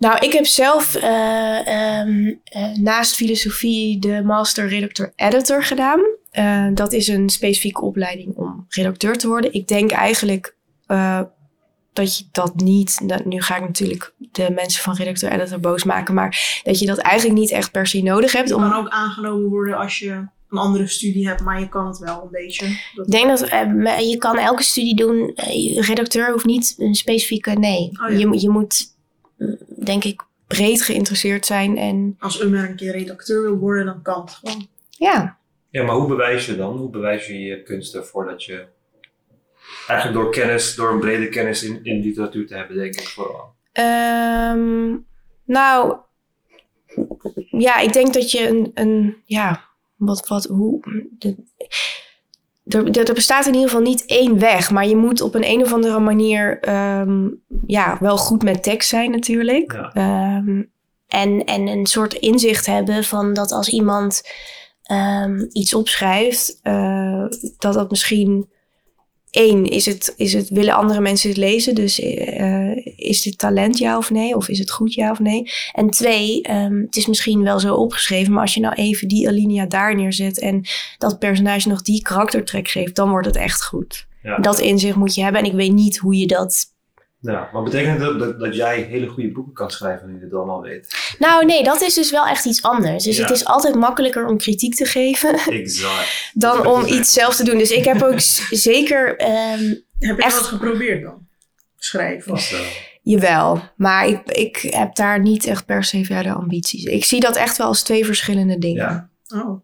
Nou, 0.00 0.18
ik 0.26 0.32
heb 0.32 0.46
zelf 0.46 0.94
eh, 0.94 1.98
ehm, 1.98 2.34
eh, 2.44 2.74
naast 2.74 3.14
filosofie 3.14 3.98
de 3.98 4.22
master 4.24 4.68
redacteur 4.68 5.12
editor 5.16 5.62
gedaan. 5.62 6.00
Eh, 6.30 6.66
dat 6.74 6.92
is 6.92 7.08
een 7.08 7.28
specifieke 7.28 7.80
opleiding 7.80 8.36
om 8.36 8.66
redacteur 8.68 9.16
te 9.16 9.28
worden. 9.28 9.52
Ik 9.52 9.68
denk 9.68 9.90
eigenlijk 9.90 10.54
dat 11.92 12.18
je 12.18 12.24
dat 12.32 12.54
niet. 12.54 13.08
Dat, 13.08 13.24
nu 13.24 13.42
ga 13.42 13.56
ik 13.56 13.62
natuurlijk 13.62 14.12
de 14.18 14.50
mensen 14.50 14.82
van 14.82 14.94
redacteur 14.94 15.32
editor 15.32 15.60
boos 15.60 15.84
maken, 15.84 16.14
maar 16.14 16.60
dat 16.62 16.78
je 16.78 16.86
dat 16.86 16.98
eigenlijk 16.98 17.38
niet 17.38 17.50
echt 17.50 17.70
per 17.70 17.86
se 17.86 18.02
nodig 18.02 18.32
hebt. 18.32 18.48
Je 18.48 18.54
Om, 18.54 18.62
kan 18.62 18.74
ook 18.74 18.88
aangenomen 18.88 19.48
worden 19.48 19.76
als 19.76 19.98
je 19.98 20.10
een 20.48 20.58
andere 20.58 20.86
studie 20.86 21.28
hebt, 21.28 21.40
maar 21.40 21.60
je 21.60 21.68
kan 21.68 21.86
het 21.86 21.98
wel 21.98 22.22
een 22.22 22.30
beetje. 22.30 22.66
Ik 22.94 23.10
denk 23.10 23.28
dat 23.28 23.48
je 24.10 24.16
kan 24.18 24.38
elke 24.38 24.62
studie 24.62 24.94
doen. 24.94 25.32
Redacteur 25.74 26.32
hoeft 26.32 26.44
niet 26.46 26.74
een 26.78 26.94
specifieke. 26.94 27.50
Nee, 27.50 27.90
Oh 28.02 28.10
ja. 28.10 28.18
je, 28.18 28.40
je 28.40 28.50
moet, 28.50 28.98
denk 29.84 30.04
ik, 30.04 30.22
breed 30.46 30.82
geïnteresseerd 30.82 31.46
zijn 31.46 31.76
en 31.76 32.16
Als 32.18 32.40
Ummer 32.40 32.68
een 32.68 32.76
keer 32.76 32.92
redacteur 32.92 33.42
wil 33.42 33.56
worden, 33.56 33.86
dan 33.86 34.02
kan 34.02 34.20
het 34.20 34.30
gewoon. 34.30 34.68
ja. 34.90 35.38
Ja, 35.70 35.82
maar 35.82 35.94
hoe 35.94 36.08
bewijs 36.08 36.46
je 36.46 36.56
dan? 36.56 36.76
Hoe 36.76 36.90
bewijs 36.90 37.26
je 37.26 37.40
je 37.40 37.62
kunsten 37.62 38.06
voordat 38.06 38.44
je... 38.44 38.66
Eigenlijk 39.86 40.20
door 40.20 40.32
kennis, 40.32 40.74
door 40.74 40.90
een 40.92 41.00
brede 41.00 41.28
kennis 41.28 41.62
in, 41.62 41.80
in 41.82 42.00
literatuur 42.00 42.46
te 42.46 42.54
hebben, 42.54 42.76
denk 42.76 42.94
ik 42.94 43.08
vooral. 43.08 43.54
Ehm, 43.72 44.96
nou, 45.44 45.96
ja, 47.50 47.78
ik 47.78 47.92
denk 47.92 48.14
dat 48.14 48.30
je 48.30 48.48
een, 48.48 48.70
een 48.74 49.16
ja, 49.24 49.64
wat, 49.96 50.28
wat, 50.28 50.44
hoe, 50.44 50.80
de, 51.18 51.36
er, 52.64 53.08
er 53.08 53.14
bestaat 53.14 53.46
in 53.46 53.54
ieder 53.54 53.68
geval 53.68 53.84
niet 53.84 54.04
één 54.06 54.38
weg, 54.38 54.70
maar 54.70 54.86
je 54.86 54.96
moet 54.96 55.20
op 55.20 55.34
een, 55.34 55.44
een 55.44 55.62
of 55.62 55.72
andere 55.72 55.98
manier, 55.98 56.60
ehm, 56.60 57.28
ja, 57.66 57.96
wel 58.00 58.16
goed 58.16 58.42
met 58.42 58.62
tekst 58.62 58.88
zijn 58.88 59.10
natuurlijk. 59.10 59.72
Ja. 59.72 59.90
Ehm, 59.92 60.62
En, 61.06 61.44
en 61.44 61.66
een 61.66 61.86
soort 61.86 62.14
inzicht 62.14 62.66
hebben 62.66 63.04
van 63.04 63.32
dat 63.32 63.52
als 63.52 63.68
iemand 63.68 64.22
ehm, 64.82 65.46
iets 65.52 65.74
opschrijft, 65.74 66.58
eh, 66.62 67.24
dat 67.58 67.74
dat 67.74 67.90
misschien 67.90 68.48
één 69.30 69.64
is 69.64 69.86
het, 69.86 70.14
is 70.16 70.32
het 70.32 70.48
willen 70.48 70.74
andere 70.74 71.00
mensen 71.00 71.28
het 71.28 71.38
lezen, 71.38 71.74
dus 71.74 72.00
eh, 72.00 72.86
is 72.96 73.22
dit 73.22 73.38
talent 73.38 73.78
ja 73.78 73.96
of 73.96 74.10
nee, 74.10 74.36
of 74.36 74.48
is 74.48 74.58
het 74.58 74.70
goed 74.70 74.94
ja 74.94 75.10
of 75.10 75.18
nee? 75.18 75.50
En 75.72 75.90
twee, 75.90 76.42
ehm, 76.42 76.80
het 76.80 76.96
is 76.96 77.06
misschien 77.06 77.42
wel 77.42 77.60
zo 77.60 77.74
opgeschreven, 77.74 78.32
maar 78.32 78.42
als 78.42 78.54
je 78.54 78.60
nou 78.60 78.74
even 78.74 79.08
die 79.08 79.28
alinea 79.28 79.66
daar 79.66 79.96
neerzet 79.96 80.40
en 80.40 80.64
dat 80.98 81.18
personage 81.18 81.68
nog 81.68 81.82
die 81.82 82.02
karaktertrek 82.02 82.68
geeft, 82.68 82.94
dan 82.94 83.10
wordt 83.10 83.26
het 83.26 83.36
echt 83.36 83.64
goed. 83.64 84.06
Ja. 84.22 84.38
Dat 84.38 84.58
inzicht 84.58 84.96
moet 84.96 85.14
je 85.14 85.22
hebben 85.22 85.40
en 85.40 85.46
ik 85.46 85.54
weet 85.54 85.72
niet 85.72 85.96
hoe 85.96 86.16
je 86.16 86.26
dat. 86.26 86.66
Ja, 87.22 87.48
maar 87.52 87.62
betekent 87.62 88.00
dat, 88.00 88.18
dat 88.18 88.40
dat 88.40 88.54
jij 88.56 88.80
hele 88.80 89.06
goede 89.08 89.32
boeken 89.32 89.52
kan 89.52 89.70
schrijven 89.70 90.06
nu 90.12 90.18
je 90.18 90.24
het 90.24 90.34
allemaal 90.34 90.60
weet? 90.62 91.14
Nou, 91.18 91.44
nee, 91.44 91.62
dat 91.62 91.80
is 91.82 91.94
dus 91.94 92.10
wel 92.10 92.26
echt 92.26 92.44
iets 92.44 92.62
anders. 92.62 93.04
Dus 93.04 93.16
Ja. 93.16 93.22
het 93.22 93.30
is 93.32 93.44
altijd 93.44 93.74
makkelijker 93.74 94.26
om 94.26 94.38
kritiek 94.38 94.74
te 94.74 94.84
geven 94.84 95.34
Exact. 95.60 96.30
Dan 96.34 96.66
om 96.66 96.84
iets 96.86 97.12
zelf 97.12 97.36
te 97.36 97.44
doen. 97.44 97.58
Dus 97.58 97.70
ik 97.70 97.84
heb 97.84 98.02
ook 98.02 98.20
zeker, 98.70 99.16
Ehm, 99.16 99.74
Heb 99.98 100.16
je 100.16 100.22
Echt? 100.22 100.34
dat 100.36 100.46
geprobeerd 100.46 101.02
dan? 101.02 101.26
Schrijven. 101.76 102.32
Wel. 102.32 102.60
jawel, 103.02 103.62
maar 103.76 104.08
ik, 104.08 104.20
ik 104.30 104.56
heb 104.56 104.94
daar 104.94 105.20
niet 105.20 105.44
echt 105.46 105.66
per 105.66 105.84
se 105.84 106.04
verder 106.04 106.32
ambities. 106.34 106.84
Ik 106.84 107.04
zie 107.04 107.20
dat 107.20 107.36
echt 107.36 107.56
wel 107.56 107.66
als 107.66 107.82
twee 107.82 108.04
verschillende 108.04 108.58
dingen. 108.58 109.10
Ja. 109.26 109.40
Oh. 109.40 109.60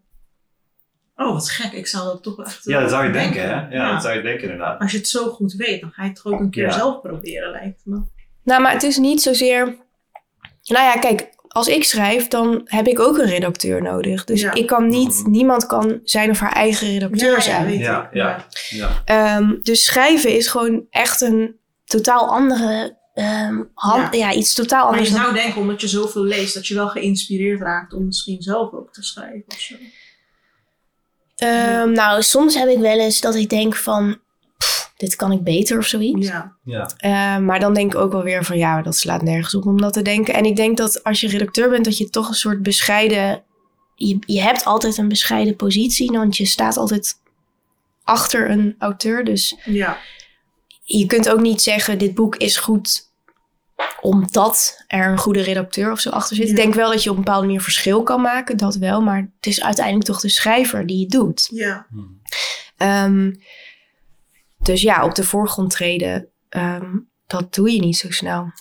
Oh, 1.17 1.33
wat 1.33 1.49
gek. 1.49 1.71
Ik 1.71 1.87
zou 1.87 2.05
dat 2.05 2.23
toch 2.23 2.39
echt... 2.45 2.59
ja, 2.63 2.79
dat 2.81 2.89
zou 2.89 3.05
je 3.05 3.11
denken, 3.11 3.41
hè? 3.41 3.49
Ja, 3.49 3.67
Ja. 3.69 3.91
dat 3.93 4.01
zou 4.01 4.15
je 4.15 4.21
denken 4.21 4.43
inderdaad. 4.43 4.79
Als 4.79 4.91
je 4.91 4.97
het 4.97 5.07
zo 5.07 5.27
goed 5.29 5.53
weet, 5.53 5.81
dan 5.81 5.91
ga 5.91 6.03
je 6.03 6.09
het 6.09 6.21
toch 6.23 6.33
ook 6.33 6.39
een 6.39 6.49
keer 6.49 6.63
Ja. 6.63 6.71
zelf 6.71 7.01
proberen, 7.01 7.51
lijkt 7.51 7.81
me. 7.83 8.01
Nou, 8.43 8.61
maar 8.61 8.71
het 8.71 8.83
is 8.83 8.97
niet 8.97 9.21
zozeer. 9.21 9.65
Nou 10.63 10.85
ja, 10.85 10.93
kijk, 10.99 11.29
als 11.47 11.67
ik 11.67 11.83
schrijf, 11.83 12.27
dan 12.27 12.61
heb 12.65 12.87
ik 12.87 12.99
ook 12.99 13.17
een 13.17 13.25
redacteur 13.29 13.81
nodig. 13.81 14.23
Dus 14.23 14.41
Ja. 14.41 14.53
ik 14.53 14.67
kan 14.67 14.87
niet, 14.87 15.19
Mhm. 15.21 15.31
niemand 15.31 15.65
kan 15.65 15.99
zijn 16.03 16.29
of 16.29 16.39
haar 16.39 16.51
eigen 16.53 16.87
redacteur 16.87 17.41
zijn. 17.41 17.65
weet 17.65 17.79
Ja, 17.79 18.09
ja. 18.13 18.45
Ja. 18.69 18.89
Ehm, 19.05 19.53
dus 19.63 19.85
schrijven 19.85 20.35
is 20.35 20.47
gewoon 20.47 20.85
echt 20.89 21.21
een. 21.21 21.55
totaal 21.85 22.27
andere. 22.29 22.95
ehm, 23.13 23.63
hand, 23.73 24.15
ja. 24.15 24.33
iets 24.33 24.53
totaal 24.53 24.83
Maar 24.83 24.91
je 24.93 24.97
anders. 24.97 25.15
dan- 25.15 25.23
zou 25.23 25.33
denken, 25.43 25.61
omdat 25.61 25.81
je 25.81 25.87
zoveel 25.87 26.23
leest, 26.23 26.53
dat 26.53 26.67
je 26.67 26.73
wel 26.73 26.87
geïnspireerd 26.87 27.61
raakt 27.61 27.93
om 27.93 28.05
misschien 28.05 28.41
zelf 28.41 28.73
ook 28.73 28.93
te 28.93 29.03
schrijven 29.03 29.43
of 29.47 29.59
zo. 29.59 29.75
Ehm, 31.37 31.91
nou, 31.91 32.21
soms 32.23 32.55
heb 32.55 32.67
ik 32.67 32.77
wel 32.77 32.99
eens 32.99 33.21
dat 33.21 33.35
ik 33.35 33.49
denk 33.49 33.75
van. 33.75 34.19
pff, 34.57 34.91
dit 34.97 35.15
kan 35.15 35.31
ik 35.31 35.43
beter 35.43 35.77
of 35.77 35.85
zoiets. 35.85 36.27
Ja. 36.27 36.55
ja. 36.63 36.89
Eh, 36.97 37.37
maar 37.37 37.59
dan 37.59 37.73
denk 37.73 37.93
ik 37.93 37.99
ook 37.99 38.11
wel 38.11 38.23
weer 38.23 38.45
van 38.45 38.57
ja, 38.57 38.81
dat 38.81 38.95
slaat 38.95 39.21
nergens 39.21 39.55
op 39.55 39.65
om 39.65 39.81
dat 39.81 39.93
te 39.93 40.01
denken. 40.01 40.33
En 40.33 40.45
ik 40.45 40.55
denk 40.55 40.77
dat 40.77 41.03
als 41.03 41.21
je 41.21 41.27
redacteur 41.27 41.69
bent, 41.69 41.85
dat 41.85 41.97
je 41.97 42.09
toch 42.09 42.27
een 42.27 42.33
soort 42.33 42.63
bescheiden. 42.63 43.43
Je, 43.95 44.17
je 44.25 44.41
hebt 44.41 44.65
altijd 44.65 44.97
een 44.97 45.07
bescheiden 45.07 45.55
positie, 45.55 46.11
want 46.11 46.37
je 46.37 46.45
staat 46.45 46.77
altijd 46.77 47.13
achter 48.03 48.49
een 48.49 48.75
auteur. 48.79 49.23
Dus 49.23 49.55
Ja. 49.65 49.97
je 50.83 51.05
kunt 51.05 51.29
ook 51.29 51.39
niet 51.41 51.61
zeggen: 51.61 51.97
dit 51.97 52.13
boek 52.15 52.35
is 52.35 52.57
goed 52.57 53.06
omdat 54.07 54.83
er 54.87 55.11
een 55.11 55.17
goede 55.17 55.41
redacteur 55.41 55.91
of 55.91 55.99
zo 55.99 56.09
achter 56.09 56.35
zit. 56.35 56.45
Ja. 56.45 56.51
Ik 56.51 56.57
denk 56.57 56.73
wel 56.73 56.91
dat 56.91 57.03
je 57.03 57.09
op 57.09 57.17
een 57.17 57.23
bepaalde 57.23 57.45
manier 57.45 57.61
verschil 57.61 58.03
kan 58.03 58.21
maken, 58.21 58.57
dat 58.57 58.75
wel. 58.75 59.01
Maar 59.01 59.31
het 59.35 59.45
is 59.45 59.63
uiteindelijk 59.63 60.05
toch 60.05 60.19
de 60.19 60.29
schrijver 60.29 60.85
die 60.85 61.01
het 61.01 61.09
doet. 61.09 61.49
Ja. 61.51 61.87
Hm. 61.89 61.97
Ehm, 62.77 63.33
dus 64.57 64.81
ja, 64.81 65.05
op 65.05 65.15
de 65.15 65.23
voorgrond 65.23 65.69
treden, 65.69 66.27
ehm, 66.49 66.97
dat 67.27 67.53
doe 67.53 67.71
je 67.71 67.79
niet 67.79 67.97
zo 67.97 68.11
snel. 68.11 68.51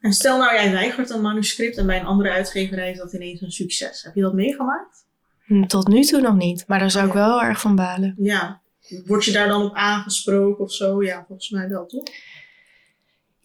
En 0.00 0.12
stel 0.12 0.38
nou, 0.38 0.54
jij 0.54 0.72
weigert 0.72 1.10
een 1.10 1.20
manuscript 1.20 1.76
en 1.76 1.86
bij 1.86 2.00
een 2.00 2.06
andere 2.06 2.30
uitgeverij 2.30 2.90
is 2.90 2.98
dat 2.98 3.12
ineens 3.12 3.40
een 3.40 3.50
succes. 3.50 4.02
Heb 4.02 4.14
je 4.14 4.20
dat 4.20 4.34
meegemaakt? 4.34 5.04
Hm, 5.44 5.66
Tot 5.66 5.88
nu 5.88 6.02
toe 6.02 6.20
nog 6.20 6.34
niet, 6.34 6.64
maar 6.66 6.78
daar 6.78 6.90
zou 6.90 7.06
ik 7.06 7.12
wel 7.12 7.42
erg 7.42 7.60
van 7.60 7.76
balen. 7.76 8.14
Ja. 8.18 8.60
Word 9.04 9.24
je 9.24 9.32
daar 9.32 9.48
dan 9.48 9.62
op 9.62 9.74
aangesproken 9.74 10.64
of 10.64 10.72
zo? 10.72 11.02
Ja, 11.02 11.24
volgens 11.26 11.50
mij 11.50 11.68
wel, 11.68 11.86
toch? 11.86 12.04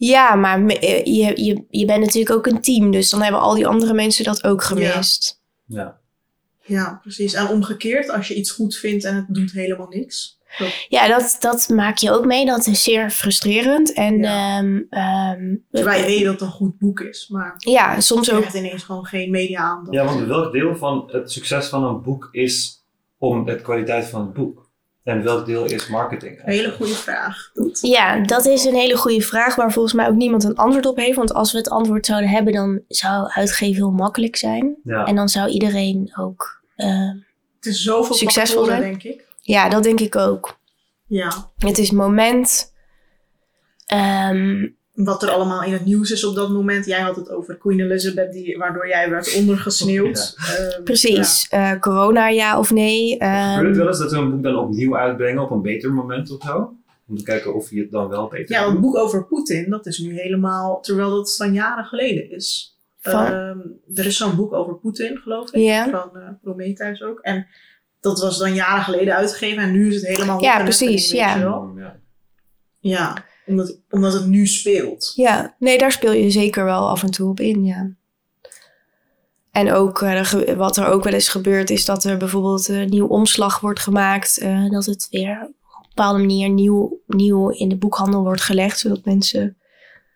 Ja, 0.08 0.36
maar 0.36 0.66
eh, 0.66 1.06
je, 1.06 1.43
je, 1.43 1.64
je 1.70 1.86
bent 1.86 1.99
natuurlijk 1.99 2.36
ook 2.36 2.45
een 2.47 2.62
team, 2.62 2.91
dus 2.91 3.10
dan 3.10 3.22
hebben 3.22 3.41
al 3.41 3.54
die 3.56 3.68
andere 3.68 3.93
mensen 3.93 4.24
dat 4.24 4.43
ook 4.43 4.64
gemist. 4.64 5.41
ja. 5.66 5.99
Ja, 6.64 6.99
precies. 7.02 7.34
En 7.34 7.47
omgekeerd, 7.47 8.10
als 8.10 8.28
je 8.28 8.36
iets 8.36 8.52
goed 8.52 8.76
vindt 8.76 9.04
en 9.06 9.16
het 9.16 9.26
doet 9.28 9.52
helemaal 9.52 9.88
niks. 9.88 10.39
Dat, 10.58 10.68
Ja, 10.89 11.08
dat, 11.08 11.38
dat 11.39 11.70
maak 11.70 11.97
je 11.97 12.12
ook 12.12 12.26
mee. 12.26 12.45
Dat 12.45 12.68
is 12.68 12.84
zeer 12.84 13.10
frustrerend. 13.10 13.93
En 13.93 14.18
Ja. 14.18 14.58
ehm, 14.58 14.82
ehm, 14.89 15.56
terwijl 15.72 15.99
je 16.02 16.06
weet 16.06 16.24
dat 16.24 16.32
het 16.34 16.41
een 16.41 16.47
goed 16.49 16.78
boek 16.80 16.99
is, 16.99 17.28
maar 17.30 17.54
Ja, 17.58 17.99
soms 17.99 18.26
je 18.26 18.32
ook. 18.34 18.38
krijgt 18.39 18.56
ineens 18.58 18.84
gewoon 18.84 19.06
geen 19.06 19.32
media 19.32 19.60
aandacht. 19.60 19.93
ja, 19.97 20.06
want 20.06 20.28
welk 20.28 20.52
deel 20.54 20.76
van 20.76 21.04
het 21.12 21.32
succes 21.32 21.68
van 21.68 21.84
een 21.84 22.02
boek 22.02 22.28
is 22.32 22.84
om 23.18 23.45
de 23.45 23.62
kwaliteit 23.62 24.06
van 24.08 24.22
het 24.22 24.34
boek? 24.34 24.61
En 25.04 25.24
welk 25.24 25.45
deel 25.45 25.66
is 25.66 25.88
marketing? 25.88 26.39
Een 26.39 26.52
hele 26.52 26.72
goede 26.72 26.93
vraag. 26.93 27.52
Ja, 27.82 28.20
dat 28.20 28.45
is 28.45 28.66
een 28.66 28.74
hele 28.76 28.97
goede 28.97 29.22
vraag 29.22 29.56
waar 29.56 29.72
volgens 29.72 29.93
mij 29.93 30.08
ook 30.08 30.16
niemand 30.16 30.43
een 30.43 30.56
antwoord 30.56 30.86
op 30.86 30.97
heeft. 30.97 31.16
Want 31.18 31.34
als 31.34 31.52
we 31.52 31.58
het 31.58 31.70
antwoord 31.70 32.06
zouden 32.06 32.30
hebben, 32.30 32.54
dan 32.54 32.82
zou 32.88 33.30
uitgeven 33.30 33.76
heel 33.76 33.91
makkelijk 33.91 34.36
zijn. 34.36 34.76
Ja. 34.84 35.06
En 35.06 35.16
dan 35.16 35.30
zou 35.30 35.49
iedereen 35.49 36.14
ook. 36.20 36.62
ehm, 36.76 37.16
het 37.56 37.66
is 37.66 37.82
zoveel 37.82 38.16
Succesvol 38.16 38.66
zijn? 38.66 38.82
denk 38.82 39.04
ik. 39.04 39.28
Ja, 39.41 39.70
dat 39.70 39.84
denk 39.84 39.99
ik 39.99 40.16
ook. 40.16 40.60
Ja. 41.08 41.52
Het 41.58 41.78
is 41.78 41.91
moment. 41.91 42.74
ehm, 43.86 44.68
Wat 45.04 45.24
er 45.24 45.30
allemaal 45.30 45.64
in 45.64 45.74
het 45.74 45.86
nieuws 45.86 46.12
is 46.12 46.24
op 46.24 46.36
dat 46.36 46.49
moment. 46.49 46.86
Jij 46.86 46.99
had 46.99 47.16
het 47.16 47.30
over 47.30 47.58
Queen 47.58 47.80
Elizabeth, 47.80 48.32
die, 48.32 48.58
waardoor 48.58 48.88
jij 48.88 49.10
werd 49.10 49.36
ondergesneeuwd. 49.38 50.36
Ehm, 50.38 50.84
Precies. 50.84 51.47
Eh, 51.49 51.80
corona, 51.80 52.28
ja 52.30 52.60
of 52.60 52.72
nee? 52.72 53.18
Ehm, 53.18 53.54
Gebeurt 53.56 53.68
het 53.68 53.78
wel 53.78 53.88
eens 53.88 53.99
dat 53.99 54.12
we 54.12 54.18
een 54.18 54.32
boek 54.32 54.43
dan 54.43 54.56
opnieuw 54.58 54.97
uitbrengen 54.97 55.41
op 55.43 55.52
een 55.52 55.62
beter 55.62 55.93
moment 55.93 56.32
of 56.32 56.41
zo? 56.43 56.74
Om 57.08 57.18
te 57.18 57.24
kijken 57.24 57.54
of 57.56 57.70
je 57.70 57.80
het 57.80 57.91
dan 57.91 58.08
wel 58.08 58.28
beter 58.28 58.56
Ja, 58.56 58.66
een 58.66 58.80
boek 58.82 58.95
over 58.95 59.26
Poetin, 59.26 59.70
dat 59.70 59.86
is 59.86 59.97
nu 59.99 60.20
helemaal, 60.20 60.82
terwijl 60.82 61.10
dat 61.10 61.36
dan 61.38 61.54
jaren 61.54 61.86
geleden 61.86 62.32
is. 62.32 62.78
Van? 62.99 63.26
Ehm, 63.26 63.60
er 63.95 64.06
is 64.06 64.18
zo'n 64.18 64.36
boek 64.36 64.54
over 64.54 64.76
Poetin, 64.76 65.18
geloof 65.18 65.52
ik, 65.52 65.62
Ja. 65.62 65.89
van 65.89 66.10
eh 66.22 66.28
Prometheus 66.41 67.04
ook. 67.04 67.20
En 67.20 67.47
dat 67.99 68.20
was 68.20 68.38
dan 68.38 68.54
jaren 68.54 68.84
geleden 68.84 69.16
uitgegeven 69.16 69.64
en 69.64 69.72
nu 69.72 69.88
is 69.88 69.95
het 69.95 70.08
helemaal 70.08 70.41
Ja, 70.41 70.64
precies. 70.64 71.12
Ja. 71.12 71.60
Ja, 72.80 73.24
omdat, 73.46 73.78
omdat 73.89 74.14
het 74.14 74.26
nu 74.26 74.48
speelt. 74.48 75.12
Ja, 75.16 75.56
nee, 75.60 75.78
daar 75.78 75.92
speel 75.92 76.12
je 76.14 76.32
zeker 76.32 76.64
wel 76.64 76.89
af 76.89 77.04
en 77.04 77.12
toe 77.12 77.30
op 77.30 77.39
in, 77.39 77.64
ja. 77.64 77.92
En 79.52 79.72
ook 79.72 80.02
eh, 80.02 80.54
wat 80.56 80.78
er 80.78 80.86
ook 80.88 81.04
wel 81.04 81.14
eens 81.14 81.30
gebeurt, 81.30 81.70
is 81.70 81.86
dat 81.86 82.04
er 82.04 82.18
bijvoorbeeld 82.18 82.68
een 82.68 82.89
nieuw 82.89 83.08
omslag 83.08 83.60
wordt 83.60 83.80
gemaakt. 83.80 84.38
eh, 84.38 84.70
dat 84.70 84.86
het 84.86 85.08
weer 85.10 85.42
op 85.42 85.84
een 85.84 85.88
bepaalde 85.96 86.20
manier 86.20 86.50
nieuw, 86.50 87.00
nieuw 87.08 87.50
in 87.50 87.70
de 87.70 87.78
boekhandel 87.78 88.22
wordt 88.24 88.42
gelegd. 88.42 88.80
zodat 88.80 89.06
mensen, 89.06 89.58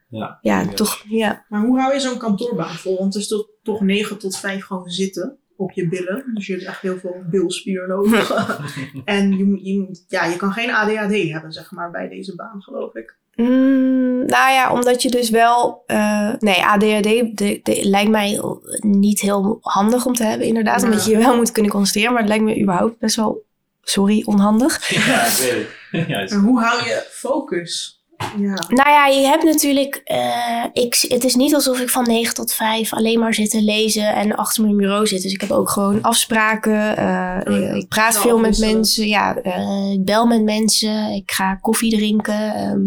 Ja. 0.10 0.38
ja, 0.42 0.60
Ja. 0.62 0.68
toch, 0.74 1.04
ja. 1.10 1.46
Maar 1.50 1.62
hoe 1.66 1.80
hou 1.80 1.94
je 1.94 2.00
zo'n 2.00 2.18
kantoorbaan 2.18 2.76
vol? 2.76 2.98
Want 2.98 3.14
het 3.14 3.24
is 3.24 3.30
toch, 3.30 3.48
toch 3.64 3.82
9 3.82 4.18
tot 4.18 4.38
5 4.38 4.64
gewoon 4.66 4.90
zitten 4.90 5.38
op 5.58 5.72
je 5.72 5.88
billen. 5.88 6.32
Dus 6.34 6.48
je 6.48 6.54
hebt 6.54 6.66
echt 6.66 6.82
heel 6.82 6.98
veel 6.98 7.16
bilspier 7.30 7.88
nodig. 7.88 8.32
en 9.06 9.38
je, 9.38 9.64
je, 9.64 10.04
ja, 10.08 10.26
je 10.26 10.36
kan 10.36 10.52
geen 10.52 10.74
ADHD 10.74 11.32
hebben, 11.32 11.52
zeg 11.52 11.72
maar, 11.72 11.92
bij 11.92 12.10
deze 12.10 12.36
baan, 12.36 12.62
geloof 12.62 12.96
ik. 12.96 13.16
Mm, 13.36 14.26
nou 14.26 14.52
ja, 14.52 14.72
omdat 14.72 15.02
je 15.02 15.10
dus 15.10 15.30
wel, 15.30 15.84
eh, 15.88 16.34
nee, 16.40 16.64
ADHD 16.64 17.04
de, 17.04 17.60
de, 17.64 17.80
Lijkt 17.84 18.12
mij 18.12 18.42
niet 18.80 19.20
heel 19.20 19.58
handig 19.62 20.06
om 20.06 20.14
te 20.14 20.24
hebben, 20.24 20.48
inderdaad. 20.48 20.82
Ja. 20.82 20.88
Omdat 20.88 21.06
je 21.06 21.12
je 21.12 21.18
wel 21.18 21.36
moet 21.36 21.52
kunnen 21.52 21.72
concentreren. 21.72 22.12
Maar 22.12 22.22
het 22.22 22.30
lijkt 22.30 22.44
me 22.44 22.62
überhaupt 22.62 23.00
best 23.00 23.16
wel 23.16 23.46
sorry, 23.82 24.24
onhandig. 24.26 24.90
Ja, 24.90 25.26
ik 25.26 25.38
weet 25.92 26.08
het. 26.08 26.32
En 26.32 26.40
hoe 26.40 26.60
hou 26.62 26.84
je 26.84 27.08
focus? 27.10 27.95
Ja. 28.38 28.64
Nou 28.68 28.90
ja, 28.90 29.06
je 29.08 29.26
hebt 29.28 29.44
natuurlijk. 29.44 29.96
eh, 30.04 30.66
ik, 30.74 31.06
het 31.08 31.24
is 31.24 31.36
niet 31.36 31.54
alsof 31.54 31.80
ik 31.80 31.90
van 31.90 32.04
9 32.04 32.34
tot 32.34 32.54
5 32.54 32.94
alleen 32.94 33.20
maar 33.20 33.34
zit 33.34 33.50
te 33.50 33.62
lezen 33.62 34.16
en 34.16 34.36
achter 34.36 34.64
mijn 34.64 34.78
bureau 34.78 35.08
zit. 35.08 35.22
Dus 35.22 35.34
ik 35.34 35.42
heb 35.42 35.52
ook 35.52 35.70
gewoon 35.70 36.02
afspraken. 36.02 36.98
eh, 36.98 37.54
Oh 37.54 37.60
ja, 37.60 37.70
ik 37.74 37.88
praat 37.88 38.18
veel 38.20 38.40
met 38.40 38.60
mensen. 38.60 39.08
Ja, 39.08 39.36
eh, 39.36 39.92
ik 39.92 40.06
bel 40.06 40.26
met 40.26 40.44
mensen. 40.44 41.10
Ik 41.12 41.32
ga 41.32 41.56
koffie 41.56 41.96
drinken. 41.96 42.54
ehm, 42.56 42.82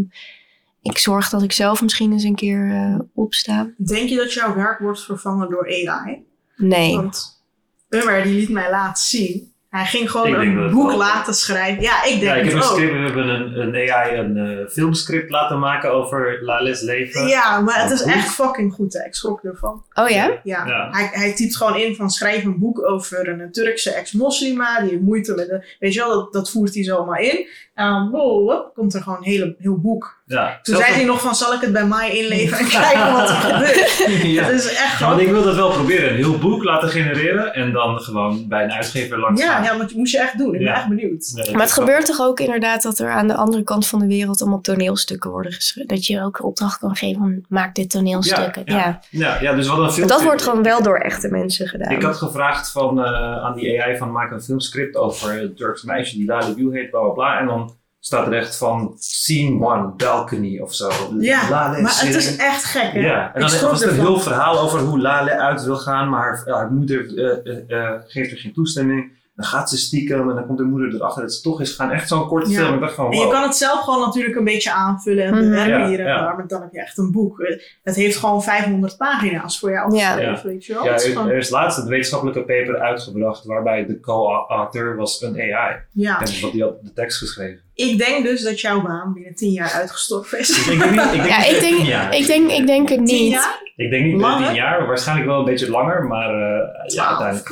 Ik 0.83 0.99
zorg 0.99 1.29
dat 1.29 1.43
ik 1.43 1.53
zelf 1.53 1.83
misschien 1.83 2.13
eens 2.13 2.23
een 2.25 2.35
keer 2.35 2.71
eh, 2.71 2.99
opsta. 3.15 3.71
Denk 3.77 4.09
je 4.09 4.17
dat 4.17 4.33
jouw 4.33 4.55
werk 4.55 4.79
wordt 4.79 5.05
vervangen 5.05 5.51
door 5.51 5.67
AI? 5.67 6.25
Nee. 6.57 6.95
Want 6.97 7.43
Ummer 7.89 8.23
die 8.23 8.35
liet 8.35 8.49
mij 8.49 8.71
laten 8.71 9.03
zien. 9.05 9.53
Hij 9.79 9.87
ging 9.87 10.11
gewoon 10.11 10.35
een 10.35 10.71
boek 10.71 10.89
wel- 10.89 10.97
laten 10.99 11.35
schrijven. 11.35 11.83
Ja, 11.83 12.05
ik 12.05 12.11
denk 12.11 12.23
Ja, 12.23 12.35
ik 12.35 12.45
heb 12.45 12.55
het 12.55 12.63
een 12.63 12.69
ook. 12.71 12.77
script, 12.77 12.93
we 12.93 12.99
hebben 12.99 13.29
een, 13.29 13.75
een 13.75 13.91
AI 13.91 14.17
een 14.19 14.37
eh, 14.37 14.67
filmscript 14.69 15.31
laten 15.31 15.59
maken 15.59 15.93
over 15.93 16.39
Lales 16.43 16.81
leven. 16.81 17.27
Ja, 17.27 17.61
maar 17.61 17.83
het 17.83 17.91
is 17.91 18.03
boek? 18.03 18.13
echt 18.13 18.29
fucking 18.29 18.73
goed. 18.73 18.93
Hè. 18.93 19.05
Ik 19.05 19.15
schrok 19.15 19.43
ervan. 19.45 19.85
Oh 19.95 20.09
ja? 20.09 20.41
Ja, 20.43 20.67
Ja. 20.67 20.89
Hij, 20.91 21.09
hij 21.13 21.35
typt 21.35 21.57
gewoon 21.57 21.77
in 21.77 21.95
van 21.95 22.11
schrijf 22.11 22.45
een 22.45 22.59
boek 22.59 22.89
over 22.89 23.29
een, 23.29 23.53
Turkse 23.53 23.91
ex-moslima. 23.91 24.81
Die 24.81 24.91
heeft 24.91 25.03
moeite 25.03 25.35
met 25.35 25.49
de... 25.49 25.77
Weet 25.79 25.95
je 25.95 26.01
wel, 26.01 26.15
dat, 26.15 26.33
dat 26.33 26.51
voert 26.51 26.75
hij 26.75 26.85
zo 26.85 26.97
allemaal 26.97 27.17
in. 27.21 27.47
En 27.75 27.87
dan 27.91 28.11
wow, 28.11 28.51
hop, 28.51 28.75
komt 28.75 28.95
er 28.95 29.03
gewoon 29.03 29.19
een 29.19 29.25
hele, 29.25 29.55
heel 29.59 29.77
boek. 29.81 30.18
Ja. 30.29 30.59
Toen 30.63 30.77
zei 30.77 30.93
hij 30.93 31.05
nog 31.05 31.21
van 31.21 31.35
zal 31.35 31.53
ik 31.53 31.61
het 31.61 31.73
bij 31.73 31.87
mij 31.87 32.11
inleveren 32.19 32.59
en 32.59 32.69
kijken 32.81 33.13
wat 33.13 33.29
er 33.29 33.35
gebeurt. 33.35 34.05
ja. 34.37 34.43
Het 34.45 34.55
is 34.55 34.69
echt 34.77 34.99
Ja, 34.99 35.09
want 35.09 35.21
ik 35.21 35.29
wil 35.31 35.43
dat 35.43 35.55
wel 35.55 35.71
proberen. 35.71 36.11
Een 36.11 36.17
heel 36.17 36.39
boek 36.39 36.65
laten 36.65 36.89
genereren 36.89 37.55
en 37.55 37.73
dan 37.73 37.99
gewoon 38.01 38.49
bij 38.49 38.65
een 38.65 38.73
uitgever 38.73 39.19
langs 39.19 39.43
Ja, 39.43 39.53
gaan. 39.53 39.63
ja, 39.65 39.71
maar 39.73 39.87
dat 39.87 39.95
moest 39.97 40.13
je 40.13 40.19
echt 40.21 40.39
doen. 40.39 40.55
Ik 40.55 40.59
ben 40.65 40.75
echt 40.75 40.89
benieuwd. 40.89 41.31
Nee, 41.35 41.45
dat 41.45 41.55
Maar 41.55 41.63
het 41.67 41.75
wel- 41.77 41.85
gebeurt 41.87 42.07
toch 42.07 42.21
ook 42.21 42.41
inderdaad 42.41 42.83
dat 42.83 42.99
er 42.99 43.11
aan 43.11 43.27
de 43.29 43.35
andere 43.35 43.63
kant 43.63 43.87
van 43.87 43.99
de 43.99 44.07
wereld 44.07 44.41
allemaal 44.41 44.61
toneelstukken 44.61 45.31
worden 45.31 45.53
geschreven. 45.53 45.89
dat 45.95 46.07
je 46.07 46.23
ook 46.23 46.45
opdracht 46.45 46.79
kan 46.79 46.97
geven 46.97 47.21
van 47.21 47.45
maak 47.49 47.75
dit 47.75 47.91
toneelstukken. 47.91 48.63
Ja, 48.65 48.75
Ja, 48.77 48.79
ja. 48.79 49.01
Ja, 49.11 49.39
ja, 49.41 49.55
dus 49.55 49.67
hadden 49.67 49.87
een 49.87 49.93
film. 49.93 50.09
Dat 50.09 50.23
wordt 50.23 50.43
gewoon 50.43 50.63
wel 50.63 50.83
door 50.83 50.99
echte 50.99 51.29
mensen 51.29 51.69
gedaan. 51.69 51.91
Ik 51.93 52.03
had 52.03 52.17
gevraagd 52.17 52.71
van, 52.71 53.05
eh, 53.05 53.45
aan 53.45 53.55
die 53.55 53.83
AI 53.83 53.97
van 53.97 54.13
maak 54.13 54.31
een 54.31 54.43
filmscript 54.43 54.97
over 54.97 55.43
een 55.43 55.55
Turks 55.55 55.83
meisje 55.83 56.17
die 56.17 56.27
Lale 56.27 56.55
Wiel 56.55 56.71
heet, 56.71 56.91
bla 56.91 57.01
bla 57.01 57.11
bla. 57.11 57.39
En 57.39 57.47
dan 57.47 57.77
staat 58.01 58.27
er 58.27 58.33
echt 58.33 58.57
van 58.57 58.95
scene 58.99 59.65
one, 59.65 59.93
balcony 59.97 60.59
of 60.59 60.75
zo. 60.75 60.91
Ja, 61.19 61.49
Lale 61.51 61.81
Maar 61.81 62.01
het 62.01 62.15
is 62.15 62.37
echt 62.37 62.65
gek, 62.65 62.93
hè? 62.93 63.01
Ja, 63.01 63.35
en 63.35 63.41
dan 63.41 63.51
was 63.61 63.81
het 63.81 63.91
een 63.91 64.01
heel 64.01 64.21
verhaal 64.21 64.61
over 64.61 64.81
hoe 64.81 65.01
Lale 65.01 65.39
uit 65.39 65.65
wil 65.65 65.77
gaan, 65.77 66.09
maar 66.09 66.21
haar, 66.21 66.43
haar 66.57 66.73
moeder 66.73 67.19
eh, 67.19 67.53
eh, 67.53 67.71
eh, 67.71 68.01
geeft 68.07 68.31
er 68.31 68.39
geen 68.39 68.53
toestemming. 68.53 69.17
Dan 69.39 69.47
gaat 69.47 69.71
ze 69.71 69.77
stiekem 69.77 70.29
en 70.31 70.35
dan 70.35 70.47
komt 70.47 70.59
de 70.59 70.65
moeder 70.65 70.95
erachter 70.95 71.23
dat 71.23 71.33
ze 71.33 71.43
toch 71.43 71.61
is 71.61 71.73
gaan. 71.75 71.91
Echt 71.91 72.09
zo'n 72.09 72.27
korte 72.27 72.51
Ja. 72.51 72.57
film. 72.61 72.75
Ik 72.75 72.81
dacht 72.81 72.95
van, 72.95 73.13
En 73.13 73.19
je 73.19 73.29
kan 73.29 73.43
het 73.43 73.57
zelf 73.57 73.81
gewoon 73.81 74.01
natuurlijk 74.01 74.37
een 74.37 74.45
beetje 74.45 74.73
aanvullen 74.73 75.25
en 75.25 75.31
Mhm. 75.35 75.41
bewerken 75.43 75.79
Ja, 75.81 75.87
hier 75.89 76.01
en 76.01 76.07
ja. 76.07 76.21
daar. 76.25 76.37
Maar 76.37 76.47
dan 76.47 76.61
heb 76.61 76.73
je 76.73 76.81
echt 76.81 76.99
een 76.99 77.13
boek. 77.13 77.41
Eh, 77.41 77.59
Het 77.83 77.95
heeft 77.97 78.17
gewoon 78.17 78.43
500 78.43 78.97
pagina's 78.97 79.59
voor 79.59 79.71
jou 79.71 79.97
Ja. 79.97 80.19
Ja. 80.19 80.41
weet 80.43 80.65
je 80.67 80.75
wel. 80.75 80.85
Ja, 80.85 80.93
er, 80.93 81.19
er 81.31 81.37
is 81.37 81.51
laatst 81.51 81.79
een 81.79 81.89
wetenschappelijke 81.89 82.41
paper 82.41 82.79
uitgebracht 82.79 83.45
waarbij 83.45 83.87
de 83.87 84.01
co-author 84.01 84.97
was 84.97 85.23
een 85.23 85.35
AI. 85.41 85.77
ja. 85.93 86.21
En 86.21 86.41
wat 86.41 86.53
die 86.53 86.63
had 86.63 86.75
de 86.83 86.93
tekst 86.93 87.19
geschreven. 87.19 87.61
Ik 87.75 87.99
denk 87.99 88.25
dus 88.25 88.43
dat 88.43 88.61
jouw 88.61 88.83
baan 88.83 89.13
binnen 89.13 89.35
10 89.35 89.53
jaar 89.53 89.73
uitgestorven 89.73 90.39
is. 90.39 90.67
Ik 90.67 90.79
denk 90.79 90.91
niet, 90.91 91.01
ik 91.01 91.11
denk 91.13 91.27
Ja, 91.29 91.39
niet 91.39 91.47
ik 91.51 91.61
denk, 91.61 91.77
tien 91.77 91.85
jaar. 91.87 92.15
ik 92.15 92.27
denk, 92.27 92.51
ik 92.51 92.67
denk 92.67 92.89
het 92.89 93.07
10 93.07 93.23
niet. 93.23 93.33
jaar? 93.33 93.67
Ik 93.77 93.91
denk 93.91 94.05
niet 94.05 94.17
binnen 94.17 94.45
tien 94.47 94.55
jaar, 94.55 94.87
waarschijnlijk 94.87 95.29
wel 95.29 95.39
een 95.39 95.45
beetje 95.45 95.71
langer, 95.71 96.05
maar 96.07 96.31
eh, 96.31 96.69
ja, 96.95 97.07
uiteindelijk 97.09 97.49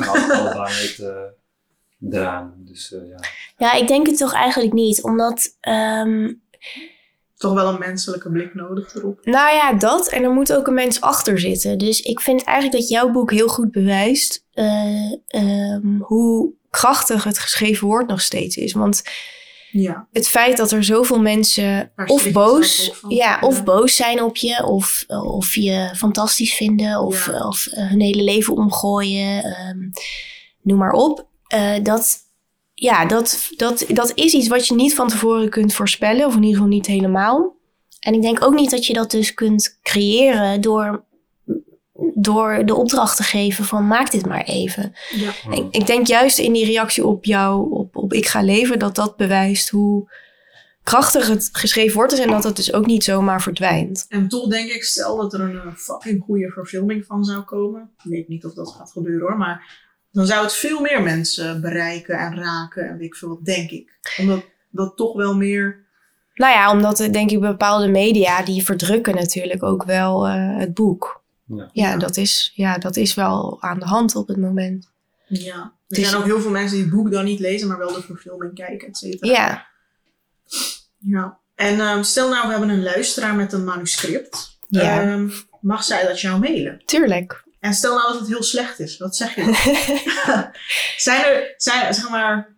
baan 0.54 0.66
het 0.66 0.98
eh 1.00 1.08
eraan. 2.10 2.54
Dus 2.58 2.92
eh, 2.94 3.08
ja. 3.08 3.16
ja, 3.56 3.72
ik 3.72 3.88
denk 3.88 4.06
het 4.06 4.18
toch 4.18 4.32
eigenlijk 4.34 4.72
niet. 4.72 5.02
Omdat 5.02 5.56
ehm, 5.60 6.32
Toch 7.36 7.54
wel 7.54 7.68
een 7.72 7.78
menselijke 7.78 8.30
blik 8.30 8.54
nodig 8.54 8.94
erop. 8.94 9.20
Nou 9.24 9.54
ja, 9.54 9.72
dat. 9.72 10.08
En 10.08 10.22
er 10.22 10.30
moet 10.30 10.52
ook 10.52 10.66
een 10.66 10.74
mens 10.74 11.00
achter 11.00 11.38
zitten. 11.38 11.78
Dus 11.78 12.00
ik 12.00 12.20
vind 12.20 12.44
eigenlijk 12.44 12.78
dat 12.78 12.88
jouw 12.88 13.10
boek 13.10 13.30
heel 13.30 13.48
goed 13.48 13.70
bewijst 13.70 14.44
eh, 14.52 15.12
ehm, 15.26 15.98
hoe 16.00 16.54
Krachtig 16.70 17.24
het 17.24 17.38
geschreven 17.38 17.86
woord 17.86 18.08
nog 18.08 18.20
steeds 18.20 18.56
is. 18.56 18.72
Want 18.72 19.02
Ja. 19.70 20.08
het 20.12 20.28
feit 20.28 20.56
dat 20.56 20.70
er 20.70 20.84
zoveel 20.84 21.20
mensen 21.20 21.92
of 22.06 22.30
boos. 22.32 22.92
Ja, 23.08 23.38
of 23.40 23.56
Ja. 23.56 23.62
boos 23.62 23.96
zijn 23.96 24.22
op 24.22 24.36
je, 24.36 24.64
of, 24.64 25.04
of 25.08 25.54
je 25.54 25.90
fantastisch 25.96 26.54
vinden, 26.54 27.00
of, 27.00 27.26
Ja. 27.26 27.46
of 27.48 27.66
eh, 27.66 27.88
hun 27.88 28.00
hele 28.00 28.22
leven 28.22 28.54
omgooien, 28.56 29.44
ehm, 29.44 29.78
noem 30.62 30.78
maar 30.78 30.92
op. 30.92 31.26
Eh, 31.48 31.74
dat, 31.82 32.18
ja, 32.74 33.06
dat, 33.06 33.50
dat, 33.56 33.84
dat 33.88 34.12
is 34.14 34.32
iets 34.32 34.48
wat 34.48 34.66
je 34.66 34.74
niet 34.74 34.94
van 34.94 35.08
tevoren 35.08 35.50
kunt 35.50 35.74
voorspellen, 35.74 36.26
of 36.26 36.34
in 36.34 36.42
ieder 36.42 36.54
geval 36.54 36.74
niet 36.74 36.86
helemaal. 36.86 37.54
En 38.00 38.14
ik 38.14 38.22
denk 38.22 38.44
ook 38.44 38.54
niet 38.54 38.70
dat 38.70 38.86
je 38.86 38.92
dat 38.92 39.10
dus 39.10 39.34
kunt 39.34 39.78
creëren 39.82 40.60
door, 40.60 41.04
door 42.14 42.62
de 42.64 42.74
opdracht 42.74 43.16
te 43.16 43.22
geven 43.22 43.64
van 43.64 43.86
maak 43.86 44.10
dit 44.10 44.26
maar 44.26 44.44
even. 44.44 44.92
Ja. 45.10 45.32
ik, 45.50 45.64
ik 45.70 45.86
denk 45.86 46.06
juist 46.06 46.38
in 46.38 46.52
die 46.52 46.66
reactie 46.66 47.06
op 47.06 47.24
jou, 47.24 47.70
op, 47.70 47.96
op 47.96 48.12
Ik 48.12 48.26
ga 48.26 48.42
leven, 48.42 48.78
dat 48.78 48.94
dat 48.94 49.16
bewijst 49.16 49.68
hoe 49.68 50.10
krachtig 50.82 51.28
het 51.28 51.48
geschreven 51.52 51.96
woord 51.96 52.12
is. 52.12 52.18
En 52.18 52.30
dat 52.30 52.44
het 52.44 52.56
dus 52.56 52.72
ook 52.72 52.86
niet 52.86 53.04
zomaar 53.04 53.42
verdwijnt. 53.42 54.06
En 54.08 54.28
toch 54.28 54.48
denk 54.48 54.70
ik, 54.70 54.84
stel 54.84 55.16
dat 55.16 55.34
er 55.34 55.40
een 55.40 55.76
fucking 55.76 56.22
goede 56.22 56.50
verfilming 56.50 57.04
van 57.04 57.24
zou 57.24 57.42
komen. 57.42 57.90
Ik 58.04 58.10
weet 58.10 58.28
niet 58.28 58.44
of 58.44 58.54
dat 58.54 58.74
gaat 58.78 58.90
gebeuren 58.90 59.28
hoor, 59.28 59.36
maar 59.36 59.85
dan 60.16 60.26
zou 60.26 60.42
het 60.42 60.52
veel 60.52 60.80
meer 60.80 61.02
mensen 61.02 61.60
bereiken 61.60 62.18
en 62.18 62.36
raken 62.36 62.88
en 62.88 62.96
weet 62.96 63.06
ik 63.06 63.14
veel 63.14 63.28
wat, 63.28 63.44
denk 63.44 63.70
ik. 63.70 63.98
Omdat 64.18 64.44
dat 64.70 64.96
toch 64.96 65.16
wel 65.16 65.36
meer... 65.36 65.84
Nou 66.34 66.52
ja, 66.52 66.70
omdat 66.70 66.96
denk 66.96 67.30
ik 67.30 67.40
bepaalde 67.40 67.88
media 67.88 68.42
die 68.42 68.64
verdrukken 68.64 69.14
natuurlijk 69.14 69.62
ook 69.62 69.84
wel 69.84 70.26
eh, 70.26 70.56
het 70.58 70.74
boek. 70.74 71.22
Ja. 71.46 71.68
Ja. 71.72 71.96
Dat 71.96 72.16
is, 72.16 72.52
ja, 72.54 72.78
dat 72.78 72.96
is 72.96 73.14
wel 73.14 73.56
aan 73.62 73.78
de 73.78 73.84
hand 73.86 74.14
op 74.16 74.28
het 74.28 74.36
moment. 74.36 74.90
Ja. 75.26 75.54
Er 75.54 75.70
Het 75.88 75.98
is- 75.98 76.08
zijn 76.08 76.20
ook 76.20 76.26
heel 76.26 76.40
veel 76.40 76.50
mensen 76.50 76.76
die 76.76 76.84
het 76.86 76.94
boek 76.94 77.10
dan 77.10 77.24
niet 77.24 77.40
lezen, 77.40 77.68
maar 77.68 77.78
wel 77.78 77.92
de 77.92 78.02
verfilming 78.02 78.54
kijken, 78.54 78.88
et 78.88 78.96
cetera. 78.96 79.30
Ja, 79.32 79.66
Ja. 80.98 81.38
En 81.54 81.80
ehm, 81.80 82.02
stel 82.02 82.28
nou, 82.28 82.44
we 82.46 82.50
hebben 82.50 82.68
een 82.68 82.82
luisteraar 82.82 83.34
met 83.34 83.52
een 83.52 83.64
manuscript. 83.64 84.58
Ja. 84.68 85.00
Ehm, 85.02 85.28
mag 85.60 85.84
zij 85.84 86.06
dat 86.06 86.20
jou 86.20 86.40
mailen? 86.40 86.82
tuurlijk. 86.84 87.44
En 87.60 87.74
stel 87.74 87.94
nou 87.94 88.08
dat 88.12 88.20
het 88.20 88.28
heel 88.28 88.42
slecht 88.42 88.80
is, 88.80 88.98
wat 88.98 89.16
zeg 89.16 89.34
je 89.34 89.44
dan? 89.44 89.54
zijn 90.96 91.24
er, 91.24 91.54
zijn, 91.56 91.94
zeg 91.94 92.10
maar, 92.10 92.54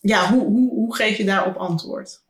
ja, 0.00 0.26
hoe, 0.32 0.42
hoe, 0.44 0.70
hoe 0.70 0.94
geef 0.96 1.16
je 1.16 1.24
daarop 1.24 1.56
antwoord? 1.56 2.20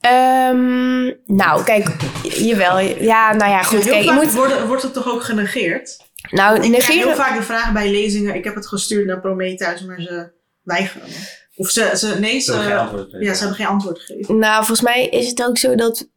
Ehm, 0.00 1.04
nou, 1.26 1.64
kijk, 1.64 1.88
jawel. 2.22 2.78
Ja, 2.78 3.32
nou 3.34 3.50
ja, 3.50 3.62
goed. 3.62 3.84
heel 3.84 3.92
Kijk, 4.04 4.10
moet. 4.10 4.32
wordt, 4.32 4.66
wordt 4.66 4.82
het 4.82 4.92
toch 4.92 5.08
ook 5.08 5.22
genegeerd? 5.22 5.96
Nou, 6.30 6.54
Ik 6.54 6.60
krijg 6.70 6.86
heel 6.86 6.94
negeren. 6.96 7.16
vaak 7.16 7.36
de 7.36 7.42
vraag 7.42 7.72
bij 7.72 7.90
lezingen, 7.90 8.34
ik 8.34 8.44
heb 8.44 8.54
het 8.54 8.66
gestuurd 8.66 9.06
naar 9.06 9.20
Prometheus, 9.20 9.82
maar 9.84 10.00
ze 10.00 10.30
weigeren. 10.62 11.08
Of 11.56 11.70
ze, 11.70 11.92
ze 11.94 12.16
nee, 12.18 12.40
Ze 12.40 12.52
hebben 12.52 12.70
geen 12.70 12.76
ze, 12.76 12.80
antwoord 12.80 13.04
gegeven. 13.10 13.24
ja, 13.26 13.32
ze 13.34 13.38
hebben 13.38 13.56
geen 13.56 13.66
antwoord 13.66 13.98
gegeven. 13.98 14.38
Nou, 14.38 14.56
volgens 14.56 14.80
mij 14.80 15.06
is 15.06 15.28
het 15.28 15.42
ook 15.44 15.58
zo 15.58 15.74
dat 15.74 16.08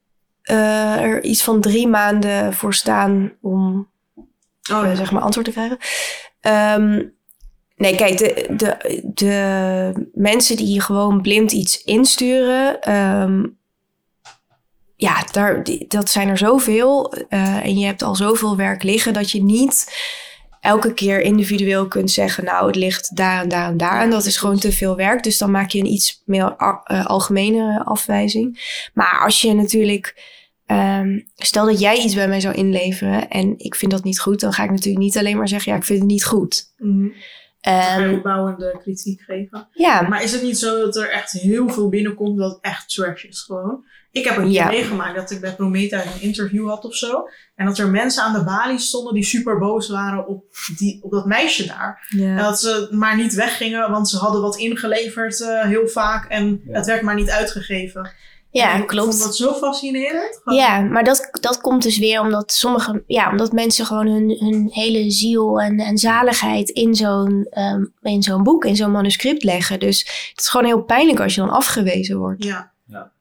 eh, 0.42 1.02
er 1.02 1.24
iets 1.24 1.44
van 1.44 1.62
drie 1.62 1.88
maanden 1.88 2.54
voor 2.54 2.74
staan 2.74 3.34
om 3.42 3.91
Oh, 4.72 4.96
zeg 4.96 5.12
maar 5.12 5.22
antwoord 5.22 5.46
te 5.46 5.52
krijgen. 5.52 5.78
Ehm, 6.42 7.04
nee, 7.76 7.96
kijk, 7.96 8.18
de, 8.18 8.48
de, 8.56 9.02
de 9.14 10.10
mensen 10.14 10.56
die 10.56 10.82
gewoon 10.82 11.22
blind 11.22 11.52
iets 11.52 11.84
insturen, 11.84 12.82
ehm, 12.82 13.44
ja, 14.96 15.24
daar, 15.32 15.64
dat 15.88 16.10
zijn 16.10 16.30
er 16.30 16.38
zoveel. 16.38 17.14
eh, 17.30 17.66
en 17.66 17.80
je 17.80 17.86
hebt 17.86 18.02
al 18.02 18.16
zoveel 18.16 18.56
werk 18.56 18.84
liggen 18.84 19.14
dat 19.14 19.32
je 19.32 19.44
niet 19.44 19.96
elke 20.60 20.94
keer 20.94 21.22
individueel 21.22 21.88
kunt 21.88 22.12
zeggen, 22.12 22.44
nou, 22.44 22.68
het 22.68 22.76
ligt 22.76 23.16
daar 23.16 23.42
en 23.42 23.50
daar 23.50 23.68
en 23.68 23.78
daar. 23.78 24.02
En 24.02 24.10
dat 24.10 24.26
is 24.26 24.38
gewoon 24.38 24.60
te 24.60 24.72
veel 24.72 24.96
werk. 24.96 25.24
Dus 25.24 25.38
dan 25.38 25.52
maak 25.52 25.70
je 25.70 25.80
een 25.80 25.94
iets 25.94 26.22
meer 26.26 26.56
eh, 26.58 27.06
algemene 27.06 27.84
afwijzing. 27.86 28.60
Maar 28.94 29.22
als 29.24 29.42
je 29.42 29.54
natuurlijk 29.54 30.40
Ehm, 30.72 31.20
stel 31.36 31.66
dat 31.66 31.80
jij 31.80 31.98
iets 31.98 32.16
bij 32.16 32.28
mij 32.28 32.40
zou 32.40 32.56
inleveren 32.56 33.30
en 33.30 33.54
ik 33.60 33.76
vind 33.76 33.92
dat 33.92 34.04
niet 34.04 34.20
goed, 34.20 34.40
dan 34.40 34.54
ga 34.54 34.64
ik 34.64 34.70
natuurlijk 34.70 35.04
niet 35.04 35.18
alleen 35.18 35.38
maar 35.38 35.48
zeggen, 35.48 35.72
ja, 35.72 35.78
ik 35.78 35.84
vind 35.84 36.00
het 36.00 36.08
niet 36.08 36.26
goed. 36.26 36.64
Ga 37.62 37.98
je 38.00 38.16
opbouwende 38.16 38.78
kritiek 38.82 39.22
geven. 39.22 39.68
Ja, 39.72 40.02
Maar 40.02 40.24
is 40.24 40.32
het 40.32 40.42
niet 40.44 40.58
zo 40.58 40.80
dat 40.86 40.96
er 40.96 41.10
echt 41.10 41.32
heel 41.32 41.70
veel 41.70 41.90
binnenkomt 41.90 42.38
dat 42.38 42.58
echt 42.62 42.90
trash 42.94 43.24
is 43.24 43.40
gewoon? 43.40 43.86
Ik 44.12 44.24
heb 44.26 44.38
een 44.38 44.44
keer 44.44 44.52
Ja. 44.52 44.68
meegemaakt 44.68 45.16
dat 45.16 45.32
ik 45.32 45.42
bij 45.42 45.56
Prometheus 45.56 46.06
een 46.06 46.22
interview 46.22 46.68
had 46.70 46.86
of 46.86 46.96
zo. 46.96 47.28
En 47.56 47.66
dat 47.66 47.78
er 47.78 47.90
mensen 47.90 48.24
aan 48.24 48.34
de 48.34 48.44
balie 48.44 48.80
stonden 48.80 49.14
die 49.14 49.24
super 49.24 49.58
boos 49.60 49.90
waren 49.90 50.28
op, 50.28 50.44
die, 50.78 51.00
op 51.04 51.12
dat 51.12 51.26
meisje 51.26 51.68
daar. 51.68 52.08
En 52.18 52.38
dat 52.38 52.60
ze 52.60 52.88
maar 52.92 53.16
niet 53.18 53.34
weggingen, 53.34 53.92
want 53.92 54.10
ze 54.10 54.18
hadden 54.18 54.42
wat 54.42 54.58
ingeleverd 54.58 55.42
eh, 55.42 55.62
heel 55.66 55.88
vaak. 55.88 56.26
En 56.30 56.62
Ja. 56.66 56.74
het 56.78 56.86
werd 56.86 57.02
maar 57.02 57.16
niet 57.16 57.30
uitgegeven. 57.30 58.12
Ja, 58.52 58.74
ik 58.76 58.88
klopt. 58.88 59.10
vond 59.10 59.24
dat 59.24 59.36
zo 59.36 59.54
fascinerend. 59.54 60.40
Gewoon- 60.44 60.60
Ja, 60.60 60.82
maar 60.82 61.04
dat, 61.04 61.30
dat 61.42 61.62
komt 61.62 61.84
dus 61.84 61.98
weer 61.98 62.20
omdat 62.22 62.52
sommige, 62.52 63.04
ja, 63.08 63.30
omdat 63.30 63.52
mensen 63.52 63.86
gewoon 63.86 64.08
hun, 64.08 64.36
hun 64.40 64.70
hele 64.72 65.12
ziel 65.12 65.60
en, 65.62 65.80
en 65.80 65.98
zaligheid 65.98 66.70
in 66.70 66.96
zo'n 66.96 67.48
ehm, 67.50 67.86
in 68.02 68.24
zo'n 68.24 68.44
boek, 68.44 68.66
in 68.66 68.76
zo'n 68.76 68.92
manuscript 68.92 69.44
leggen. 69.44 69.80
Dus 69.80 70.00
het 70.30 70.40
is 70.40 70.48
gewoon 70.50 70.66
heel 70.66 70.82
pijnlijk 70.84 71.20
als 71.20 71.36
je 71.36 71.42
dan 71.42 71.50
afgewezen 71.50 72.18
wordt. 72.18 72.44
Ja. 72.44 72.72
Ja. 72.86 73.12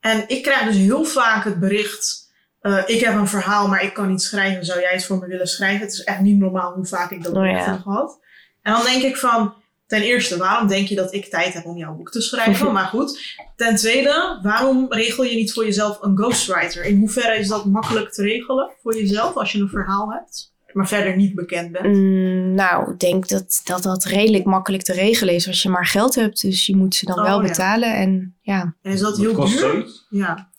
En 0.00 0.24
ik 0.26 0.42
krijg 0.42 0.64
dus 0.64 0.76
heel 0.76 1.04
vaak 1.04 1.44
het 1.44 1.60
bericht: 1.60 2.32
eh, 2.60 2.82
ik 2.86 3.00
heb 3.00 3.14
een 3.14 3.28
verhaal, 3.28 3.68
maar 3.68 3.82
ik 3.82 3.94
kan 3.94 4.08
niet 4.10 4.22
schrijven. 4.22 4.64
Zou 4.64 4.80
jij 4.80 4.92
het 4.92 5.04
voor 5.04 5.18
me 5.18 5.26
willen 5.26 5.46
schrijven? 5.48 5.80
Het 5.80 5.92
is 5.92 6.04
echt 6.04 6.20
niet 6.20 6.38
normaal 6.38 6.72
hoe 6.72 6.86
vaak 6.86 7.10
ik 7.10 7.22
dat 7.22 7.34
Oh, 7.34 7.46
ja. 7.46 7.52
heb 7.70 7.80
gehad. 7.80 8.18
En 8.62 8.72
dan 8.72 8.82
denk 8.84 9.02
ik 9.02 9.16
van. 9.16 9.54
Ten 9.86 10.02
eerste, 10.02 10.36
waarom 10.36 10.68
denk 10.68 10.88
je 10.88 10.94
dat 10.94 11.14
ik 11.14 11.24
tijd 11.26 11.52
heb 11.54 11.64
om 11.64 11.76
jouw 11.76 11.94
boek 11.94 12.10
te 12.10 12.20
schrijven? 12.20 12.72
maar 12.72 12.84
goed. 12.86 13.20
Ten 13.56 13.76
tweede, 13.76 14.38
waarom 14.42 14.86
regel 14.88 15.24
je 15.24 15.34
niet 15.36 15.52
voor 15.52 15.64
jezelf 15.64 15.98
een 16.02 16.16
ghostwriter? 16.16 16.84
In 16.84 16.98
hoeverre 16.98 17.38
is 17.38 17.48
dat 17.48 17.64
makkelijk 17.64 18.12
te 18.12 18.22
regelen 18.22 18.70
voor 18.82 18.96
jezelf 18.96 19.34
als 19.36 19.52
je 19.52 19.58
een 19.58 19.68
verhaal 19.68 20.12
hebt, 20.12 20.54
maar 20.72 20.88
verder 20.88 21.16
niet 21.16 21.34
bekend 21.34 21.72
bent? 21.72 21.86
Mm, 21.96 22.54
nou, 22.54 22.92
ik 22.92 22.98
denk 22.98 23.28
dat, 23.28 23.60
dat 23.64 23.82
dat 23.82 24.04
redelijk 24.04 24.44
makkelijk 24.44 24.82
te 24.82 24.92
regelen 24.92 25.34
is 25.34 25.46
als 25.46 25.62
je 25.62 25.68
maar 25.68 25.86
geld 25.86 26.14
hebt. 26.14 26.40
Dus 26.40 26.66
je 26.66 26.76
moet 26.76 26.94
ze 26.94 27.06
dan 27.06 27.18
Oh, 27.18 27.24
wel 27.24 27.40
ja. 27.42 27.48
betalen. 27.48 27.94
En 27.94 28.36
ja, 28.40 28.74
En 28.82 28.92
is 28.92 29.00
dat 29.00 29.16
heel 29.18 29.34
duur? 29.46 29.86
Ja. 30.08 30.50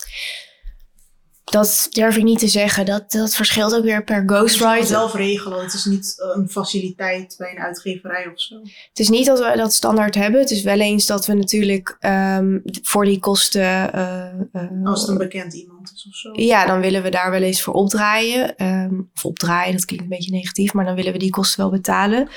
Dat 1.51 1.87
durf 1.89 2.17
ik 2.17 2.23
niet 2.23 2.39
te 2.39 2.47
zeggen. 2.47 2.85
Dat, 2.85 3.11
dat 3.11 3.35
verschilt 3.35 3.75
ook 3.75 3.83
weer 3.83 4.03
per 4.03 4.23
ghostwriter. 4.25 4.77
het 4.77 4.87
zelf 4.87 5.13
regelen. 5.13 5.61
Het 5.63 5.73
is 5.73 5.85
niet 5.85 6.15
eh, 6.17 6.41
een 6.41 6.49
faciliteit 6.49 7.35
bij 7.37 7.51
een 7.51 7.59
uitgeverij 7.63 8.27
of 8.33 8.41
zo. 8.41 8.55
Het 8.89 8.99
is 8.99 9.09
niet 9.09 9.25
dat 9.25 9.39
we 9.39 9.53
dat 9.57 9.73
standaard 9.73 10.15
hebben. 10.15 10.39
Het 10.39 10.51
is 10.51 10.63
wel 10.63 10.79
eens 10.79 11.05
dat 11.05 11.25
we 11.25 11.33
natuurlijk 11.33 11.95
ehm, 11.99 12.59
voor 12.81 13.05
die 13.05 13.19
kosten. 13.19 13.93
eh, 13.93 14.25
eh, 14.51 14.83
Als 14.83 15.01
het 15.01 15.09
een 15.09 15.17
bekend 15.17 15.53
iemand 15.53 15.91
is 15.95 16.07
of 16.09 16.15
zo. 16.15 16.29
ja, 16.33 16.65
dan 16.65 16.79
willen 16.81 17.03
we 17.03 17.09
daar 17.09 17.31
wel 17.31 17.41
eens 17.41 17.61
voor 17.61 17.73
opdraaien. 17.73 18.55
Ehm, 18.55 18.99
of 19.15 19.25
opdraaien, 19.25 19.73
dat 19.73 19.85
klinkt 19.85 20.03
een 20.03 20.09
beetje 20.09 20.31
negatief, 20.31 20.73
maar 20.73 20.85
dan 20.85 20.95
willen 20.95 21.11
we 21.13 21.19
die 21.19 21.29
kosten 21.29 21.59
wel 21.59 21.69
betalen. 21.69 22.27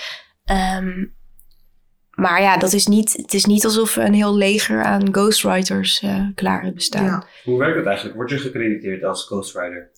Ehm, 0.45 1.05
maar 2.21 2.43
ja, 2.43 2.57
dat 2.57 2.73
is 2.73 2.87
niet, 2.87 3.13
het 3.17 3.35
is 3.35 3.45
niet 3.45 3.65
alsof 3.65 3.95
we 3.95 4.03
een 4.03 4.15
heel 4.15 4.37
leger 4.37 4.83
aan 4.83 5.09
ghostwriters 5.13 6.01
eh, 6.01 6.21
klaar 6.35 6.63
hebben 6.63 6.83
staan. 6.83 7.05
Ja. 7.05 7.25
Hoe 7.45 7.59
werkt 7.59 7.77
het 7.77 7.87
eigenlijk? 7.87 8.17
Word 8.17 8.31
je 8.31 8.39
gecrediteerd 8.39 9.05
als 9.05 9.25
ghostwriter? 9.25 9.91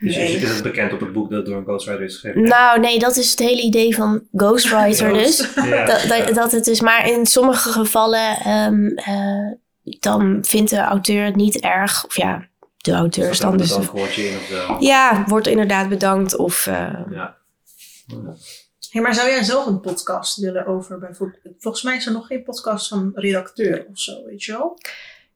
Dus 0.00 0.16
Nee. 0.16 0.36
is 0.36 0.48
het 0.54 0.62
bekend 0.62 0.92
op 0.92 1.00
het 1.00 1.12
boek 1.12 1.30
dat 1.30 1.46
door 1.46 1.56
een 1.56 1.64
ghostwriter 1.64 2.04
is 2.04 2.12
geschreven? 2.12 2.42
Nou, 2.42 2.80
nee, 2.80 2.98
dat 2.98 3.16
is 3.16 3.30
het 3.30 3.38
hele 3.38 3.62
idee 3.62 3.94
van 3.94 4.22
ghostwriter 4.36 5.12
dus. 5.12 5.48
Ja. 5.54 5.84
Dat, 5.86 6.04
dat, 6.08 6.34
dat 6.34 6.52
het 6.52 6.66
is, 6.66 6.80
maar 6.80 7.08
in 7.10 7.26
sommige 7.26 7.68
gevallen 7.68 8.36
ehm, 8.36 8.86
eh, 8.86 9.52
dan 10.00 10.38
vindt 10.46 10.70
de 10.70 10.78
auteur 10.78 11.24
het 11.24 11.36
niet 11.36 11.60
erg. 11.60 12.04
Of 12.06 12.16
ja, 12.16 12.48
de 12.76 12.92
auteur 12.92 13.30
is 13.30 13.40
dan 13.40 13.56
dus. 13.56 13.68
Dan 13.68 13.84
hoort 13.84 14.14
je 14.14 14.28
in 14.28 14.36
of 14.36 14.42
zo. 14.42 14.76
Ja, 14.80 15.24
wordt 15.26 15.46
inderdaad 15.46 15.88
bedankt. 15.88 16.36
Of 16.36 16.66
eh, 16.66 16.94
Ja. 17.10 17.36
Hey, 18.94 19.02
maar 19.02 19.14
zou 19.14 19.28
jij 19.28 19.42
zelf 19.42 19.66
een 19.66 19.80
podcast 19.80 20.36
willen 20.36 20.66
over 20.66 20.98
bijvoorbeeld... 20.98 21.54
Volgens 21.58 21.82
mij 21.82 21.96
is 21.96 22.06
er 22.06 22.12
nog 22.12 22.26
geen 22.26 22.42
podcast 22.42 22.88
van 22.88 23.12
redacteur 23.14 23.86
of 23.90 23.98
zo, 23.98 24.24
weet 24.24 24.44
je 24.44 24.52
wel? 24.52 24.78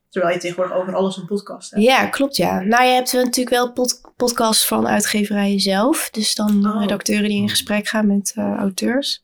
Terwijl 0.09 0.35
je 0.35 0.41
tegenwoordig 0.41 0.77
over 0.77 0.95
alles 0.95 1.17
een 1.17 1.27
podcast 1.27 1.71
hebt. 1.71 1.83
ja, 1.83 2.07
klopt 2.07 2.37
ja. 2.37 2.61
Nou, 2.61 2.85
je 2.85 2.93
hebt 2.93 3.13
natuurlijk 3.13 3.49
wel 3.49 3.73
pod 3.73 4.01
podcasts 4.17 4.67
van 4.67 4.89
uitgeverijen 4.89 5.61
zelf. 5.61 6.11
Dus 6.11 6.35
dan 6.35 6.67
Oh. 6.67 6.81
redacteuren 6.81 7.29
die 7.29 7.41
in 7.41 7.49
gesprek 7.49 7.89
gaan 7.89 8.07
met 8.07 8.33
eh, 8.37 8.55
auteurs. 8.57 9.23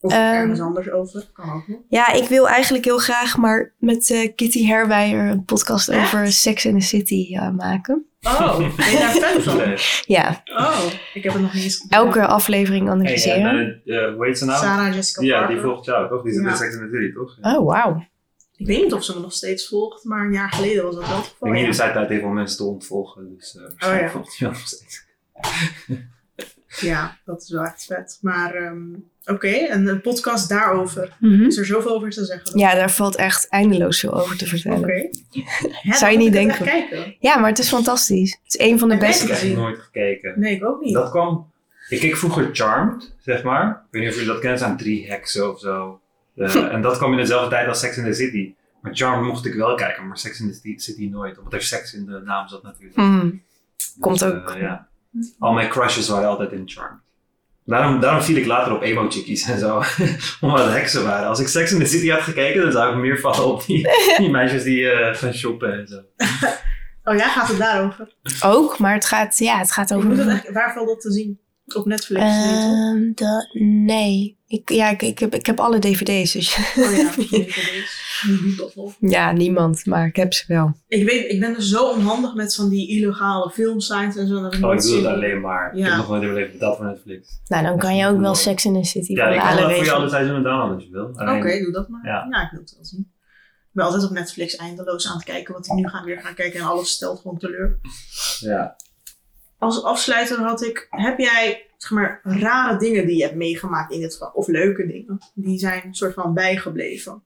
Of 0.00 0.12
Ehm, 0.12 0.20
ergens 0.20 0.60
anders 0.60 0.90
over. 0.90 1.28
Kan 1.32 1.52
ook 1.52 1.68
nog. 1.68 1.78
Ja, 1.88 2.12
ik 2.12 2.28
wil 2.28 2.48
eigenlijk 2.48 2.84
heel 2.84 2.98
graag 2.98 3.36
maar 3.36 3.72
met 3.78 4.10
eh, 4.10 4.34
Kitty 4.34 4.66
Herwijer 4.66 5.30
een 5.30 5.44
podcast 5.44 5.88
Echt? 5.88 5.98
over 6.06 6.32
Sex 6.32 6.64
in 6.64 6.78
the 6.78 6.86
City 6.86 7.34
eh, 7.36 7.50
maken. 7.50 8.06
Oh, 8.22 8.56
ben 8.58 8.90
je 8.90 8.96
daar 8.98 9.10
fan 9.30 9.42
van? 9.42 9.60
Ja, 10.16 10.42
Oh, 10.44 10.84
ik 11.14 11.22
heb 11.22 11.32
het 11.32 11.42
nog 11.42 11.54
niet 11.54 11.62
eens 11.62 11.76
gedaan. 11.76 12.04
elke 12.06 12.26
aflevering 12.26 12.84
Hey, 12.84 12.92
analyseren. 12.94 13.58
en, 13.58 13.82
eh, 13.84 14.14
hoe 14.14 14.26
heet 14.26 14.38
ze 14.38 14.44
nou? 14.44 14.58
Sarah 14.58 14.94
Jessica 14.94 15.22
ja, 15.22 15.38
Parker. 15.38 15.54
die 15.54 15.64
volgt 15.64 15.84
jou 15.84 16.08
toch? 16.08 16.22
Die 16.22 16.32
zit 16.32 16.42
Ja. 16.42 16.50
in 16.50 16.56
Sex 16.56 16.76
and 16.76 16.90
the 16.90 16.96
City 16.96 17.12
toch? 17.14 17.36
Oh, 17.56 17.66
wauw. 17.66 18.06
Ik 18.56 18.66
weet 18.66 18.82
niet 18.82 18.92
of 18.92 19.04
ze 19.04 19.14
me 19.14 19.20
nog 19.20 19.32
steeds 19.32 19.68
volgt, 19.68 20.04
maar 20.04 20.24
een 20.24 20.32
jaar 20.32 20.52
geleden 20.52 20.84
was 20.84 20.94
dat 20.94 21.06
wel 21.06 21.16
het 21.16 21.24
Ik 21.26 21.30
geval. 21.32 21.48
denk 21.52 21.66
niet 21.66 21.76
ja. 21.76 21.78
dat 21.78 21.80
zij 21.80 21.92
tijd 21.92 22.08
heeft 22.08 22.24
om 22.24 22.34
mensen 22.34 22.56
te 22.56 22.64
ontvolgen. 22.64 23.34
Dus 23.36 23.54
uh, 23.54 23.62
waarschijnlijk 23.62 24.04
ja. 24.06 24.10
volgt 24.12 24.38
hij 24.38 24.48
wel 24.48 24.58
nog 24.58 24.68
steeds. 24.68 25.06
Ja, 26.80 27.18
dat 27.24 27.42
is 27.42 27.50
wel 27.50 27.64
echt 27.64 27.84
vet. 27.84 28.18
Maar 28.20 28.54
ehm, 28.54 28.84
oké, 29.28 29.48
en 29.48 29.86
een 29.86 30.00
podcast 30.00 30.48
daarover. 30.48 31.16
Mhm. 31.20 31.42
Is 31.44 31.56
er 31.56 31.66
zoveel 31.66 31.90
over 31.94 32.10
te 32.10 32.24
zeggen? 32.24 32.58
Ja, 32.58 32.74
daar 32.74 32.90
valt 32.90 33.16
echt 33.16 33.48
eindeloos 33.48 34.00
veel 34.00 34.12
over 34.14 34.36
te 34.36 34.46
vertellen. 34.46 34.78
Oké. 34.78 35.08
Zou 35.82 36.12
je 36.12 36.18
niet 36.18 36.32
denken. 36.32 36.64
kijken. 36.64 37.16
Ja, 37.18 37.38
maar 37.38 37.48
het 37.48 37.58
is 37.58 37.68
fantastisch. 37.68 38.38
Het 38.44 38.54
is 38.54 38.66
een 38.66 38.78
van 38.78 38.88
de 38.88 38.96
denk 38.96 39.06
beste. 39.06 39.32
Ik 39.32 39.38
heb 39.38 39.56
nooit 39.56 39.78
gekeken. 39.78 40.40
Nee, 40.40 40.54
ik 40.54 40.64
ook 40.64 40.80
niet. 40.80 40.94
Dat 40.94 41.10
kwam... 41.10 41.50
Ik 41.88 42.00
keek 42.00 42.16
vroeger 42.16 42.48
Charmed, 42.52 43.14
zeg 43.20 43.42
maar. 43.42 43.68
Ik 43.70 43.76
weet 43.90 44.02
niet 44.02 44.10
of 44.10 44.16
jullie 44.16 44.32
dat 44.32 44.40
kennen, 44.40 44.58
zijn 44.58 44.76
drie 44.76 45.08
heksen 45.10 45.52
of 45.52 45.60
zo. 45.60 46.00
Eh, 46.36 46.72
en 46.72 46.82
dat 46.82 46.96
kwam 46.96 47.12
in 47.12 47.18
dezelfde 47.18 47.50
tijd 47.50 47.68
als 47.68 47.80
Sex 47.80 47.96
in 47.96 48.04
the 48.04 48.12
City. 48.12 48.54
Maar 48.80 48.94
Charmed 48.94 49.26
mocht 49.26 49.46
ik 49.46 49.54
wel 49.54 49.74
kijken, 49.74 50.08
maar 50.08 50.18
Sex 50.18 50.40
in 50.40 50.52
the 50.62 50.74
City 50.76 51.08
nooit. 51.08 51.38
Omdat 51.38 51.52
er 51.52 51.62
seks 51.62 51.94
in 51.94 52.06
de 52.06 52.20
naam 52.24 52.48
zat 52.48 52.62
natuurlijk. 52.62 52.96
Mhm. 52.96 53.30
Dus, 53.76 53.96
Komt 54.00 54.22
eh, 54.22 54.28
ook. 54.28 54.56
ja. 54.58 54.88
Al 55.38 55.52
mijn 55.52 55.68
crushes 55.68 56.08
waren 56.08 56.28
altijd 56.28 56.52
in 56.52 56.62
Charmed. 56.68 57.00
Daarom, 57.68 58.00
daarom 58.00 58.22
viel 58.22 58.36
ik 58.36 58.46
later 58.46 58.74
op 58.74 58.82
emo-chickies 58.82 59.48
en 59.48 59.58
zo. 59.58 59.82
Omdat 60.40 60.64
het 60.64 60.74
heksen 60.74 61.04
waren. 61.04 61.28
Als 61.28 61.40
ik 61.40 61.48
Sex 61.48 61.72
in 61.72 61.78
the 61.78 61.86
City 61.86 62.08
had 62.08 62.20
gekeken, 62.20 62.62
dan 62.62 62.72
zou 62.72 62.92
ik 62.92 62.98
meer 62.98 63.18
vallen 63.18 63.46
op 63.46 63.66
die, 63.66 63.88
die 64.18 64.30
meisjes 64.30 64.62
die 64.62 64.90
eh, 64.90 65.14
gaan 65.14 65.34
shoppen 65.34 65.72
en 65.72 65.86
zo. 65.86 66.02
Oh 67.04 67.16
ja, 67.16 67.28
gaat 67.28 67.48
het 67.48 67.58
daarover? 67.58 68.14
Ook, 68.44 68.78
maar 68.78 68.94
het 68.94 69.04
gaat, 69.04 69.38
ja, 69.38 69.58
het 69.58 69.72
gaat 69.72 69.90
Ik 69.90 69.96
over... 69.96 70.08
moet 70.08 70.18
het 70.18 70.28
echt, 70.28 70.52
waar 70.52 70.72
valt 70.72 70.88
dat 70.88 71.00
te 71.00 71.12
zien? 71.12 71.40
Op 71.74 71.86
Netflix? 71.86 72.24
Ehm, 72.24 73.12
de, 73.14 73.48
nee. 73.62 74.37
Ik, 74.48 74.70
ja, 74.70 74.90
ik, 74.90 75.02
ik, 75.02 75.18
heb, 75.18 75.34
ik 75.34 75.46
heb 75.46 75.60
alle 75.60 75.78
dvd's. 75.78 76.32
Dus 76.32 76.56
Oh 76.76 76.96
ja, 76.96 77.10
DVD's. 77.16 78.06
Dat 78.56 78.74
ja, 79.00 79.32
niemand. 79.32 79.86
Maar 79.86 80.06
ik 80.06 80.16
heb 80.16 80.32
ze 80.34 80.44
wel. 80.46 80.72
Ik 80.88 81.04
weet, 81.08 81.32
ik 81.32 81.40
ben 81.40 81.54
dus 81.54 81.68
zo 81.68 81.90
onhandig 81.90 82.34
met 82.34 82.54
van 82.54 82.68
die 82.68 82.88
illegale 82.88 83.50
filmsites 83.50 84.16
en 84.16 84.26
zo. 84.26 84.40
Dat 84.42 84.54
ik 84.54 84.64
Oh, 84.64 84.74
ik 84.74 84.80
doe 84.82 84.96
het 84.96 85.06
alleen 85.06 85.40
maar. 85.40 85.72
Ik 85.72 85.78
Ja. 85.78 85.84
heb 85.88 85.96
nog 85.96 86.08
nooit 86.08 86.22
in 86.22 86.28
mijn 86.28 86.38
leven 86.40 86.52
betaald 86.58 86.76
voor 86.76 86.86
Netflix. 86.86 87.40
Nou, 87.46 87.64
dan 87.64 87.78
kan 87.78 87.96
je 87.96 88.06
ook 88.06 88.20
wel 88.20 88.34
Sex 88.34 88.64
in 88.64 88.82
the 88.82 88.88
City 88.88 89.12
Ja, 89.12 89.28
ik 89.28 89.40
kan 89.40 89.56
wel 89.56 89.70
voor 89.70 89.84
je 89.84 89.92
alle 89.92 90.08
seizoenen 90.08 90.42
downloaden 90.42 90.74
als 90.74 90.84
je 90.84 90.90
wil. 90.90 91.36
Oké, 91.36 91.58
doe 91.62 91.72
dat 91.72 91.88
maar. 91.88 92.06
Ja. 92.06 92.26
Ja. 92.30 92.42
ik 92.44 92.50
wil 92.50 92.60
het 92.60 92.74
wel 92.74 92.84
zien. 92.84 93.12
Ik 93.68 93.74
ben 93.74 93.84
altijd 93.84 94.04
op 94.04 94.10
Netflix 94.10 94.56
eindeloos 94.56 95.08
aan 95.08 95.14
het 95.16 95.24
kijken 95.24 95.54
wat 95.54 95.66
ik 95.66 95.72
nu 95.72 95.88
ga 95.88 96.04
weer 96.04 96.20
gaan 96.20 96.34
kijken 96.34 96.60
en 96.60 96.66
alles 96.66 96.90
stelt 96.90 97.20
gewoon 97.20 97.38
teleur. 97.38 97.78
Ja. 98.40 98.76
Als 99.58 99.82
afsluiter 99.82 100.38
had 100.38 100.62
ik, 100.62 100.86
heb 100.90 101.18
jij 101.18 101.66
zeg 101.78 101.90
maar 101.90 102.20
rare 102.22 102.78
dingen 102.78 103.06
die 103.06 103.16
je 103.16 103.22
hebt 103.22 103.34
meegemaakt 103.36 103.92
in 103.92 104.10
geval, 104.10 104.30
of 104.34 104.46
leuke 104.46 104.86
dingen, 104.86 105.18
die 105.34 105.58
zijn 105.58 105.82
een 105.86 105.94
soort 105.94 106.14
van 106.14 106.34
bijgebleven? 106.34 107.22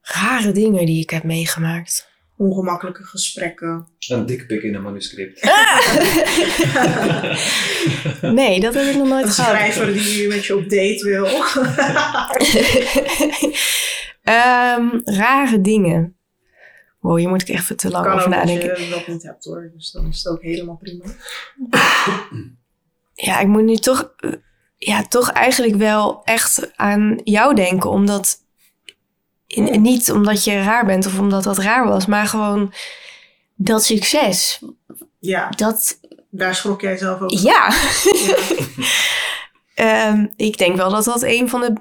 Rare 0.00 0.52
dingen 0.52 0.86
die 0.86 1.02
ik 1.02 1.10
heb 1.10 1.24
meegemaakt. 1.24 2.14
Ongemakkelijke 2.36 3.02
gesprekken. 3.02 3.86
Een 4.08 4.26
dikpik 4.26 4.62
in 4.62 4.74
een 4.74 4.82
manuscript. 4.82 5.40
Nee, 8.22 8.60
dat 8.60 8.74
heb 8.74 8.84
ik 8.86 8.96
nog 8.96 9.08
nooit 9.08 9.24
Een 9.24 9.30
gehad. 9.30 9.50
schrijver 9.50 9.92
die 9.92 10.28
met 10.28 10.44
je 10.44 10.56
op 10.56 10.62
date 10.70 11.04
wil. 11.04 11.26
Ehm, 14.22 14.88
rare 15.04 15.60
dingen. 15.60 16.16
Wow, 17.00 17.18
hier 17.18 17.28
moet 17.28 17.42
ik 17.42 17.48
even 17.48 17.76
te 17.76 17.90
lang 17.90 18.04
kan 18.04 18.14
over 18.14 18.26
ook 18.26 18.34
als 18.34 18.44
nadenken. 18.50 18.82
je 18.84 18.90
dat 18.90 19.06
niet 19.06 19.22
hebt 19.22 19.44
hoor, 19.44 19.70
dus 19.74 19.90
dan 19.90 20.06
is 20.06 20.16
het 20.16 20.26
ook 20.32 20.42
helemaal 20.42 20.76
prima. 20.76 21.04
Ja, 23.18 23.38
ik 23.40 23.46
moet 23.46 23.62
nu 23.64 23.76
toch, 23.76 24.14
ja, 24.76 25.02
toch 25.02 25.30
eigenlijk 25.30 25.74
wel 25.76 26.20
echt 26.24 26.76
aan 26.76 27.20
jou 27.24 27.54
denken. 27.54 27.90
Omdat, 27.90 28.36
in- 29.46 29.82
niet 29.82 30.10
omdat 30.12 30.44
je 30.44 30.62
raar 30.62 30.86
bent 30.86 31.06
of 31.06 31.18
omdat 31.18 31.44
dat 31.44 31.58
raar 31.58 31.86
was, 31.88 32.06
maar 32.06 32.26
gewoon 32.26 32.72
dat 33.54 33.84
succes. 33.84 34.60
Ja, 35.18 35.48
Dat, 35.48 36.00
daar 36.30 36.54
schrok 36.54 36.80
jij 36.80 36.96
zelf 36.96 37.20
ook 37.20 37.30
ja. 37.30 37.40
Ja. 37.40 37.74
Ehm, 39.74 40.26
ik 40.36 40.58
denk 40.58 40.76
wel 40.76 40.90
dat 40.90 41.04
dat 41.04 41.22
een 41.22 41.48
van 41.48 41.60
de 41.60 41.72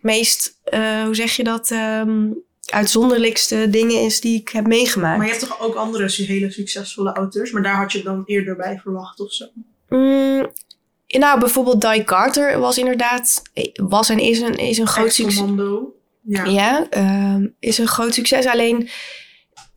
meest, 0.00 0.58
eh, 0.64 1.02
hoe 1.04 1.14
zeg 1.14 1.36
je 1.36 1.44
dat, 1.44 1.70
ehm, 1.70 2.28
uitzonderlijkste 2.66 3.70
dingen 3.70 4.02
is 4.02 4.20
die 4.20 4.40
ik 4.40 4.48
heb 4.48 4.66
meegemaakt. 4.66 5.16
Maar 5.18 5.26
je 5.26 5.32
hebt 5.32 5.48
toch 5.48 5.60
ook 5.60 5.74
andere 5.74 6.10
hele 6.16 6.50
succesvolle 6.50 7.12
auteurs, 7.12 7.50
maar 7.50 7.62
daar 7.62 7.76
had 7.76 7.92
je 7.92 8.02
dan 8.02 8.22
eerder 8.26 8.56
bij 8.56 8.78
verwacht 8.82 9.20
of 9.20 9.32
zo? 9.32 9.46
Mm, 9.90 10.46
nou, 11.06 11.40
bijvoorbeeld 11.40 11.80
Die 11.80 12.04
Carter 12.04 12.58
was 12.58 12.78
inderdaad, 12.78 13.42
was 13.72 14.08
en 14.08 14.18
is 14.18 14.40
een, 14.40 14.54
is 14.54 14.78
een 14.78 14.86
groot 14.86 15.12
succes. 15.12 15.38
Ex-commando. 15.40 15.94
Ja. 16.22 16.44
Ja, 16.44 16.86
ehm, 16.90 17.46
is 17.58 17.78
een 17.78 17.86
groot 17.88 18.14
succes. 18.14 18.46
Alleen, 18.46 18.88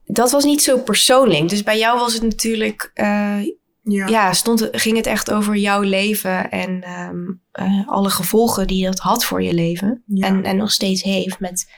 dat 0.05 0.31
was 0.31 0.43
niet 0.43 0.61
zo 0.61 0.77
persoonlijk. 0.77 1.49
Dus 1.49 1.63
bij 1.63 1.77
jou 1.77 1.99
was 1.99 2.13
het 2.13 2.23
natuurlijk, 2.23 2.91
eh, 2.93 3.39
Ja. 3.81 4.07
ja, 4.07 4.33
stond, 4.33 4.69
ging 4.71 4.97
het 4.97 5.05
echt 5.05 5.31
over 5.31 5.55
jouw 5.55 5.81
leven 5.81 6.49
en 6.51 6.83
ehm, 6.83 7.17
eh, 7.51 7.87
alle 7.87 8.09
gevolgen 8.09 8.67
die 8.67 8.85
dat 8.85 8.99
had 8.99 9.25
voor 9.25 9.41
je 9.43 9.53
leven. 9.53 10.03
Ja. 10.05 10.27
En, 10.27 10.43
en 10.43 10.57
nog 10.57 10.71
steeds 10.71 11.01
heeft 11.03 11.39
met 11.39 11.69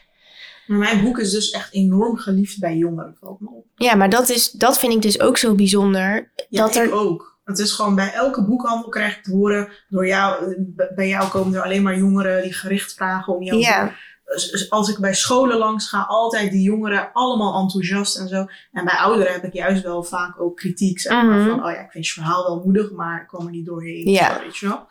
Maar 0.67 0.77
mijn 0.77 1.03
boek 1.03 1.19
is 1.19 1.31
dus 1.31 1.51
echt 1.51 1.73
enorm 1.73 2.17
geliefd 2.17 2.59
bij 2.59 2.75
jongeren, 2.75 3.17
valt 3.19 3.39
me 3.39 3.49
op. 3.49 3.65
Ja, 3.75 3.95
maar 3.95 4.09
dat, 4.09 4.29
is, 4.29 4.51
dat 4.51 4.79
vind 4.79 4.93
ik 4.93 5.01
dus 5.01 5.19
ook 5.19 5.37
zo 5.37 5.55
bijzonder. 5.55 6.31
Ja, 6.49 6.61
dat 6.61 6.75
ik 6.75 6.81
er, 6.81 6.93
ook. 6.93 7.34
Het 7.45 7.59
is 7.59 7.71
gewoon 7.71 7.95
bij 7.95 8.13
elke 8.13 8.43
boekhandel 8.45 8.89
krijg 8.89 9.17
ik 9.17 9.23
te 9.23 9.31
horen, 9.31 9.69
door 9.89 10.07
jou, 10.07 10.53
eh, 10.77 10.95
bij 10.95 11.07
jou 11.07 11.29
komen 11.29 11.53
er 11.57 11.63
alleen 11.63 11.83
maar 11.83 11.97
jongeren 11.97 12.41
die 12.43 12.53
gericht 12.53 12.93
vragen 12.93 13.33
om 13.35 13.43
jou 13.43 13.59
ja, 13.59 13.91
Dus- 14.25 14.51
dus 14.51 14.69
als 14.69 14.89
ik 14.89 14.97
bij 14.99 15.13
scholen 15.13 15.57
langs 15.57 15.89
ga, 15.89 16.01
altijd 16.07 16.51
die 16.51 16.61
jongeren 16.61 17.09
allemaal 17.13 17.61
enthousiast 17.61 18.17
en 18.17 18.27
zo. 18.27 18.45
En 18.71 18.85
bij 18.85 18.97
ouderen 18.97 19.33
heb 19.33 19.43
ik 19.43 19.53
juist 19.53 19.83
wel 19.83 20.03
vaak 20.03 20.41
ook 20.41 20.55
kritiek. 20.57 20.99
Zeg 20.99 21.11
maar, 21.13 21.25
Mhm. 21.39 21.49
van, 21.49 21.65
oh 21.65 21.71
ja, 21.71 21.79
ik 21.79 21.91
vind 21.91 22.07
je 22.07 22.13
verhaal 22.13 22.43
wel 22.43 22.61
moedig, 22.65 22.91
maar 22.91 23.21
ik 23.21 23.27
kom 23.27 23.45
er 23.45 23.51
niet 23.51 23.65
doorheen. 23.65 24.09
Ja. 24.11 24.33
Zo, 24.35 24.41
Weet 24.41 24.57
je 24.57 24.67
wel? 24.67 24.87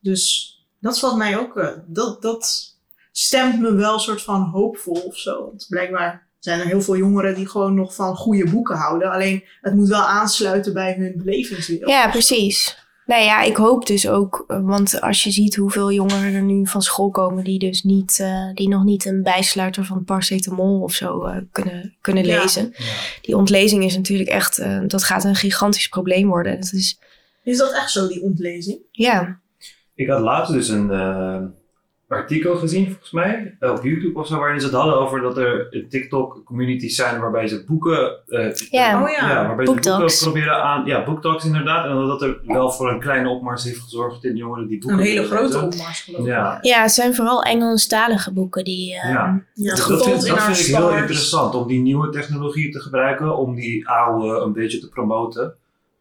Dus 0.00 0.52
dat 0.80 0.98
valt 0.98 1.16
mij 1.16 1.38
ook, 1.38 1.56
eh, 1.56 1.68
dat, 1.86 2.22
dat 2.22 2.74
stemt 3.12 3.60
me 3.60 3.72
wel 3.74 3.92
een 3.94 4.00
soort 4.00 4.22
van 4.22 4.42
hoopvol 4.42 5.00
of 5.00 5.16
zo. 5.16 5.40
Want 5.44 5.66
blijkbaar 5.68 6.25
zijn 6.46 6.60
er 6.60 6.66
heel 6.66 6.82
veel 6.82 6.96
jongeren 6.96 7.34
die 7.34 7.48
gewoon 7.48 7.74
nog 7.74 7.94
van 7.94 8.16
goede 8.16 8.50
boeken 8.50 8.76
houden. 8.76 9.10
Alleen 9.10 9.44
het 9.60 9.74
moet 9.74 9.88
wel 9.88 10.02
aansluiten 10.04 10.72
bij 10.72 10.94
hun 10.98 11.12
belevingswereld. 11.16 11.90
ja, 11.90 12.08
precies. 12.10 12.84
Nou 13.06 13.22
ja, 13.22 13.42
ik 13.42 13.56
hoop 13.56 13.86
dus 13.86 14.08
ook, 14.08 14.44
want 14.46 15.00
als 15.00 15.24
je 15.24 15.30
ziet 15.30 15.56
hoeveel 15.56 15.92
jongeren 15.92 16.34
er 16.34 16.42
nu 16.42 16.66
van 16.66 16.82
school 16.82 17.10
komen 17.10 17.44
die 17.44 17.58
dus 17.58 17.82
niet, 17.82 18.18
eh, 18.20 18.50
die 18.54 18.68
nog 18.68 18.84
niet 18.84 19.04
een 19.04 19.22
bijsluiter 19.22 19.84
van 19.84 20.04
paracetamol 20.04 20.80
of 20.82 20.92
zo 20.92 21.24
eh, 21.24 21.36
kunnen, 21.52 21.96
kunnen 22.00 22.24
Ja. 22.24 22.40
lezen. 22.40 22.72
Ja. 22.76 22.84
Die 23.20 23.36
ontlezing 23.36 23.84
is 23.84 23.96
natuurlijk 23.96 24.28
echt, 24.28 24.58
eh, 24.58 24.80
dat 24.86 25.04
gaat 25.04 25.24
een 25.24 25.34
gigantisch 25.34 25.88
probleem 25.88 26.28
worden. 26.28 26.52
En 26.52 26.58
Het 26.58 26.72
is, 26.72 27.00
Is 27.42 27.58
dat 27.58 27.72
echt 27.72 27.90
zo, 27.90 28.08
die 28.08 28.22
ontlezing? 28.22 28.78
ja, 28.90 29.40
Ik 29.94 30.08
had 30.08 30.20
laatst 30.20 30.52
dus 30.52 30.68
een 30.68 30.90
artikel 32.08 32.56
gezien, 32.56 32.86
volgens 32.86 33.10
mij, 33.10 33.56
eh, 33.60 33.70
op 33.70 33.82
YouTube 33.84 34.18
of 34.18 34.26
zo, 34.26 34.38
waarin 34.38 34.60
ze 34.60 34.66
het 34.66 34.74
hadden 34.74 34.98
over 34.98 35.20
dat 35.20 35.36
er 35.38 35.86
TikTok-communities 35.88 36.96
zijn 36.96 37.20
waarbij 37.20 37.46
ze 37.48 37.64
boeken, 37.66 38.16
eh, 38.26 38.54
Ja. 38.70 39.02
Oh 39.02 39.08
ja. 39.10 39.46
waarbij 39.46 39.66
ze 39.66 39.72
Booktalks. 39.72 39.98
boeken 39.98 40.32
proberen 40.32 40.62
aan, 40.62 40.84
ja, 40.84 41.04
booktalks 41.04 41.44
inderdaad, 41.44 41.84
en 41.86 42.06
dat 42.06 42.22
er 42.22 42.40
wel 42.46 42.70
voor 42.70 42.90
een 42.90 43.00
kleine 43.00 43.28
opmars 43.28 43.64
heeft 43.64 43.80
gezorgd 43.80 44.24
in 44.24 44.36
jongeren 44.36 44.68
die 44.68 44.78
boeken 44.78 44.98
Een 44.98 45.04
hele 45.04 45.24
grote 45.26 45.42
lezen. 45.42 45.62
opmars 45.62 46.00
geloof 46.00 46.20
ik. 46.20 46.26
Ja. 46.26 46.58
ja, 46.60 46.82
het 46.82 46.92
zijn 46.92 47.14
vooral 47.14 47.42
Engelstalige 47.42 48.32
boeken 48.32 48.64
die, 48.64 48.94
eh, 48.94 49.10
Ja. 49.10 49.42
Ja, 49.54 49.70
Dat, 49.70 49.80
getold 49.80 50.02
vind, 50.04 50.24
in 50.26 50.34
dat 50.34 50.42
vind 50.42 50.58
ik 50.68 50.74
heel 50.76 50.96
interessant 50.96 51.54
om 51.54 51.66
die 51.66 51.80
nieuwe 51.80 52.08
technologie 52.10 52.70
te 52.72 52.80
gebruiken 52.80 53.36
om 53.36 53.54
die 53.54 53.88
oude 53.88 54.40
een 54.40 54.52
beetje 54.52 54.78
te 54.78 54.88
promoten. 54.88 55.54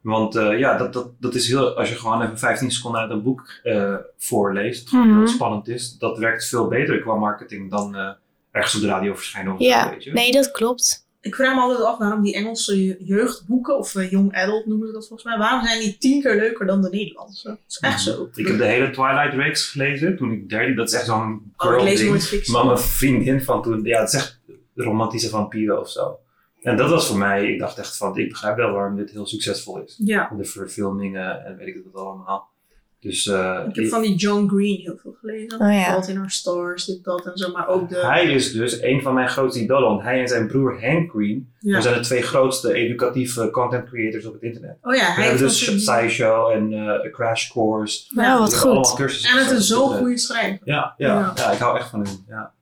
Want 0.06 0.36
eh, 0.36 0.60
ja, 0.60 0.78
dat, 0.78 0.94
dat, 0.94 1.10
dat 1.20 1.36
is 1.36 1.48
heel, 1.48 1.78
als 1.78 1.90
je 1.90 1.96
gewoon 1.96 2.22
even 2.22 2.40
15 2.40 2.72
seconden 2.72 3.02
uit 3.02 3.10
een 3.12 3.24
boek 3.24 3.60
eh, 3.64 3.96
voorleest, 4.18 4.92
wat 4.92 5.04
Mhm. 5.06 5.18
heel 5.18 5.28
spannend 5.28 5.68
is, 5.68 5.98
dat 5.98 6.18
werkt 6.18 6.48
veel 6.48 6.68
beter 6.68 7.00
qua 7.02 7.16
marketing 7.16 7.72
dan 7.72 7.96
eh, 7.96 8.10
ergens 8.52 8.76
op 8.76 8.82
de 8.82 8.88
radio 8.88 9.14
verschijnen 9.16 9.54
of 9.54 9.60
Ja, 9.60 9.84
zo, 9.84 9.90
weet 9.90 10.04
je. 10.04 10.12
nee, 10.12 10.32
dat 10.32 10.52
klopt. 10.52 11.04
Ik 11.22 11.36
vraag 11.36 11.56
me 11.56 11.62
altijd 11.62 11.82
af 11.82 11.98
waarom 11.98 12.22
die 12.24 12.34
Engelse 12.36 12.84
je- 12.86 12.98
jeugdboeken, 13.00 13.78
of 13.78 13.94
young 14.10 14.36
adult 14.36 14.66
noemen 14.66 14.88
ze 14.88 14.94
dat 14.94 15.08
volgens 15.08 15.30
mij, 15.30 15.38
waarom 15.38 15.66
zijn 15.66 15.80
die 15.80 15.98
tien 15.98 16.22
keer 16.22 16.36
leuker 16.36 16.66
dan 16.66 16.82
de 16.82 16.90
Nederlandse? 16.90 17.48
Dat 17.48 17.58
is 17.68 17.78
echt 17.80 18.02
zo. 18.02 18.30
Ik 18.34 18.48
heb 18.48 18.58
de 18.58 18.66
hele 18.66 18.90
Twilight 18.90 19.34
reeks 19.34 19.68
gelezen 19.68 20.18
toen 20.18 20.32
ik 20.32 20.50
derde, 20.50 20.74
dat 20.74 20.88
is 20.88 20.94
echt 20.94 21.06
zo'n 21.06 21.22
Oh, 21.22 21.38
ik 21.38 21.62
girl 21.72 21.84
lees 21.84 21.98
ding. 22.00 22.10
nooit 22.10 22.28
fictie. 22.28 22.54
Maar 22.54 22.66
mijn 22.66 22.78
vriendin 22.78 23.42
van 23.42 23.62
toen, 23.62 23.84
ja, 23.84 24.00
het 24.00 24.08
is 24.14 24.20
echt 24.20 24.40
romantische 24.76 25.30
vampieren 25.30 25.80
of 25.80 25.90
zo. 25.90 26.20
En 26.66 26.78
dat 26.78 26.90
was 26.90 27.08
voor 27.08 27.18
mij, 27.18 27.46
ik 27.52 27.60
dacht 27.60 27.78
echt 27.78 27.98
van, 27.98 28.18
ik 28.18 28.30
begrijp 28.30 28.56
wel 28.56 28.72
waarom 28.72 28.96
dit 28.96 29.12
heel 29.12 29.26
succesvol 29.28 29.82
is. 29.84 29.96
Ja. 30.04 30.32
de 30.38 30.44
verfilmingen 30.46 31.46
en 31.46 31.58
weet 31.58 31.68
ik 31.68 31.74
het 31.84 31.96
allemaal. 31.96 32.54
Dus 33.00 33.28
eh, 33.28 33.66
Ik 33.70 33.76
heb 33.76 33.88
van 33.88 34.02
die 34.02 34.16
John 34.16 34.48
Green 34.48 34.80
heel 34.82 34.98
veel 35.02 35.16
gelezen. 35.20 35.60
Oh 35.60 35.72
ja. 35.74 35.82
Fault 35.84 36.08
in 36.08 36.18
Our 36.18 36.30
Stars, 36.30 36.86
dit, 36.86 37.04
dat 37.04 37.26
en 37.26 37.38
zo. 37.38 37.52
Maar 37.52 37.68
ook 37.68 37.90
de... 37.90 38.06
hij 38.06 38.26
is 38.26 38.52
dus 38.54 38.82
een 38.82 39.02
van 39.02 39.14
mijn 39.14 39.30
grootste 39.30 39.62
idolen. 39.62 39.90
Want 39.90 40.02
hij 40.02 40.22
en 40.22 40.28
zijn 40.28 40.48
broer 40.48 40.82
Hank 40.86 41.10
Green 41.12 41.54
ja. 41.60 41.82
zijn 41.82 41.94
de 41.96 42.00
twee 42.02 42.22
grootste 42.22 42.74
educatieve 42.74 43.50
content 43.50 43.90
creators 43.90 44.26
op 44.26 44.34
het 44.34 44.42
internet. 44.42 44.78
Oh 44.82 44.94
ja, 44.96 45.00
We 45.00 45.06
hij 45.06 45.24
hebben 45.26 45.26
heeft 45.48 45.60
dus 45.60 45.68
een- 45.68 45.80
SciShow 45.80 46.50
en 46.52 46.74
eh 46.74 47.12
Crash 47.12 47.52
Course. 47.52 48.06
Nou, 48.10 48.28
Ja. 48.28 48.40
wat 48.40 48.58
goed. 48.58 49.00
En 49.00 49.38
het 49.38 49.52
is 49.52 49.68
zo'n 49.68 49.78
internet. 49.82 49.98
goede 50.00 50.18
schrijver. 50.18 50.60
Ja, 50.64 50.94
ja, 50.98 51.08
Ja. 51.08 51.34
ja. 51.36 51.52
ik 51.52 51.60
hou 51.60 51.78
echt 51.78 51.90
van 51.90 52.06
hem. 52.06 52.16
Ja. 52.28 52.54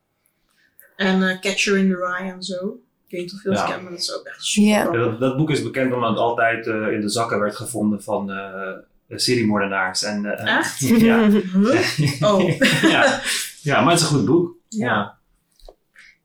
En 0.95 1.24
eh, 1.30 1.39
Catcher 1.39 1.78
in 1.78 1.89
the 1.89 1.95
Rye 1.95 2.32
en 2.32 2.43
zo. 2.43 2.78
Ik 3.14 3.20
weet 3.20 3.32
niet 3.32 3.43
dat 3.43 3.57
Ja. 3.57 3.66
kent, 3.66 3.82
maar 3.82 3.91
dat 3.91 4.01
is 4.01 4.16
ook 4.18 4.26
echt 4.26 4.43
super. 4.43 4.70
Ja. 4.70 4.84
Ja, 4.84 4.91
Dat, 4.91 5.20
dat 5.20 5.38
boek 5.38 5.49
is 5.49 5.64
bekend 5.64 5.93
omdat 5.93 6.09
het 6.09 6.20
altijd 6.20 6.68
eh, 6.68 6.91
in 6.91 7.01
de 7.01 7.09
zakken 7.09 7.39
werd 7.39 7.55
gevonden 7.55 8.03
van 8.03 8.32
eh 8.32 8.72
seriemoordenaars. 9.16 10.03
En, 10.03 10.26
eh, 10.38 10.57
Echt? 10.57 10.80
ja. 11.09 11.30
Oh. 12.30 12.59
ja. 12.95 13.20
ja, 13.61 13.82
maar 13.82 13.93
het 13.93 14.01
is 14.01 14.09
een 14.09 14.16
goed 14.18 14.26
boek. 14.26 14.55
Ja. 14.70 15.18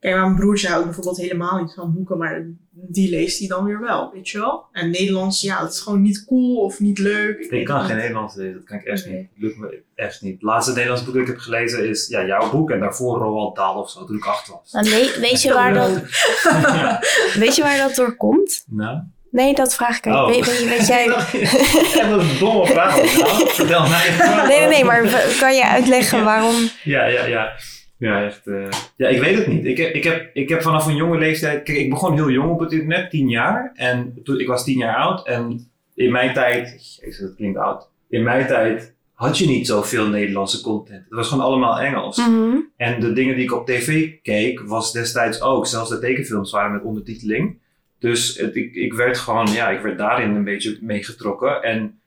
Kijk, 0.00 0.14
mijn 0.16 0.34
broertje 0.36 0.68
houdt 0.68 0.84
bijvoorbeeld 0.84 1.16
helemaal 1.16 1.60
niet 1.60 1.74
van 1.74 1.94
boeken, 1.94 2.18
maar 2.18 2.46
die 2.70 3.10
leest 3.10 3.38
hij 3.38 3.48
dan 3.48 3.64
weer 3.64 3.80
wel, 3.80 4.10
weet 4.14 4.28
je 4.28 4.38
wel? 4.38 4.64
En 4.72 4.90
Nederlands, 4.90 5.40
ja, 5.40 5.60
dat 5.60 5.72
is 5.72 5.80
gewoon 5.80 6.02
niet 6.02 6.24
cool 6.24 6.56
of 6.56 6.80
niet 6.80 6.98
leuk. 6.98 7.38
Ik 7.38 7.64
kan 7.64 7.84
geen. 7.84 7.96
Nederlands 7.96 8.34
lezen, 8.34 8.54
dat 8.54 8.64
kan 8.64 8.78
ik 8.78 8.84
echt 8.84 9.06
Nee. 9.06 9.14
niet. 9.16 9.28
Dat 9.34 9.42
lukt 9.42 9.58
me 9.58 9.82
echt 9.94 10.22
niet. 10.22 10.32
Het 10.32 10.42
laatste 10.42 10.72
Nederlands 10.72 11.04
boek 11.04 11.12
dat 11.14 11.22
ik 11.22 11.28
heb 11.28 11.38
gelezen 11.38 11.88
is 11.88 12.08
ja, 12.08 12.26
jouw 12.26 12.50
boek 12.50 12.70
en 12.70 12.80
daarvoor 12.80 13.18
Roald 13.18 13.56
Dahl 13.56 13.78
of 13.78 13.90
zo, 13.90 14.04
toen 14.04 14.16
ik 14.16 14.24
acht 14.24 14.48
was. 14.48 14.90
Weet, 14.90 15.18
weet, 15.18 15.42
je 15.42 15.52
waar 15.52 15.74
dat, 15.74 16.02
ja. 16.44 17.00
weet 17.44 17.56
je 17.56 17.62
waar 17.62 17.78
dat 17.78 17.94
door 17.94 18.16
komt? 18.16 18.64
Nou? 18.68 18.98
Nee, 19.30 19.54
dat 19.54 19.74
vraag 19.74 19.96
ik 19.98 20.06
Oh. 20.06 20.26
Weet, 20.26 20.46
weet, 20.46 20.68
weet 20.68 20.86
jij... 20.86 21.04
Ja, 21.04 21.14
dat 22.10 22.20
is 22.22 22.30
een 22.32 22.38
domme 22.38 22.66
vraag. 22.66 22.96
Nou, 22.96 23.48
vertel 23.60 23.88
mij. 23.88 24.14
Nee, 24.46 24.58
nee, 24.58 24.68
nee, 24.68 24.84
maar 24.84 25.02
kan 25.40 25.54
je 25.54 25.64
uitleggen 25.66 26.24
waarom... 26.24 26.54
Ja, 26.84 27.06
ja, 27.06 27.24
ja. 27.26 27.52
Ja, 27.98 28.24
echt. 28.24 28.46
eh, 28.46 28.68
Ja, 28.96 29.08
ik 29.08 29.20
weet 29.20 29.38
het 29.38 29.46
niet. 29.46 29.64
Ik 29.64 29.76
heb, 29.76 29.94
ik, 29.94 30.04
heb, 30.04 30.30
ik 30.32 30.48
heb 30.48 30.62
vanaf 30.62 30.86
een 30.86 30.96
jonge 30.96 31.18
leeftijd. 31.18 31.62
Kijk, 31.62 31.78
ik 31.78 31.90
begon 31.90 32.14
heel 32.14 32.30
jong 32.30 32.50
op 32.50 32.60
het 32.60 32.72
internet, 32.72 33.10
tien 33.10 33.28
jaar. 33.28 33.70
En 33.74 34.14
toen, 34.24 34.40
ik 34.40 34.46
was 34.46 34.64
tien 34.64 34.78
jaar 34.78 34.96
oud. 34.96 35.26
En 35.26 35.70
in 35.94 36.12
mijn 36.12 36.32
tijd. 36.34 36.96
Jezus, 37.00 37.18
dat 37.20 37.34
klinkt 37.34 37.58
oud. 37.58 37.88
In 38.08 38.22
mijn 38.22 38.46
tijd 38.46 38.94
had 39.14 39.38
je 39.38 39.46
niet 39.46 39.66
zoveel 39.66 40.08
Nederlandse 40.08 40.60
content. 40.62 41.04
Het 41.04 41.14
was 41.14 41.28
gewoon 41.28 41.44
allemaal 41.44 41.78
Engels. 41.80 42.16
Mhm. 42.28 42.56
En 42.76 43.00
de 43.00 43.12
dingen 43.12 43.34
die 43.34 43.44
ik 43.44 43.52
op 43.54 43.66
tv 43.66 44.10
keek, 44.22 44.60
was 44.60 44.92
destijds 44.92 45.40
ook. 45.42 45.66
Zelfs 45.66 45.90
de 45.90 45.98
tekenfilms 45.98 46.50
waren 46.50 46.72
met 46.72 46.82
ondertiteling. 46.82 47.58
Dus 47.98 48.38
het, 48.38 48.56
ik, 48.56 48.74
ik 48.74 48.92
werd 48.92 49.18
gewoon, 49.18 49.46
ja, 49.52 49.68
ik 49.70 49.80
werd 49.80 49.98
daarin 49.98 50.34
een 50.34 50.44
beetje 50.44 50.78
meegetrokken. 50.80 51.62
En 51.62 51.97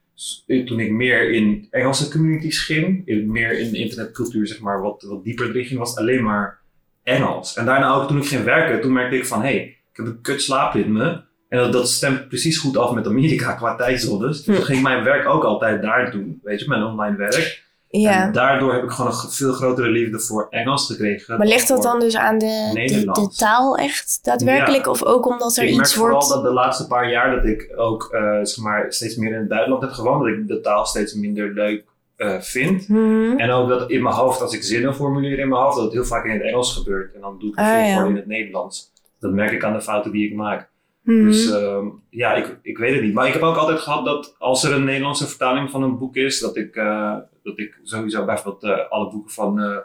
toen 0.66 0.80
ik 0.80 0.92
meer 0.92 1.32
in 1.32 1.68
Engelse 1.70 2.12
communities 2.12 2.60
ging, 2.60 3.08
in, 3.08 3.32
meer 3.32 3.60
in 3.60 3.74
internetcultuur, 3.74 4.48
zeg 4.48 4.60
maar, 4.60 4.82
wat, 4.82 5.02
wat 5.02 5.24
dieper 5.24 5.50
erin 5.50 5.66
ging, 5.66 5.80
was 5.80 5.98
alleen 5.98 6.24
maar 6.24 6.60
Engels. 7.04 7.56
En 7.56 7.66
daarna 7.66 7.94
ook 7.94 8.08
toen 8.08 8.18
ik 8.18 8.26
ging 8.26 8.44
werken, 8.44 8.82
toen 8.82 8.94
merkte 8.94 9.18
ik 9.18 9.26
van, 9.26 9.42
hé, 9.42 9.48
hey, 9.48 9.78
ik 9.92 9.98
heb 9.98 10.06
een 10.06 10.22
kut 10.22 10.42
slaapritme. 10.42 11.24
En 11.50 11.58
dat, 11.58 11.74
dat 11.74 11.90
stemt 11.90 12.28
precies 12.28 12.58
goed 12.58 12.78
af 12.78 12.94
met 12.94 13.08
Amerika 13.08 13.54
qua 13.60 13.76
tijdzones. 13.76 14.44
Dus 14.44 14.56
toen 14.56 14.66
ging 14.66 14.82
mijn 14.82 15.04
werk 15.04 15.28
ook 15.28 15.44
altijd 15.44 15.82
daar 15.82 16.12
doen, 16.12 16.40
weet 16.44 16.60
je, 16.60 16.68
mijn 16.68 16.84
online 16.84 17.18
werk. 17.18 17.64
Ja. 17.92 18.26
En 18.26 18.32
daardoor 18.32 18.74
heb 18.74 18.84
ik 18.84 18.90
gewoon 18.90 19.12
een 19.12 19.32
veel 19.32 19.54
grotere 19.54 19.90
liefde 19.90 20.20
voor 20.20 20.48
Engels 20.50 20.86
gekregen. 20.86 21.38
Maar 21.38 21.48
ligt 21.48 21.68
dat 21.68 21.84
dan 21.84 22.00
dus 22.00 22.16
aan 22.16 22.38
de, 22.38 22.72
de, 23.14 23.30
taal 23.36 23.78
echt 23.78 24.20
daadwerkelijk? 24.22 24.88
Of 24.88 25.04
ook 25.04 25.26
omdat 25.26 25.58
er 25.58 25.64
ik 25.64 25.70
merk 25.70 25.82
iets 25.82 25.94
vooral 25.94 26.14
wordt... 26.14 26.30
dat 26.30 26.44
de 26.44 26.54
laatste 26.54 26.88
paar 26.88 27.10
jaar 27.10 27.36
dat 27.36 27.46
ik 27.46 27.74
ook 27.76 28.10
eh, 28.12 28.40
zeg 28.42 28.58
maar, 28.58 28.94
steeds 28.94 29.16
meer 29.16 29.32
in 29.32 29.40
het 29.40 29.48
buitenland 29.48 29.84
heb 29.84 29.92
gewoond, 29.92 30.20
dat 30.20 30.30
ik 30.30 30.48
de 30.48 30.62
taal 30.62 30.86
steeds 30.86 31.14
minder 31.14 31.54
leuk 31.54 31.84
eh, 32.16 32.40
vind. 32.40 32.88
Mhm. 32.88 33.38
En 33.38 33.52
ook 33.52 33.70
dat 33.70 33.90
in 33.90 34.04
mijn 34.04 34.16
hoofd, 34.16 34.42
als 34.42 34.54
ik 34.54 34.64
zinnen 34.64 34.96
formuleer 34.96 35.40
in 35.40 35.50
mijn 35.50 35.62
hoofd, 35.62 35.76
dat 35.76 35.84
het 35.84 35.94
heel 35.94 36.06
vaak 36.06 36.26
in 36.26 36.32
het 36.32 36.42
Engels 36.42 36.74
gebeurt. 36.74 37.14
En 37.14 37.22
dan 37.22 37.40
doe 37.40 37.50
ik 37.50 37.56
het 37.56 37.66
Ah, 37.66 37.88
ja. 37.88 38.06
in 38.06 38.16
het 38.16 38.28
Nederlands. 38.28 38.92
Dat 39.20 39.32
merk 39.32 39.52
ik 39.52 39.64
aan 39.64 39.74
de 39.74 39.82
fouten 39.82 40.12
die 40.12 40.30
ik 40.30 40.36
maak. 40.36 40.70
Mhm. 41.04 41.24
Dus 41.24 41.52
ehm, 41.52 41.86
ja, 42.10 42.34
ik, 42.34 42.58
ik 42.62 42.78
weet 42.78 42.94
het 42.94 43.04
niet. 43.04 43.14
Maar 43.14 43.28
ik 43.28 43.34
heb 43.34 43.42
ook 43.42 43.56
altijd 43.56 43.80
gehad 43.80 44.06
dat 44.06 44.36
als 44.38 44.64
er 44.64 44.74
een 44.74 44.84
Nederlandse 44.84 45.28
vertaling 45.28 45.70
van 45.70 45.84
een 45.84 45.98
boek 45.98 46.16
is, 46.16 46.40
dat 46.40 46.58
ik, 46.58 46.76
eh, 46.76 47.16
dat 47.44 47.60
ik 47.60 47.80
sowieso 47.84 48.26
bijvoorbeeld 48.26 48.64
eh, 48.80 48.90
alle 48.90 49.10
boeken 49.12 49.32
van 49.32 49.60
eh 49.62 49.78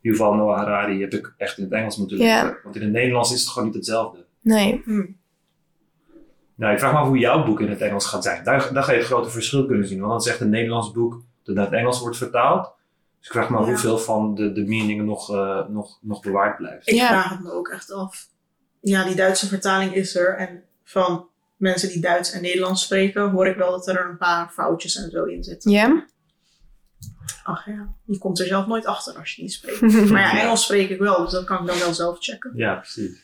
Yuval 0.00 0.34
Noah 0.34 0.56
Harari 0.56 1.00
heb 1.00 1.12
ik 1.12 1.34
echt 1.36 1.58
in 1.58 1.64
het 1.64 1.72
Engels 1.72 1.96
moeten 1.96 2.18
Ja. 2.18 2.42
lezen. 2.42 2.58
Want 2.62 2.76
in 2.76 2.82
het 2.82 2.90
Nederlands 2.92 3.32
is 3.32 3.40
het 3.40 3.48
gewoon 3.48 3.64
niet 3.68 3.76
hetzelfde. 3.76 4.24
Nee. 4.40 4.82
Nou, 6.54 6.72
ik 6.72 6.78
vraag 6.78 6.92
me 6.92 6.98
af 6.98 7.06
hoe 7.06 7.18
jouw 7.18 7.44
boek 7.44 7.60
in 7.60 7.68
het 7.68 7.80
Engels 7.80 8.06
gaat 8.06 8.22
zijn. 8.24 8.44
Daar, 8.44 8.72
daar 8.72 8.82
ga 8.82 8.92
je 8.92 8.98
het 8.98 9.06
grote 9.06 9.30
verschil 9.30 9.66
kunnen 9.66 9.86
zien. 9.86 9.98
Want 9.98 10.10
dan 10.10 10.20
is 10.20 10.26
echt 10.26 10.40
een 10.40 10.50
Nederlands 10.50 10.92
boek 10.92 11.22
dat 11.42 11.54
naar 11.54 11.64
het 11.64 11.74
Engels 11.74 12.00
wordt 12.00 12.16
vertaald. 12.16 12.72
Dus 13.18 13.26
ik 13.26 13.32
vraag 13.32 13.50
me 13.50 13.56
af 13.56 13.64
Ja. 13.64 13.70
hoeveel 13.70 13.98
van 13.98 14.34
de, 14.34 14.52
de 14.52 14.64
meaning 14.64 15.02
nog, 15.04 15.34
eh, 15.34 15.68
nog, 15.68 15.98
nog 16.02 16.20
bewaard 16.22 16.56
blijft. 16.56 16.88
Ik 16.88 16.94
Ja. 16.94 17.06
vraag 17.08 17.30
het 17.30 17.40
me 17.42 17.52
ook 17.52 17.68
echt 17.68 17.92
af. 17.92 18.26
Ja, 18.80 19.04
die 19.04 19.14
Duitse 19.16 19.46
vertaling 19.48 19.94
is 19.94 20.16
er. 20.16 20.36
En 20.36 20.62
van 20.84 21.28
mensen 21.56 21.88
die 21.88 22.00
Duits 22.00 22.32
en 22.32 22.42
Nederlands 22.42 22.82
spreken, 22.82 23.30
hoor 23.30 23.46
ik 23.46 23.56
wel 23.56 23.70
dat 23.70 23.88
er 23.88 24.08
een 24.10 24.16
paar 24.18 24.48
foutjes 24.50 24.96
en 24.96 25.10
zo 25.10 25.24
in 25.24 25.44
zitten. 25.44 25.70
Ja? 25.70 26.04
Ach 27.42 27.66
ja, 27.66 27.88
je 28.04 28.18
komt 28.18 28.38
er 28.40 28.46
zelf 28.46 28.66
nooit 28.66 28.86
achter 28.86 29.18
als 29.18 29.32
je 29.34 29.42
niet 29.42 29.52
spreekt. 29.52 29.80
Maar 30.10 30.20
ja, 30.20 30.40
Engels 30.42 30.62
spreek 30.62 30.90
ik 30.90 30.98
wel, 30.98 31.22
dus 31.22 31.32
dat 31.32 31.44
kan 31.44 31.60
ik 31.60 31.66
dan 31.66 31.78
wel 31.78 31.94
zelf 31.94 32.16
checken. 32.20 32.52
Ja, 32.54 32.74
precies. 32.74 33.22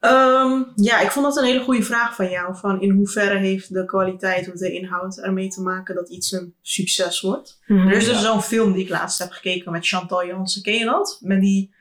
Ehm, 0.00 0.62
ja, 0.74 1.00
ik 1.00 1.10
vond 1.10 1.24
dat 1.26 1.36
een 1.36 1.44
hele 1.44 1.64
goede 1.64 1.82
vraag 1.82 2.14
van 2.14 2.30
jou. 2.30 2.56
Van 2.56 2.80
in 2.80 2.90
hoeverre 2.90 3.38
heeft 3.38 3.72
de 3.74 3.84
kwaliteit 3.84 4.48
of 4.52 4.54
de 4.58 4.72
inhoud 4.72 5.18
ermee 5.18 5.48
te 5.48 5.60
maken 5.60 5.94
dat 5.94 6.08
iets 6.08 6.32
een 6.32 6.54
succes 6.62 7.20
wordt? 7.20 7.60
Mhm. 7.66 7.88
Er 7.88 7.96
is 7.96 8.04
dus 8.04 8.14
Ja. 8.14 8.20
zo'n 8.22 8.42
film 8.42 8.72
die 8.72 8.82
ik 8.82 8.88
laatst 8.88 9.18
heb 9.18 9.30
gekeken 9.30 9.72
met 9.72 9.86
Chantal 9.86 10.26
Jansen. 10.26 10.62
Ken 10.62 10.74
je 10.74 10.84
dat? 10.84 11.18
Met 11.22 11.40
die 11.40 11.74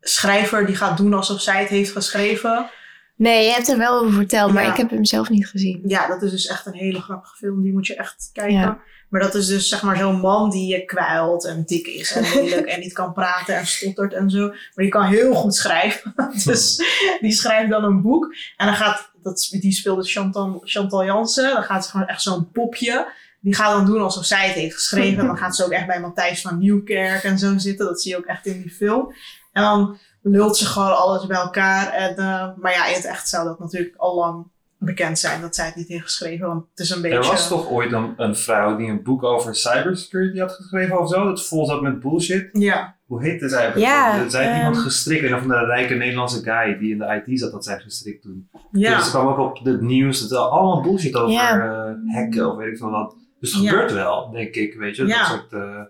schrijver 0.00 0.66
die 0.66 0.76
gaat 0.76 0.96
doen 0.96 1.14
alsof 1.14 1.40
zij 1.40 1.60
het 1.60 1.68
heeft 1.68 1.92
geschreven. 1.92 2.70
Nee, 3.16 3.44
je 3.46 3.52
hebt 3.52 3.68
er 3.68 3.78
wel 3.78 4.00
over 4.00 4.12
verteld, 4.12 4.52
maar 4.52 4.62
Ja. 4.62 4.70
ik 4.70 4.76
heb 4.76 4.90
hem 4.90 5.04
zelf 5.04 5.28
niet 5.28 5.46
gezien. 5.48 5.82
Ja, 5.86 6.06
dat 6.08 6.22
is 6.22 6.30
dus 6.30 6.46
echt 6.46 6.66
een 6.66 6.74
hele 6.74 7.00
grappige 7.00 7.36
film. 7.36 7.62
Die 7.62 7.72
moet 7.72 7.86
je 7.86 7.96
echt 7.96 8.30
kijken. 8.32 8.54
Ja. 8.58 8.80
Maar 9.08 9.20
dat 9.20 9.34
is 9.34 9.46
dus 9.46 9.68
zeg 9.68 9.82
maar 9.82 9.96
zo'n 9.96 10.20
man 10.20 10.50
die 10.50 10.66
je 10.66 10.84
kwijlt 10.84 11.44
en 11.44 11.64
dik 11.64 11.86
is 11.86 12.12
en 12.12 12.22
lelijk 12.22 12.66
en 12.66 12.80
niet 12.80 12.92
kan 12.92 13.12
praten 13.12 13.56
en 13.56 13.66
stottert 13.66 14.12
en 14.12 14.30
zo. 14.30 14.46
Maar 14.48 14.72
die 14.74 14.88
kan 14.88 15.04
heel 15.04 15.34
goed 15.34 15.54
schrijven. 15.54 16.14
dus 16.44 16.76
die 17.20 17.32
schrijft 17.32 17.70
dan 17.70 17.84
een 17.84 18.02
boek. 18.02 18.34
En 18.56 18.66
dan 18.66 18.74
gaat, 18.74 19.10
dat, 19.22 19.48
die 19.60 19.72
speelde 19.72 20.02
Chantal, 20.02 20.60
Chantal 20.64 21.04
Jansen. 21.04 21.54
Dan 21.54 21.62
gaat 21.62 21.84
ze 21.84 21.90
gewoon 21.90 22.06
echt 22.06 22.22
zo'n 22.22 22.50
popje. 22.50 23.12
Die 23.40 23.54
gaat 23.54 23.72
dan 23.72 23.86
doen 23.86 24.00
alsof 24.00 24.24
zij 24.24 24.46
het 24.46 24.54
heeft 24.54 24.74
geschreven. 24.74 25.18
En 25.18 25.26
dan 25.26 25.38
gaat 25.38 25.56
ze 25.56 25.64
ook 25.64 25.70
echt 25.70 25.86
bij 25.86 26.00
Matthijs 26.00 26.40
van 26.40 26.58
Nieuwkerk 26.58 27.22
en 27.22 27.38
zo 27.38 27.58
zitten. 27.58 27.86
Dat 27.86 28.00
zie 28.00 28.10
je 28.10 28.16
ook 28.16 28.26
echt 28.26 28.46
in 28.46 28.60
die 28.62 28.70
film. 28.70 29.14
En 29.52 29.62
dan 29.62 29.98
lult 30.22 30.56
ze 30.56 30.66
gewoon 30.66 30.96
alles 30.96 31.26
bij 31.26 31.36
elkaar. 31.36 31.92
En, 31.92 32.16
eh, 32.16 32.48
maar 32.56 32.72
ja, 32.72 32.86
in 32.86 32.94
het 32.94 33.04
echt 33.04 33.28
zou 33.28 33.44
dat 33.44 33.58
natuurlijk 33.58 33.96
al 33.96 34.14
lang 34.14 34.46
bekend 34.78 35.18
zijn 35.18 35.40
dat 35.40 35.54
zij 35.54 35.66
het 35.66 35.74
niet 35.76 35.88
heeft 35.88 36.02
geschreven. 36.02 36.46
Want 36.46 36.64
het 36.70 36.78
is 36.78 36.90
een 36.90 37.02
beetje... 37.02 37.18
Er 37.18 37.24
was 37.26 37.48
toch 37.48 37.68
ooit 37.70 37.92
een, 37.92 38.14
een 38.16 38.36
vrouw 38.36 38.76
die 38.76 38.88
een 38.88 39.02
boek 39.02 39.22
over 39.22 39.54
cybersecurity 39.54 40.38
had 40.38 40.52
geschreven 40.52 41.00
of 41.00 41.08
zo? 41.08 41.24
Dat 41.24 41.46
vol 41.46 41.66
zat 41.66 41.82
met 41.82 42.00
bullshit. 42.00 42.48
Ja, 42.52 42.96
Hoe 43.06 43.22
heette 43.22 43.48
zij? 43.48 43.72
Ja, 43.76 44.28
zij 44.28 44.44
heeft 44.44 44.56
iemand 44.56 44.74
ehm, 44.76 44.84
gestrikt. 44.84 45.24
En 45.24 45.34
of 45.34 45.42
een 45.44 45.64
rijke 45.64 45.94
Nederlandse 45.94 46.42
guy 46.42 46.78
die 46.78 46.92
in 46.92 46.98
de 46.98 47.22
IT 47.26 47.38
zat, 47.40 47.52
dat 47.52 47.64
zij 47.64 47.78
gestrikt 47.78 48.22
toen. 48.22 48.48
ja. 48.72 48.94
Dus 48.94 49.00
het 49.02 49.10
kwam 49.10 49.26
ook 49.26 49.38
op 49.58 49.64
het 49.64 49.80
nieuws. 49.80 50.20
Het 50.20 50.32
allemaal 50.32 50.82
bullshit 50.82 51.14
over 51.14 51.32
Ja. 51.32 51.60
eh, 51.60 52.14
hacken 52.14 52.50
of 52.50 52.56
weet 52.56 52.72
ik 52.72 52.78
veel 52.78 52.90
wat. 52.90 53.16
Dus 53.40 53.52
het 53.52 53.62
Ja. 53.62 53.70
gebeurt 53.70 53.92
wel, 53.92 54.30
denk 54.30 54.54
ik. 54.54 54.74
Weet 54.74 54.96
je, 54.96 55.06
Ja. 55.06 55.18
dat 55.18 55.26
soort, 55.28 55.52
eh, 55.52 55.60
dat 55.60 55.84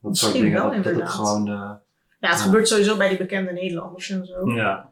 soort 0.00 0.12
Misschien 0.12 0.40
dingen. 0.42 0.52
wel, 0.52 0.62
dat, 0.64 0.74
dat 0.74 0.84
het 0.84 0.92
inderdaad. 0.92 1.14
gewoon... 1.14 1.46
eh, 1.48 1.52
ja, 1.54 2.28
het 2.28 2.38
Ja. 2.38 2.44
gebeurt 2.44 2.68
sowieso 2.68 2.96
bij 2.96 3.08
die 3.08 3.18
bekende 3.18 3.52
Nederlanders 3.52 4.10
en 4.10 4.26
zo. 4.26 4.50
ja. 4.54 4.90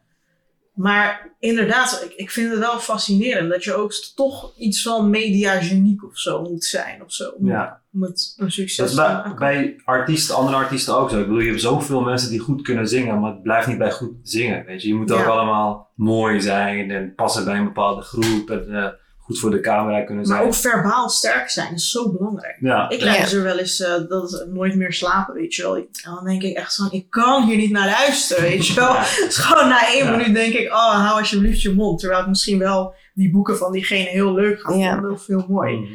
Maar 0.75 1.29
inderdaad, 1.39 2.01
ik, 2.05 2.13
ik 2.15 2.31
vind 2.31 2.49
het 2.49 2.59
wel 2.59 2.79
fascinerend 2.79 3.49
dat 3.49 3.63
je 3.63 3.73
ook 3.73 3.93
toch 4.15 4.53
iets 4.57 4.81
van 4.81 5.09
mediageniek 5.09 6.03
of 6.03 6.17
zo 6.19 6.41
moet 6.41 6.63
zijn 6.63 7.03
of 7.03 7.11
zo. 7.13 7.29
Om, 7.29 7.47
ja. 7.47 7.81
om 7.93 8.01
het 8.03 8.35
een 8.37 8.51
succes 8.51 8.77
Dat 8.77 8.89
is 8.89 8.95
te 8.95 9.01
bij, 9.01 9.13
maken. 9.13 9.35
bij 9.35 9.75
artiesten, 9.85 10.35
andere 10.35 10.57
artiesten 10.57 10.97
ook 10.97 11.09
zo. 11.09 11.19
Ik 11.19 11.25
bedoel, 11.25 11.41
je 11.41 11.49
hebt 11.49 11.61
zoveel 11.61 12.01
mensen 12.01 12.29
die 12.29 12.39
goed 12.39 12.61
kunnen 12.61 12.87
zingen, 12.87 13.19
maar 13.19 13.31
het 13.31 13.41
blijft 13.43 13.67
niet 13.67 13.77
bij 13.77 13.91
goed 13.91 14.13
zingen. 14.23 14.65
Weet 14.65 14.81
je, 14.81 14.87
je 14.87 14.95
moet 14.95 15.11
ook 15.11 15.19
Ja. 15.19 15.25
allemaal 15.25 15.91
mooi 15.95 16.41
zijn 16.41 16.91
en 16.91 17.15
passen 17.15 17.45
bij 17.45 17.57
een 17.57 17.63
bepaalde 17.63 18.01
groep 18.01 18.49
en 18.49 18.75
eh, 18.75 18.89
goed 19.25 19.39
voor 19.39 19.51
de 19.51 19.59
camera 19.59 20.01
kunnen 20.03 20.25
zijn. 20.25 20.37
Maar 20.39 20.47
ook 20.47 20.53
verbaal 20.53 21.09
sterk 21.09 21.49
zijn 21.49 21.73
is 21.73 21.91
zo 21.91 22.11
belangrijk. 22.11 22.57
ja, 22.59 22.89
Ik 22.89 23.01
luister 23.01 23.43
wel 23.43 23.57
eens 23.59 23.79
eh, 23.81 23.93
dat 24.09 24.31
het 24.31 24.47
nooit 24.53 24.75
meer 24.75 24.93
slapen, 24.93 25.33
weet 25.33 25.55
je 25.55 25.61
wel. 25.61 25.77
Ik- 25.77 26.01
En 26.03 26.11
dan 26.15 26.25
denk 26.25 26.41
ik 26.43 26.55
echt 26.57 26.75
van, 26.75 26.91
ik 26.91 27.09
kan 27.09 27.43
hier 27.47 27.57
niet 27.57 27.71
naar 27.71 27.85
luisteren, 27.89 28.43
weet 28.43 28.67
je 28.67 28.73
wel. 28.73 28.93
Ja. 28.95 29.03
Gewoon 29.29 29.67
na 29.69 29.87
één 29.87 30.05
Ja. 30.05 30.11
minuut 30.17 30.33
denk 30.35 30.53
ik, 30.53 30.71
oh, 30.71 31.05
hou 31.05 31.19
alsjeblieft 31.19 31.61
je 31.61 31.73
mond. 31.73 31.99
Terwijl 31.99 32.21
ik 32.21 32.27
misschien 32.27 32.59
wel 32.59 32.93
die 33.13 33.31
boeken 33.31 33.57
van 33.57 33.71
diegene 33.71 34.09
heel 34.09 34.33
leuk 34.33 34.59
ga 34.61 34.73
Ja. 34.73 34.91
vinden 34.93 35.11
of 35.11 35.25
heel 35.27 35.45
mooi. 35.49 35.75
Mhm. 35.75 35.91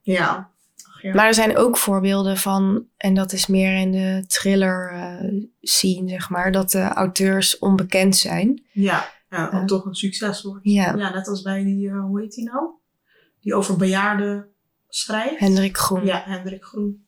Ja. 0.00 0.48
Ja. 1.02 1.14
Maar 1.14 1.26
er 1.26 1.34
zijn 1.34 1.56
ook 1.56 1.76
voorbeelden 1.76 2.36
van, 2.36 2.84
en 2.96 3.14
dat 3.14 3.32
is 3.32 3.46
meer 3.46 3.76
in 3.76 3.92
de 3.92 4.24
thriller 4.26 4.90
eh, 4.92 5.28
scene, 5.60 6.08
zeg 6.08 6.30
maar, 6.30 6.52
dat 6.52 6.70
de 6.70 6.82
auteurs 6.82 7.58
onbekend 7.58 8.16
zijn. 8.16 8.62
Ja, 8.72 9.08
ja, 9.30 9.48
Ja. 9.52 9.60
ook 9.60 9.66
toch 9.68 9.84
een 9.84 9.94
succes 9.94 10.42
wordt. 10.42 10.60
Ja, 10.64 10.94
Ja, 10.96 11.12
net 11.14 11.28
als 11.28 11.42
bij 11.42 11.64
die, 11.64 11.88
eh, 11.88 12.00
hoe 12.00 12.20
heet 12.20 12.34
die 12.34 12.44
nou? 12.44 12.68
Die 13.40 13.54
over 13.54 13.76
bejaarden 13.76 14.48
schrijft. 14.88 15.38
Hendrik 15.38 15.76
Groen. 15.76 16.04
Ja, 16.04 16.22
Hendrik 16.26 16.64
Groen. 16.64 17.04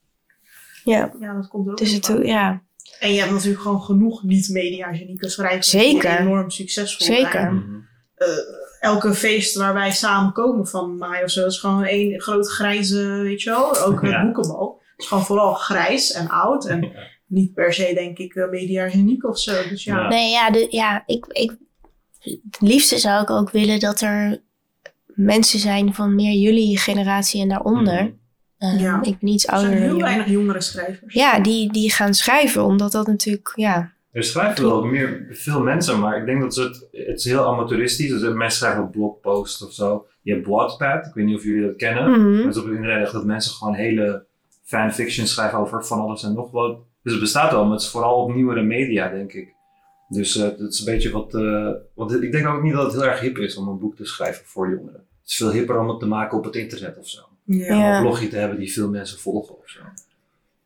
Ja. 0.84 1.12
Ja, 1.20 1.34
dat 1.34 1.48
komt 1.48 1.66
er 1.66 1.72
ook 1.72 1.78
Dus 1.78 1.92
het, 1.92 2.08
aan. 2.10 2.22
ja, 2.26 2.62
En 3.00 3.12
je 3.12 3.20
hebt 3.20 3.32
natuurlijk 3.32 3.62
gewoon 3.62 3.82
genoeg 3.82 4.22
niet-media-genieke 4.22 5.28
schrijvers. 5.28 5.70
Zeker. 5.70 6.10
Die 6.10 6.18
enorm 6.18 6.50
succesvol 6.50 7.06
Zeker. 7.06 7.30
zijn. 7.30 7.54
Mhm. 7.54 7.80
Eh, 8.14 8.28
elke 8.80 9.14
feest 9.14 9.56
waar 9.56 9.74
wij 9.74 9.90
samen 9.92 10.32
komen 10.32 10.66
van 10.66 10.98
mij 10.98 11.24
of 11.24 11.30
zo, 11.30 11.46
is 11.46 11.58
gewoon 11.58 11.84
één 11.84 12.20
grote 12.20 12.48
grijze, 12.50 13.02
weet 13.22 13.42
je 13.42 13.50
wel. 13.50 13.78
Ook 13.80 14.00
het 14.02 14.10
Ja. 14.10 14.24
boekenbal. 14.24 14.80
Het 14.92 15.00
is 15.00 15.06
gewoon 15.06 15.24
vooral 15.24 15.54
grijs 15.54 16.12
en 16.12 16.28
oud. 16.28 16.66
En 16.66 16.82
Ja. 16.82 16.90
niet 17.26 17.54
per 17.54 17.72
se, 17.72 17.90
denk 17.94 18.18
ik, 18.18 18.34
eh, 18.34 18.48
media-geniek 18.50 19.24
of 19.24 19.38
zo. 19.38 19.68
Dus 19.68 19.84
ja. 19.84 19.96
Ja. 20.02 20.08
Nee, 20.08 20.30
ja, 20.30 20.50
de, 20.50 20.66
ja 20.70 21.02
ik, 21.06 21.26
ik, 21.26 21.56
het 22.22 22.60
liefste 22.60 22.98
zou 22.98 23.22
ik 23.22 23.30
ook 23.30 23.50
willen 23.50 23.80
dat 23.80 24.00
er 24.00 24.40
mensen 25.06 25.58
zijn 25.58 25.94
van 25.94 26.14
meer 26.14 26.32
jullie 26.32 26.78
generatie 26.78 27.40
en 27.42 27.48
daaronder. 27.48 28.02
Mhm. 28.02 28.12
Eh, 28.58 28.80
Ja. 28.80 29.02
Ik 29.02 29.18
ben 29.18 29.28
iets 29.28 29.46
Er 29.46 29.58
zijn 29.58 29.70
ouder 29.70 29.82
heel 29.88 30.00
weinig 30.00 30.28
jongere 30.28 30.60
schrijvers. 30.60 31.14
Ja, 31.14 31.40
die, 31.40 31.72
die 31.72 31.90
gaan 31.92 32.14
schrijven, 32.14 32.64
omdat 32.64 32.92
dat 32.92 33.06
natuurlijk, 33.06 33.52
ja. 33.54 33.92
Er 34.12 34.24
schrijven 34.24 34.64
wel 34.64 34.84
meer, 34.84 35.26
veel 35.30 35.60
mensen, 35.62 36.00
maar 36.00 36.18
ik 36.18 36.26
denk 36.26 36.40
dat 36.40 36.54
ze 36.54 36.62
het, 36.62 36.88
het 36.92 37.18
is 37.18 37.24
heel 37.24 37.46
amateuristisch. 37.46 38.10
Dus 38.10 38.20
mensen 38.22 38.58
schrijven 38.58 38.82
op 38.82 38.92
blogposts 38.92 39.64
of 39.64 39.72
zo. 39.72 40.06
Je 40.22 40.32
hebt 40.32 40.46
Wattpad, 40.46 41.06
ik 41.06 41.14
weet 41.14 41.24
niet 41.24 41.36
of 41.36 41.44
jullie 41.44 41.66
dat 41.66 41.76
kennen. 41.76 42.10
Mhm. 42.10 42.42
Dat 42.42 42.56
is 42.56 42.62
op 42.62 42.68
internet 42.68 43.02
echt 43.02 43.12
dat 43.12 43.24
mensen 43.24 43.52
gewoon 43.52 43.74
hele 43.74 44.24
fanfiction 44.62 45.26
schrijven 45.26 45.58
over 45.58 45.84
van 45.84 46.00
alles 46.00 46.22
en 46.22 46.34
nog 46.34 46.50
wat. 46.50 46.78
Dus 47.02 47.12
het 47.12 47.20
bestaat 47.20 47.50
wel, 47.52 47.62
maar 47.64 47.72
het 47.72 47.80
is 47.82 47.88
vooral 47.88 48.22
op 48.22 48.34
nieuwere 48.34 48.62
media, 48.62 49.08
denk 49.08 49.32
ik. 49.32 49.54
Dus 50.12 50.36
eh, 50.36 50.42
het 50.44 50.60
is 50.60 50.78
een 50.78 50.84
beetje 50.92 51.10
wat. 51.10 51.34
eh, 51.34 51.68
want 51.94 52.22
ik 52.22 52.32
denk 52.32 52.46
ook 52.46 52.62
niet 52.62 52.72
dat 52.72 52.84
het 52.84 52.92
heel 52.92 53.10
erg 53.10 53.20
hip 53.20 53.38
is 53.38 53.56
om 53.56 53.68
een 53.68 53.78
boek 53.78 53.96
te 53.96 54.04
schrijven 54.04 54.44
voor 54.46 54.70
jongeren. 54.70 55.00
Het 55.20 55.30
is 55.30 55.36
veel 55.36 55.50
hipper 55.50 55.78
om 55.78 55.88
het 55.88 56.00
te 56.00 56.06
maken 56.06 56.38
op 56.38 56.44
het 56.44 56.54
internet 56.56 56.98
of 56.98 57.08
zo. 57.08 57.20
Ja. 57.44 57.66
Ja. 57.76 57.96
Een 57.96 58.02
blogje 58.02 58.28
te 58.28 58.36
hebben 58.36 58.58
die 58.58 58.72
veel 58.72 58.88
mensen 58.88 59.18
volgen 59.18 59.54
of 59.58 59.68
zo. 59.68 59.80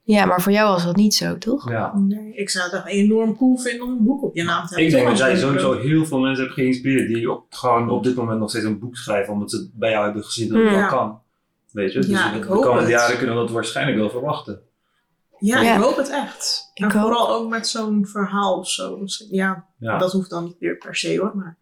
ja, 0.02 0.24
maar 0.24 0.42
voor 0.42 0.52
jou 0.52 0.68
was 0.72 0.84
dat 0.84 0.96
niet 0.96 1.14
zo, 1.14 1.38
toch? 1.38 1.70
Ja. 1.70 1.96
Nee, 1.98 2.34
ik 2.34 2.50
zou 2.50 2.64
het 2.64 2.74
echt 2.74 2.86
enorm 2.86 3.36
cool 3.36 3.56
vinden 3.58 3.86
om 3.86 3.92
een 3.92 4.04
boek 4.04 4.22
op 4.22 4.34
je 4.36 4.42
naam 4.42 4.66
te 4.66 4.74
hebben. 4.74 4.84
Ik 4.86 4.90
denk 4.92 5.06
dat 5.06 5.18
jij 5.18 5.36
sowieso 5.36 5.78
heel 5.78 6.06
veel 6.06 6.18
mensen 6.18 6.44
hebt 6.44 6.54
geïnspireerd 6.56 7.08
die 7.08 7.30
op, 7.30 7.44
gewoon 7.50 7.90
op 7.90 8.04
dit 8.04 8.14
moment 8.14 8.38
nog 8.38 8.50
steeds 8.50 8.64
een 8.64 8.78
boek 8.78 8.96
schrijven, 8.96 9.32
omdat 9.32 9.50
ze 9.50 9.56
het 9.56 9.70
bij 9.72 9.90
jou 9.90 10.04
hebben 10.04 10.24
gezien 10.24 10.48
dat 10.48 10.62
het 10.62 10.70
wel 10.70 10.88
kan. 10.88 11.20
Weet 11.72 11.92
je, 11.92 11.98
dus 12.00 12.08
Ja, 12.08 12.30
de, 12.30 12.36
ik 12.36 12.42
de 12.42 12.48
hoop 12.48 12.62
komende 12.62 12.80
het. 12.82 12.90
jaren 13.00 13.16
kunnen 13.18 13.34
we 13.36 13.40
dat 13.42 13.50
waarschijnlijk 13.50 13.96
wel 13.98 14.10
verwachten. 14.10 14.60
Ja, 15.38 15.60
Ja. 15.60 15.74
ik 15.76 15.82
hoop 15.82 15.96
het 15.96 16.08
echt. 16.08 16.70
Ik 16.74 16.84
en 16.84 16.90
vooral 16.90 17.30
ook 17.30 17.48
met 17.48 17.68
zo'n 17.68 18.06
verhaal 18.06 18.58
of 18.58 18.70
zo. 18.70 18.98
Dus 18.98 19.26
ja, 19.30 19.66
Ja. 19.78 19.98
dat 19.98 20.12
hoeft 20.12 20.30
dan 20.30 20.44
niet 20.44 20.58
weer 20.58 20.76
per 20.76 20.96
se 20.96 21.18
hoor, 21.18 21.36
maar 21.36 21.56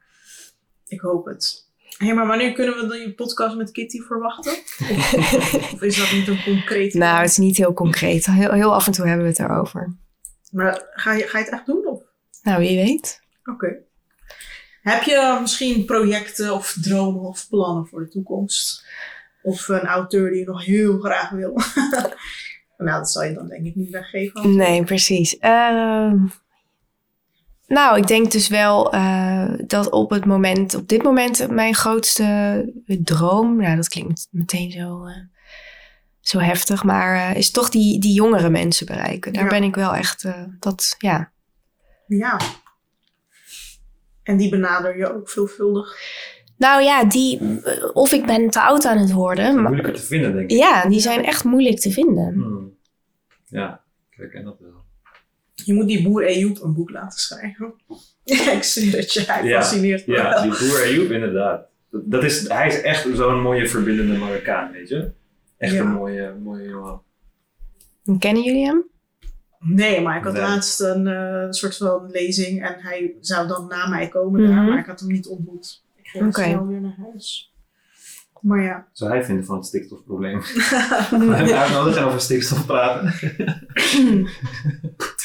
ik 0.86 1.00
hoop 1.00 1.24
het. 1.26 1.62
Hé, 1.98 2.12
maar 2.12 2.26
wanneer 2.26 2.52
kunnen 2.52 2.74
we 2.76 2.86
dan 2.86 2.98
je 2.98 3.14
podcast 3.14 3.56
met 3.56 3.70
Kitty 3.70 4.00
verwachten? 4.00 4.52
Of, 4.52 5.54
of 5.74 5.82
is 5.82 5.96
dat 5.96 6.12
niet 6.12 6.28
een 6.28 6.42
concreet? 6.44 6.94
Nou, 6.94 7.20
het 7.20 7.30
is 7.30 7.36
niet 7.36 7.56
heel 7.56 7.72
concreet. 7.72 8.26
Heel, 8.26 8.52
heel 8.52 8.74
af 8.74 8.86
en 8.86 8.92
toe 8.92 9.06
hebben 9.06 9.24
we 9.24 9.30
het 9.30 9.38
erover. 9.40 9.96
Maar 10.50 10.82
ga 10.90 11.12
je, 11.12 11.26
ga 11.28 11.38
je 11.38 11.44
het 11.44 11.52
echt 11.52 11.66
doen? 11.66 11.86
Of? 11.86 12.00
Nou, 12.42 12.58
wie 12.60 12.76
weet. 12.84 13.20
Oké. 13.44 13.76
Heb 14.82 15.02
je 15.02 15.38
misschien 15.40 15.84
projecten 15.84 16.52
of 16.54 16.76
dromen 16.82 17.22
of 17.22 17.48
plannen 17.48 17.86
voor 17.86 18.00
de 18.00 18.08
toekomst? 18.08 18.84
Of 19.42 19.68
een 19.68 19.86
auteur 19.86 20.30
die 20.30 20.38
je 20.38 20.44
nog 20.46 20.64
heel 20.64 20.98
graag 20.98 21.30
wil? 21.30 21.52
nou, 22.76 22.98
dat 22.98 23.10
zal 23.10 23.24
je 23.24 23.32
dan 23.34 23.48
denk 23.48 23.66
ik 23.66 23.74
niet 23.74 23.90
weggeven. 23.90 24.56
Nee, 24.56 24.84
precies. 24.84 25.38
Ehm, 25.38 26.16
nou, 27.66 27.98
ik 27.98 28.06
denk 28.06 28.30
dus 28.32 28.48
wel 28.48 28.92
eh, 28.92 29.52
dat 29.66 29.90
op 29.90 30.10
het 30.10 30.24
moment, 30.24 30.74
op 30.74 30.88
dit 30.88 31.02
moment, 31.02 31.50
mijn 31.50 31.74
grootste 31.74 32.72
droom, 32.86 33.56
nou, 33.56 33.76
dat 33.76 33.88
klinkt 33.88 34.28
meteen 34.30 34.70
zo, 34.70 35.04
eh, 35.04 35.16
zo 36.20 36.38
heftig, 36.38 36.84
maar 36.84 37.30
eh, 37.30 37.36
is 37.36 37.50
toch 37.50 37.68
die, 37.68 38.00
die 38.00 38.12
jongere 38.12 38.50
mensen 38.50 38.86
bereiken. 38.86 39.32
Daar 39.32 39.42
Ja. 39.44 39.48
ben 39.48 39.62
ik 39.62 39.74
wel 39.74 39.94
echt, 39.94 40.26
dat, 40.58 40.94
ja. 40.98 41.32
Ja. 42.06 42.40
En 44.22 44.36
die 44.36 44.48
benader 44.50 44.98
je 44.98 45.14
ook 45.14 45.30
veelvuldig. 45.30 45.96
Nou 46.56 46.82
ja, 46.82 47.04
die, 47.04 47.40
of 47.92 48.12
ik 48.12 48.26
ben 48.26 48.50
te 48.50 48.60
oud 48.60 48.84
aan 48.84 48.98
het 48.98 49.12
worden, 49.12 49.54
maar 49.54 49.62
Moeilijker 49.62 49.94
te 49.94 50.02
vinden, 50.02 50.32
denk 50.36 50.50
ik. 50.50 50.56
ja, 50.58 50.88
die 50.88 51.00
zijn 51.00 51.24
echt 51.24 51.44
moeilijk 51.44 51.78
te 51.80 51.90
vinden. 51.90 52.32
Hmm. 52.32 52.72
Ja, 53.46 53.80
ik 54.10 54.16
herken 54.16 54.44
dat 54.44 54.56
wel. 54.60 54.82
Je 55.54 55.74
moet 55.74 55.86
die 55.88 56.02
boer 56.02 56.24
Ejoep 56.26 56.62
een 56.62 56.74
boek 56.74 56.90
laten 56.90 57.18
schrijven. 57.18 57.74
Ja, 58.24 58.50
ik 58.58 58.62
zie 58.62 58.90
dat 58.90 59.12
je 59.12 59.20
hij 59.20 59.44
Ja, 59.44 59.60
fascineert 59.60 60.06
me 60.06 60.14
Ja, 60.14 60.30
wel. 60.30 60.42
die 60.42 60.68
boer 60.68 60.82
Ayoub 60.82 61.10
inderdaad. 61.10 61.66
Dat 61.90 62.10
dat 62.10 62.24
is, 62.24 62.48
hij 62.48 62.66
is 62.68 62.80
echt 62.80 63.06
zo'n 63.14 63.40
mooie 63.42 63.68
verbindende 63.68 64.14
Marokkaan, 64.18 64.70
weet 64.72 64.88
je. 64.88 65.10
Echt 65.58 65.72
Ja. 65.72 65.80
een 65.80 65.90
mooie, 65.92 66.34
mooie 66.42 66.68
jongen. 66.68 67.00
Kennen 68.18 68.42
jullie 68.42 68.64
hem? 68.66 68.84
Nee, 69.58 70.00
maar 70.00 70.16
ik 70.18 70.24
had 70.24 70.32
Nee. 70.32 70.42
laatst 70.42 70.80
een 70.80 71.06
eh, 71.06 71.46
soort 71.50 71.76
van 71.76 72.10
lezing 72.10 72.64
en 72.66 72.74
hij 72.78 73.14
zou 73.20 73.48
dan 73.48 73.66
na 73.68 73.88
mij 73.88 74.08
komen 74.08 74.42
daar, 74.42 74.50
Mhm. 74.56 74.68
maar 74.68 74.78
ik 74.78 74.86
had 74.86 75.00
hem 75.00 75.08
niet 75.08 75.26
ontmoet. 75.26 75.83
Oké. 76.22 76.42
snel 76.42 76.66
weer 76.66 76.80
naar 76.80 76.96
huis. 77.10 77.52
Maar 78.40 78.62
ja. 78.62 78.86
Zou 78.92 79.10
hij 79.10 79.24
vinden 79.24 79.44
van 79.44 79.56
het 79.56 79.66
stikstofprobleem? 79.66 80.40
Hem 81.10 81.32
uitnodigen 81.32 82.00
en 82.00 82.06
over 82.06 82.20
stikstof 82.20 82.66
praten. 82.66 83.12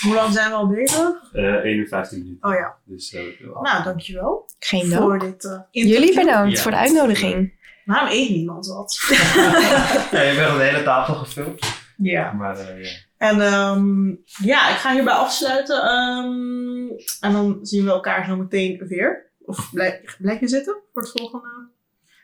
Hoe 0.05 0.13
lang 0.13 0.33
zijn 0.33 0.49
we 0.49 0.55
al 0.55 0.67
bezig? 0.67 1.11
Eh 1.33 1.43
1 1.43 1.77
uur 1.77 1.87
15 1.87 2.19
minuten. 2.23 2.49
Oh 2.49 2.55
ja. 2.55 2.75
Dus 2.85 3.13
eh. 3.13 3.21
Nou, 3.61 3.83
dankjewel 3.83 4.49
Geen 4.59 4.89
dank. 4.89 5.01
voor 5.01 5.19
dit 5.19 5.45
eh 5.45 5.51
interview. 5.71 5.99
Jullie 5.99 6.15
bedankt 6.25 6.55
Ja. 6.55 6.61
voor 6.61 6.71
de 6.71 6.77
uitnodiging. 6.77 7.53
Waarom 7.85 8.09
eet 8.11 8.29
niemand 8.29 8.67
wat? 8.67 8.97
ja, 10.11 10.21
je 10.21 10.35
bent 10.35 10.49
al 10.51 10.57
de 10.57 10.63
hele 10.63 10.83
tafel 10.83 11.13
gevuld. 11.15 11.65
Ja. 11.97 12.31
Maar 12.31 12.57
eh, 12.59 12.83
ja. 12.83 12.89
En 13.17 13.41
ehm, 13.41 14.07
ja, 14.47 14.69
ik 14.69 14.75
ga 14.77 14.93
hierbij 14.93 15.13
afsluiten. 15.13 15.81
Ehm, 15.83 16.87
en 17.19 17.31
dan 17.31 17.59
zien 17.61 17.83
we 17.85 17.91
elkaar 17.91 18.25
zo 18.25 18.35
meteen 18.35 18.87
weer. 18.87 19.28
Of 19.49 19.69
blijf, 19.73 20.17
blijf 20.19 20.39
je 20.39 20.47
zitten 20.47 20.75
voor 20.93 21.01
het 21.01 21.11
volgende, 21.11 21.47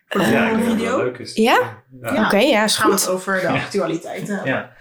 voor 0.07 0.21
de 0.21 0.27
Ja, 0.27 0.47
volgende 0.49 0.71
video? 0.75 0.97
leuk 0.97 1.17
is. 1.17 1.33
Ja? 1.33 1.83
Ja. 2.01 2.13
Ja. 2.13 2.25
Oké, 2.25 2.37
ja, 2.37 2.63
is 2.63 2.77
gaan 2.77 2.91
we 2.95 3.09
over 3.09 3.41
de 3.41 3.47
actualiteiten 3.47 4.35
hebben. 4.35 4.51
Ja. 4.53 4.73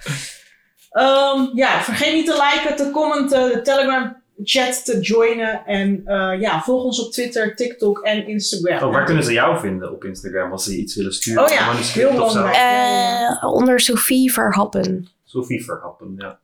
Ehm, 0.90 1.56
ja, 1.56 1.80
vergeet 1.82 2.14
niet 2.14 2.26
te 2.26 2.50
liken, 2.52 2.76
te 2.76 2.90
commenten, 2.90 3.52
de 3.52 3.60
Telegram 3.62 4.22
chat 4.42 4.84
te 4.84 5.00
joinen. 5.00 5.64
En 5.66 6.02
eh, 6.06 6.40
ja, 6.40 6.62
volg 6.62 6.84
ons 6.84 7.06
op 7.06 7.12
Twitter, 7.12 7.56
TikTok 7.56 7.98
en 7.98 8.26
Instagram. 8.26 8.82
Oh, 8.88 8.92
waar 8.94 9.04
kunnen 9.04 9.24
ze 9.24 9.32
jou 9.32 9.58
vinden 9.60 9.92
op 9.92 10.04
Instagram 10.04 10.52
als 10.52 10.64
ze 10.64 10.76
iets 10.76 10.94
willen 10.96 11.12
sturen? 11.12 11.42
Oh 11.44 11.48
ja, 11.50 11.72
heel 11.74 12.12
belangrijk. 12.12 12.54
Eh, 12.56 13.52
onder 13.52 13.80
Sophie 13.80 14.32
Verhappen. 14.32 15.08
Sophie 15.24 15.64
Verhappen, 15.64 16.14
ja. 16.16 16.38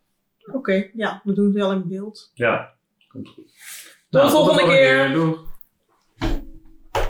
Oké, 0.52 0.90
ja, 0.94 1.20
we 1.24 1.32
doen 1.32 1.44
het 1.44 1.54
wel 1.54 1.72
in 1.72 1.88
beeld. 1.88 2.30
Ja, 2.34 2.72
komt 3.08 3.28
goed. 3.28 3.52
Tot 4.10 4.22
de 4.22 4.28
volgende 4.30 4.62
keer. 4.64 5.12
Doeg. 5.12 5.48